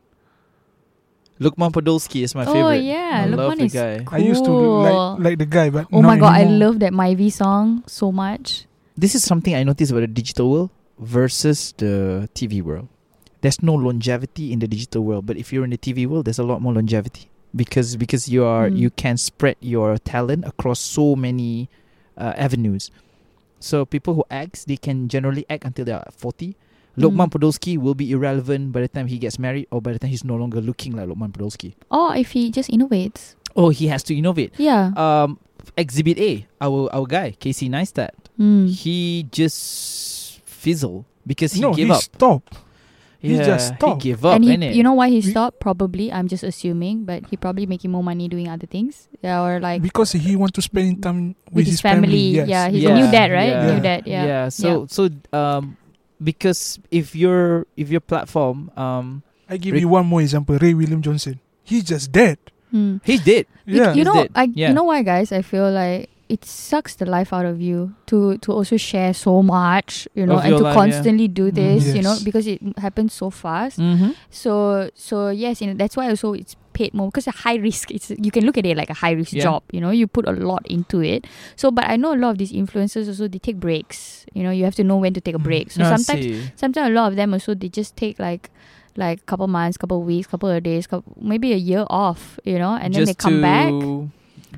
Luqman 1.42 1.74
Podolski 1.74 2.24
is 2.24 2.32
my 2.36 2.46
oh 2.46 2.54
favorite. 2.54 2.64
Oh 2.64 2.72
yeah, 2.80 3.24
I 3.24 3.26
love 3.28 3.52
Luqman 3.52 3.58
the 3.58 3.66
is 3.66 3.74
guy. 3.74 4.06
I 4.08 4.18
used 4.24 4.46
to 4.46 4.54
cool. 4.54 4.84
like 4.86 5.20
like 5.20 5.38
the 5.42 5.50
guy, 5.50 5.68
but 5.70 5.88
Oh 5.92 6.00
not 6.00 6.08
my 6.08 6.18
god, 6.22 6.38
I 6.38 6.46
love 6.46 6.80
that 6.80 6.94
Myvi 6.94 7.28
song 7.34 7.84
so 7.88 8.12
much. 8.14 8.66
This 8.98 9.16
is 9.16 9.24
something 9.24 9.56
I 9.56 9.64
noticed 9.64 9.92
about 9.92 10.02
the 10.02 10.08
digital 10.08 10.50
world 10.52 10.70
versus 11.00 11.74
the 11.78 12.30
TV 12.36 12.62
world. 12.62 12.88
There's 13.42 13.62
no 13.62 13.74
longevity 13.74 14.54
in 14.54 14.60
the 14.60 14.68
digital 14.68 15.04
world, 15.04 15.26
but 15.26 15.36
if 15.38 15.52
you're 15.52 15.64
in 15.64 15.72
the 15.72 15.78
TV 15.78 16.08
world, 16.08 16.26
there's 16.26 16.40
a 16.40 16.44
lot 16.44 16.62
more 16.62 16.74
longevity 16.74 17.30
because 17.56 17.96
because 17.98 18.30
you 18.30 18.46
are 18.46 18.70
Mm. 18.70 18.78
you 18.78 18.90
can 18.92 19.18
spread 19.18 19.58
your 19.60 19.98
talent 19.98 20.46
across 20.46 20.80
so 20.80 21.16
many 21.16 21.70
uh, 22.18 22.34
avenues. 22.38 22.92
So 23.60 23.86
people 23.86 24.14
who 24.14 24.24
act, 24.30 24.68
they 24.68 24.78
can 24.78 25.08
generally 25.10 25.46
act 25.50 25.66
until 25.66 25.86
they 25.86 25.92
are 25.94 26.06
40. 26.16 26.56
Luqman 26.98 27.28
Mm. 27.28 27.32
Podolski 27.34 27.78
will 27.78 27.96
be 27.96 28.12
irrelevant 28.12 28.72
by 28.72 28.82
the 28.82 28.88
time 28.88 29.08
he 29.08 29.18
gets 29.18 29.40
married 29.40 29.66
or 29.72 29.82
by 29.82 29.92
the 29.94 30.00
time 30.00 30.12
he's 30.12 30.24
no 30.24 30.36
longer 30.36 30.62
looking 30.62 30.96
like 30.96 31.08
Luqman 31.10 31.32
Podolski. 31.34 31.74
Or 31.90 32.16
if 32.16 32.32
he 32.32 32.52
just 32.52 32.70
innovates. 32.70 33.34
Oh, 33.56 33.70
he 33.70 33.88
has 33.88 34.04
to 34.04 34.16
innovate. 34.16 34.54
Yeah. 34.58 34.92
Um, 34.96 35.40
Exhibit 35.78 36.18
A, 36.20 36.48
our 36.62 36.90
our 36.94 37.06
guy 37.06 37.32
Casey 37.40 37.70
Neistat, 37.70 38.12
Mm. 38.40 38.68
he 38.70 39.28
just 39.32 40.42
fizzled 40.46 41.06
because 41.26 41.54
he 41.54 41.62
no, 41.62 41.74
gave 41.74 41.88
he 41.88 41.92
up. 41.94 42.02
stopped. 42.02 42.54
he 43.24 43.38
just 43.38 43.76
stopped. 43.80 44.04
He 44.04 44.10
gave 44.12 44.26
up, 44.26 44.36
and 44.36 44.44
he, 44.44 44.52
innit? 44.58 44.76
you 44.76 44.84
know 44.84 44.94
why 44.94 45.08
he 45.10 45.22
stopped? 45.22 45.60
Probably, 45.64 46.12
I'm 46.12 46.28
just 46.28 46.44
assuming, 46.44 47.06
but 47.06 47.26
he 47.32 47.38
probably 47.38 47.66
making 47.66 47.92
more 47.92 48.04
money 48.04 48.28
doing 48.28 48.50
other 48.50 48.68
things. 48.68 49.08
Yeah, 49.24 49.40
or 49.46 49.60
like 49.64 49.82
because 49.82 50.12
he 50.12 50.36
want 50.36 50.54
to 50.56 50.62
spend 50.62 51.02
time 51.02 51.36
with, 51.48 51.64
with 51.64 51.68
his 51.68 51.80
family. 51.80 52.36
Yes. 52.42 52.48
Yeah, 52.50 52.68
he's 52.70 52.84
Yeah, 52.84 52.90
a 52.92 52.96
new 53.00 53.08
dad, 53.12 53.32
right? 53.32 53.50
yeah. 53.56 53.72
New 53.74 53.80
dad. 53.82 54.02
Yeah. 54.06 54.26
yeah. 54.26 54.44
So 54.50 54.88
so 54.92 55.08
um, 55.32 55.78
because 56.22 56.80
if 56.92 57.16
your 57.16 57.66
if 57.78 57.88
your 57.90 58.02
platform 58.02 58.72
um 58.76 59.24
I 59.48 59.56
give 59.58 59.74
Rick- 59.74 59.82
you 59.82 59.88
one 59.88 60.06
more 60.06 60.20
example. 60.22 60.58
Ray 60.60 60.74
William 60.74 61.02
Johnson. 61.02 61.40
He's 61.64 61.84
just 61.88 62.12
dead. 62.12 62.40
He 63.04 63.18
did. 63.18 63.46
You- 63.66 63.78
Yeah. 63.78 63.90
you 63.94 63.96
He's 64.02 64.06
know, 64.06 64.14
dead. 64.14 64.32
I 64.36 64.44
Yeah. 64.54 64.68
you 64.70 64.74
know 64.74 64.84
why, 64.84 65.04
guys? 65.04 65.32
I 65.32 65.42
feel 65.42 65.70
like 65.72 66.10
it 66.30 66.44
sucks 66.46 66.96
the 66.96 67.06
life 67.06 67.32
out 67.32 67.46
of 67.46 67.62
you 67.62 67.94
to 68.08 68.38
to 68.40 68.52
also 68.52 68.76
share 68.78 69.14
so 69.14 69.44
much, 69.44 70.08
you 70.16 70.26
know, 70.26 70.38
Of 70.42 70.46
and 70.46 70.58
to 70.58 70.64
life, 70.64 70.74
yeah. 70.76 70.82
constantly 70.82 71.28
do 71.28 71.52
Mm, 71.52 71.56
this, 71.56 71.94
you 71.94 72.02
know, 72.02 72.18
because 72.24 72.48
it 72.48 72.60
happens 72.80 73.14
so 73.14 73.30
fast. 73.30 73.78
Mm-hmm. 73.78 74.12
So 74.32 74.90
so 74.96 75.30
yes, 75.30 75.62
you 75.62 75.68
know, 75.68 75.76
that's 75.78 75.96
why 75.96 76.10
also 76.10 76.34
it's 76.34 76.56
paid 76.74 76.90
more 76.98 77.06
because 77.14 77.28
a 77.28 77.36
high 77.46 77.62
risk. 77.62 77.92
It's 77.92 78.10
you 78.18 78.32
can 78.34 78.46
look 78.50 78.58
at 78.58 78.66
it 78.66 78.74
like 78.76 78.90
a 78.90 78.98
high 78.98 79.12
risk 79.14 79.34
Yeah. 79.38 79.44
job. 79.44 79.62
You 79.72 79.78
know, 79.82 79.92
you 79.94 80.08
put 80.08 80.26
a 80.28 80.32
lot 80.34 80.66
into 80.66 81.02
it. 81.06 81.28
So, 81.56 81.70
but 81.70 81.86
I 81.86 81.98
know 82.02 82.16
a 82.16 82.18
lot 82.18 82.32
of 82.34 82.38
these 82.42 82.52
influencers 82.52 83.06
also 83.08 83.28
they 83.30 83.38
take 83.38 83.60
breaks. 83.62 84.26
You 84.34 84.42
know, 84.42 84.50
you 84.50 84.64
have 84.66 84.74
to 84.82 84.84
know 84.84 84.98
when 84.98 85.14
to 85.14 85.22
take 85.22 85.36
a 85.36 85.44
Mm. 85.44 85.44
break. 85.46 85.70
So 85.70 85.84
I 85.86 85.94
sometimes 85.94 86.26
see. 86.26 86.42
sometimes 86.58 86.90
a 86.90 86.94
lot 86.98 87.12
of 87.14 87.16
them 87.16 87.34
also 87.38 87.54
they 87.54 87.70
just 87.70 87.94
take 87.96 88.18
like 88.18 88.50
like 88.96 89.26
couple 89.26 89.48
months, 89.48 89.78
couple 89.78 90.02
weeks, 90.04 90.28
couple 90.28 90.50
of 90.50 90.62
days, 90.64 90.88
couple, 90.88 91.14
maybe 91.20 91.54
a 91.54 91.58
year 91.60 91.86
off. 91.90 92.40
You 92.44 92.60
know, 92.60 92.74
and 92.76 92.94
then 92.94 93.06
they 93.06 93.14
Just 93.14 93.20
come 93.20 93.42
back. 93.42 93.72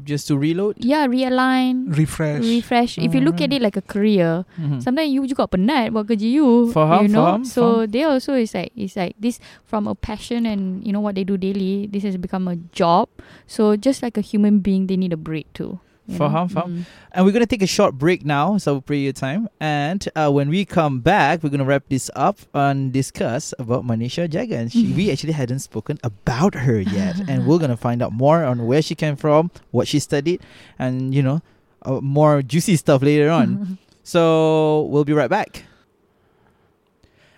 just 0.03 0.27
to 0.27 0.37
reload. 0.37 0.75
Yeah, 0.77 1.07
realign, 1.07 1.87
Refresh. 1.95 2.43
refresh. 2.43 2.97
If 2.99 3.15
you 3.15 3.21
look 3.23 3.39
at 3.39 3.53
it 3.55 3.61
like 3.63 3.79
a 3.79 3.81
career, 3.81 4.43
Mhm. 4.59 4.83
sometimes 4.83 5.07
you 5.09 5.23
juga 5.23 5.47
penat 5.47 5.95
buat 5.95 6.03
kerja 6.11 6.27
you. 6.27 6.67
Faham, 6.75 7.07
you 7.07 7.11
know. 7.15 7.23
faham, 7.25 7.41
so 7.47 7.87
they 7.87 8.03
also 8.03 8.35
is 8.35 8.51
like 8.51 8.75
it's 8.75 8.99
like 8.99 9.15
this 9.17 9.39
from 9.63 9.87
a 9.87 9.95
passion 9.95 10.43
and 10.43 10.83
you 10.83 10.91
know 10.91 10.99
what 10.99 11.15
they 11.15 11.23
do 11.23 11.39
daily. 11.39 11.87
This 11.87 12.03
has 12.03 12.19
become 12.19 12.45
a 12.51 12.59
job. 12.75 13.07
So 13.47 13.79
just 13.79 14.03
like 14.03 14.19
a 14.19 14.25
human 14.25 14.59
being, 14.59 14.91
they 14.91 14.99
need 14.99 15.15
a 15.15 15.19
break 15.19 15.47
too. 15.55 15.79
You 16.07 16.19
know? 16.19 16.25
Faham, 16.25 16.49
faham. 16.49 16.67
Mm. 16.67 16.85
And 17.11 17.25
we're 17.25 17.31
going 17.31 17.41
to 17.41 17.47
take 17.47 17.61
a 17.61 17.67
short 17.67 17.95
break 17.97 18.25
now, 18.25 18.57
so 18.57 18.81
prayer 18.81 19.11
time. 19.11 19.49
And 19.59 20.07
uh, 20.15 20.31
when 20.31 20.49
we 20.49 20.65
come 20.65 20.99
back, 20.99 21.43
we're 21.43 21.49
going 21.49 21.59
to 21.59 21.65
wrap 21.65 21.83
this 21.89 22.09
up 22.15 22.39
and 22.53 22.91
discuss 22.91 23.53
about 23.57 23.85
Manisha 23.85 24.27
Jagan. 24.27 24.71
She, 24.71 24.93
we 24.93 25.11
actually 25.13 25.33
hadn't 25.33 25.59
spoken 25.59 25.99
about 26.03 26.53
her 26.55 26.79
yet. 26.79 27.19
and 27.27 27.47
we're 27.47 27.59
going 27.59 27.71
to 27.71 27.77
find 27.77 28.01
out 28.01 28.11
more 28.11 28.43
on 28.43 28.67
where 28.67 28.81
she 28.81 28.95
came 28.95 29.15
from, 29.15 29.51
what 29.71 29.87
she 29.87 29.99
studied, 29.99 30.41
and, 30.77 31.13
you 31.13 31.23
know, 31.23 31.41
uh, 31.83 32.01
more 32.01 32.41
juicy 32.41 32.75
stuff 32.75 33.01
later 33.01 33.29
on. 33.29 33.77
so 34.03 34.83
we'll 34.89 35.05
be 35.05 35.13
right 35.13 35.29
back. 35.29 35.63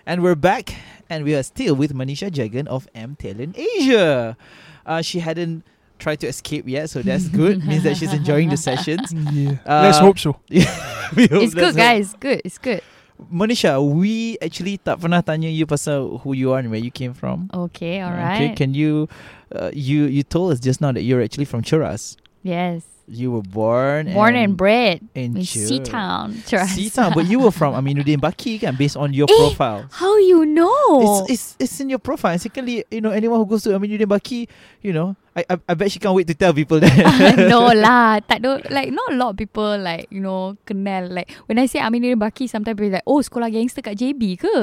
And 0.05 0.23
we're 0.23 0.35
back, 0.35 0.73
and 1.09 1.25
we 1.25 1.35
are 1.35 1.43
still 1.43 1.75
with 1.75 1.93
Manisha 1.93 2.31
Jagan 2.31 2.65
of 2.67 2.87
M 2.95 3.15
Talent 3.15 3.57
Asia. 3.57 4.37
Uh, 4.85 5.01
she 5.01 5.19
hadn't 5.19 5.65
tried 5.97 6.19
to 6.21 6.27
escape 6.27 6.67
yet, 6.67 6.89
so 6.89 7.01
that's 7.01 7.27
good. 7.29 7.63
Means 7.67 7.83
that 7.83 7.97
she's 7.97 8.13
enjoying 8.13 8.49
the 8.49 8.57
sessions. 8.57 9.13
Yeah. 9.33 9.57
Uh, 9.65 9.81
Let's 9.89 9.99
hope 9.99 10.17
so. 10.19 10.37
We 11.15 11.27
hope 11.27 11.43
it's 11.47 11.53
that's 11.55 11.73
good, 11.73 11.75
guys. 11.75 12.15
Good. 12.19 12.41
It's 12.43 12.57
good. 12.57 12.79
it. 12.79 12.83
Manisha, 13.33 13.81
we 13.81 14.37
actually 14.43 14.77
tak 14.77 14.99
pernah 15.01 15.25
tanya 15.25 15.49
you 15.49 15.65
pasal 15.65 16.21
who 16.21 16.33
you 16.37 16.53
are 16.53 16.59
and 16.59 16.69
where 16.69 16.79
you 16.83 16.91
came 16.91 17.13
from. 17.17 17.49
Okay. 17.49 18.01
All 18.05 18.13
Okay, 18.13 18.53
right. 18.53 18.55
can 18.55 18.75
you, 18.77 19.09
uh, 19.55 19.71
you 19.73 20.05
you 20.05 20.21
told 20.21 20.53
us 20.53 20.59
just 20.61 20.81
now 20.85 20.91
that 20.93 21.01
you're 21.01 21.23
actually 21.23 21.45
from 21.49 21.63
Cheras. 21.65 22.15
yes. 22.43 22.85
You 23.07 23.31
were 23.31 23.41
born 23.41 24.11
Born 24.11 24.35
and 24.35 24.59
bred 24.59 24.99
in 25.15 25.39
in 25.39 25.47
Cheras. 25.47 25.79
Seatown. 25.79 26.43
Seatown, 26.43 27.15
but 27.15 27.23
you 27.31 27.39
were 27.39 27.55
from 27.55 27.71
Aminuddin 27.71 28.19
Baki 28.19 28.59
kan, 28.59 28.75
based 28.75 28.99
on 28.99 29.15
your 29.15 29.31
Eh, 29.31 29.37
profile. 29.47 29.87
How 29.95 30.11
you 30.19 30.43
know? 30.43 31.23
It's, 31.23 31.31
it's 31.31 31.45
it's 31.55 31.75
in 31.79 31.87
your 31.87 32.03
profile. 32.03 32.35
And 32.35 32.41
secondly, 32.43 32.83
you 32.91 32.99
know, 32.99 33.15
anyone 33.15 33.39
who 33.39 33.47
goes 33.47 33.63
to 33.63 33.71
Aminuddin 33.79 34.11
Baki, 34.11 34.51
you 34.83 34.91
know, 34.91 35.15
I, 35.37 35.45
I 35.53 35.55
I 35.69 35.73
bet 35.77 35.93
she 35.93 36.01
can't 36.01 36.17
wait 36.17 36.25
to 36.27 36.33
tell 36.33 36.51
people 36.51 36.81
that. 36.81 37.37
no 37.53 37.69
lah, 37.69 38.17
tak 38.25 38.41
do, 38.41 38.57
like 38.73 38.89
not 38.89 39.13
a 39.13 39.15
lot 39.15 39.29
of 39.31 39.37
people 39.37 39.77
like 39.77 40.09
you 40.09 40.17
know 40.17 40.57
kenal 40.65 41.05
like 41.13 41.29
when 41.45 41.61
I 41.61 41.69
say 41.69 41.77
Aminuddin 41.77 42.17
Baki, 42.17 42.49
sometimes 42.49 42.73
people 42.73 42.97
like 42.97 43.05
oh 43.05 43.21
sekolah 43.21 43.53
gangster 43.53 43.85
kat 43.85 44.01
JB 44.01 44.41
ke? 44.41 44.55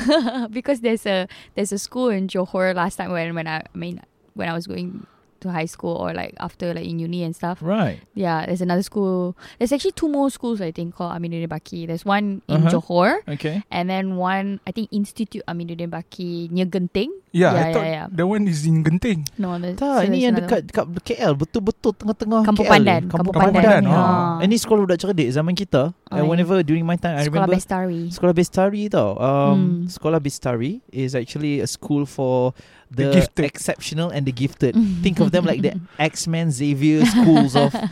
because 0.56 0.84
there's 0.84 1.08
a 1.08 1.24
there's 1.56 1.72
a 1.72 1.80
school 1.80 2.12
in 2.12 2.28
Johor 2.28 2.76
last 2.76 3.00
time 3.00 3.08
when 3.08 3.32
when 3.32 3.48
I, 3.48 3.64
I 3.64 3.76
mean 3.78 4.04
when 4.36 4.52
I 4.52 4.52
was 4.52 4.68
going 4.68 5.08
to 5.40 5.50
high 5.50 5.66
school 5.66 5.94
or 5.94 6.12
like 6.12 6.34
after 6.38 6.72
like 6.72 6.84
in 6.84 6.98
uni 6.98 7.22
and 7.22 7.34
stuff. 7.34 7.58
Right. 7.60 8.00
Yeah, 8.14 8.46
there's 8.46 8.60
another 8.60 8.82
school. 8.82 9.36
There's 9.58 9.70
actually 9.70 9.92
two 9.92 10.08
more 10.08 10.28
schools 10.28 10.60
I 10.60 10.70
think 10.70 10.94
called 10.94 11.14
Aminuddin 11.14 11.46
Baki. 11.46 11.86
There's 11.86 12.04
one 12.04 12.42
in 12.46 12.66
Uh-huh. 12.66 12.70
Johor 12.74 13.22
Okay. 13.26 13.62
and 13.70 13.86
then 13.86 14.16
one 14.16 14.58
I 14.64 14.72
think 14.72 14.90
Institute 14.90 15.46
Aminuddin 15.46 15.88
Baki 15.88 16.50
near 16.50 16.66
Genting. 16.66 17.14
Yeah, 17.28 17.52
Yeah, 17.52 17.60
I 17.60 17.72
thought 17.72 17.84
yeah, 17.84 17.92
yeah. 17.92 18.06
the 18.10 18.24
one 18.24 18.48
is 18.48 18.64
in 18.64 18.80
Genting. 18.82 19.28
No, 19.36 19.60
there's, 19.60 19.76
Tak, 19.76 20.00
so 20.00 20.08
ini 20.08 20.24
yang 20.24 20.34
dekat 20.34 20.64
dekat 20.66 20.86
KL 21.04 21.36
betul-betul 21.36 21.92
tengah-tengah 21.92 22.40
Kampung 22.42 22.64
KL. 22.64 22.72
Pandan. 22.72 23.02
Kampung 23.06 23.34
Pandan. 23.36 23.62
Pandan. 23.62 23.82
Oh. 23.84 23.94
Ah. 23.94 24.36
Ini 24.40 24.54
sekolah 24.56 24.80
budak 24.84 24.98
cerdik 24.98 25.28
zaman 25.28 25.52
kita. 25.52 25.92
Oh, 26.08 26.16
Uh, 26.18 26.24
whenever 26.24 26.56
during 26.64 26.82
my 26.82 26.96
time 26.96 27.20
I 27.20 27.28
Sekolah 27.28 27.44
remember 27.44 27.60
Bestari. 27.60 28.02
Sekolah 28.08 28.32
Bestari 28.32 28.82
tau. 28.88 29.12
Um, 29.14 29.28
Hmm. 29.28 29.92
Sekolah 29.92 30.18
Bestari 30.18 30.80
is 30.88 31.12
actually 31.12 31.60
a 31.60 31.68
school 31.68 32.08
for 32.08 32.56
the, 32.90 33.04
The 33.04 33.12
gifted. 33.12 33.44
exceptional 33.44 34.10
and 34.10 34.26
the 34.26 34.32
gifted. 34.32 34.74
Think 35.02 35.20
of 35.20 35.30
them 35.30 35.44
like 35.44 35.62
the 35.62 35.80
X-Men 35.98 36.50
Xavier 36.50 37.04
schools 37.06 37.54
of. 37.56 37.74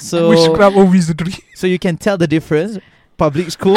So 0.00 0.30
Witchcraft 0.30 0.74
or 0.76 0.86
wizardry. 0.86 1.34
so 1.54 1.66
you 1.66 1.78
can 1.78 1.98
tell 1.98 2.16
the 2.16 2.26
difference. 2.26 2.78
Public 3.18 3.50
school, 3.50 3.76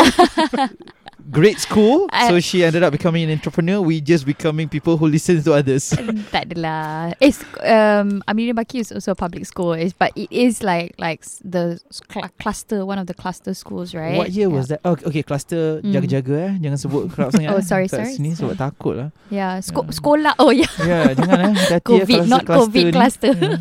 great 1.32 1.58
school. 1.58 2.08
I- 2.14 2.30
so 2.30 2.40
she 2.40 2.64
ended 2.64 2.84
up 2.84 2.92
becoming 2.92 3.24
an 3.26 3.32
entrepreneur. 3.32 3.82
We 3.82 4.02
just 4.02 4.26
becoming 4.26 4.70
people 4.70 4.98
who 4.98 5.08
listen 5.08 5.42
to 5.44 5.54
others. 5.54 5.90
tak 6.34 6.52
adalah. 6.52 7.14
It's 7.20 7.42
um 7.66 8.22
Aminuddin 8.28 8.56
Baki 8.56 8.82
is 8.82 8.92
also 8.92 9.12
a 9.12 9.18
public 9.18 9.46
school, 9.46 9.74
is 9.74 9.94
but 9.94 10.12
it 10.16 10.30
is 10.30 10.62
like 10.62 10.94
like 10.98 11.26
the 11.44 11.82
cl- 11.90 12.30
cluster 12.38 12.86
one 12.86 13.00
of 13.00 13.08
the 13.08 13.16
cluster 13.18 13.54
schools, 13.54 13.94
right? 13.94 14.18
What 14.18 14.32
year 14.32 14.48
yeah. 14.50 14.56
was 14.56 14.68
that? 14.70 14.80
Oh, 14.86 14.94
okay, 14.96 15.24
cluster 15.24 15.82
Hmm. 15.82 15.92
jaga-jaga 15.92 16.36
eh. 16.38 16.54
Jangan 16.62 16.78
sebut 16.80 17.02
kerap 17.12 17.34
sangat. 17.34 17.50
Oh, 17.56 17.62
eh. 17.62 17.66
sorry, 17.66 17.88
Kat 17.90 18.06
sorry, 18.06 18.14
Sini 18.14 18.34
sebab 18.36 18.54
sorry. 18.54 18.62
takut 18.62 18.94
lah. 18.96 19.10
Yeah, 19.30 19.60
sko- 19.62 19.86
Yeah. 19.88 19.96
sekolah. 19.98 20.34
Oh 20.38 20.52
yeah, 20.54 20.70
Ya, 20.82 20.86
yeah, 20.86 21.06
jangan 21.16 21.38
eh. 21.42 21.54
Hati-hati 21.56 21.74
eh 21.74 21.82
COVID, 21.82 22.20
kalau 22.22 22.30
not 22.30 22.42
cluster 22.46 22.62
COVID 22.68 22.86
ni. 22.86 22.94
cluster. 22.94 23.34
Yeah. 23.36 23.60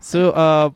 So, 0.00 0.30
uh, 0.32 0.70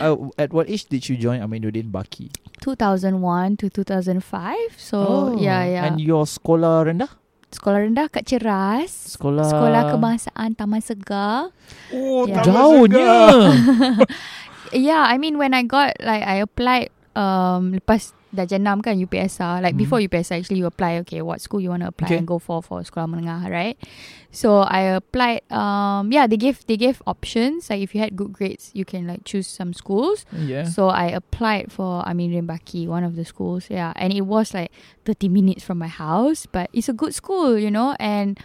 uh, 0.00 0.16
at 0.36 0.52
what 0.52 0.68
age 0.68 0.86
did 0.86 1.08
you 1.08 1.16
join 1.16 1.40
Aminuddin 1.40 1.90
Baki? 1.90 2.30
2001 2.60 3.56
to 3.62 3.70
2005. 3.70 4.20
So 4.76 5.32
yeah, 5.38 5.64
yeah. 5.64 5.82
Oh, 5.82 5.86
And 5.88 6.00
your 6.00 6.24
sekolah 6.24 6.88
rendah? 6.88 7.10
Sekolah 7.52 7.88
rendah 7.88 8.10
kat 8.10 8.26
Ceras. 8.26 9.16
Sekolah 9.16 9.46
Sekolah 9.48 9.82
Kebangsaan 9.88 10.58
Taman 10.58 10.82
Segar. 10.82 11.54
Oh, 11.94 12.26
Yeah. 12.26 12.42
Taman 12.42 12.90
Jauhnya. 12.90 13.12
Yeah, 14.74 15.06
I 15.06 15.14
mean 15.16 15.38
when 15.38 15.54
I 15.54 15.62
got 15.62 15.94
like 16.02 16.26
I 16.26 16.42
applied 16.42 16.90
um 17.14 17.78
lepas 17.78 18.10
darjah 18.36 18.60
6 18.60 18.84
kan 18.84 18.94
UPSR 19.00 19.64
like 19.64 19.72
Mhm. 19.74 19.80
before 19.80 19.98
UPSR 20.04 20.36
actually 20.38 20.60
you 20.60 20.68
apply 20.68 21.00
okay 21.00 21.24
what 21.24 21.40
school 21.40 21.58
you 21.58 21.72
want 21.72 21.80
to 21.80 21.88
apply 21.88 22.12
Okay. 22.12 22.18
and 22.20 22.28
go 22.28 22.36
for 22.36 22.60
for 22.60 22.84
sekolah 22.84 23.08
menengah 23.08 23.48
right 23.48 23.80
so 24.28 24.60
I 24.62 24.92
applied 25.00 25.42
um 25.48 26.12
yeah 26.12 26.28
they 26.28 26.36
gave 26.36 26.60
they 26.68 26.76
gave 26.76 27.00
options 27.08 27.72
like 27.72 27.80
if 27.80 27.96
you 27.96 28.04
had 28.04 28.12
good 28.14 28.36
grades 28.36 28.68
you 28.76 28.84
can 28.84 29.08
like 29.08 29.24
choose 29.24 29.48
some 29.48 29.72
schools 29.72 30.28
Yeah. 30.36 30.68
so 30.68 30.92
I 30.92 31.08
applied 31.16 31.72
for 31.72 32.04
Amin 32.04 32.36
Baki 32.44 32.84
one 32.84 33.02
of 33.02 33.16
the 33.16 33.24
schools 33.24 33.72
yeah 33.72 33.96
and 33.96 34.12
it 34.12 34.28
was 34.28 34.52
like 34.52 34.68
30 35.08 35.32
minutes 35.32 35.64
from 35.64 35.80
my 35.80 35.88
house 35.88 36.44
but 36.44 36.68
it's 36.76 36.92
a 36.92 36.96
good 36.96 37.16
school 37.16 37.56
you 37.56 37.72
know 37.72 37.96
and 37.96 38.36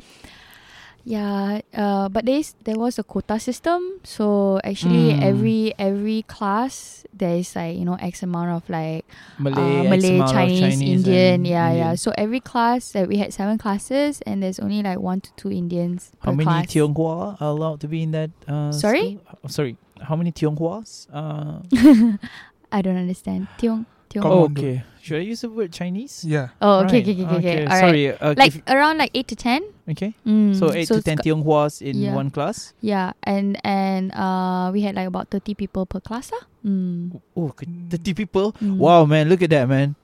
yeah 1.04 1.62
uh, 1.74 2.08
but 2.10 2.26
there's 2.26 2.54
there 2.64 2.78
was 2.78 3.00
a 3.00 3.04
quota 3.04 3.40
system 3.40 3.82
so 4.04 4.60
actually 4.64 5.14
Mm. 5.14 5.24
every 5.24 5.74
every 5.80 6.22
class 6.24 7.06
there 7.14 7.36
is 7.36 7.56
like 7.56 7.76
you 7.78 7.86
know 7.86 7.96
x 8.00 8.22
amount 8.24 8.52
of 8.52 8.64
like 8.70 9.04
Malay, 9.40 9.80
uh, 9.80 9.84
Malay 9.90 9.98
X 9.98 10.06
amount 10.10 10.30
of 10.30 10.36
Chinese, 10.36 10.60
Chinese 10.62 10.82
Indian 10.82 11.34
and 11.34 11.48
yeah 11.48 11.70
yeah 11.74 11.96
so 11.96 12.14
every 12.18 12.40
class 12.40 12.92
that 12.94 13.08
we 13.08 13.18
had 13.18 13.34
seven 13.34 13.58
classes 13.58 14.22
and 14.30 14.44
there's 14.44 14.60
only 14.60 14.82
like 14.84 15.00
one 15.00 15.20
to 15.22 15.34
two 15.36 15.52
Indians 15.52 16.12
How 16.22 16.32
per 16.32 16.38
many 16.38 16.46
class. 16.46 16.68
Tionghoa 16.68 17.42
are 17.42 17.50
allowed 17.50 17.80
to 17.82 17.88
be 17.88 18.04
in 18.04 18.12
that? 18.12 18.30
Uh, 18.48 18.72
Sorry? 18.72 19.18
Oh, 19.44 19.48
sorry. 19.50 19.78
How 20.02 20.16
many 20.16 20.32
Tionghoas? 20.32 21.08
Uh, 21.12 21.62
I 22.72 22.82
don't 22.82 22.98
understand 22.98 23.48
Tiong 23.58 23.86
Tiong 24.10 24.26
oh, 24.26 24.44
okay. 24.52 24.84
Should 25.02 25.18
I 25.18 25.26
use 25.26 25.42
the 25.42 25.50
word 25.50 25.72
Chinese? 25.74 26.24
Yeah. 26.24 26.50
oh 26.62 26.86
okay 26.86 27.02
Right. 27.02 27.10
okay 27.10 27.24
okay 27.26 27.36
okay, 27.42 27.60
All 27.66 27.74
right. 27.74 27.80
Sorry. 27.82 28.04
Uh, 28.14 28.34
like 28.38 28.54
around 28.70 28.98
like 29.00 29.12
8 29.16 29.28
to 29.30 29.36
10 29.36 29.62
okay. 29.90 30.14
Mm, 30.26 30.54
So 30.58 30.70
eight 30.74 30.88
to 30.90 31.02
ten 31.02 31.18
Tionghoas 31.18 31.82
in 31.82 31.98
yeah. 31.98 32.14
one 32.14 32.30
class. 32.30 32.74
Yeah, 32.82 33.14
and 33.24 33.58
and 33.66 34.12
uh, 34.14 34.70
we 34.74 34.82
had 34.82 34.96
like 34.96 35.08
about 35.08 35.30
thirty 35.30 35.54
people 35.54 35.86
per 35.86 36.00
class 36.02 36.30
lah. 36.34 36.44
Mm. 36.66 37.22
Oh, 37.38 37.50
k- 37.54 37.70
thirty 37.90 38.14
people. 38.14 38.54
Mm. 38.62 38.78
Wow, 38.78 39.06
man! 39.06 39.30
Look 39.30 39.42
at 39.42 39.50
that, 39.54 39.66
man. 39.70 39.96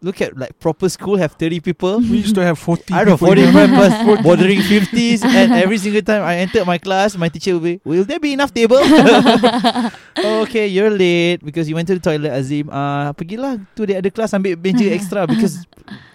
Look 0.00 0.24
at 0.24 0.32
like 0.32 0.56
proper 0.58 0.88
school 0.88 1.20
have 1.20 1.36
thirty 1.36 1.60
people. 1.60 2.00
We 2.00 2.24
used 2.24 2.32
to 2.34 2.40
have 2.40 2.56
40 2.58 2.88
I 2.88 3.04
don't 3.04 3.20
know, 3.20 3.20
people 3.20 3.36
in 3.36 3.52
45 3.52 3.68
our- 3.68 3.76
plus 3.76 3.92
bordering 4.24 4.60
50s, 4.64 5.20
and 5.28 5.52
every 5.52 5.76
single 5.76 6.00
time 6.00 6.24
I 6.24 6.40
entered 6.40 6.64
my 6.64 6.78
class, 6.80 7.20
my 7.20 7.28
teacher 7.28 7.52
will 7.52 7.60
be, 7.60 7.80
Will 7.84 8.04
there 8.08 8.16
be 8.18 8.32
enough 8.32 8.48
table? 8.56 8.80
okay, 10.44 10.66
you're 10.66 10.90
late 10.90 11.44
because 11.44 11.68
you 11.68 11.74
went 11.74 11.88
to 11.88 11.94
the 11.94 12.00
toilet, 12.00 12.32
Azim. 12.32 12.68
Uh, 12.70 13.12
pergilah 13.12 13.60
to 13.76 13.84
the 13.86 13.96
other 13.96 14.10
class 14.10 14.32
ambil 14.32 14.56
bench 14.56 14.80
extra 14.88 15.26
because 15.26 15.66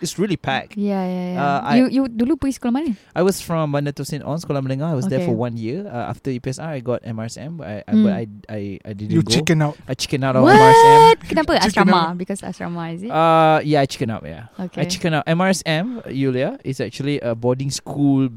it's 0.02 0.18
really 0.18 0.38
packed. 0.38 0.76
Yeah, 0.78 1.06
yeah, 1.06 1.28
yeah. 1.34 1.44
Uh, 1.46 1.60
I- 1.64 1.78
you 1.78 1.86
you 1.90 2.04
dulu 2.10 2.42
pergi 2.42 2.58
sekolah 2.58 2.74
mana? 2.82 2.92
I 3.14 3.22
was 3.22 3.38
from 3.42 3.70
Bandar 3.72 3.94
Tosin 3.94 4.26
on 4.26 4.42
Sekolah 4.42 4.66
Menengah. 4.66 4.90
I 4.92 4.98
was 4.98 5.06
there 5.08 5.22
Okay. 5.22 5.30
for 5.30 5.36
one 5.38 5.58
year. 5.58 5.86
Uh, 5.86 6.10
after 6.12 6.32
UPSR, 6.32 6.66
I 6.66 6.80
got 6.82 7.06
MRSM, 7.06 7.58
but 7.62 7.68
I, 7.70 7.76
I, 7.88 7.94
Mm. 7.96 8.04
but 8.04 8.14
I, 8.14 8.24
I, 8.50 8.60
I 8.82 8.92
didn't 8.98 9.14
You 9.14 9.22
go. 9.24 9.30
chicken 9.32 9.62
out. 9.62 9.78
I 9.88 9.94
chicken 9.94 10.24
out 10.26 10.36
of 10.36 10.44
MRSM. 10.44 10.98
What? 11.06 11.18
Kenapa 11.30 11.52
Chicken 11.62 11.86
asrama? 11.88 12.00
out. 12.12 12.18
Because 12.18 12.42
asrama 12.42 12.84
is 12.94 13.04
it? 13.06 13.12
Uh, 13.12 13.60
yeah, 13.64 13.75
I 13.82 13.86
chicken 13.86 14.10
out. 14.10 14.24
Yeah, 14.26 14.48
okay. 14.60 14.82
I 14.82 14.86
chicken 14.86 15.14
out. 15.14 15.26
MRSM, 15.26 16.14
Yulia, 16.14 16.60
is 16.64 16.80
actually 16.80 17.20
a 17.20 17.36
boarding 17.36 17.72
school. 17.72 18.30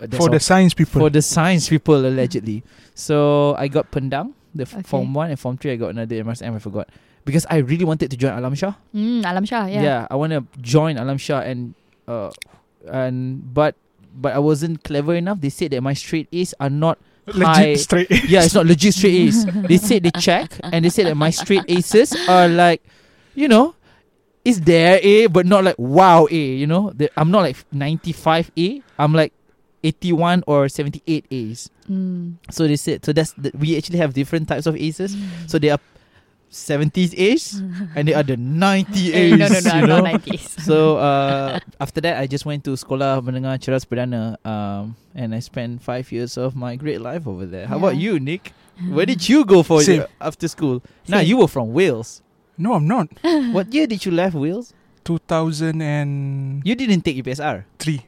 uh, 0.00 0.06
For 0.12 0.22
all- 0.22 0.30
the 0.30 0.40
science 0.40 0.72
people. 0.74 1.00
for 1.00 1.10
the 1.10 1.20
science 1.22 1.68
people 1.68 1.96
allegedly. 2.06 2.62
So 2.94 3.54
I 3.56 3.68
got 3.68 3.90
Pendang, 3.90 4.32
the 4.54 4.64
Okay. 4.64 4.82
form 4.82 5.12
one 5.14 5.30
and 5.30 5.38
form 5.38 5.56
three. 5.56 5.72
I 5.72 5.76
got 5.76 5.90
another 5.90 6.16
MRSM. 6.16 6.54
I 6.54 6.58
forgot 6.58 6.88
because 7.24 7.44
I 7.50 7.58
really 7.58 7.84
wanted 7.84 8.10
to 8.10 8.16
join 8.16 8.32
Alam 8.32 8.54
Shah. 8.54 8.74
Mm, 8.94 9.24
Alam 9.28 9.44
Shah, 9.44 9.66
yeah. 9.66 10.06
I 10.10 10.16
want 10.16 10.32
to 10.32 10.44
join 10.60 10.96
Alam 10.96 11.18
Shah 11.18 11.40
and 11.40 11.74
uh 12.08 12.30
and 12.90 13.44
but 13.54 13.74
but 14.16 14.32
I 14.32 14.38
wasn't 14.40 14.82
clever 14.84 15.14
enough. 15.14 15.40
They 15.40 15.50
said 15.50 15.70
that 15.72 15.82
my 15.82 15.92
straight 15.94 16.28
A's 16.32 16.54
are 16.60 16.70
not. 16.70 16.98
Legit 17.26 17.46
high- 17.46 17.74
straight. 17.76 18.08
Yeah, 18.28 18.42
it's 18.42 18.54
not 18.56 18.66
legit 18.66 18.94
straight 18.94 19.14
A's. 19.28 19.44
they 19.68 19.76
said 19.76 20.02
they 20.02 20.10
check 20.18 20.50
and 20.64 20.84
they 20.84 20.88
said 20.90 21.06
that 21.06 21.14
my 21.14 21.30
straight 21.30 21.62
A's 21.68 21.94
are 22.26 22.48
like, 22.48 22.82
you 23.36 23.46
know. 23.46 23.74
It's 24.44 24.60
there 24.60 24.98
A, 25.02 25.26
but 25.26 25.44
not 25.46 25.64
like 25.64 25.76
wow 25.78 26.26
A. 26.30 26.34
You 26.34 26.66
know, 26.66 26.92
The- 26.94 27.10
I'm 27.16 27.30
not 27.30 27.42
like 27.42 27.56
95 27.72 28.50
A. 28.56 28.82
I'm 28.98 29.12
like 29.12 29.32
81 29.84 30.44
or 30.46 30.68
78 30.68 31.26
A's. 31.30 31.70
Mm. 31.90 32.36
So 32.50 32.66
they 32.66 32.76
said 32.76 33.04
so 33.04 33.12
that's 33.12 33.32
the, 33.32 33.50
we 33.58 33.76
actually 33.76 33.98
have 33.98 34.12
different 34.14 34.48
types 34.48 34.66
of 34.66 34.76
aces. 34.76 35.16
So 35.46 35.58
they 35.58 35.70
are 35.70 35.78
70s 36.50 37.14
A's 37.16 37.62
and 37.94 38.08
they 38.08 38.14
are 38.14 38.22
the 38.22 38.36
90 38.36 39.12
Eh, 39.12 39.16
A's. 39.16 39.38
no, 39.38 39.46
no, 39.48 39.60
no, 39.60 39.80
you 39.80 39.86
know? 39.86 40.00
not 40.00 40.22
90s. 40.22 40.60
So 40.62 40.96
uh, 40.98 41.58
after 41.80 42.00
that, 42.00 42.18
I 42.18 42.26
just 42.26 42.44
went 42.46 42.64
to 42.64 42.70
Sekolah 42.70 43.22
Menengah 43.22 43.58
Cheras 43.60 43.84
Perdana, 43.86 44.34
um, 44.46 44.96
and 45.14 45.34
I 45.34 45.38
spent 45.40 45.82
five 45.82 46.10
years 46.12 46.36
of 46.36 46.56
my 46.56 46.76
great 46.76 47.00
life 47.00 47.26
over 47.26 47.46
there. 47.46 47.66
How 47.66 47.76
about 47.76 47.96
you, 47.96 48.18
Nik? 48.18 48.52
Where 48.88 49.06
did 49.12 49.28
you 49.28 49.44
go 49.44 49.62
for 49.62 49.82
your, 49.82 50.08
after 50.20 50.48
school? 50.48 50.82
Now 51.06 51.18
Same. 51.18 51.28
you 51.28 51.36
were 51.38 51.48
from 51.48 51.72
Wales. 51.72 52.22
No, 52.60 52.74
I'm 52.76 52.84
not. 52.86 53.08
what 53.56 53.72
year 53.72 53.86
did 53.88 54.04
you 54.04 54.12
left 54.12 54.36
Wales? 54.36 54.74
2003. 55.04 56.60
You 56.62 56.74
didn't 56.76 57.00
take 57.00 57.16
UPSR. 57.16 57.64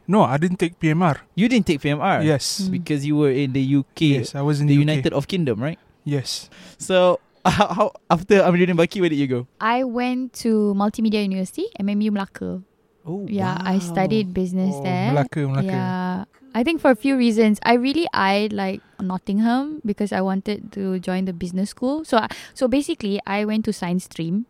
No, 0.06 0.22
I 0.28 0.36
didn't 0.36 0.58
take 0.60 0.78
PMR. 0.78 1.24
You 1.34 1.48
didn't 1.48 1.66
take 1.66 1.80
PMR. 1.80 2.20
Yes. 2.22 2.68
Mm. 2.68 2.70
because 2.70 3.06
you 3.06 3.16
were 3.16 3.30
in 3.32 3.52
the 3.56 3.64
UK, 3.64 4.00
Yes, 4.20 4.34
I 4.34 4.42
was 4.42 4.60
in 4.60 4.66
the 4.68 4.76
UK. 4.76 4.80
United 4.84 5.12
of 5.16 5.26
Kingdom, 5.26 5.56
right? 5.62 5.78
Yes. 6.04 6.50
So 6.76 7.18
how, 7.48 7.66
how 7.72 7.92
after 8.10 8.44
Amiruddin 8.44 8.76
Baki, 8.76 9.00
where 9.00 9.08
did 9.08 9.16
you 9.16 9.26
go? 9.26 9.46
I 9.58 9.84
went 9.84 10.34
to 10.44 10.74
Multimedia 10.76 11.22
University, 11.24 11.66
MMU 11.80 12.12
Melaka. 12.12 12.62
Oh, 13.08 13.26
Yeah, 13.26 13.56
I 13.58 13.78
studied 13.80 14.34
business 14.34 14.74
Oh, 14.76 14.82
there. 14.84 15.10
Melaka, 15.10 15.48
Melaka. 15.48 15.64
Yeah. 15.64 16.24
I 16.54 16.62
think 16.64 16.80
for 16.80 16.90
a 16.90 16.96
few 16.96 17.16
reasons. 17.16 17.58
I 17.62 17.74
really 17.74 18.06
eyed 18.12 18.52
like 18.52 18.80
Nottingham 19.00 19.80
because 19.84 20.12
I 20.12 20.20
wanted 20.20 20.72
to 20.72 20.98
join 21.00 21.24
the 21.24 21.32
business 21.32 21.70
school. 21.70 22.04
So 22.04 22.26
so 22.54 22.68
basically 22.68 23.20
I 23.26 23.44
went 23.44 23.64
to 23.66 23.72
science 23.72 24.04
stream 24.04 24.46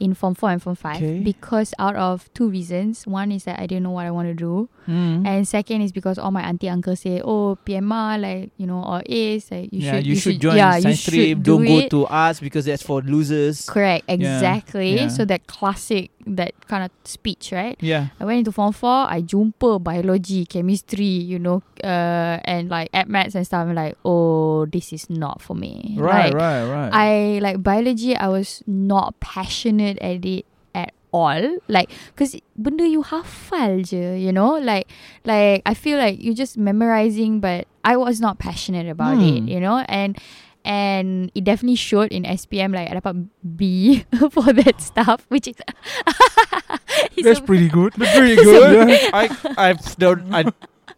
in 0.00 0.14
form 0.14 0.34
4 0.34 0.50
and 0.52 0.62
form 0.62 0.74
5 0.76 0.96
Okay. 0.96 1.20
because 1.20 1.74
out 1.78 1.94
of 1.94 2.32
two 2.32 2.48
reasons. 2.48 3.06
One 3.06 3.30
is 3.30 3.44
that 3.44 3.60
I 3.60 3.66
didn't 3.66 3.82
know 3.84 3.90
what 3.90 4.06
I 4.06 4.10
want 4.10 4.28
to 4.28 4.34
do. 4.34 4.68
Mm. 4.88 5.26
And 5.26 5.46
second 5.46 5.82
is 5.82 5.92
because 5.92 6.18
all 6.18 6.30
my 6.30 6.40
auntie 6.42 6.70
uncle 6.70 6.96
say, 6.96 7.20
"Oh, 7.22 7.58
PMR 7.66 8.18
like, 8.18 8.50
you 8.56 8.66
know, 8.66 8.82
or 8.82 9.02
A's 9.04 9.50
like 9.50 9.68
you 9.72 9.80
yeah, 9.80 9.96
should 9.96 10.06
you, 10.06 10.16
should, 10.16 10.40
join 10.40 10.56
yeah, 10.56 10.76
you 10.76 10.82
science 10.82 10.98
should 11.00 11.12
stream. 11.12 11.42
do 11.42 11.56
Don't 11.58 11.66
go 11.66 11.78
it." 11.80 11.90
to 11.90 12.06
arts 12.06 12.40
because 12.40 12.64
that's 12.64 12.82
for 12.82 13.02
losers. 13.02 13.68
Correct, 13.68 14.04
exactly. 14.08 14.96
yeah. 14.96 15.08
So 15.08 15.24
that 15.26 15.46
classic 15.46 16.10
that 16.26 16.52
kind 16.68 16.84
of 16.84 16.90
speech, 17.04 17.52
right? 17.52 17.76
Yeah. 17.80 18.08
I 18.20 18.24
went 18.24 18.38
into 18.38 18.52
form 18.52 18.72
four. 18.72 18.90
I 19.08 19.22
jumpa 19.22 19.82
biology, 19.82 20.46
chemistry, 20.46 21.04
you 21.04 21.38
know, 21.38 21.62
uh, 21.82 22.38
and 22.44 22.68
like 22.68 22.90
at 22.92 23.08
maths 23.08 23.34
and 23.34 23.46
stuff. 23.46 23.66
I'm 23.66 23.74
like, 23.74 23.96
oh, 24.04 24.66
this 24.66 24.92
is 24.92 25.08
not 25.10 25.40
for 25.40 25.54
me. 25.54 25.96
Right, 25.98 26.32
Like, 26.32 26.34
right, 26.34 26.64
right. 26.70 26.90
I 26.92 27.38
like 27.40 27.62
biology. 27.62 28.16
I 28.16 28.28
was 28.28 28.62
not 28.66 29.18
passionate 29.20 29.98
at 30.00 30.24
it 30.24 30.46
at 30.74 30.92
all 31.12 31.56
like 31.66 31.90
because 32.14 32.36
benda 32.56 32.86
you 32.86 33.02
hafal 33.02 33.82
je 33.84 34.20
you 34.20 34.30
know 34.30 34.54
like 34.62 34.86
like 35.24 35.60
I 35.66 35.74
feel 35.74 35.98
like 35.98 36.22
you're 36.22 36.38
just 36.38 36.56
memorizing 36.56 37.40
but 37.40 37.66
I 37.82 37.96
was 37.96 38.20
not 38.20 38.38
passionate 38.38 38.86
about 38.88 39.18
it 39.18 39.40
Hmm. 39.42 39.48
you 39.48 39.58
know 39.58 39.78
and 39.88 40.16
and 40.64 41.32
it 41.34 41.44
definitely 41.44 41.76
showed 41.80 42.12
in 42.12 42.24
SPM 42.24 42.74
like 42.74 42.90
I 42.90 43.00
dapat 43.00 43.28
B 43.56 44.04
for 44.34 44.52
that 44.52 44.80
stuff 44.80 45.24
which 45.32 45.48
is 45.48 45.56
That's 47.20 47.40
a- 47.40 47.42
pretty 47.44 47.68
good. 47.68 47.92
Pretty 47.94 48.36
good. 48.36 48.88
I 49.12 49.28
I 49.56 49.68
don't 50.00 50.28
I 50.32 50.44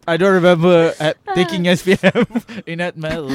I 0.07 0.15
don't 0.19 0.35
remember 0.35 0.91
at 0.99 1.15
taking 1.35 1.63
SPM 1.63 2.27
in 2.67 2.79
that 2.83 2.95
medal. 2.99 3.31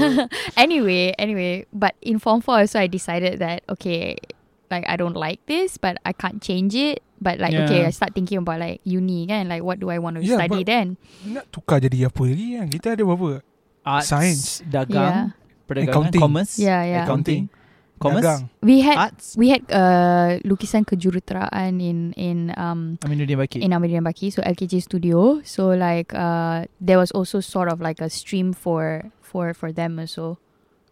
anyway, 0.57 1.13
anyway, 1.17 1.65
but 1.73 1.97
in 2.05 2.19
Form 2.21 2.41
4 2.45 2.65
also 2.69 2.77
I 2.81 2.87
decided 2.89 3.41
that, 3.41 3.65
okay, 3.73 4.17
like 4.71 4.85
I 4.89 4.97
don't 5.01 5.17
like 5.17 5.41
this, 5.49 5.77
but 5.81 5.97
I 6.05 6.13
can't 6.13 6.43
change 6.45 6.75
it. 6.77 7.01
But 7.21 7.41
like, 7.41 7.57
okay, 7.57 7.83
Yeah. 7.83 7.89
I 7.89 7.93
start 7.97 8.13
thinking 8.15 8.39
about 8.45 8.61
like 8.61 8.81
uni 8.85 9.27
kan, 9.27 9.49
like 9.49 9.65
what 9.65 9.81
do 9.81 9.89
I 9.91 9.99
want 9.99 10.21
to 10.21 10.23
Yeah, 10.23 10.37
study 10.39 10.63
but- 10.63 10.69
then? 10.69 10.87
Nak 11.25 11.49
tukar 11.51 11.81
jadi 11.81 12.07
apa 12.13 12.21
lagi 12.25 12.47
kan? 12.61 12.67
Kita 12.69 12.87
ada 12.95 13.03
berapa? 13.05 13.41
Arts, 13.89 14.13
Science. 14.13 14.61
dagang, 14.69 15.33
perdagangan, 15.69 15.93
Accounting. 15.93 16.21
commerce, 16.25 16.53
Yeah, 16.57 16.81
yeah. 16.83 17.05
accounting, 17.05 17.43
commerce, 18.01 18.25
Dagang. 18.25 18.43
We 18.65 18.81
had 18.81 18.97
arts. 18.97 19.37
we 19.37 19.53
had 19.53 19.63
uh, 19.69 20.41
lukisan 20.49 20.89
kejuruteraan 20.89 21.77
in 21.79 22.17
in 22.17 22.51
um 22.57 22.97
Aminuddin 23.05 23.37
Baki. 23.37 23.61
in 23.61 23.77
Ahmadiyya 23.77 24.01
Baki, 24.01 24.33
so 24.33 24.41
LKJ 24.41 24.81
Studio. 24.81 25.45
So 25.45 25.77
like 25.77 26.17
uh 26.17 26.65
there 26.81 26.97
was 26.97 27.13
also 27.13 27.45
sort 27.45 27.69
of 27.69 27.85
like 27.85 28.01
a 28.01 28.09
stream 28.09 28.57
for 28.57 29.13
for 29.21 29.53
for 29.53 29.69
them 29.71 30.01
also. 30.01 30.41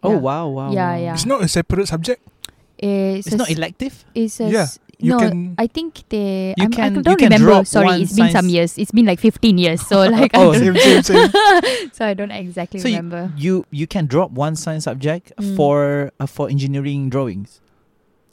oh 0.05 0.13
yeah. 0.13 0.21
wow, 0.21 0.45
wow. 0.47 0.69
Yeah, 0.69 0.93
yeah. 0.95 1.13
It's 1.17 1.25
not 1.25 1.41
a 1.41 1.49
separate 1.49 1.89
subject. 1.89 2.21
It's, 2.77 3.25
It's 3.25 3.33
a 3.33 3.41
not 3.41 3.49
elective. 3.49 4.05
It's 4.13 4.37
a 4.37 4.45
Yeah, 4.53 4.69
you 4.99 5.11
no, 5.11 5.19
can- 5.19 5.55
I 5.57 5.67
think 5.67 6.03
they. 6.09 6.53
You 6.57 6.65
I'm, 6.65 6.71
can- 6.71 6.93
I 6.93 6.97
you 6.97 7.03
don't 7.03 7.21
remember. 7.21 7.63
Sorry, 7.65 8.01
it's 8.01 8.13
been 8.15 8.31
some 8.31 8.49
years. 8.49 8.77
It's 8.77 8.91
been 8.91 9.05
like 9.05 9.19
15 9.19 9.57
years. 9.57 9.85
So 9.85 10.01
like, 10.09 10.31
Oh, 10.33 10.51
I 10.53 10.59
don't, 10.59 10.75
Same, 10.77 11.03
same, 11.03 11.29
same. 11.29 11.89
so 11.93 12.05
I 12.05 12.13
don't 12.13 12.31
exactly 12.31 12.79
So 12.79 12.89
remember. 12.89 13.31
you 13.37 13.65
you 13.69 13.85
can 13.85 14.07
drop 14.07 14.31
one 14.31 14.55
science 14.55 14.85
subject 14.85 15.31
Mm. 15.37 15.55
for 15.55 16.11
uh, 16.19 16.25
for 16.25 16.49
engineering 16.49 17.09
drawings. 17.09 17.61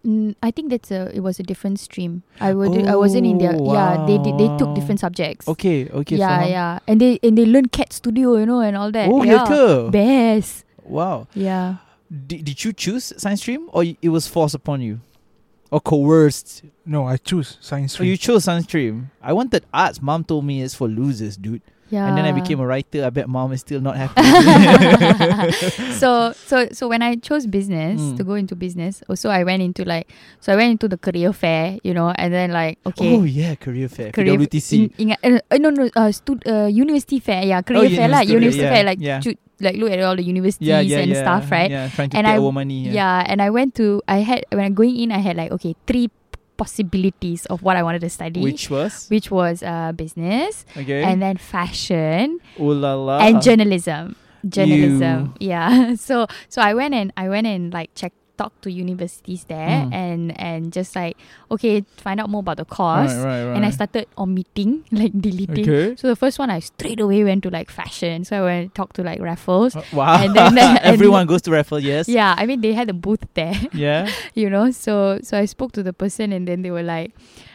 Mm, 0.05 0.37
I 0.43 0.51
think 0.53 0.69
that's 0.69 0.91
a. 0.91 1.09
It 1.17 1.21
was 1.21 1.41
a 1.41 1.43
different 1.43 1.81
stream. 1.81 2.25
I 2.41 2.53
would. 2.53 2.77
I 2.87 2.97
was 2.97 3.15
in 3.15 3.25
India. 3.25 3.57
Oh, 3.57 3.73
Yeah, 3.73 4.05
they 4.05 4.19
did. 4.21 4.37
They 4.37 4.49
took 4.61 4.75
different 4.77 5.01
subjects. 5.01 5.49
Okay, 5.49 5.89
okay. 5.89 6.17
yeah, 6.17 6.45
faham. 6.45 6.51
yeah, 6.51 6.79
and 6.89 7.01
they 7.01 7.19
and 7.25 7.39
they 7.41 7.47
learn 7.49 7.73
Cat 7.73 7.93
Studio, 7.93 8.37
you 8.37 8.45
know, 8.45 8.61
and 8.61 8.77
all 8.77 8.93
that. 8.93 9.09
Oh, 9.09 9.23
yeah, 9.25 9.49
yeah 9.49 9.89
ke? 9.89 9.93
best. 9.93 10.65
Wow. 10.85 11.27
Yeah. 11.33 11.81
Did, 12.13 12.45
did 12.45 12.65
you 12.65 12.73
choose 12.77 13.13
science 13.17 13.41
stream 13.41 13.69
or 13.73 13.81
it 13.85 14.09
was 14.13 14.29
forced 14.29 14.55
upon 14.55 14.83
you? 14.85 15.01
Or 15.75 15.81
coerced? 15.83 16.63
No, 16.87 17.03
I 17.11 17.17
choose 17.19 17.59
science 17.59 17.99
So 17.99 18.05
you 18.07 18.15
chose 18.17 18.45
science 18.47 18.63
stream. 18.71 19.11
I 19.19 19.33
wanted 19.35 19.67
arts. 19.75 19.99
Mom 19.99 20.23
told 20.23 20.47
me 20.47 20.63
it's 20.63 20.71
for 20.79 20.87
losers, 20.87 21.35
dude. 21.37 21.63
Yeah. 21.91 22.07
And 22.07 22.17
then 22.17 22.25
I 22.25 22.33
became 22.33 22.61
a 22.63 22.67
writer. 22.67 23.05
I 23.05 23.11
bet 23.11 23.29
mom 23.29 23.51
is 23.53 23.61
still 23.61 23.81
not 23.81 23.95
happy. 23.99 24.23
so 26.01 26.33
so 26.33 26.67
so 26.73 26.89
when 26.89 27.03
I 27.03 27.17
chose 27.17 27.47
business 27.47 28.01
Mm. 28.01 28.17
to 28.19 28.23
go 28.25 28.35
into 28.35 28.55
business, 28.57 29.03
also 29.09 29.29
I 29.31 29.45
went 29.45 29.63
into 29.63 29.85
like 29.85 30.11
so 30.41 30.53
I 30.53 30.57
went 30.57 30.71
into 30.79 30.89
the 30.89 30.97
career 30.99 31.33
fair, 31.33 31.79
you 31.83 31.93
know, 31.95 32.11
and 32.17 32.33
then 32.33 32.51
like 32.53 32.79
okay. 32.87 33.15
Oh 33.15 33.23
yeah, 33.25 33.55
career 33.55 33.89
fair. 33.89 34.11
Career 34.13 34.35
PWTC. 34.39 34.73
in, 34.75 35.11
ingat, 35.11 35.19
uh, 35.23 35.39
uh, 35.51 35.59
no 35.59 35.71
no 35.71 35.91
uh, 35.95 36.11
stud, 36.11 36.43
uh, 36.47 36.67
university 36.67 37.21
fair 37.21 37.45
yeah 37.45 37.63
career 37.63 37.91
fair 37.91 38.09
lah 38.09 38.23
university, 38.23 38.33
university 38.33 38.65
yeah, 38.65 38.73
fair 38.75 38.85
like 38.85 38.99
yeah. 39.01 39.21
to, 39.21 39.35
like 39.61 39.77
look 39.77 39.91
at 39.91 40.01
all 40.03 40.17
the 40.17 40.23
universities 40.23 40.67
yeah, 40.69 40.81
yeah, 40.81 40.99
and 40.99 41.11
yeah, 41.13 41.23
stuff 41.23 41.51
right 41.51 41.71
Yeah, 41.71 41.89
trying 41.89 42.11
to 42.11 42.17
And 42.19 42.27
get 42.27 42.35
I- 42.35 42.39
our 42.43 42.51
money. 42.53 42.91
yeah. 42.91 42.93
Yeah. 42.93 43.25
and 43.31 43.41
I 43.43 43.51
went 43.51 43.75
to 43.77 44.03
I 44.09 44.19
had 44.27 44.45
when 44.51 44.65
I'm 44.65 44.75
going 44.75 44.97
in 44.99 45.13
I 45.13 45.19
had 45.19 45.37
like 45.37 45.53
okay 45.53 45.75
three 45.87 46.11
possibilities 46.57 47.47
of 47.47 47.63
what 47.63 47.77
I 47.77 47.83
wanted 47.83 48.01
to 48.03 48.11
study 48.11 48.41
Which 48.43 48.71
was 48.71 49.07
which 49.11 49.31
was 49.31 49.63
uh, 49.63 49.91
business 49.93 50.65
okay. 50.77 51.03
and 51.03 51.21
then 51.23 51.37
fashion 51.37 52.39
Ooh 52.61 52.73
la 52.75 52.95
la. 52.95 53.19
and 53.19 53.43
journalism 53.43 54.15
journalism 54.47 55.35
yeah 55.41 55.95
so 55.97 56.27
so 56.49 56.61
i 56.61 56.75
went 56.75 56.93
and 56.95 57.11
i 57.17 57.29
went 57.29 57.47
and 57.47 57.73
like 57.73 57.91
check 57.95 58.13
talk 58.37 58.53
to 58.63 58.71
universities 58.71 59.45
there 59.47 59.87
Mm. 59.87 59.95
and 59.95 60.23
and 60.41 60.73
just 60.73 60.97
like 60.97 61.17
okay 61.51 61.85
find 61.97 62.19
out 62.21 62.29
more 62.29 62.41
about 62.41 62.57
the 62.57 62.65
course 62.65 63.15
Right, 63.15 63.25
right, 63.25 63.45
right. 63.47 63.57
and 63.57 63.65
i 63.65 63.71
started 63.71 64.07
omitting 64.19 64.83
like 64.93 65.13
deleting 65.15 65.63
Okay. 65.63 65.95
so 65.97 66.09
the 66.09 66.17
first 66.17 66.39
one 66.39 66.51
i 66.51 66.59
straight 66.59 66.99
away 67.01 67.23
went 67.23 67.43
to 67.45 67.51
like 67.51 67.71
fashion 67.71 68.25
so 68.25 68.43
i 68.43 68.43
went 68.43 68.75
to 68.75 68.75
talk 68.75 68.93
to 68.95 69.03
like 69.03 69.21
raffles 69.21 69.77
Uh, 69.77 69.83
wow. 69.95 70.19
And 70.23 70.35
then- 70.35 70.59
and- 70.59 70.79
Everyone 70.83 71.27
goes 71.27 71.43
to 71.43 71.51
Raffles 71.51 71.83
yes. 71.83 72.09
yeah 72.09 72.35
i 72.37 72.45
mean 72.47 72.61
they 72.61 72.73
had 72.75 72.91
a 72.91 72.95
booth 72.95 73.23
there 73.35 73.55
Yeah. 73.73 74.11
you 74.35 74.51
know 74.51 74.71
so 74.71 75.19
so 75.23 75.39
i 75.39 75.45
spoke 75.47 75.73
to 75.79 75.83
the 75.83 75.93
person 75.93 76.33
and 76.33 76.47
then 76.47 76.63
they 76.63 76.71
were 76.71 76.83
like 76.87 77.15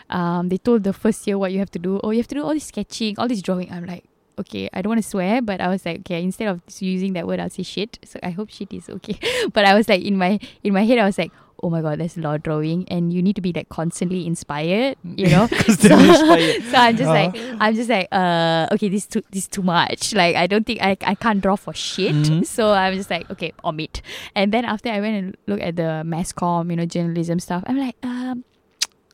um 0.09 0.49
they 0.49 0.57
told 0.57 0.83
the 0.83 0.93
first 0.93 1.27
year 1.27 1.37
what 1.37 1.51
you 1.51 1.59
have 1.59 1.69
to 1.71 1.79
do 1.79 1.99
oh 2.03 2.09
you 2.11 2.17
have 2.17 2.27
to 2.31 2.35
do 2.35 2.43
all 2.43 2.53
this 2.53 2.65
sketching 2.71 3.13
all 3.19 3.27
this 3.27 3.41
drawing 3.41 3.69
i'm 3.71 3.85
like 3.85 4.05
okay 4.39 4.69
i 4.73 4.81
don't 4.81 4.89
want 4.91 5.01
to 5.03 5.07
swear 5.09 5.41
but 5.41 5.59
i 5.61 5.67
was 5.67 5.85
like 5.85 5.99
okay 6.01 6.23
instead 6.23 6.47
of 6.47 6.61
using 6.79 7.13
that 7.13 7.27
word 7.27 7.39
i'll 7.39 7.49
say 7.49 7.63
shit. 7.63 7.99
So 8.05 8.19
i 8.23 8.29
hope 8.31 8.49
shit 8.49 8.71
is 8.73 8.89
okay. 8.89 9.17
But 9.53 9.65
i 9.65 9.73
was 9.75 9.87
like 9.89 10.01
in 10.03 10.17
my 10.17 10.39
in 10.63 10.73
my 10.73 10.83
head 10.85 10.99
i 10.99 11.05
was 11.05 11.17
like 11.17 11.31
oh 11.61 11.69
my 11.69 11.81
god 11.81 11.99
there's 11.99 12.15
a 12.15 12.21
lot 12.21 12.35
of 12.35 12.43
drawing. 12.43 12.87
And 12.87 13.11
you 13.11 13.21
need 13.21 13.35
to 13.35 13.41
be 13.41 13.51
like 13.51 13.67
constantly 13.67 14.25
inspired 14.25 14.95
you 15.03 15.27
know? 15.27 15.43
Inspired. 15.67 16.63
so 16.71 16.75
i'm 16.77 16.95
just 16.95 17.09
like 17.09 17.35
Uh-huh. 17.35 17.57
i'm 17.59 17.75
just 17.75 17.89
like 17.89 18.07
uh 18.11 18.67
okay 18.71 18.87
this 18.87 19.05
too 19.07 19.23
this 19.31 19.47
too 19.47 19.61
much. 19.61 20.13
Like 20.15 20.35
i 20.35 20.47
don't 20.47 20.65
think 20.65 20.79
i, 20.81 20.95
I 21.03 21.15
can't 21.15 21.41
draw 21.41 21.57
for 21.57 21.73
shit. 21.73 22.15
Mhm. 22.15 22.45
so 22.45 22.71
i'm 22.71 22.95
just 22.95 23.09
like 23.11 23.29
okay 23.31 23.51
omit. 23.65 24.01
And 24.35 24.53
then 24.55 24.63
after 24.63 24.89
i 24.89 24.99
went 25.01 25.15
and 25.21 25.27
looked 25.47 25.63
at 25.63 25.75
the 25.75 26.03
mass 26.05 26.31
comm 26.31 26.69
you 26.71 26.77
know 26.79 26.85
journalism 26.85 27.39
stuff 27.39 27.63
i'm 27.67 27.77
like 27.77 27.95
um 28.03 28.43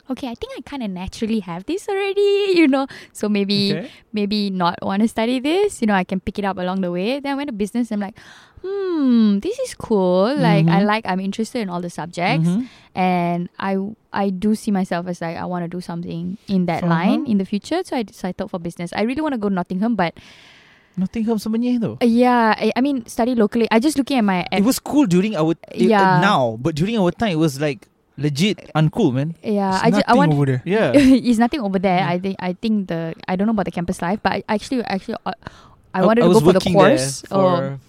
okay 0.10 0.28
i 0.30 0.36
think 0.38 0.54
i 0.58 0.62
kind 0.62 0.84
of 0.84 0.90
naturally 0.90 1.40
have 1.42 1.66
this 1.66 1.90
already 1.90 2.54
you 2.60 2.68
know 2.68 2.86
so 3.14 3.28
maybe 3.28 3.74
Okay. 3.74 3.90
maybe 4.14 4.50
not 4.50 4.78
want 4.82 5.02
to 5.02 5.08
study 5.10 5.40
this 5.40 5.82
you 5.82 5.88
know 5.90 5.96
i 5.98 6.04
can 6.04 6.20
pick 6.20 6.38
it 6.38 6.46
up 6.46 6.58
along 6.58 6.82
the 6.82 6.92
way 6.92 7.20
then 7.20 7.34
i 7.34 7.36
went 7.36 7.50
to 7.50 7.56
business 7.56 7.90
i'm 7.92 8.00
like 8.00 8.14
hmm 8.62 9.40
this 9.40 9.58
is 9.60 9.74
cool 9.78 10.30
like 10.36 10.66
i 10.70 10.82
Mhm. 10.82 10.86
like 10.86 11.04
i'm 11.06 11.20
interested 11.20 11.60
in 11.62 11.70
all 11.70 11.82
the 11.82 11.90
subjects 11.90 12.50
Mhm. 12.50 12.66
and 12.96 13.50
I 13.60 13.76
I 14.16 14.32
do 14.32 14.56
see 14.56 14.72
myself 14.72 15.12
as 15.12 15.20
like 15.20 15.36
I 15.36 15.44
want 15.44 15.68
to 15.68 15.72
do 15.72 15.84
something 15.84 16.38
in 16.48 16.66
that 16.72 16.88
Uh-huh. 16.88 16.96
line 16.96 17.28
in 17.28 17.36
the 17.36 17.44
future. 17.44 17.84
So 17.84 18.00
I 18.00 18.08
decided 18.08 18.40
for 18.48 18.56
business. 18.64 18.96
I 18.96 19.04
really 19.04 19.20
want 19.20 19.36
to 19.36 19.42
go 19.42 19.52
Nottingham, 19.52 20.00
but 20.00 20.16
Nottingham 20.96 21.36
sebenarnya 21.36 21.84
tu. 21.84 21.92
uh, 22.00 22.08
yeah, 22.08 22.56
I, 22.56 22.72
I 22.72 22.80
mean 22.80 23.04
study 23.12 23.36
locally. 23.36 23.68
I 23.68 23.84
just 23.84 24.00
looking 24.00 24.16
at 24.16 24.24
my 24.24 24.48
It 24.56 24.64
was 24.64 24.80
cool 24.80 25.04
during 25.12 25.36
our 25.36 25.60
it- 25.76 25.92
Yeah. 25.92 26.24
now, 26.24 26.56
but 26.56 26.80
during 26.80 26.96
our 26.96 27.12
time 27.12 27.36
it 27.36 27.42
was 27.44 27.60
like 27.60 27.84
legit 28.18 28.72
uncool, 28.76 29.12
man. 29.14 29.36
yeah. 29.44 29.76
It's 29.76 29.84
I 29.84 29.90
just 29.92 30.08
I 30.08 30.14
want. 30.16 30.32
over 30.34 30.46
there. 30.46 30.62
Yeah. 30.66 30.92
it's 30.96 31.40
nothing 31.40 31.60
over 31.62 31.80
there. 31.80 32.00
Yeah. 32.00 32.10
I 32.10 32.20
think 32.20 32.36
I 32.40 32.52
think 32.54 32.88
the 32.88 33.14
I 33.28 33.36
don't 33.36 33.48
know 33.48 33.56
about 33.56 33.66
the 33.68 33.76
campus 33.76 34.02
life, 34.02 34.20
but 34.24 34.32
I 34.32 34.44
actually 34.48 34.84
actually 34.88 35.20
uh, 35.26 35.34
I 35.94 36.00
I- 36.00 36.06
wanted 36.06 36.24
I 36.24 36.28
to 36.28 36.34
go 36.34 36.40
for 36.40 36.54
the 36.56 36.64
course. 36.64 37.22
there 37.28 37.36
Oh, 37.36 37.44
for- 37.60 37.80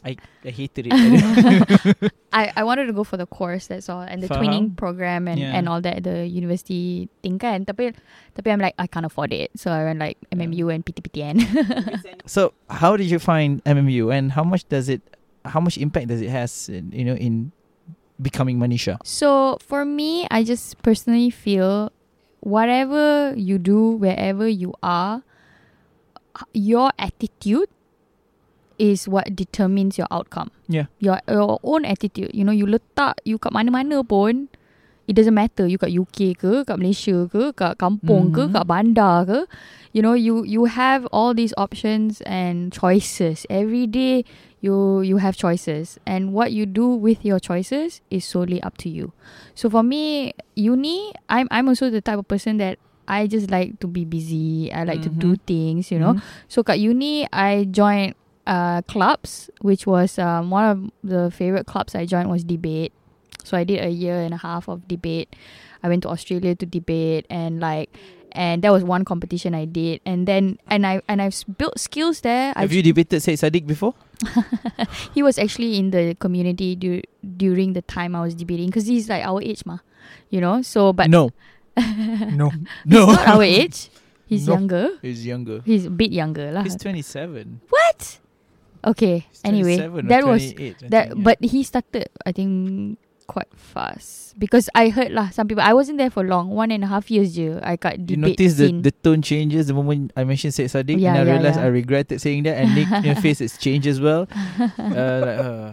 I 0.00 0.16
I 0.44 0.48
hated 0.48 0.88
it. 0.88 0.92
I, 2.32 2.52
I 2.56 2.64
wanted 2.64 2.86
to 2.88 2.94
go 2.96 3.04
for 3.04 3.18
the 3.20 3.26
course 3.28 3.66
that's 3.68 3.88
all 3.92 4.00
and 4.00 4.22
the 4.24 4.28
Faham. 4.32 4.40
twinning 4.40 4.66
program 4.76 5.28
and, 5.28 5.36
Yeah. 5.36 5.52
and 5.52 5.68
all 5.68 5.80
that 5.84 6.04
the 6.08 6.24
university 6.24 7.12
thing 7.20 7.36
kan 7.36 7.68
tapi 7.68 7.92
tapi 8.32 8.48
I'm 8.48 8.64
like 8.64 8.72
I 8.80 8.88
can't 8.88 9.04
afford 9.04 9.36
it 9.36 9.52
so 9.60 9.68
I 9.68 9.84
went 9.84 10.00
like 10.00 10.16
MMU 10.32 10.72
and 10.72 10.80
PTPTN 10.88 11.44
so 12.24 12.56
how 12.72 12.96
did 12.96 13.12
you 13.12 13.20
find 13.20 13.60
MMU 13.68 14.08
and 14.08 14.32
how 14.32 14.40
much 14.40 14.64
does 14.72 14.88
it 14.88 15.04
how 15.44 15.60
much 15.60 15.76
impact 15.76 16.08
does 16.08 16.24
it 16.24 16.32
has 16.32 16.72
in, 16.72 16.92
you 16.96 17.04
know 17.04 17.18
in 17.20 17.52
becoming 18.20 18.60
Manisha? 18.60 19.00
So 19.04 19.58
for 19.64 19.84
me, 19.84 20.28
I 20.30 20.44
just 20.44 20.76
personally 20.84 21.30
feel 21.30 21.90
whatever 22.40 23.32
you 23.36 23.58
do, 23.58 23.96
wherever 23.96 24.48
you 24.48 24.74
are, 24.82 25.22
your 26.54 26.92
attitude 26.98 27.68
is 28.78 29.04
what 29.08 29.36
determines 29.36 29.98
your 29.98 30.08
outcome. 30.10 30.50
Yeah. 30.68 30.88
Your 31.00 31.20
your 31.28 31.60
own 31.62 31.84
attitude. 31.84 32.32
You 32.32 32.44
know, 32.44 32.52
you 32.54 32.64
letak 32.64 33.20
you 33.28 33.36
kat 33.36 33.52
mana-mana 33.52 34.00
pun, 34.00 34.48
it 35.04 35.12
doesn't 35.12 35.36
matter. 35.36 35.68
You 35.68 35.76
kat 35.76 35.92
UK 35.92 36.32
ke, 36.32 36.64
kat 36.64 36.80
Malaysia 36.80 37.28
ke, 37.28 37.52
kat 37.52 37.76
kampung 37.76 38.32
ke, 38.32 38.48
Mhm. 38.48 38.52
kat 38.56 38.64
bandar 38.64 39.16
ke. 39.28 39.40
You 39.92 40.00
know, 40.00 40.16
you 40.16 40.46
you 40.48 40.64
have 40.70 41.04
all 41.12 41.36
these 41.36 41.52
options 41.60 42.24
and 42.24 42.72
choices 42.72 43.44
every 43.52 43.84
day. 43.84 44.24
You 44.60 45.00
you 45.00 45.16
have 45.16 45.36
choices, 45.36 45.96
and 46.04 46.32
what 46.36 46.52
you 46.52 46.66
do 46.68 46.88
with 46.92 47.24
your 47.24 47.40
choices 47.40 48.00
is 48.10 48.24
solely 48.28 48.60
up 48.62 48.76
to 48.84 48.88
you. 48.92 49.12
So 49.56 49.70
for 49.72 49.82
me, 49.82 50.34
uni, 50.54 51.12
I'm 51.32 51.48
I'm 51.50 51.68
also 51.68 51.88
the 51.88 52.00
type 52.04 52.18
of 52.20 52.28
person 52.28 52.58
that 52.58 52.76
I 53.08 53.26
just 53.26 53.50
like 53.50 53.80
to 53.80 53.88
be 53.88 54.04
busy. 54.04 54.68
I 54.72 54.84
like 54.84 55.00
to 55.02 55.08
do 55.08 55.32
Mhm. 55.34 55.40
things, 55.48 55.90
you 55.90 55.98
know. 55.98 56.14
Mhm. 56.14 56.22
So 56.52 56.60
kat 56.62 56.76
uni, 56.78 57.24
I 57.32 57.64
joined 57.72 58.14
uh, 58.46 58.82
clubs, 58.84 59.48
which 59.64 59.86
was 59.86 60.18
um, 60.18 60.50
one 60.50 60.64
of 60.68 60.78
the 61.04 61.30
favorite 61.30 61.64
clubs 61.66 61.94
I 61.94 62.04
joined 62.04 62.28
was 62.28 62.42
debate. 62.44 62.92
So 63.44 63.56
I 63.56 63.64
did 63.64 63.80
a 63.80 63.88
year 63.88 64.20
and 64.20 64.34
a 64.34 64.40
half 64.44 64.68
of 64.68 64.84
debate. 64.88 65.32
I 65.82 65.88
went 65.88 66.02
to 66.04 66.10
Australia 66.12 66.52
to 66.56 66.66
debate, 66.66 67.24
and 67.30 67.60
like, 67.60 67.88
and 68.32 68.62
that 68.62 68.72
was 68.72 68.82
one 68.84 69.04
competition 69.04 69.54
I 69.54 69.64
did. 69.64 70.00
And 70.06 70.26
then, 70.26 70.58
and 70.68 70.86
I 70.86 71.02
and 71.08 71.20
I've 71.22 71.36
built 71.58 71.78
skills 71.78 72.20
there. 72.22 72.52
I 72.56 72.62
Have 72.62 72.72
you 72.72 72.82
debated 72.82 73.20
Syed 73.22 73.38
Saddiq 73.38 73.66
before? 73.66 73.94
he 75.14 75.22
was 75.22 75.38
actually 75.38 75.78
in 75.78 75.90
the 75.90 76.14
community 76.18 76.76
du- 76.76 77.02
during 77.36 77.72
the 77.72 77.82
time 77.82 78.14
I 78.14 78.20
was 78.22 78.34
debating 78.34 78.66
because 78.68 78.86
he's 78.86 79.08
like 79.08 79.24
our 79.24 79.40
age, 79.42 79.64
ma. 79.64 79.78
You 80.28 80.40
know. 80.40 80.62
So, 80.62 80.92
but 80.92 81.10
no. 81.10 81.30
No. 82.36 82.50
No. 82.84 83.06
Not 83.14 83.26
our 83.28 83.42
age. 83.42 83.88
He's 84.26 84.46
No. 84.46 84.54
younger. 84.54 84.90
He's 85.02 85.26
younger. 85.26 85.60
He's 85.64 85.86
a 85.86 85.90
bit 85.90 86.12
younger 86.12 86.52
lah. 86.52 86.62
He's 86.62 86.76
27. 86.76 87.60
What? 87.68 88.18
Okay. 88.86 89.26
He's 89.30 89.40
anyway, 89.44 89.76
that 90.06 90.22
was 90.26 90.52
28, 90.54 90.90
that. 90.90 91.08
yeah. 91.08 91.14
But 91.16 91.38
he 91.42 91.62
started, 91.64 92.08
I 92.24 92.32
think, 92.32 92.98
quite 93.26 93.48
fast 93.56 94.29
because 94.40 94.72
I 94.74 94.88
heard 94.88 95.12
lah. 95.12 95.28
Some 95.30 95.46
people. 95.46 95.62
I 95.62 95.76
wasn't 95.76 95.98
there 96.00 96.08
for 96.08 96.24
long. 96.24 96.48
One 96.48 96.72
and 96.72 96.82
a 96.82 96.88
half 96.88 97.12
years 97.12 97.36
je. 97.36 97.60
I 97.62 97.76
got 97.76 98.00
you 98.00 98.16
debate 98.16 98.40
notice 98.40 98.56
the, 98.56 98.66
scene. 98.72 98.80
the 98.82 98.90
tone 98.90 99.20
changes 99.20 99.68
the 99.68 99.74
moment 99.76 100.16
I 100.16 100.24
mentioned 100.24 100.56
Syed 100.56 100.72
Saddiq 100.72 100.98
Yeah, 100.98 101.14
and 101.14 101.18
I 101.20 101.24
yeah, 101.28 101.32
realized 101.36 101.60
yeah. 101.60 101.68
I 101.68 101.68
regretted 101.68 102.20
saying 102.24 102.48
that 102.48 102.56
and 102.56 102.74
Nik 102.74 102.88
your 103.04 103.14
face 103.20 103.38
has 103.44 103.60
changed 103.60 103.86
as 103.86 104.00
well. 104.00 104.26
Uh, 104.58 104.64
like, 104.80 105.38
uh, 105.38 105.72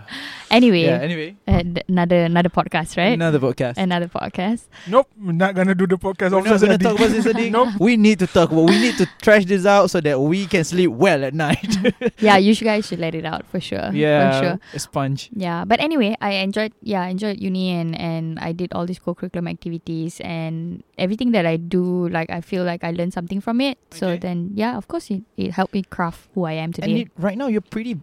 anyway, 0.52 0.84
yeah, 0.84 1.00
anyway. 1.00 1.36
uh, 1.48 1.64
another 1.88 2.28
another 2.28 2.50
podcast, 2.52 2.98
right? 3.00 3.16
Another 3.16 3.40
podcast. 3.40 3.80
Another 3.80 4.12
podcast. 4.12 4.68
Nope. 4.86 5.08
We're 5.16 5.32
not 5.32 5.56
gonna 5.56 5.74
do 5.74 5.88
the 5.88 5.98
podcast. 5.98 6.36
We're 6.36 6.44
not 6.44 6.60
gonna 6.60 6.78
Saddiq. 6.78 6.84
talk 6.84 7.00
about 7.00 7.10
Syed 7.16 7.24
Saddiq. 7.24 7.52
Nope. 7.58 7.80
We 7.80 7.96
need 7.96 8.20
to 8.20 8.28
talk 8.28 8.52
about 8.52 8.68
we 8.68 8.78
need 8.78 8.98
to 9.00 9.08
trash 9.22 9.46
this 9.46 9.66
out 9.66 9.90
so 9.90 10.02
that 10.02 10.20
we 10.20 10.46
can 10.46 10.68
sleep 10.68 10.92
well 10.92 11.24
at 11.24 11.34
night. 11.34 11.64
yeah, 12.20 12.36
you 12.36 12.54
guys 12.56 12.86
should 12.88 13.00
let 13.00 13.16
it 13.16 13.24
out 13.24 13.48
for 13.48 13.60
sure. 13.64 13.90
yeah. 13.96 14.20
for 14.28 14.44
sure. 14.44 14.60
A 14.74 14.80
sponge. 14.80 15.30
Yeah, 15.32 15.64
but 15.64 15.80
anyway, 15.80 16.18
I 16.20 16.44
enjoyed. 16.44 16.74
Yeah, 16.84 17.02
I 17.02 17.16
enjoyed 17.16 17.40
uni 17.40 17.72
and 17.72 17.96
and 17.96 18.40
I 18.40 18.52
did 18.58 18.74
all 18.74 18.90
these 18.90 18.98
co-curriculum 19.00 19.46
activities 19.48 20.18
and 20.26 20.82
everything 20.98 21.32
that 21.38 21.46
I 21.46 21.56
do. 21.62 22.10
Like 22.10 22.30
I 22.34 22.42
feel 22.42 22.66
like 22.66 22.84
I 22.84 22.90
learned 22.92 23.14
something 23.14 23.40
from 23.40 23.62
it. 23.62 23.78
So 23.94 24.18
then, 24.18 24.52
yeah, 24.58 24.76
of 24.76 24.90
course, 24.90 25.14
it, 25.14 25.22
it 25.38 25.54
helped 25.54 25.78
me 25.78 25.86
craft 25.86 26.28
who 26.34 26.44
I 26.50 26.58
am 26.58 26.74
And 26.74 26.82
today. 26.82 27.08
right 27.22 27.38
now 27.38 27.48
you're 27.48 27.62
pretty 27.64 28.02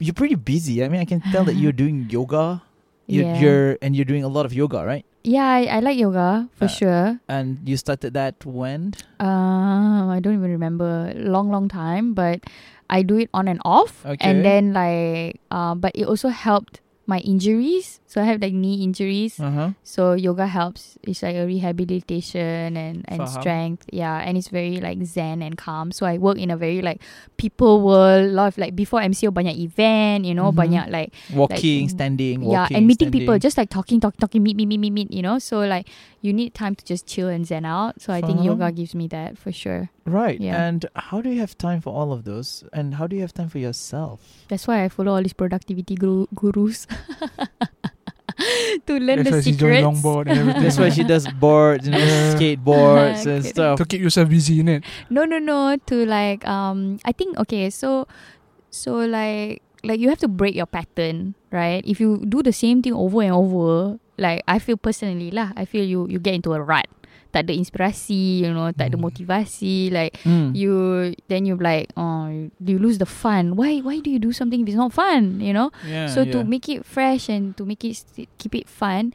you're 0.00 0.16
pretty 0.16 0.34
busy. 0.40 0.80
I 0.82 0.88
mean 0.88 1.04
I 1.04 1.04
can 1.04 1.20
tell 1.30 1.44
that 1.44 1.54
you're 1.60 1.76
doing 1.84 2.08
yoga. 2.08 2.64
You're, 3.10 3.26
Yeah. 3.28 3.40
you're 3.42 3.70
and 3.84 3.92
you're 3.94 4.08
doing 4.08 4.24
a 4.24 4.30
lot 4.32 4.46
of 4.48 4.54
yoga, 4.56 4.80
right? 4.86 5.04
yeah, 5.20 5.44
I, 5.44 5.66
I 5.68 5.78
like 5.84 6.00
yoga 6.00 6.48
for 6.56 6.64
Uh, 6.64 6.68
sure. 6.72 7.06
And 7.28 7.60
you 7.68 7.76
started 7.76 8.16
that 8.16 8.40
when? 8.48 8.96
Um, 9.20 10.08
I 10.08 10.16
don't 10.16 10.32
even 10.32 10.48
remember 10.48 11.12
long, 11.14 11.50
long 11.52 11.68
time, 11.68 12.14
but 12.16 12.40
I 12.88 13.02
do 13.04 13.18
it 13.20 13.28
on 13.36 13.44
and 13.46 13.60
off. 13.68 14.00
Okay. 14.06 14.16
And 14.24 14.40
then 14.44 14.72
like, 14.72 15.36
uh, 15.52 15.74
but 15.76 15.92
it 15.94 16.08
also 16.08 16.28
helped 16.32 16.80
my 17.04 17.18
injuries. 17.20 17.99
So 18.10 18.18
I 18.18 18.24
have 18.26 18.42
like 18.42 18.50
knee 18.52 18.82
injuries. 18.82 19.38
Uh-huh. 19.38 19.70
So 19.86 20.18
yoga 20.18 20.50
helps. 20.50 20.98
It's 21.06 21.22
like 21.22 21.36
a 21.38 21.46
rehabilitation 21.46 22.74
and, 22.76 23.04
and 23.06 23.20
Faham. 23.22 23.28
strength. 23.38 23.86
Yeah. 23.92 24.18
And 24.18 24.34
it's 24.36 24.48
very 24.50 24.82
like 24.82 24.98
zen 25.06 25.42
and 25.46 25.54
calm. 25.56 25.92
So 25.94 26.06
I 26.06 26.18
work 26.18 26.34
in 26.36 26.50
a 26.50 26.56
very 26.58 26.82
like 26.82 26.98
people 27.38 27.80
world. 27.86 28.32
lot 28.34 28.48
of 28.50 28.58
like 28.58 28.74
before 28.74 28.98
MCO 28.98 29.30
banyak 29.30 29.54
event, 29.54 30.24
you 30.26 30.34
know, 30.34 30.50
Mhm. 30.50 30.58
banyak 30.58 30.86
like 30.90 31.14
Walking, 31.30 31.86
Like, 31.86 31.90
standing, 31.94 32.42
yeah, 32.42 32.66
walking, 32.66 32.76
and 32.82 32.86
meeting 32.90 33.14
people, 33.14 33.38
just 33.38 33.54
like 33.54 33.70
talking, 33.70 34.02
talking, 34.02 34.18
talking, 34.18 34.42
meet, 34.42 34.56
meet, 34.58 34.66
meet, 34.66 34.82
meet, 34.82 34.90
meet, 34.92 35.10
you 35.14 35.22
know. 35.22 35.38
So 35.38 35.60
like 35.62 35.86
you 36.18 36.34
need 36.34 36.50
time 36.52 36.74
to 36.74 36.82
just 36.84 37.06
chill 37.06 37.30
and 37.30 37.46
zen 37.46 37.62
out. 37.64 38.02
So 38.02 38.10
I 38.12 38.20
think 38.26 38.42
yoga 38.42 38.74
gives 38.74 38.90
me 38.90 39.06
that 39.14 39.38
for 39.38 39.54
sure. 39.54 39.86
Right. 40.02 40.40
Yeah. 40.42 40.58
And 40.58 40.82
how 40.98 41.22
do 41.22 41.30
you 41.30 41.38
have 41.38 41.54
time 41.54 41.78
for 41.80 41.94
all 41.94 42.10
of 42.10 42.26
those? 42.26 42.66
And 42.74 42.98
how 42.98 43.06
do 43.06 43.14
you 43.14 43.22
have 43.22 43.30
time 43.32 43.46
for 43.48 43.62
yourself? 43.62 44.18
That's 44.50 44.66
why 44.66 44.82
I 44.82 44.90
follow 44.90 45.14
all 45.14 45.22
these 45.22 45.32
productivity 45.38 45.94
guru- 45.94 46.26
gurus 46.34 46.90
to 48.86 48.98
learn 48.98 49.22
That's 49.24 49.30
why 49.30 49.36
the 49.38 49.42
she 49.42 49.52
secrets. 49.52 49.82
longboard 49.82 50.26
and 50.28 50.38
everything. 50.40 50.62
That's 50.62 50.78
why 50.78 50.88
she 50.90 51.04
does 51.04 51.26
boards, 51.40 51.86
you 51.86 51.92
know, 51.92 51.98
Yeah. 51.98 52.34
skateboards 52.34 53.26
and 53.26 53.44
stuff. 53.44 53.78
to 53.78 53.84
keep 53.84 54.00
yourself 54.00 54.28
busy 54.28 54.60
in 54.60 54.68
it. 54.68 54.84
No, 55.10 55.24
no, 55.24 55.38
no. 55.38 55.76
To 55.76 55.94
like, 56.06 56.46
um, 56.46 56.98
I 57.04 57.12
think 57.12 57.38
okay. 57.38 57.70
So, 57.70 58.06
so 58.70 58.94
like, 59.06 59.62
like 59.82 59.98
you 60.00 60.08
have 60.08 60.18
to 60.20 60.28
break 60.28 60.54
your 60.54 60.66
pattern, 60.66 61.34
right? 61.50 61.82
If 61.86 62.00
you 62.00 62.22
do 62.28 62.42
the 62.42 62.52
same 62.52 62.82
thing 62.82 62.92
over 62.94 63.22
and 63.22 63.32
over, 63.32 63.98
like 64.18 64.42
I 64.46 64.58
feel 64.58 64.76
personally 64.76 65.30
lah, 65.30 65.52
I 65.56 65.64
feel 65.64 65.84
you 65.84 66.06
you 66.08 66.18
get 66.20 66.34
into 66.34 66.52
a 66.52 66.60
rut. 66.60 66.86
Tak 67.30 67.46
ada 67.46 67.54
inspirasi, 67.54 68.42
you 68.42 68.50
know, 68.50 68.70
tak 68.74 68.90
ada 68.90 68.98
Hmm. 68.98 69.06
motivasi. 69.06 69.90
Like 69.90 70.18
Mm. 70.26 70.50
you, 70.54 70.74
then 71.30 71.46
you 71.46 71.54
like, 71.54 71.90
oh, 71.94 72.26
you 72.58 72.76
lose 72.78 72.98
the 72.98 73.06
fun. 73.06 73.54
Why, 73.54 73.78
why 73.80 74.02
do 74.02 74.10
you 74.10 74.18
do 74.18 74.34
something 74.34 74.60
if 74.62 74.68
it's 74.68 74.78
not 74.78 74.90
fun? 74.92 75.38
You 75.38 75.54
know. 75.54 75.70
Yeah, 75.86 76.10
so 76.10 76.22
yeah. 76.26 76.32
to 76.34 76.38
make 76.42 76.66
it 76.68 76.82
fresh 76.82 77.30
and 77.30 77.54
to 77.56 77.62
make 77.64 77.86
it 77.86 78.02
keep 78.38 78.54
it 78.54 78.66
fun, 78.66 79.14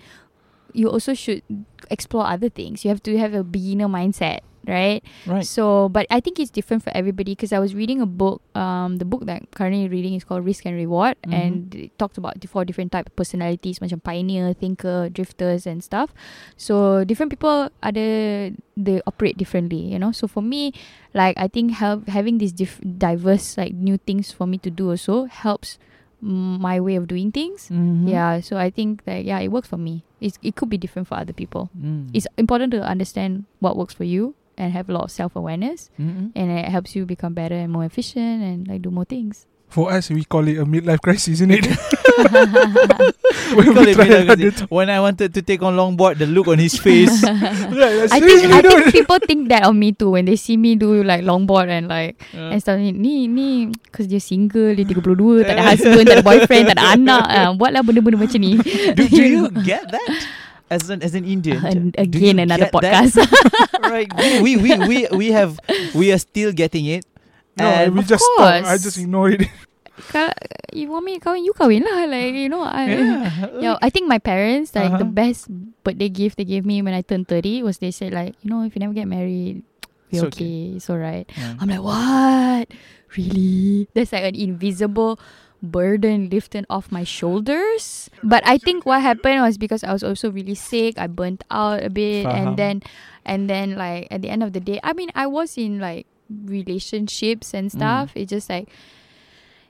you 0.76 0.92
also 0.92 1.14
should 1.16 1.42
explore 1.90 2.28
other 2.28 2.50
things. 2.50 2.84
You 2.84 2.90
have 2.92 3.02
to 3.04 3.16
have 3.18 3.34
a 3.34 3.44
beginner 3.44 3.88
mindset, 3.88 4.42
right? 4.68 5.00
right. 5.26 5.46
So, 5.46 5.88
but 5.90 6.04
I 6.10 6.20
think 6.20 6.40
it's 6.42 6.50
different 6.52 6.84
for 6.84 6.92
everybody 6.98 7.32
because 7.38 7.54
I 7.54 7.60
was 7.60 7.72
reading 7.74 8.02
a 8.02 8.06
book. 8.10 8.42
Um, 8.58 8.98
the 8.98 9.06
book 9.06 9.24
that 9.30 9.42
I'm 9.42 9.48
currently 9.54 9.88
reading 9.88 10.14
is 10.18 10.24
called 10.28 10.44
Risk 10.44 10.66
and 10.66 10.76
Reward, 10.76 11.16
Mhm. 11.24 11.34
and 11.34 11.56
it 11.76 11.98
talks 12.02 12.18
about 12.18 12.42
the 12.42 12.48
four 12.52 12.66
different 12.66 12.92
type 12.92 13.08
of 13.08 13.16
personalities, 13.16 13.80
macam 13.80 14.02
pioneer, 14.04 14.52
thinker, 14.58 15.08
drifters, 15.14 15.64
and 15.70 15.80
stuff. 15.86 16.12
So 16.58 17.06
different 17.06 17.30
people 17.32 17.70
ada 17.86 18.52
they 18.76 19.00
operate 19.08 19.38
differently, 19.40 19.80
you 19.80 20.00
know. 20.02 20.12
So 20.12 20.28
for 20.28 20.42
me, 20.44 20.74
like 21.16 21.38
I 21.40 21.48
think 21.48 21.78
help 21.80 22.10
having 22.12 22.38
these 22.44 22.52
diff- 22.52 22.82
diverse 22.84 23.56
like 23.56 23.72
new 23.72 23.96
things 24.02 24.34
for 24.36 24.44
me 24.50 24.58
to 24.66 24.70
do 24.74 24.92
also 24.92 25.26
helps 25.32 25.80
my 26.22 26.80
way 26.80 26.96
of 26.96 27.08
doing 27.08 27.32
things. 27.32 27.70
Mhm. 27.70 28.08
Yeah, 28.10 28.40
so 28.40 28.58
I 28.58 28.70
think 28.70 29.04
that 29.06 29.26
yeah, 29.26 29.40
it 29.40 29.50
works 29.52 29.68
for 29.68 29.78
me. 29.78 30.04
It's, 30.22 30.40
it 30.42 30.56
could 30.56 30.70
be 30.70 30.78
different 30.78 31.08
for 31.08 31.16
other 31.16 31.34
people. 31.34 31.70
Mm. 31.78 32.10
It's 32.14 32.28
important 32.38 32.72
to 32.72 32.82
understand 32.82 33.46
what 33.60 33.78
works 33.78 33.94
for 33.94 34.06
you 34.06 34.34
and 34.58 34.72
have 34.74 34.90
a 34.90 34.94
lot 34.94 35.04
of 35.04 35.12
self 35.12 35.36
awareness, 35.36 35.90
Mhm. 36.00 36.32
and 36.36 36.52
it 36.52 36.66
helps 36.66 36.96
you 36.96 37.06
become 37.06 37.34
better 37.34 37.56
and 37.56 37.72
more 37.72 37.84
efficient 37.86 38.42
and 38.44 38.68
like 38.68 38.82
do 38.82 38.90
more 38.92 39.06
things. 39.06 39.46
For 39.70 39.92
us, 39.92 40.10
we 40.10 40.24
call 40.24 40.48
it 40.48 40.56
a 40.58 40.66
midlife 40.66 41.02
crisis, 41.02 41.42
isn't 41.42 41.52
it? 41.52 41.68
When 43.56 43.76
we 43.76 43.92
it 43.92 43.96
try 43.96 44.08
midlife. 44.08 44.72
When 44.72 44.90
I 44.90 45.00
wanted 45.04 45.34
to 45.36 45.42
take 45.42 45.62
on 45.62 45.76
longboard, 45.76 46.18
the 46.18 46.26
look 46.26 46.48
on 46.48 46.60
his 46.60 46.78
face. 46.80 47.12
Right, 47.76 48.08
I 48.12 48.20
think 48.24 48.40
I 48.52 48.62
think 48.62 48.94
people 48.94 49.20
think 49.20 49.50
that 49.50 49.68
of 49.68 49.76
me 49.76 49.92
too 49.92 50.16
when 50.16 50.26
they 50.26 50.36
see 50.40 50.56
me 50.56 50.76
do 50.76 51.04
like 51.04 51.26
longboard 51.28 51.68
and 51.68 51.88
like 51.92 52.16
Uh, 52.36 52.52
and 52.52 52.60
stuff 52.62 52.80
ni 52.80 53.28
ni 53.28 53.72
cause 53.92 54.08
dia 54.08 54.20
single 54.20 54.76
dia 54.76 54.84
32 54.88 55.44
tak 55.44 55.56
ada 55.56 55.64
husband 55.64 56.04
tak 56.08 56.20
ada 56.20 56.26
boyfriend 56.26 56.64
tak 56.72 56.76
ada 56.80 56.86
anak 56.96 57.24
uh, 57.28 57.50
buatlah 57.56 57.82
benda-benda 57.84 58.18
macam 58.20 58.40
ni 58.40 58.60
do, 58.96 59.02
do 59.08 59.24
you 59.24 59.44
get 59.64 59.84
that? 59.92 60.08
As 60.66 60.90
an 60.90 61.06
as 61.06 61.14
an 61.14 61.24
Indian, 61.30 61.62
do 61.62 61.94
again 62.02 62.42
another 62.42 62.68
podcast 62.74 63.22
right? 63.86 64.10
We, 64.18 64.42
we 64.42 64.52
we 64.58 64.72
we 64.82 64.98
we 65.14 65.28
have 65.30 65.62
we 65.94 66.10
are 66.10 66.18
still 66.18 66.50
getting 66.52 66.90
it. 66.90 67.06
No, 67.58 67.66
And 67.66 67.94
we 67.94 68.00
Of 68.04 68.08
just 68.08 68.24
stop. 68.24 68.66
I 68.66 68.76
just 68.78 68.98
ignore 68.98 69.30
it. 69.32 69.48
You 70.76 70.92
want 70.92 71.06
me 71.08 71.16
to 71.16 71.24
kahwin 71.24 71.48
you 71.48 71.56
kahwin 71.56 71.88
lah 71.88 72.04
like 72.12 72.36
you 72.36 72.52
know 72.52 72.60
I 72.68 72.84
yeah, 72.92 73.32
Yeah, 73.64 73.76
I 73.80 73.88
think 73.88 74.12
my 74.12 74.20
parents 74.20 74.76
like 74.76 74.92
the 75.00 75.08
Uh-huh. 75.08 75.16
best 75.24 75.48
birthday 75.88 76.12
gift 76.12 76.36
they 76.36 76.44
gave 76.44 76.68
me 76.68 76.84
when 76.84 76.92
I 76.92 77.00
turned 77.00 77.32
thirty 77.32 77.64
was 77.64 77.80
they 77.80 77.96
said 77.96 78.12
like 78.12 78.36
you 78.44 78.52
know 78.52 78.60
if 78.68 78.76
you 78.76 78.84
never 78.84 78.92
get 78.92 79.08
married, 79.08 79.64
be 80.12 80.20
It's 80.20 80.24
okay. 80.36 80.76
it's 80.76 80.92
alright. 80.92 81.32
Yeah. 81.32 81.56
I'm 81.64 81.72
like 81.72 81.80
what? 81.80 82.76
Really? 83.16 83.88
That's 83.96 84.12
like 84.12 84.28
an 84.28 84.36
invisible 84.36 85.16
burden 85.64 86.28
lifted 86.28 86.68
off 86.68 86.92
my 86.92 87.08
shoulders. 87.08 88.12
But 88.20 88.44
I 88.44 88.60
think 88.60 88.84
what 88.84 89.00
happened 89.00 89.40
was 89.48 89.56
because 89.56 89.88
I 89.88 89.96
was 89.96 90.04
also 90.04 90.28
really 90.28 90.60
sick. 90.60 91.00
I 91.00 91.08
burnt 91.08 91.48
out 91.48 91.80
a 91.82 91.90
bit, 91.90 92.28
Faham. 92.28 92.36
and 92.36 92.48
then 92.60 92.76
and 93.24 93.48
then 93.48 93.80
like 93.80 94.12
at 94.12 94.20
the 94.20 94.28
end 94.28 94.44
of 94.44 94.52
the 94.52 94.60
day, 94.60 94.84
I 94.84 94.92
mean 94.92 95.08
I 95.16 95.24
was 95.32 95.56
in 95.56 95.80
like 95.80 96.04
relationships 96.30 97.54
and 97.54 97.70
Mm. 97.70 97.76
stuff. 97.76 98.12
It's 98.16 98.30
just 98.30 98.50
like. 98.50 98.70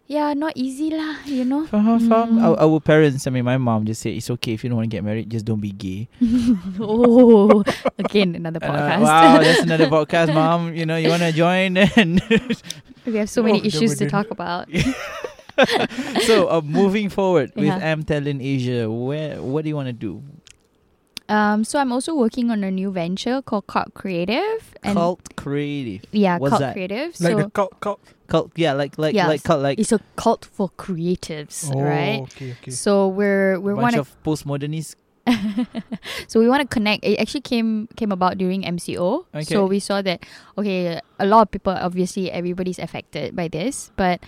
Yeah, 0.07 0.37
not 0.37 0.53
easy 0.53 0.93
lah, 0.93 1.17
you 1.25 1.41
know. 1.49 1.65
Faham, 1.65 1.97
faham. 2.05 2.37
Mm. 2.37 2.43
Our, 2.45 2.55
our 2.61 2.77
parents, 2.79 3.25
I 3.25 3.31
mean, 3.33 3.41
my 3.43 3.57
mom 3.57 3.89
just 3.89 4.05
said 4.05 4.13
it's 4.13 4.29
okay 4.37 4.53
if 4.53 4.61
you 4.63 4.69
don't 4.69 4.77
want 4.77 4.85
to 4.85 4.93
get 4.95 5.03
married, 5.03 5.31
just 5.33 5.45
don't 5.49 5.57
be 5.59 5.71
gay. 5.73 6.05
oh, 6.79 7.63
again 7.97 8.35
another 8.37 8.59
uh, 8.61 8.69
podcast. 8.69 9.01
wow, 9.01 9.39
that's 9.41 9.61
another 9.65 9.87
podcast, 9.89 10.29
mom. 10.31 10.75
You 10.77 10.85
know, 10.85 10.95
you 10.95 11.09
want 11.09 11.23
to 11.25 11.31
join? 11.33 11.77
And 11.97 12.21
we 13.01 13.17
have 13.17 13.31
so 13.33 13.41
Oh, 13.41 13.45
many 13.49 13.61
the 13.61 13.67
issues 13.73 13.97
to 13.97 14.05
talk 14.07 14.29
about. 14.29 14.69
so, 16.21 16.49
uh, 16.53 16.61
moving 16.61 17.09
forward 17.09 17.49
with 17.55 17.65
Yeah. 17.65 17.77
M 17.81 18.03
Talent 18.03 18.41
Asia, 18.45 18.85
where 18.85 19.41
what 19.41 19.63
do 19.65 19.69
you 19.69 19.75
want 19.75 19.87
to 19.89 19.97
do? 19.97 20.21
Um, 21.27 21.63
so 21.63 21.79
I'm 21.79 21.91
also 21.91 22.13
working 22.15 22.51
on 22.51 22.63
a 22.63 22.69
new 22.69 22.91
venture 22.91 23.41
called 23.41 23.65
Cult 23.67 23.93
Creative. 23.95 24.73
And 24.83 24.95
Cult 24.95 25.35
creative. 25.35 26.05
yeah, 26.11 26.37
What's 26.37 26.51
Cult 26.51 26.59
that? 26.61 26.73
Creative. 26.73 27.07
Like 27.19 27.31
so 27.31 27.37
the 27.37 27.49
cult, 27.49 27.79
cult. 27.79 27.99
Cult, 28.27 28.51
yeah, 28.55 28.73
like 28.73 28.97
like 28.97 29.13
Yes. 29.15 29.27
like 29.27 29.43
cult, 29.43 29.61
like 29.61 29.79
it's 29.79 29.91
a 29.91 29.99
cult 30.15 30.45
for 30.45 30.69
creatives, 30.77 31.71
Oh, 31.73 31.81
right? 31.81 32.21
okay, 32.29 32.51
okay. 32.61 32.71
So 32.71 33.07
we're 33.07 33.59
we 33.59 33.73
bunch 33.73 33.81
want 33.81 33.95
to 33.95 34.01
of 34.01 34.15
postmodernists. 34.23 34.95
so 36.27 36.39
we 36.39 36.47
want 36.47 36.61
to 36.61 36.67
connect. 36.67 37.03
It 37.03 37.17
actually 37.19 37.41
came 37.41 37.87
came 37.95 38.11
about 38.11 38.37
during 38.37 38.61
MCO. 38.63 39.25
Okay. 39.33 39.43
So 39.43 39.65
we 39.65 39.79
saw 39.79 40.01
that 40.01 40.25
okay, 40.57 40.99
a 41.19 41.25
lot 41.25 41.41
of 41.41 41.51
people 41.51 41.73
obviously 41.73 42.29
everybody's 42.31 42.77
affected 42.79 43.35
by 43.35 43.47
this, 43.47 43.91
but 43.95 44.21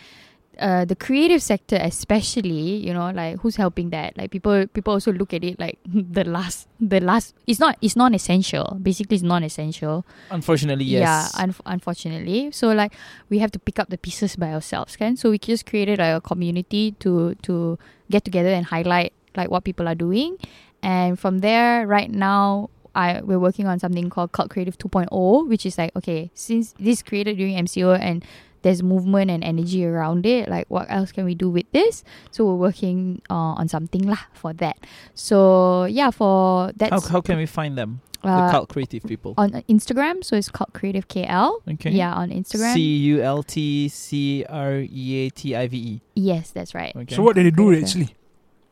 uh, 0.60 0.86
the 0.86 0.96
creative 0.96 1.42
sector 1.42 1.78
especially, 1.80 2.78
you 2.78 2.94
know, 2.94 3.12
like 3.12 3.40
who's 3.40 3.56
helping 3.56 3.90
that? 3.92 4.18
Like 4.18 4.32
people 4.32 4.68
people 4.68 4.94
also 4.94 5.12
look 5.12 5.34
at 5.34 5.44
it 5.44 5.60
like 5.60 5.80
the 5.86 6.24
last 6.24 6.68
the 6.80 7.00
last. 7.00 7.36
It's 7.46 7.60
not 7.60 7.78
it's 7.82 7.96
non 7.96 8.14
essential. 8.14 8.78
Basically, 8.82 9.16
it's 9.16 9.24
non 9.24 9.44
essential. 9.44 10.06
Unfortunately, 10.32 10.86
yes. 10.86 11.34
Yeah, 11.36 11.44
un- 11.44 11.56
unfortunately. 11.66 12.52
So 12.52 12.72
like 12.74 12.94
we 13.30 13.40
have 13.40 13.52
to 13.52 13.60
pick 13.60 13.80
up 13.80 13.90
the 13.90 13.98
pieces 13.98 14.36
by 14.36 14.54
ourselves, 14.54 14.96
can? 14.96 15.16
So 15.16 15.30
we 15.30 15.40
just 15.40 15.66
created 15.66 16.00
like, 16.00 16.16
a 16.16 16.22
community 16.22 16.92
to 17.00 17.36
to 17.44 17.78
get 18.10 18.24
together 18.26 18.50
and 18.50 18.66
highlight 18.66 19.14
like 19.36 19.52
what 19.52 19.64
people 19.64 19.88
are 19.88 19.96
doing, 19.96 20.38
and 20.82 21.20
from 21.20 21.40
there, 21.40 21.86
right 21.86 22.10
now, 22.10 22.70
I 22.96 23.22
we're 23.22 23.40
working 23.40 23.68
on 23.68 23.80
something 23.80 24.10
called 24.10 24.32
Cult 24.32 24.50
Creative 24.50 24.78
2.0, 24.78 25.48
which 25.48 25.66
is 25.66 25.78
like 25.78 25.96
okay, 25.96 26.32
since 26.34 26.74
this 26.80 27.04
created 27.04 27.38
during 27.38 27.56
MCO 27.56 27.98
and 28.00 28.26
there's 28.62 28.82
movement 28.82 29.30
and 29.32 29.44
energy 29.44 29.86
around 29.86 30.26
it, 30.26 30.50
like 30.50 30.66
what 30.70 30.86
else 30.90 31.12
can 31.12 31.26
we 31.26 31.36
do 31.36 31.50
with 31.50 31.66
this? 31.72 32.04
So 32.32 32.46
we're 32.46 32.56
working 32.72 33.22
uh, 33.30 33.56
on 33.60 33.68
something 33.68 34.02
lah 34.04 34.26
for 34.34 34.54
that. 34.54 34.78
So 35.14 35.86
yeah, 35.86 36.12
for 36.12 36.72
that 36.78 36.92
How, 36.92 37.00
how 37.02 37.22
can 37.22 37.38
we 37.38 37.46
find 37.46 37.78
them? 37.78 38.02
the 38.24 38.30
uh, 38.34 38.52
cult 38.52 38.70
creative 38.70 39.04
people. 39.06 39.36
on 39.38 39.52
Instagram. 39.70 40.24
So 40.26 40.36
it's 40.36 40.50
called 40.50 40.74
Creative 40.74 41.08
KL. 41.08 41.62
Okay. 41.78 41.92
Yeah, 41.92 42.14
on 42.18 42.30
Instagram. 42.34 42.74
C 42.74 42.82
U 43.14 43.22
L 43.22 43.44
T 43.44 43.88
C 43.90 44.44
R 44.50 44.82
E 44.90 45.28
A 45.28 45.30
T 45.30 45.56
I 45.56 45.68
V 45.68 45.78
E. 45.78 46.02
yes, 46.16 46.50
that's 46.50 46.74
right. 46.74 46.96
Okay. 46.96 47.14
So 47.16 47.22
what 47.22 47.36
do 47.38 47.44
they 47.44 47.52
do 47.52 47.68
Creative. 47.70 47.84
actually? 47.86 48.16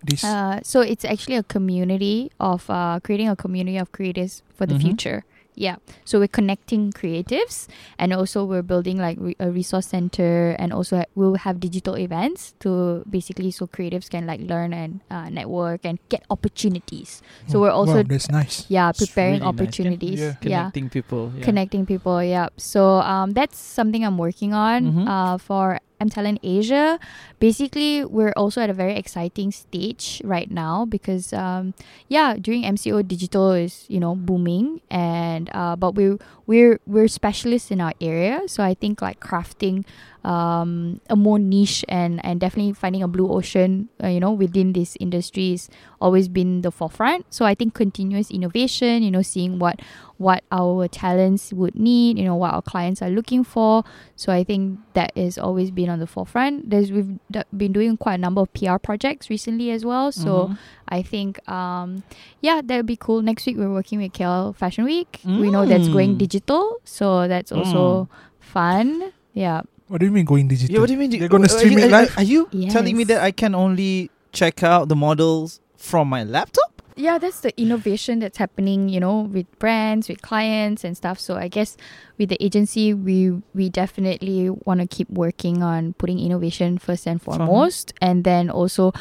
This 0.04 0.24
Uh, 0.26 0.60
so 0.66 0.82
it's 0.82 1.06
actually 1.06 1.38
a 1.38 1.44
community 1.44 2.32
of 2.40 2.66
uh, 2.70 3.00
creating 3.06 3.30
a 3.30 3.36
community 3.36 3.78
of 3.78 3.92
creators 3.94 4.42
for 4.54 4.66
the 4.66 4.76
Mhm. 4.76 4.82
future. 4.82 5.24
Yeah. 5.56 5.78
So 6.04 6.20
we're 6.20 6.28
connecting 6.32 6.92
creatives, 6.92 7.68
and 7.98 8.12
also 8.14 8.44
we're 8.44 8.62
building 8.62 8.98
like 9.00 9.18
re- 9.20 9.36
a 9.40 9.50
resource 9.50 9.88
center, 9.88 10.52
and 10.60 10.74
also 10.74 10.98
ha- 10.98 11.10
we'll 11.16 11.36
have 11.48 11.60
digital 11.60 11.96
events 11.98 12.54
to 12.60 13.04
basically 13.10 13.52
so 13.52 13.66
creatives 13.66 14.10
can 14.10 14.28
like 14.28 14.42
learn 14.42 14.74
and 14.74 15.00
uh, 15.10 15.30
network 15.30 15.86
and 15.88 15.98
get 16.10 16.24
opportunities. 16.30 17.22
So 17.48 17.60
we're 17.60 17.72
also 17.72 18.04
wow, 18.04 18.04
that's 18.04 18.30
nice. 18.30 18.66
yeah 18.68 18.92
preparing 18.92 19.40
really 19.40 19.46
nice. 19.48 19.54
opportunities. 19.56 20.20
Yeah. 20.20 20.36
yeah. 20.42 20.58
Connecting 20.72 20.90
people. 20.90 21.32
Yeah. 21.36 21.44
connecting 21.46 21.86
people. 21.86 22.24
Yeah. 22.24 22.50
So 22.58 23.00
um, 23.00 23.32
that's 23.32 23.58
something 23.58 24.04
I'm 24.04 24.18
working 24.18 24.54
on 24.54 24.84
Mhm. 24.92 25.08
uh, 25.08 25.38
for 25.40 25.80
M 26.00 26.10
Talent 26.10 26.40
Asia. 26.44 27.00
Basically, 27.40 28.04
we're 28.04 28.34
also 28.36 28.62
at 28.62 28.70
a 28.70 28.74
very 28.74 28.96
exciting 28.96 29.52
stage 29.52 30.22
right 30.24 30.50
now 30.50 30.86
because 30.86 31.34
um, 31.34 31.74
yeah, 32.08 32.36
during 32.40 32.64
MCO, 32.64 33.08
digital 33.08 33.52
is 33.52 33.86
you 33.88 34.00
know 34.00 34.16
booming, 34.16 34.82
and 34.90 35.50
uh, 35.54 35.76
but 35.76 35.96
we're 35.96 36.18
we're 36.46 36.80
we're 36.86 37.08
specialists 37.08 37.72
in 37.72 37.82
our 37.82 37.94
area. 38.02 38.42
So 38.48 38.64
I 38.64 38.74
think 38.74 39.02
like 39.02 39.20
crafting 39.20 39.86
um, 40.26 41.00
a 41.10 41.16
more 41.16 41.38
niche 41.38 41.86
and 41.88 42.24
and 42.26 42.40
definitely 42.40 42.74
finding 42.74 43.04
a 43.04 43.08
blue 43.08 43.30
ocean, 43.32 43.90
uh, 44.04 44.08
you 44.08 44.20
know, 44.20 44.32
within 44.32 44.74
this 44.74 44.98
industry 45.00 45.54
is 45.54 45.70
always 46.02 46.28
been 46.28 46.62
the 46.62 46.72
forefront. 46.72 47.26
So 47.34 47.46
I 47.46 47.54
think 47.54 47.74
continuous 47.76 48.32
innovation, 48.32 49.04
you 49.04 49.12
know, 49.12 49.22
seeing 49.22 49.60
what 49.60 49.80
what 50.18 50.44
our 50.52 50.88
talents 50.88 51.52
would 51.54 51.76
need, 51.76 52.18
you 52.18 52.24
know, 52.24 52.36
what 52.36 52.54
our 52.54 52.62
clients 52.62 53.02
are 53.02 53.10
looking 53.10 53.44
for. 53.44 53.84
So 54.16 54.32
I 54.32 54.44
think 54.44 54.80
that 54.94 55.12
has 55.16 55.38
always 55.38 55.70
been 55.72 55.90
on 55.90 56.00
the 56.00 56.08
forefront. 56.08 56.70
There's 56.72 56.92
we've 56.92 57.20
d- 57.30 57.44
been 57.56 57.74
doing 57.74 57.96
quite 57.98 58.16
a 58.16 58.18
number 58.18 58.42
of 58.42 58.52
PR 58.54 58.78
projects 58.82 59.30
recently 59.30 59.70
as 59.72 59.86
well. 59.86 60.12
So 60.12 60.48
Mhm. 60.48 60.58
I 60.90 61.02
think 61.04 61.38
um 61.50 62.02
yeah, 62.42 62.62
that 62.66 62.76
would 62.78 62.86
be 62.90 62.96
cool. 62.98 63.22
Next 63.22 63.46
week 63.46 63.58
we're 63.58 63.72
working 63.72 64.00
with 64.02 64.14
KL 64.14 64.56
Fashion 64.56 64.86
Week. 64.86 65.20
We 65.26 65.52
know 65.52 65.66
that's 65.66 65.88
going 65.90 66.16
Mm. 66.16 66.18
digital, 66.18 66.78
so 66.84 67.28
that's 67.28 67.52
also 67.52 68.08
fun. 68.40 69.12
Yeah. 69.34 69.62
What 69.88 70.00
do 70.00 70.06
you 70.06 70.12
mean 70.12 70.26
going 70.26 70.48
digital? 70.48 70.74
Yeah, 70.74 70.80
what 70.82 70.88
do 70.88 70.94
you 70.94 71.00
mean? 71.00 71.12
They're 71.12 71.30
gonna 71.30 71.46
are 71.46 71.50
stream 71.50 71.78
you, 71.78 71.86
it 71.86 71.92
live? 71.92 72.18
Are 72.18 72.24
you 72.24 72.50
telling 72.70 72.98
me 72.98 73.04
that 73.06 73.22
I 73.22 73.32
can 73.32 73.54
only 73.54 74.10
check 74.32 74.64
out 74.64 74.90
the 74.90 74.96
models 74.96 75.60
from 75.78 76.10
my 76.10 76.24
laptop? 76.24 76.76
yeah 76.96 77.18
that's 77.18 77.42
the 77.42 77.58
innovation 77.60 78.20
that's 78.20 78.38
happening 78.38 78.88
you 78.88 79.00
know 79.00 79.22
with 79.22 79.48
brands 79.60 80.08
with 80.08 80.22
clients 80.22 80.84
and 80.84 80.96
stuff 80.96 81.20
so 81.20 81.36
i 81.36 81.48
guess 81.48 81.76
with 82.18 82.30
the 82.30 82.44
agency 82.44 82.94
we 82.94 83.32
we 83.54 83.70
definitely 83.70 84.50
want 84.50 84.80
to 84.80 84.88
keep 84.88 85.10
working 85.10 85.62
on 85.62 85.94
putting 85.94 86.20
innovation 86.20 86.78
first 86.78 87.06
and 87.06 87.22
Faham. 87.22 87.38
foremost 87.38 87.94
and 88.02 88.24
then 88.24 88.50
also 88.50 88.94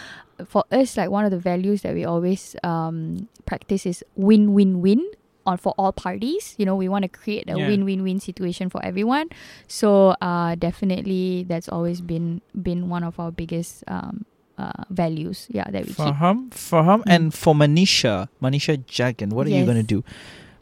for 0.44 0.64
us 0.72 0.96
like 0.96 1.10
one 1.10 1.24
of 1.24 1.30
the 1.30 1.38
values 1.38 1.82
that 1.82 1.94
we 1.94 2.04
always 2.04 2.56
um 2.64 3.28
practice 3.46 3.86
is 3.86 4.02
win 4.16 4.52
win 4.52 4.80
win 4.80 5.04
on 5.46 5.56
for 5.58 5.74
all 5.78 5.92
parties 5.92 6.54
you 6.58 6.64
know 6.66 6.74
we 6.74 6.88
want 6.88 7.02
to 7.02 7.08
create 7.08 7.48
a 7.48 7.56
Yeah. 7.58 7.68
win 7.68 7.84
win 7.84 8.02
win 8.02 8.18
situation 8.20 8.68
for 8.70 8.84
everyone 8.84 9.28
so 9.68 10.10
uh 10.20 10.54
definitely 10.56 11.44
that's 11.48 11.68
always 11.68 12.00
been 12.00 12.40
been 12.54 12.88
one 12.88 13.04
of 13.04 13.18
our 13.20 13.30
biggest 13.30 13.84
um 13.88 14.24
uh, 14.56 14.84
values 14.88 15.46
yeah 15.50 15.64
that 15.70 15.82
we 15.82 15.92
keep 15.94 16.14
Faham. 16.14 16.50
Mm. 16.54 17.02
And 17.06 17.34
for 17.34 17.54
Manisha, 17.54 18.28
Manisha 18.40 18.78
Jagan, 18.86 19.32
what 19.32 19.48
are 19.48 19.50
you 19.50 19.64
going 19.64 19.76
to 19.76 19.82
do 19.82 20.04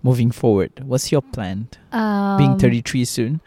moving 0.03 0.31
forward? 0.31 0.73
What's 0.87 1.13
your 1.13 1.21
plan? 1.21 1.69
um, 1.93 2.39
Being 2.39 2.59
33 2.59 3.05
soon. 3.05 3.41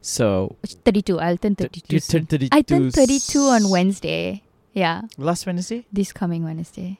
So, 0.00 0.56
32. 0.86 1.20
I'll 1.20 1.36
turn 1.36 1.56
th- 1.56 1.70
32. 1.70 1.94
you 1.94 2.00
soon. 2.00 2.20
turned 2.26 2.28
32. 2.50 2.56
I 2.56 2.62
turn 2.62 2.90
32 2.90 3.38
on 3.40 3.68
Wednesday. 3.68 4.42
Yeah, 4.72 5.02
Last 5.18 5.44
Wednesday? 5.44 5.84
this 5.92 6.10
coming 6.12 6.42
Wednesday. 6.42 6.98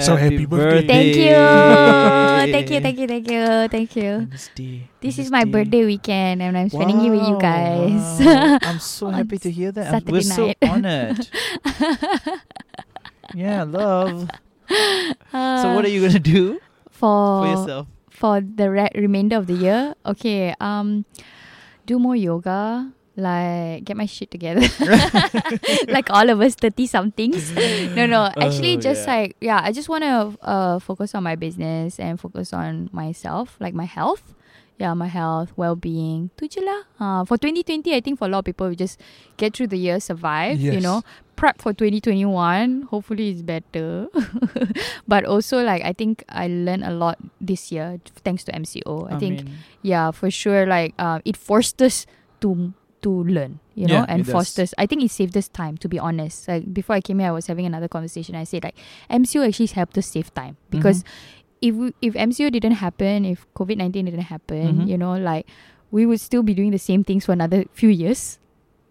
So 0.00 0.16
happy 0.16 0.46
birthday. 0.46 0.86
Thank 0.94 1.16
you. 1.16 2.52
Thank 2.52 2.70
you, 2.70 2.80
thank 2.80 2.98
you, 2.98 3.06
thank 3.08 3.26
you, 3.30 3.68
thank 3.68 3.96
you. 3.96 4.10
Wednesday. 4.30 4.88
This 5.00 5.18
is 5.18 5.30
my 5.30 5.44
birthday 5.44 5.84
weekend 5.84 6.40
and 6.42 6.56
I'm 6.56 6.68
spending 6.70 7.04
it 7.04 7.10
with 7.10 7.22
you 7.26 7.38
guys. 7.40 8.20
wow. 8.20 8.58
I'm 8.62 8.78
so 8.78 9.10
happy 9.14 9.38
to 9.38 9.50
hear 9.50 9.72
that. 9.72 9.92
I'm- 9.92 10.00
Saturday 10.00 10.12
We're 10.12 10.22
so 10.22 10.52
honored. 10.62 11.28
yeah, 13.34 13.62
love. 13.64 14.28
Uh, 15.32 15.62
So 15.62 15.74
what 15.74 15.84
are 15.84 15.88
you 15.92 16.06
gonna 16.06 16.18
do 16.20 16.60
for 16.90 17.42
for 17.44 17.46
yourself? 17.48 17.86
for 18.10 18.40
the 18.40 18.70
re- 18.70 18.90
remainder 18.94 19.36
of 19.36 19.46
the 19.46 19.54
year? 19.54 19.94
Okay, 20.04 20.54
um, 20.60 21.04
do 21.86 21.98
more 21.98 22.16
yoga. 22.16 22.92
Like 23.18 23.82
get 23.82 23.96
my 23.98 24.06
shit 24.06 24.30
together, 24.30 24.62
like 25.90 26.06
all 26.08 26.30
of 26.30 26.38
us 26.40 26.54
thirty 26.54 26.86
somethings. 26.86 27.50
no, 27.98 28.06
no. 28.06 28.30
Actually, 28.38 28.78
Oh, 28.78 28.80
just 28.80 29.06
yeah. 29.08 29.14
like 29.14 29.36
yeah, 29.42 29.60
I 29.62 29.72
just 29.74 29.88
want 29.90 30.04
to 30.06 30.38
uh 30.46 30.78
focus 30.78 31.18
on 31.18 31.24
my 31.26 31.34
business 31.34 31.98
and 31.98 32.14
focus 32.14 32.52
on 32.54 32.88
myself, 32.92 33.56
like 33.58 33.74
my 33.74 33.90
health. 33.90 34.34
Yeah, 34.78 34.94
my 34.94 35.10
health, 35.10 35.50
well 35.58 35.74
being. 35.74 36.30
Tu 36.38 36.46
lah. 36.62 36.86
Uh, 37.02 37.24
for 37.26 37.34
2020, 37.34 37.90
I 37.90 37.98
think 37.98 38.22
for 38.22 38.26
a 38.26 38.30
lot 38.30 38.38
of 38.38 38.44
people, 38.46 38.70
we 38.70 38.78
just 38.78 38.94
get 39.34 39.50
through 39.58 39.74
the 39.74 39.76
year, 39.76 39.98
survive. 39.98 40.62
You 40.62 40.78
know, 40.78 41.02
prep 41.34 41.58
for 41.58 41.74
2021. 41.74 42.86
Hopefully, 42.86 43.34
it's 43.34 43.42
better. 43.42 44.06
but 45.10 45.26
also, 45.26 45.66
like 45.66 45.82
I 45.82 45.90
think 45.90 46.22
I 46.30 46.46
learned 46.46 46.86
a 46.86 46.94
lot 46.94 47.18
this 47.42 47.72
year 47.74 47.98
thanks 48.22 48.46
to 48.46 48.52
MCO. 48.54 49.10
I, 49.10 49.18
think 49.18 49.42
mean, 49.50 49.58
yeah, 49.82 50.14
for 50.14 50.30
sure. 50.30 50.62
Like 50.70 50.94
uh, 50.94 51.18
it 51.26 51.34
forced 51.36 51.82
us 51.82 52.06
to 52.46 52.70
to 53.02 53.10
learn, 53.24 53.60
you 53.74 53.86
know, 53.86 53.94
Yeah, 53.94 54.06
and 54.08 54.20
it 54.22 54.26
forced 54.30 54.56
does. 54.56 54.70
us. 54.70 54.74
I 54.78 54.86
think 54.86 55.02
it 55.02 55.10
saved 55.10 55.36
us 55.36 55.48
time. 55.48 55.76
To 55.78 55.88
be 55.88 55.98
honest, 55.98 56.48
like 56.48 56.72
before 56.74 56.96
I 56.96 57.00
came 57.00 57.18
here, 57.20 57.28
I 57.28 57.32
was 57.32 57.46
having 57.46 57.66
another 57.66 57.88
conversation. 57.88 58.34
I 58.34 58.44
said 58.44 58.64
like 58.64 58.76
MCO 59.10 59.46
actually 59.46 59.66
helped 59.66 59.96
us 59.98 60.06
save 60.06 60.32
time 60.34 60.56
because 60.70 61.04
if 61.62 61.74
we, 61.74 61.92
if 62.02 62.14
MCO 62.14 62.50
didn't 62.50 62.72
happen, 62.82 63.24
if 63.24 63.46
COVID 63.54 63.76
nineteen 63.76 64.04
didn't 64.06 64.22
happen, 64.30 64.78
Mhm. 64.82 64.88
you 64.88 64.98
know, 64.98 65.14
like 65.16 65.46
we 65.90 66.06
would 66.06 66.20
still 66.20 66.42
be 66.42 66.54
doing 66.54 66.70
the 66.70 66.78
same 66.78 67.02
things 67.04 67.24
for 67.26 67.32
another 67.32 67.64
few 67.72 67.88
years 67.88 68.38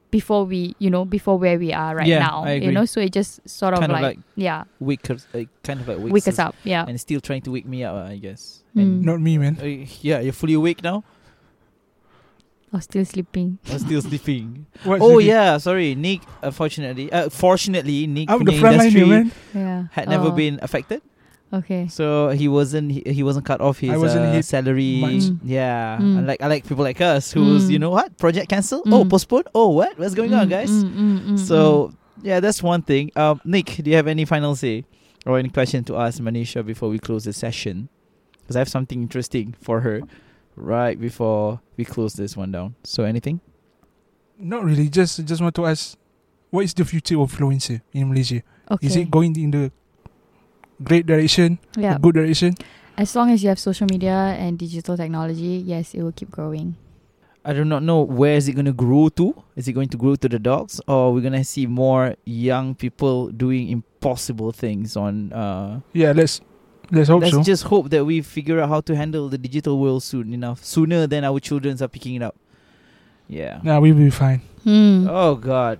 before 0.10 0.46
we, 0.46 0.74
you 0.80 0.90
know, 0.90 1.04
before 1.04 1.38
where 1.38 1.60
we 1.60 1.74
are 1.74 1.94
right 1.96 2.08
Yeah, 2.08 2.20
now. 2.20 2.44
I 2.46 2.54
You 2.54 2.72
know, 2.72 2.86
so 2.86 3.02
it 3.02 3.12
just 3.12 3.48
sort 3.48 3.74
of 3.74 3.80
kind 3.82 3.92
of 3.92 3.96
like, 4.00 4.16
like 4.16 4.20
yeah, 4.36 4.64
wake 4.80 5.10
us, 5.12 5.28
uh, 5.36 5.44
kind 5.64 5.82
of 5.82 5.88
like 5.90 6.00
wakes 6.00 6.12
wake 6.14 6.28
us 6.30 6.40
up. 6.40 6.56
Yeah. 6.64 6.86
and 6.88 7.00
still 7.00 7.20
trying 7.20 7.42
to 7.44 7.52
wake 7.52 7.66
me 7.68 7.84
up. 7.84 7.94
uh, 7.96 8.08
I 8.08 8.18
guess. 8.18 8.64
Mm. 8.76 9.04
Not 9.04 9.20
me, 9.20 9.38
man. 9.38 9.58
uh, 9.62 9.66
yeah, 10.02 10.20
you're 10.22 10.32
fully 10.34 10.54
awake 10.54 10.82
now. 10.82 11.04
Or 12.78 12.82
still 12.82 13.06
sleeping. 13.06 13.58
I'm 13.72 13.80
still 13.80 14.02
sleeping. 14.06 14.68
What's 14.86 15.02
oh 15.04 15.18
the- 15.18 15.24
yeah, 15.34 15.58
sorry, 15.58 15.96
Nik. 15.96 16.22
Unfortunately, 16.46 17.10
uh, 17.12 17.30
fortunately, 17.34 18.06
Nik 18.06 18.30
I'm 18.30 18.42
in 18.42 18.46
the 18.46 18.52
the 18.54 18.60
front 18.62 18.78
line 18.78 18.96
industry. 18.96 19.32
Yeah. 19.58 19.84
had 19.92 20.06
never 20.10 20.28
Oh, 20.30 20.32
been 20.32 20.60
affected, 20.62 21.02
Okay. 21.52 21.88
so 21.88 22.30
he 22.30 22.48
wasn't 22.48 22.92
he, 22.92 23.02
he 23.08 23.24
wasn't 23.24 23.46
cut 23.50 23.62
off 23.62 23.80
his 23.80 23.90
I 23.90 23.98
wasn't 23.98 24.26
uh, 24.30 24.32
hit 24.38 24.46
salary. 24.46 25.00
much. 25.02 25.26
Mm. 25.34 25.40
Yeah, 25.44 25.98
Mm. 25.98 26.18
unlike 26.22 26.42
I 26.44 26.48
like 26.48 26.68
people 26.68 26.84
like 26.86 27.02
us 27.02 27.32
who's 27.34 27.66
Mm. 27.68 27.72
you 27.74 27.80
know 27.80 27.90
what 27.90 28.14
project 28.18 28.50
cancel. 28.54 28.84
Oh, 28.86 29.04
Mm. 29.04 29.10
postpone. 29.10 29.50
Oh, 29.56 29.70
what? 29.74 29.98
What's 29.98 30.14
going 30.14 30.34
on, 30.38 30.46
Mm, 30.48 30.50
guys? 30.54 30.70
mm, 30.70 30.94
mm, 30.94 31.20
mm, 31.34 31.40
So 31.40 31.92
yeah, 32.22 32.40
that's 32.40 32.62
one 32.62 32.82
thing. 32.84 33.10
Um, 33.16 33.42
Nik, 33.46 33.82
do 33.82 33.90
you 33.90 33.96
have 33.96 34.08
any 34.08 34.26
final 34.26 34.54
say 34.56 34.86
or 35.26 35.40
any 35.40 35.50
question 35.50 35.84
to 35.86 35.98
ask 35.98 36.20
Manisha 36.22 36.66
before 36.66 36.90
we 36.94 37.00
close 37.00 37.24
the 37.26 37.34
session? 37.34 37.90
Because 38.44 38.56
I 38.56 38.60
have 38.60 38.70
something 38.70 39.02
interesting 39.02 39.56
for 39.60 39.82
her 39.82 40.02
right 40.58 41.00
before 41.00 41.62
we 41.78 41.86
close 41.86 42.14
this 42.14 42.36
one 42.36 42.52
down. 42.52 42.76
So 42.84 43.04
anything? 43.04 43.40
Not 44.38 44.64
really. 44.66 44.90
Just 44.90 45.24
just 45.26 45.42
want 45.42 45.56
to 45.56 45.66
ask, 45.66 45.98
what 46.50 46.66
is 46.66 46.74
the 46.74 46.86
future 46.86 47.20
of 47.22 47.32
fluency 47.32 47.82
in 47.94 48.10
Malaysia? 48.10 48.42
okay. 48.70 48.88
Is 48.88 48.96
it 48.96 49.10
going 49.10 49.36
in 49.40 49.52
the 49.52 49.72
great 50.84 51.06
direction, 51.06 51.60
yeah. 51.78 51.98
good 51.98 52.16
direction? 52.16 52.56
As 52.98 53.16
long 53.16 53.30
as 53.30 53.44
you 53.44 53.50
have 53.50 53.60
social 53.60 53.86
media 53.90 54.36
and 54.38 54.58
digital 54.58 54.98
technology, 54.98 55.62
yes, 55.64 55.94
it 55.94 56.02
will 56.02 56.12
keep 56.12 56.32
growing. 56.32 56.76
I 57.46 57.54
do 57.54 57.64
not 57.64 57.82
know 57.82 58.02
where 58.02 58.36
is 58.36 58.50
it 58.50 58.54
going 58.54 58.66
to 58.66 58.74
grow 58.74 59.08
to. 59.16 59.32
Is 59.56 59.70
it 59.70 59.74
going 59.74 59.88
to 59.90 59.98
grow 59.98 60.16
to 60.16 60.28
the 60.28 60.40
dogs, 60.40 60.82
or 60.86 61.14
we're 61.14 61.22
gonna 61.24 61.46
see 61.46 61.66
more 61.66 62.16
young 62.26 62.76
people 62.76 63.32
doing 63.32 63.70
impossible 63.70 64.52
things 64.52 64.98
on? 64.98 65.32
Uh, 65.32 65.80
Yeah, 65.94 66.12
let's 66.12 66.42
let's 66.92 67.10
hope 67.10 67.22
let's 67.22 67.34
so. 67.36 67.44
just 67.44 67.64
hope 67.64 67.90
that 67.90 68.06
we 68.06 68.22
figure 68.22 68.60
out 68.60 68.70
how 68.70 68.82
to 68.82 68.96
handle 68.96 69.30
the 69.30 69.38
digital 69.38 69.80
world 69.80 70.04
soon 70.04 70.34
enough, 70.34 70.64
sooner 70.64 71.08
than 71.08 71.24
our 71.24 71.40
children 71.40 71.82
are 71.82 71.88
picking 71.88 72.16
it 72.16 72.22
up. 72.24 72.36
Yeah. 73.28 73.60
Nah, 73.64 73.80
we 73.80 73.92
will 73.92 74.00
be 74.06 74.10
fine. 74.10 74.42
Hmm. 74.64 75.08
Oh 75.10 75.36
God. 75.36 75.80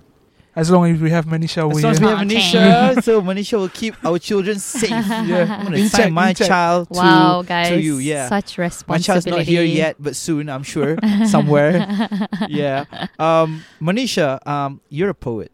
As 0.56 0.70
long 0.72 0.90
as 0.92 1.00
we 1.00 1.10
have 1.10 1.24
Manisha 1.26 1.58
over 1.58 1.76
As 1.78 1.84
long 1.84 1.92
as 1.92 2.00
we 2.00 2.06
have 2.08 2.18
Manisha, 2.18 3.02
so 3.04 3.22
Manisha 3.22 3.56
will 3.58 3.68
keep 3.68 3.94
our 4.04 4.18
children 4.18 4.58
safe. 4.58 4.90
Yeah. 4.90 5.46
I'm 5.58 5.64
gonna 5.66 5.76
In 5.76 5.88
sign 5.88 6.00
check, 6.06 6.12
my 6.12 6.32
check. 6.32 6.48
child 6.48 6.88
to 6.88 6.98
wow, 6.98 7.42
guys. 7.42 7.84
you, 7.84 7.98
yeah. 7.98 8.28
Such 8.28 8.58
My 8.58 8.64
responsibility. 8.64 9.04
child's 9.04 9.26
not 9.26 9.42
here 9.42 9.62
yet, 9.62 9.96
but 10.00 10.16
soon 10.16 10.48
I'm 10.48 10.64
sure 10.64 10.96
somewhere. 11.26 11.86
yeah. 12.48 12.84
Um, 13.20 13.62
Manisha, 13.80 14.44
um, 14.48 14.80
you're 14.88 15.10
a 15.10 15.14
poet. 15.14 15.52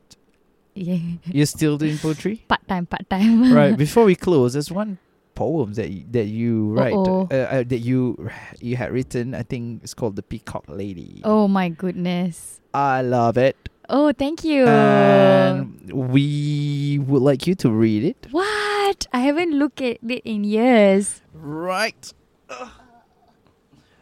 Yeah. 0.74 0.98
You're 1.26 1.46
still 1.46 1.76
doing 1.76 1.98
poetry, 1.98 2.42
Part 2.48 2.66
time, 2.66 2.86
part 2.86 3.08
time. 3.10 3.52
right? 3.52 3.76
Before 3.76 4.04
we 4.06 4.14
close, 4.16 4.54
there's 4.54 4.72
one 4.72 4.98
poem 5.34 5.74
that 5.74 5.90
you, 5.90 6.04
that 6.10 6.26
you 6.26 6.72
write 6.72 6.94
uh, 6.94 7.26
uh, 7.34 7.62
that 7.66 7.78
you 7.80 8.30
you 8.60 8.76
had 8.76 8.92
written. 8.92 9.34
I 9.34 9.42
think 9.42 9.82
it's 9.82 9.94
called 9.94 10.16
the 10.16 10.22
Peacock 10.22 10.64
Lady. 10.68 11.20
Oh 11.24 11.48
my 11.48 11.68
goodness. 11.68 12.60
I 12.72 13.02
love 13.02 13.36
it, 13.38 13.56
Oh, 13.88 14.10
thank 14.12 14.42
you. 14.44 14.66
and 14.66 15.92
we 15.92 16.98
would 17.06 17.22
like 17.22 17.46
you 17.46 17.54
to 17.56 17.70
read 17.70 18.02
it. 18.04 18.26
what? 18.32 19.06
I 19.12 19.20
haven't 19.20 19.52
looked 19.52 19.80
at 19.80 19.98
it 20.02 20.22
in 20.24 20.42
years. 20.44 21.22
Right. 21.32 22.12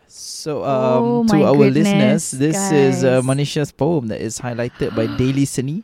So, 0.07 0.63
Oh 0.65 1.21
um, 1.21 1.27
my 1.27 1.39
to 1.39 1.45
our 1.47 1.57
goodness, 1.57 1.85
listeners, 1.85 2.31
this 2.33 2.73
is 2.73 3.05
uh. 3.05 3.23
Manisha's 3.23 3.73
poem 3.73 4.09
that 4.09 4.21
is 4.21 4.39
highlighted 4.41 4.95
by 4.95 5.07
Daily 5.17 5.47
Sini. 5.47 5.83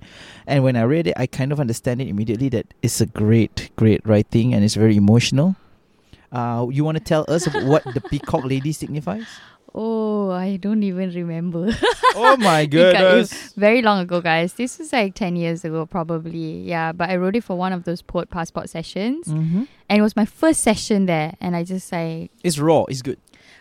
And 0.49 0.65
when 0.65 0.77
I 0.77 0.83
read 0.83 1.07
it, 1.07 1.15
I 1.17 1.27
kind 1.27 1.53
of 1.53 1.61
understand 1.61 2.01
it 2.01 2.09
immediately 2.09 2.49
that 2.49 2.73
it's 2.83 3.03
a 3.03 3.07
great, 3.07 3.71
great 3.77 4.01
writing 4.07 4.55
and 4.55 4.65
it's 4.65 4.75
very 4.75 4.97
emotional. 4.97 5.57
Uh, 6.33 6.67
you 6.71 6.85
want 6.85 6.97
to 6.97 7.05
tell 7.05 7.27
us 7.29 7.47
about 7.47 7.65
what 7.65 7.85
the 7.85 8.01
Peacock 8.01 8.45
Lady 8.45 8.73
signifies? 8.73 9.27
Oh, 9.75 10.31
I 10.31 10.57
don't 10.57 10.83
even 10.83 11.11
remember. 11.13 11.71
oh 12.17 12.37
my 12.39 12.65
goodness. 12.65 13.53
Very 13.53 13.83
long 13.83 14.01
ago, 14.01 14.23
guys. 14.23 14.55
This 14.55 14.79
was 14.79 14.91
like 14.91 15.15
10 15.15 15.37
years 15.37 15.65
ago, 15.65 15.85
probably. 15.85 16.63
Yeah, 16.63 16.93
but 16.93 17.11
I 17.11 17.17
wrote 17.17 17.37
it 17.37 17.45
for 17.45 17.57
one 17.57 17.75
of 17.75 17.85
those 17.85 18.01
Port 18.01 18.31
Passport 18.31 18.71
sessions. 18.71 19.27
Mm-hmm. 19.27 19.65
And 19.91 19.99
it 19.99 20.03
was 20.03 20.17
my 20.17 20.25
first 20.25 20.63
session 20.63 21.05
there. 21.05 21.35
And 21.43 21.55
I 21.55 21.65
just 21.65 21.93
like, 21.93 22.31
It's 22.43 22.59
raw, 22.59 22.85
it's 22.89 23.03
good. 23.03 23.19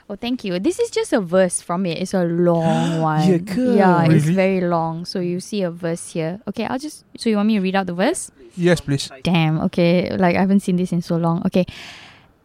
Oh, 0.09 0.15
thank 0.15 0.43
you. 0.43 0.59
This 0.59 0.79
is 0.79 0.89
just 0.89 1.13
a 1.13 1.21
verse 1.21 1.61
from 1.61 1.85
it. 1.85 1.99
It's 2.01 2.13
a 2.13 2.23
long 2.23 3.01
one. 3.01 3.29
Yeah, 3.29 3.38
good. 3.38 3.77
Yeah, 3.77 4.05
it's 4.09 4.25
very 4.25 4.61
long. 4.61 5.05
So 5.05 5.19
you 5.19 5.39
see 5.39 5.61
a 5.63 5.71
verse 5.71 6.13
here. 6.13 6.39
Okay, 6.47 6.65
I'll 6.65 6.79
just. 6.79 7.05
So 7.17 7.29
you 7.29 7.35
want 7.35 7.47
me 7.47 7.55
to 7.55 7.61
read 7.61 7.75
out 7.75 7.88
the 7.88 7.93
verse? 7.93 8.31
Yes, 8.55 8.81
please. 8.81 9.09
Damn. 9.23 9.59
Okay, 9.61 10.15
like 10.17 10.35
I 10.35 10.39
haven't 10.39 10.61
seen 10.61 10.77
this 10.77 10.91
in 10.91 11.01
so 11.01 11.17
long. 11.17 11.43
Okay, 11.45 11.65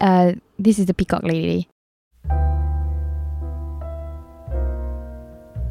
uh, 0.00 0.32
this 0.58 0.78
is 0.78 0.86
the 0.86 0.94
peacock 0.94 1.22
lady. 1.22 1.68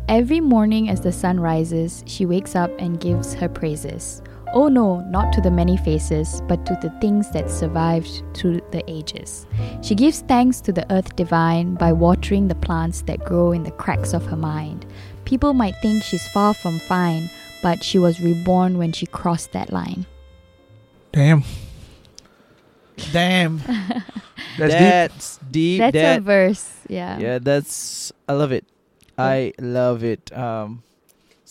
Every 0.07 0.41
morning 0.41 0.89
as 0.89 0.99
the 0.99 1.11
sun 1.11 1.39
rises, 1.39 2.03
she 2.05 2.25
wakes 2.25 2.53
up 2.53 2.69
and 2.79 2.99
gives 2.99 3.33
her 3.35 3.47
praises. 3.47 4.21
Oh 4.53 4.67
no, 4.67 4.99
not 5.01 5.31
to 5.33 5.41
the 5.41 5.51
many 5.51 5.77
faces, 5.77 6.41
but 6.47 6.65
to 6.65 6.77
the 6.81 6.89
things 6.99 7.31
that 7.31 7.49
survived 7.49 8.23
through 8.33 8.59
the 8.71 8.83
ages. 8.89 9.47
She 9.81 9.95
gives 9.95 10.21
thanks 10.21 10.59
to 10.61 10.73
the 10.73 10.85
earth 10.91 11.15
divine 11.15 11.75
by 11.75 11.93
watering 11.93 12.47
the 12.47 12.55
plants 12.55 13.01
that 13.03 13.23
grow 13.23 13.53
in 13.53 13.63
the 13.63 13.71
cracks 13.71 14.13
of 14.13 14.25
her 14.25 14.35
mind. 14.35 14.85
People 15.23 15.53
might 15.53 15.75
think 15.81 16.03
she's 16.03 16.27
far 16.29 16.53
from 16.53 16.79
fine, 16.79 17.29
but 17.63 17.81
she 17.83 17.97
was 17.97 18.19
reborn 18.19 18.77
when 18.77 18.91
she 18.91 19.05
crossed 19.05 19.53
that 19.53 19.71
line. 19.71 20.05
Damn. 21.13 21.43
Damn. 23.13 23.61
That's 24.57 24.73
deep. 24.73 24.79
that's 24.79 25.37
deep. 25.49 25.79
That's 25.79 25.93
that, 25.93 26.17
a 26.17 26.21
verse. 26.21 26.73
Yeah. 26.89 27.17
yeah, 27.19 27.39
that's. 27.39 28.11
I 28.27 28.33
love 28.33 28.51
it. 28.51 28.65
I 29.17 29.53
love 29.59 30.03
it. 30.03 30.35
Um, 30.37 30.83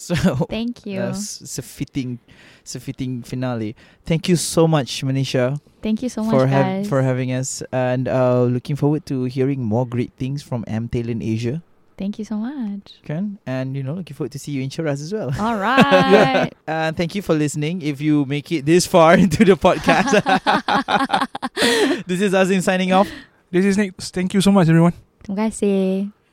so 0.00 0.14
Thank 0.48 0.86
you. 0.86 0.98
That's 1.00 1.40
it's 1.40 1.58
a 1.58 1.62
fitting, 1.62 2.18
it's 2.62 2.74
a 2.74 2.80
fitting 2.80 3.22
finale. 3.22 3.76
Thank 4.04 4.28
you 4.28 4.36
so 4.36 4.66
much, 4.66 5.02
Manisha, 5.04 5.60
Thank 5.82 6.02
you 6.02 6.08
so 6.08 6.22
much, 6.24 6.32
for 6.32 6.46
hav- 6.46 6.64
guys. 6.64 6.88
for 6.88 7.02
having 7.02 7.32
us, 7.32 7.62
and 7.72 8.08
uh, 8.08 8.42
looking 8.44 8.76
forward 8.76 9.04
to 9.06 9.24
hearing 9.24 9.62
more 9.62 9.86
great 9.86 10.12
things 10.16 10.42
from 10.42 10.64
M 10.66 10.88
Talent 10.88 11.22
Asia. 11.22 11.62
Thank 12.00 12.16
you 12.18 12.24
so 12.24 12.36
much. 12.40 12.96
Can 13.04 13.36
and 13.44 13.76
you 13.76 13.82
know 13.84 13.92
looking 13.92 14.16
forward 14.16 14.32
to 14.32 14.38
see 14.40 14.52
you 14.56 14.62
in 14.64 14.70
Shiraz 14.72 15.02
as 15.04 15.12
well. 15.12 15.28
All 15.38 15.60
right. 15.60 16.48
And 16.66 16.96
thank 17.00 17.14
you 17.14 17.20
for 17.20 17.34
listening. 17.36 17.82
If 17.84 18.00
you 18.00 18.24
make 18.24 18.50
it 18.52 18.64
this 18.64 18.86
far 18.88 19.14
into 19.20 19.44
the 19.44 19.52
podcast, 19.52 20.16
this 22.08 22.20
is 22.24 22.32
Azim 22.32 22.62
signing 22.62 22.92
off. 22.96 23.08
This 23.50 23.66
is 23.66 23.76
Nik. 23.76 24.00
Thank 24.00 24.32
you 24.32 24.40
so 24.40 24.50
much, 24.50 24.68
everyone. 24.72 24.94
Terima 25.20 25.44
kasih. 25.52 26.19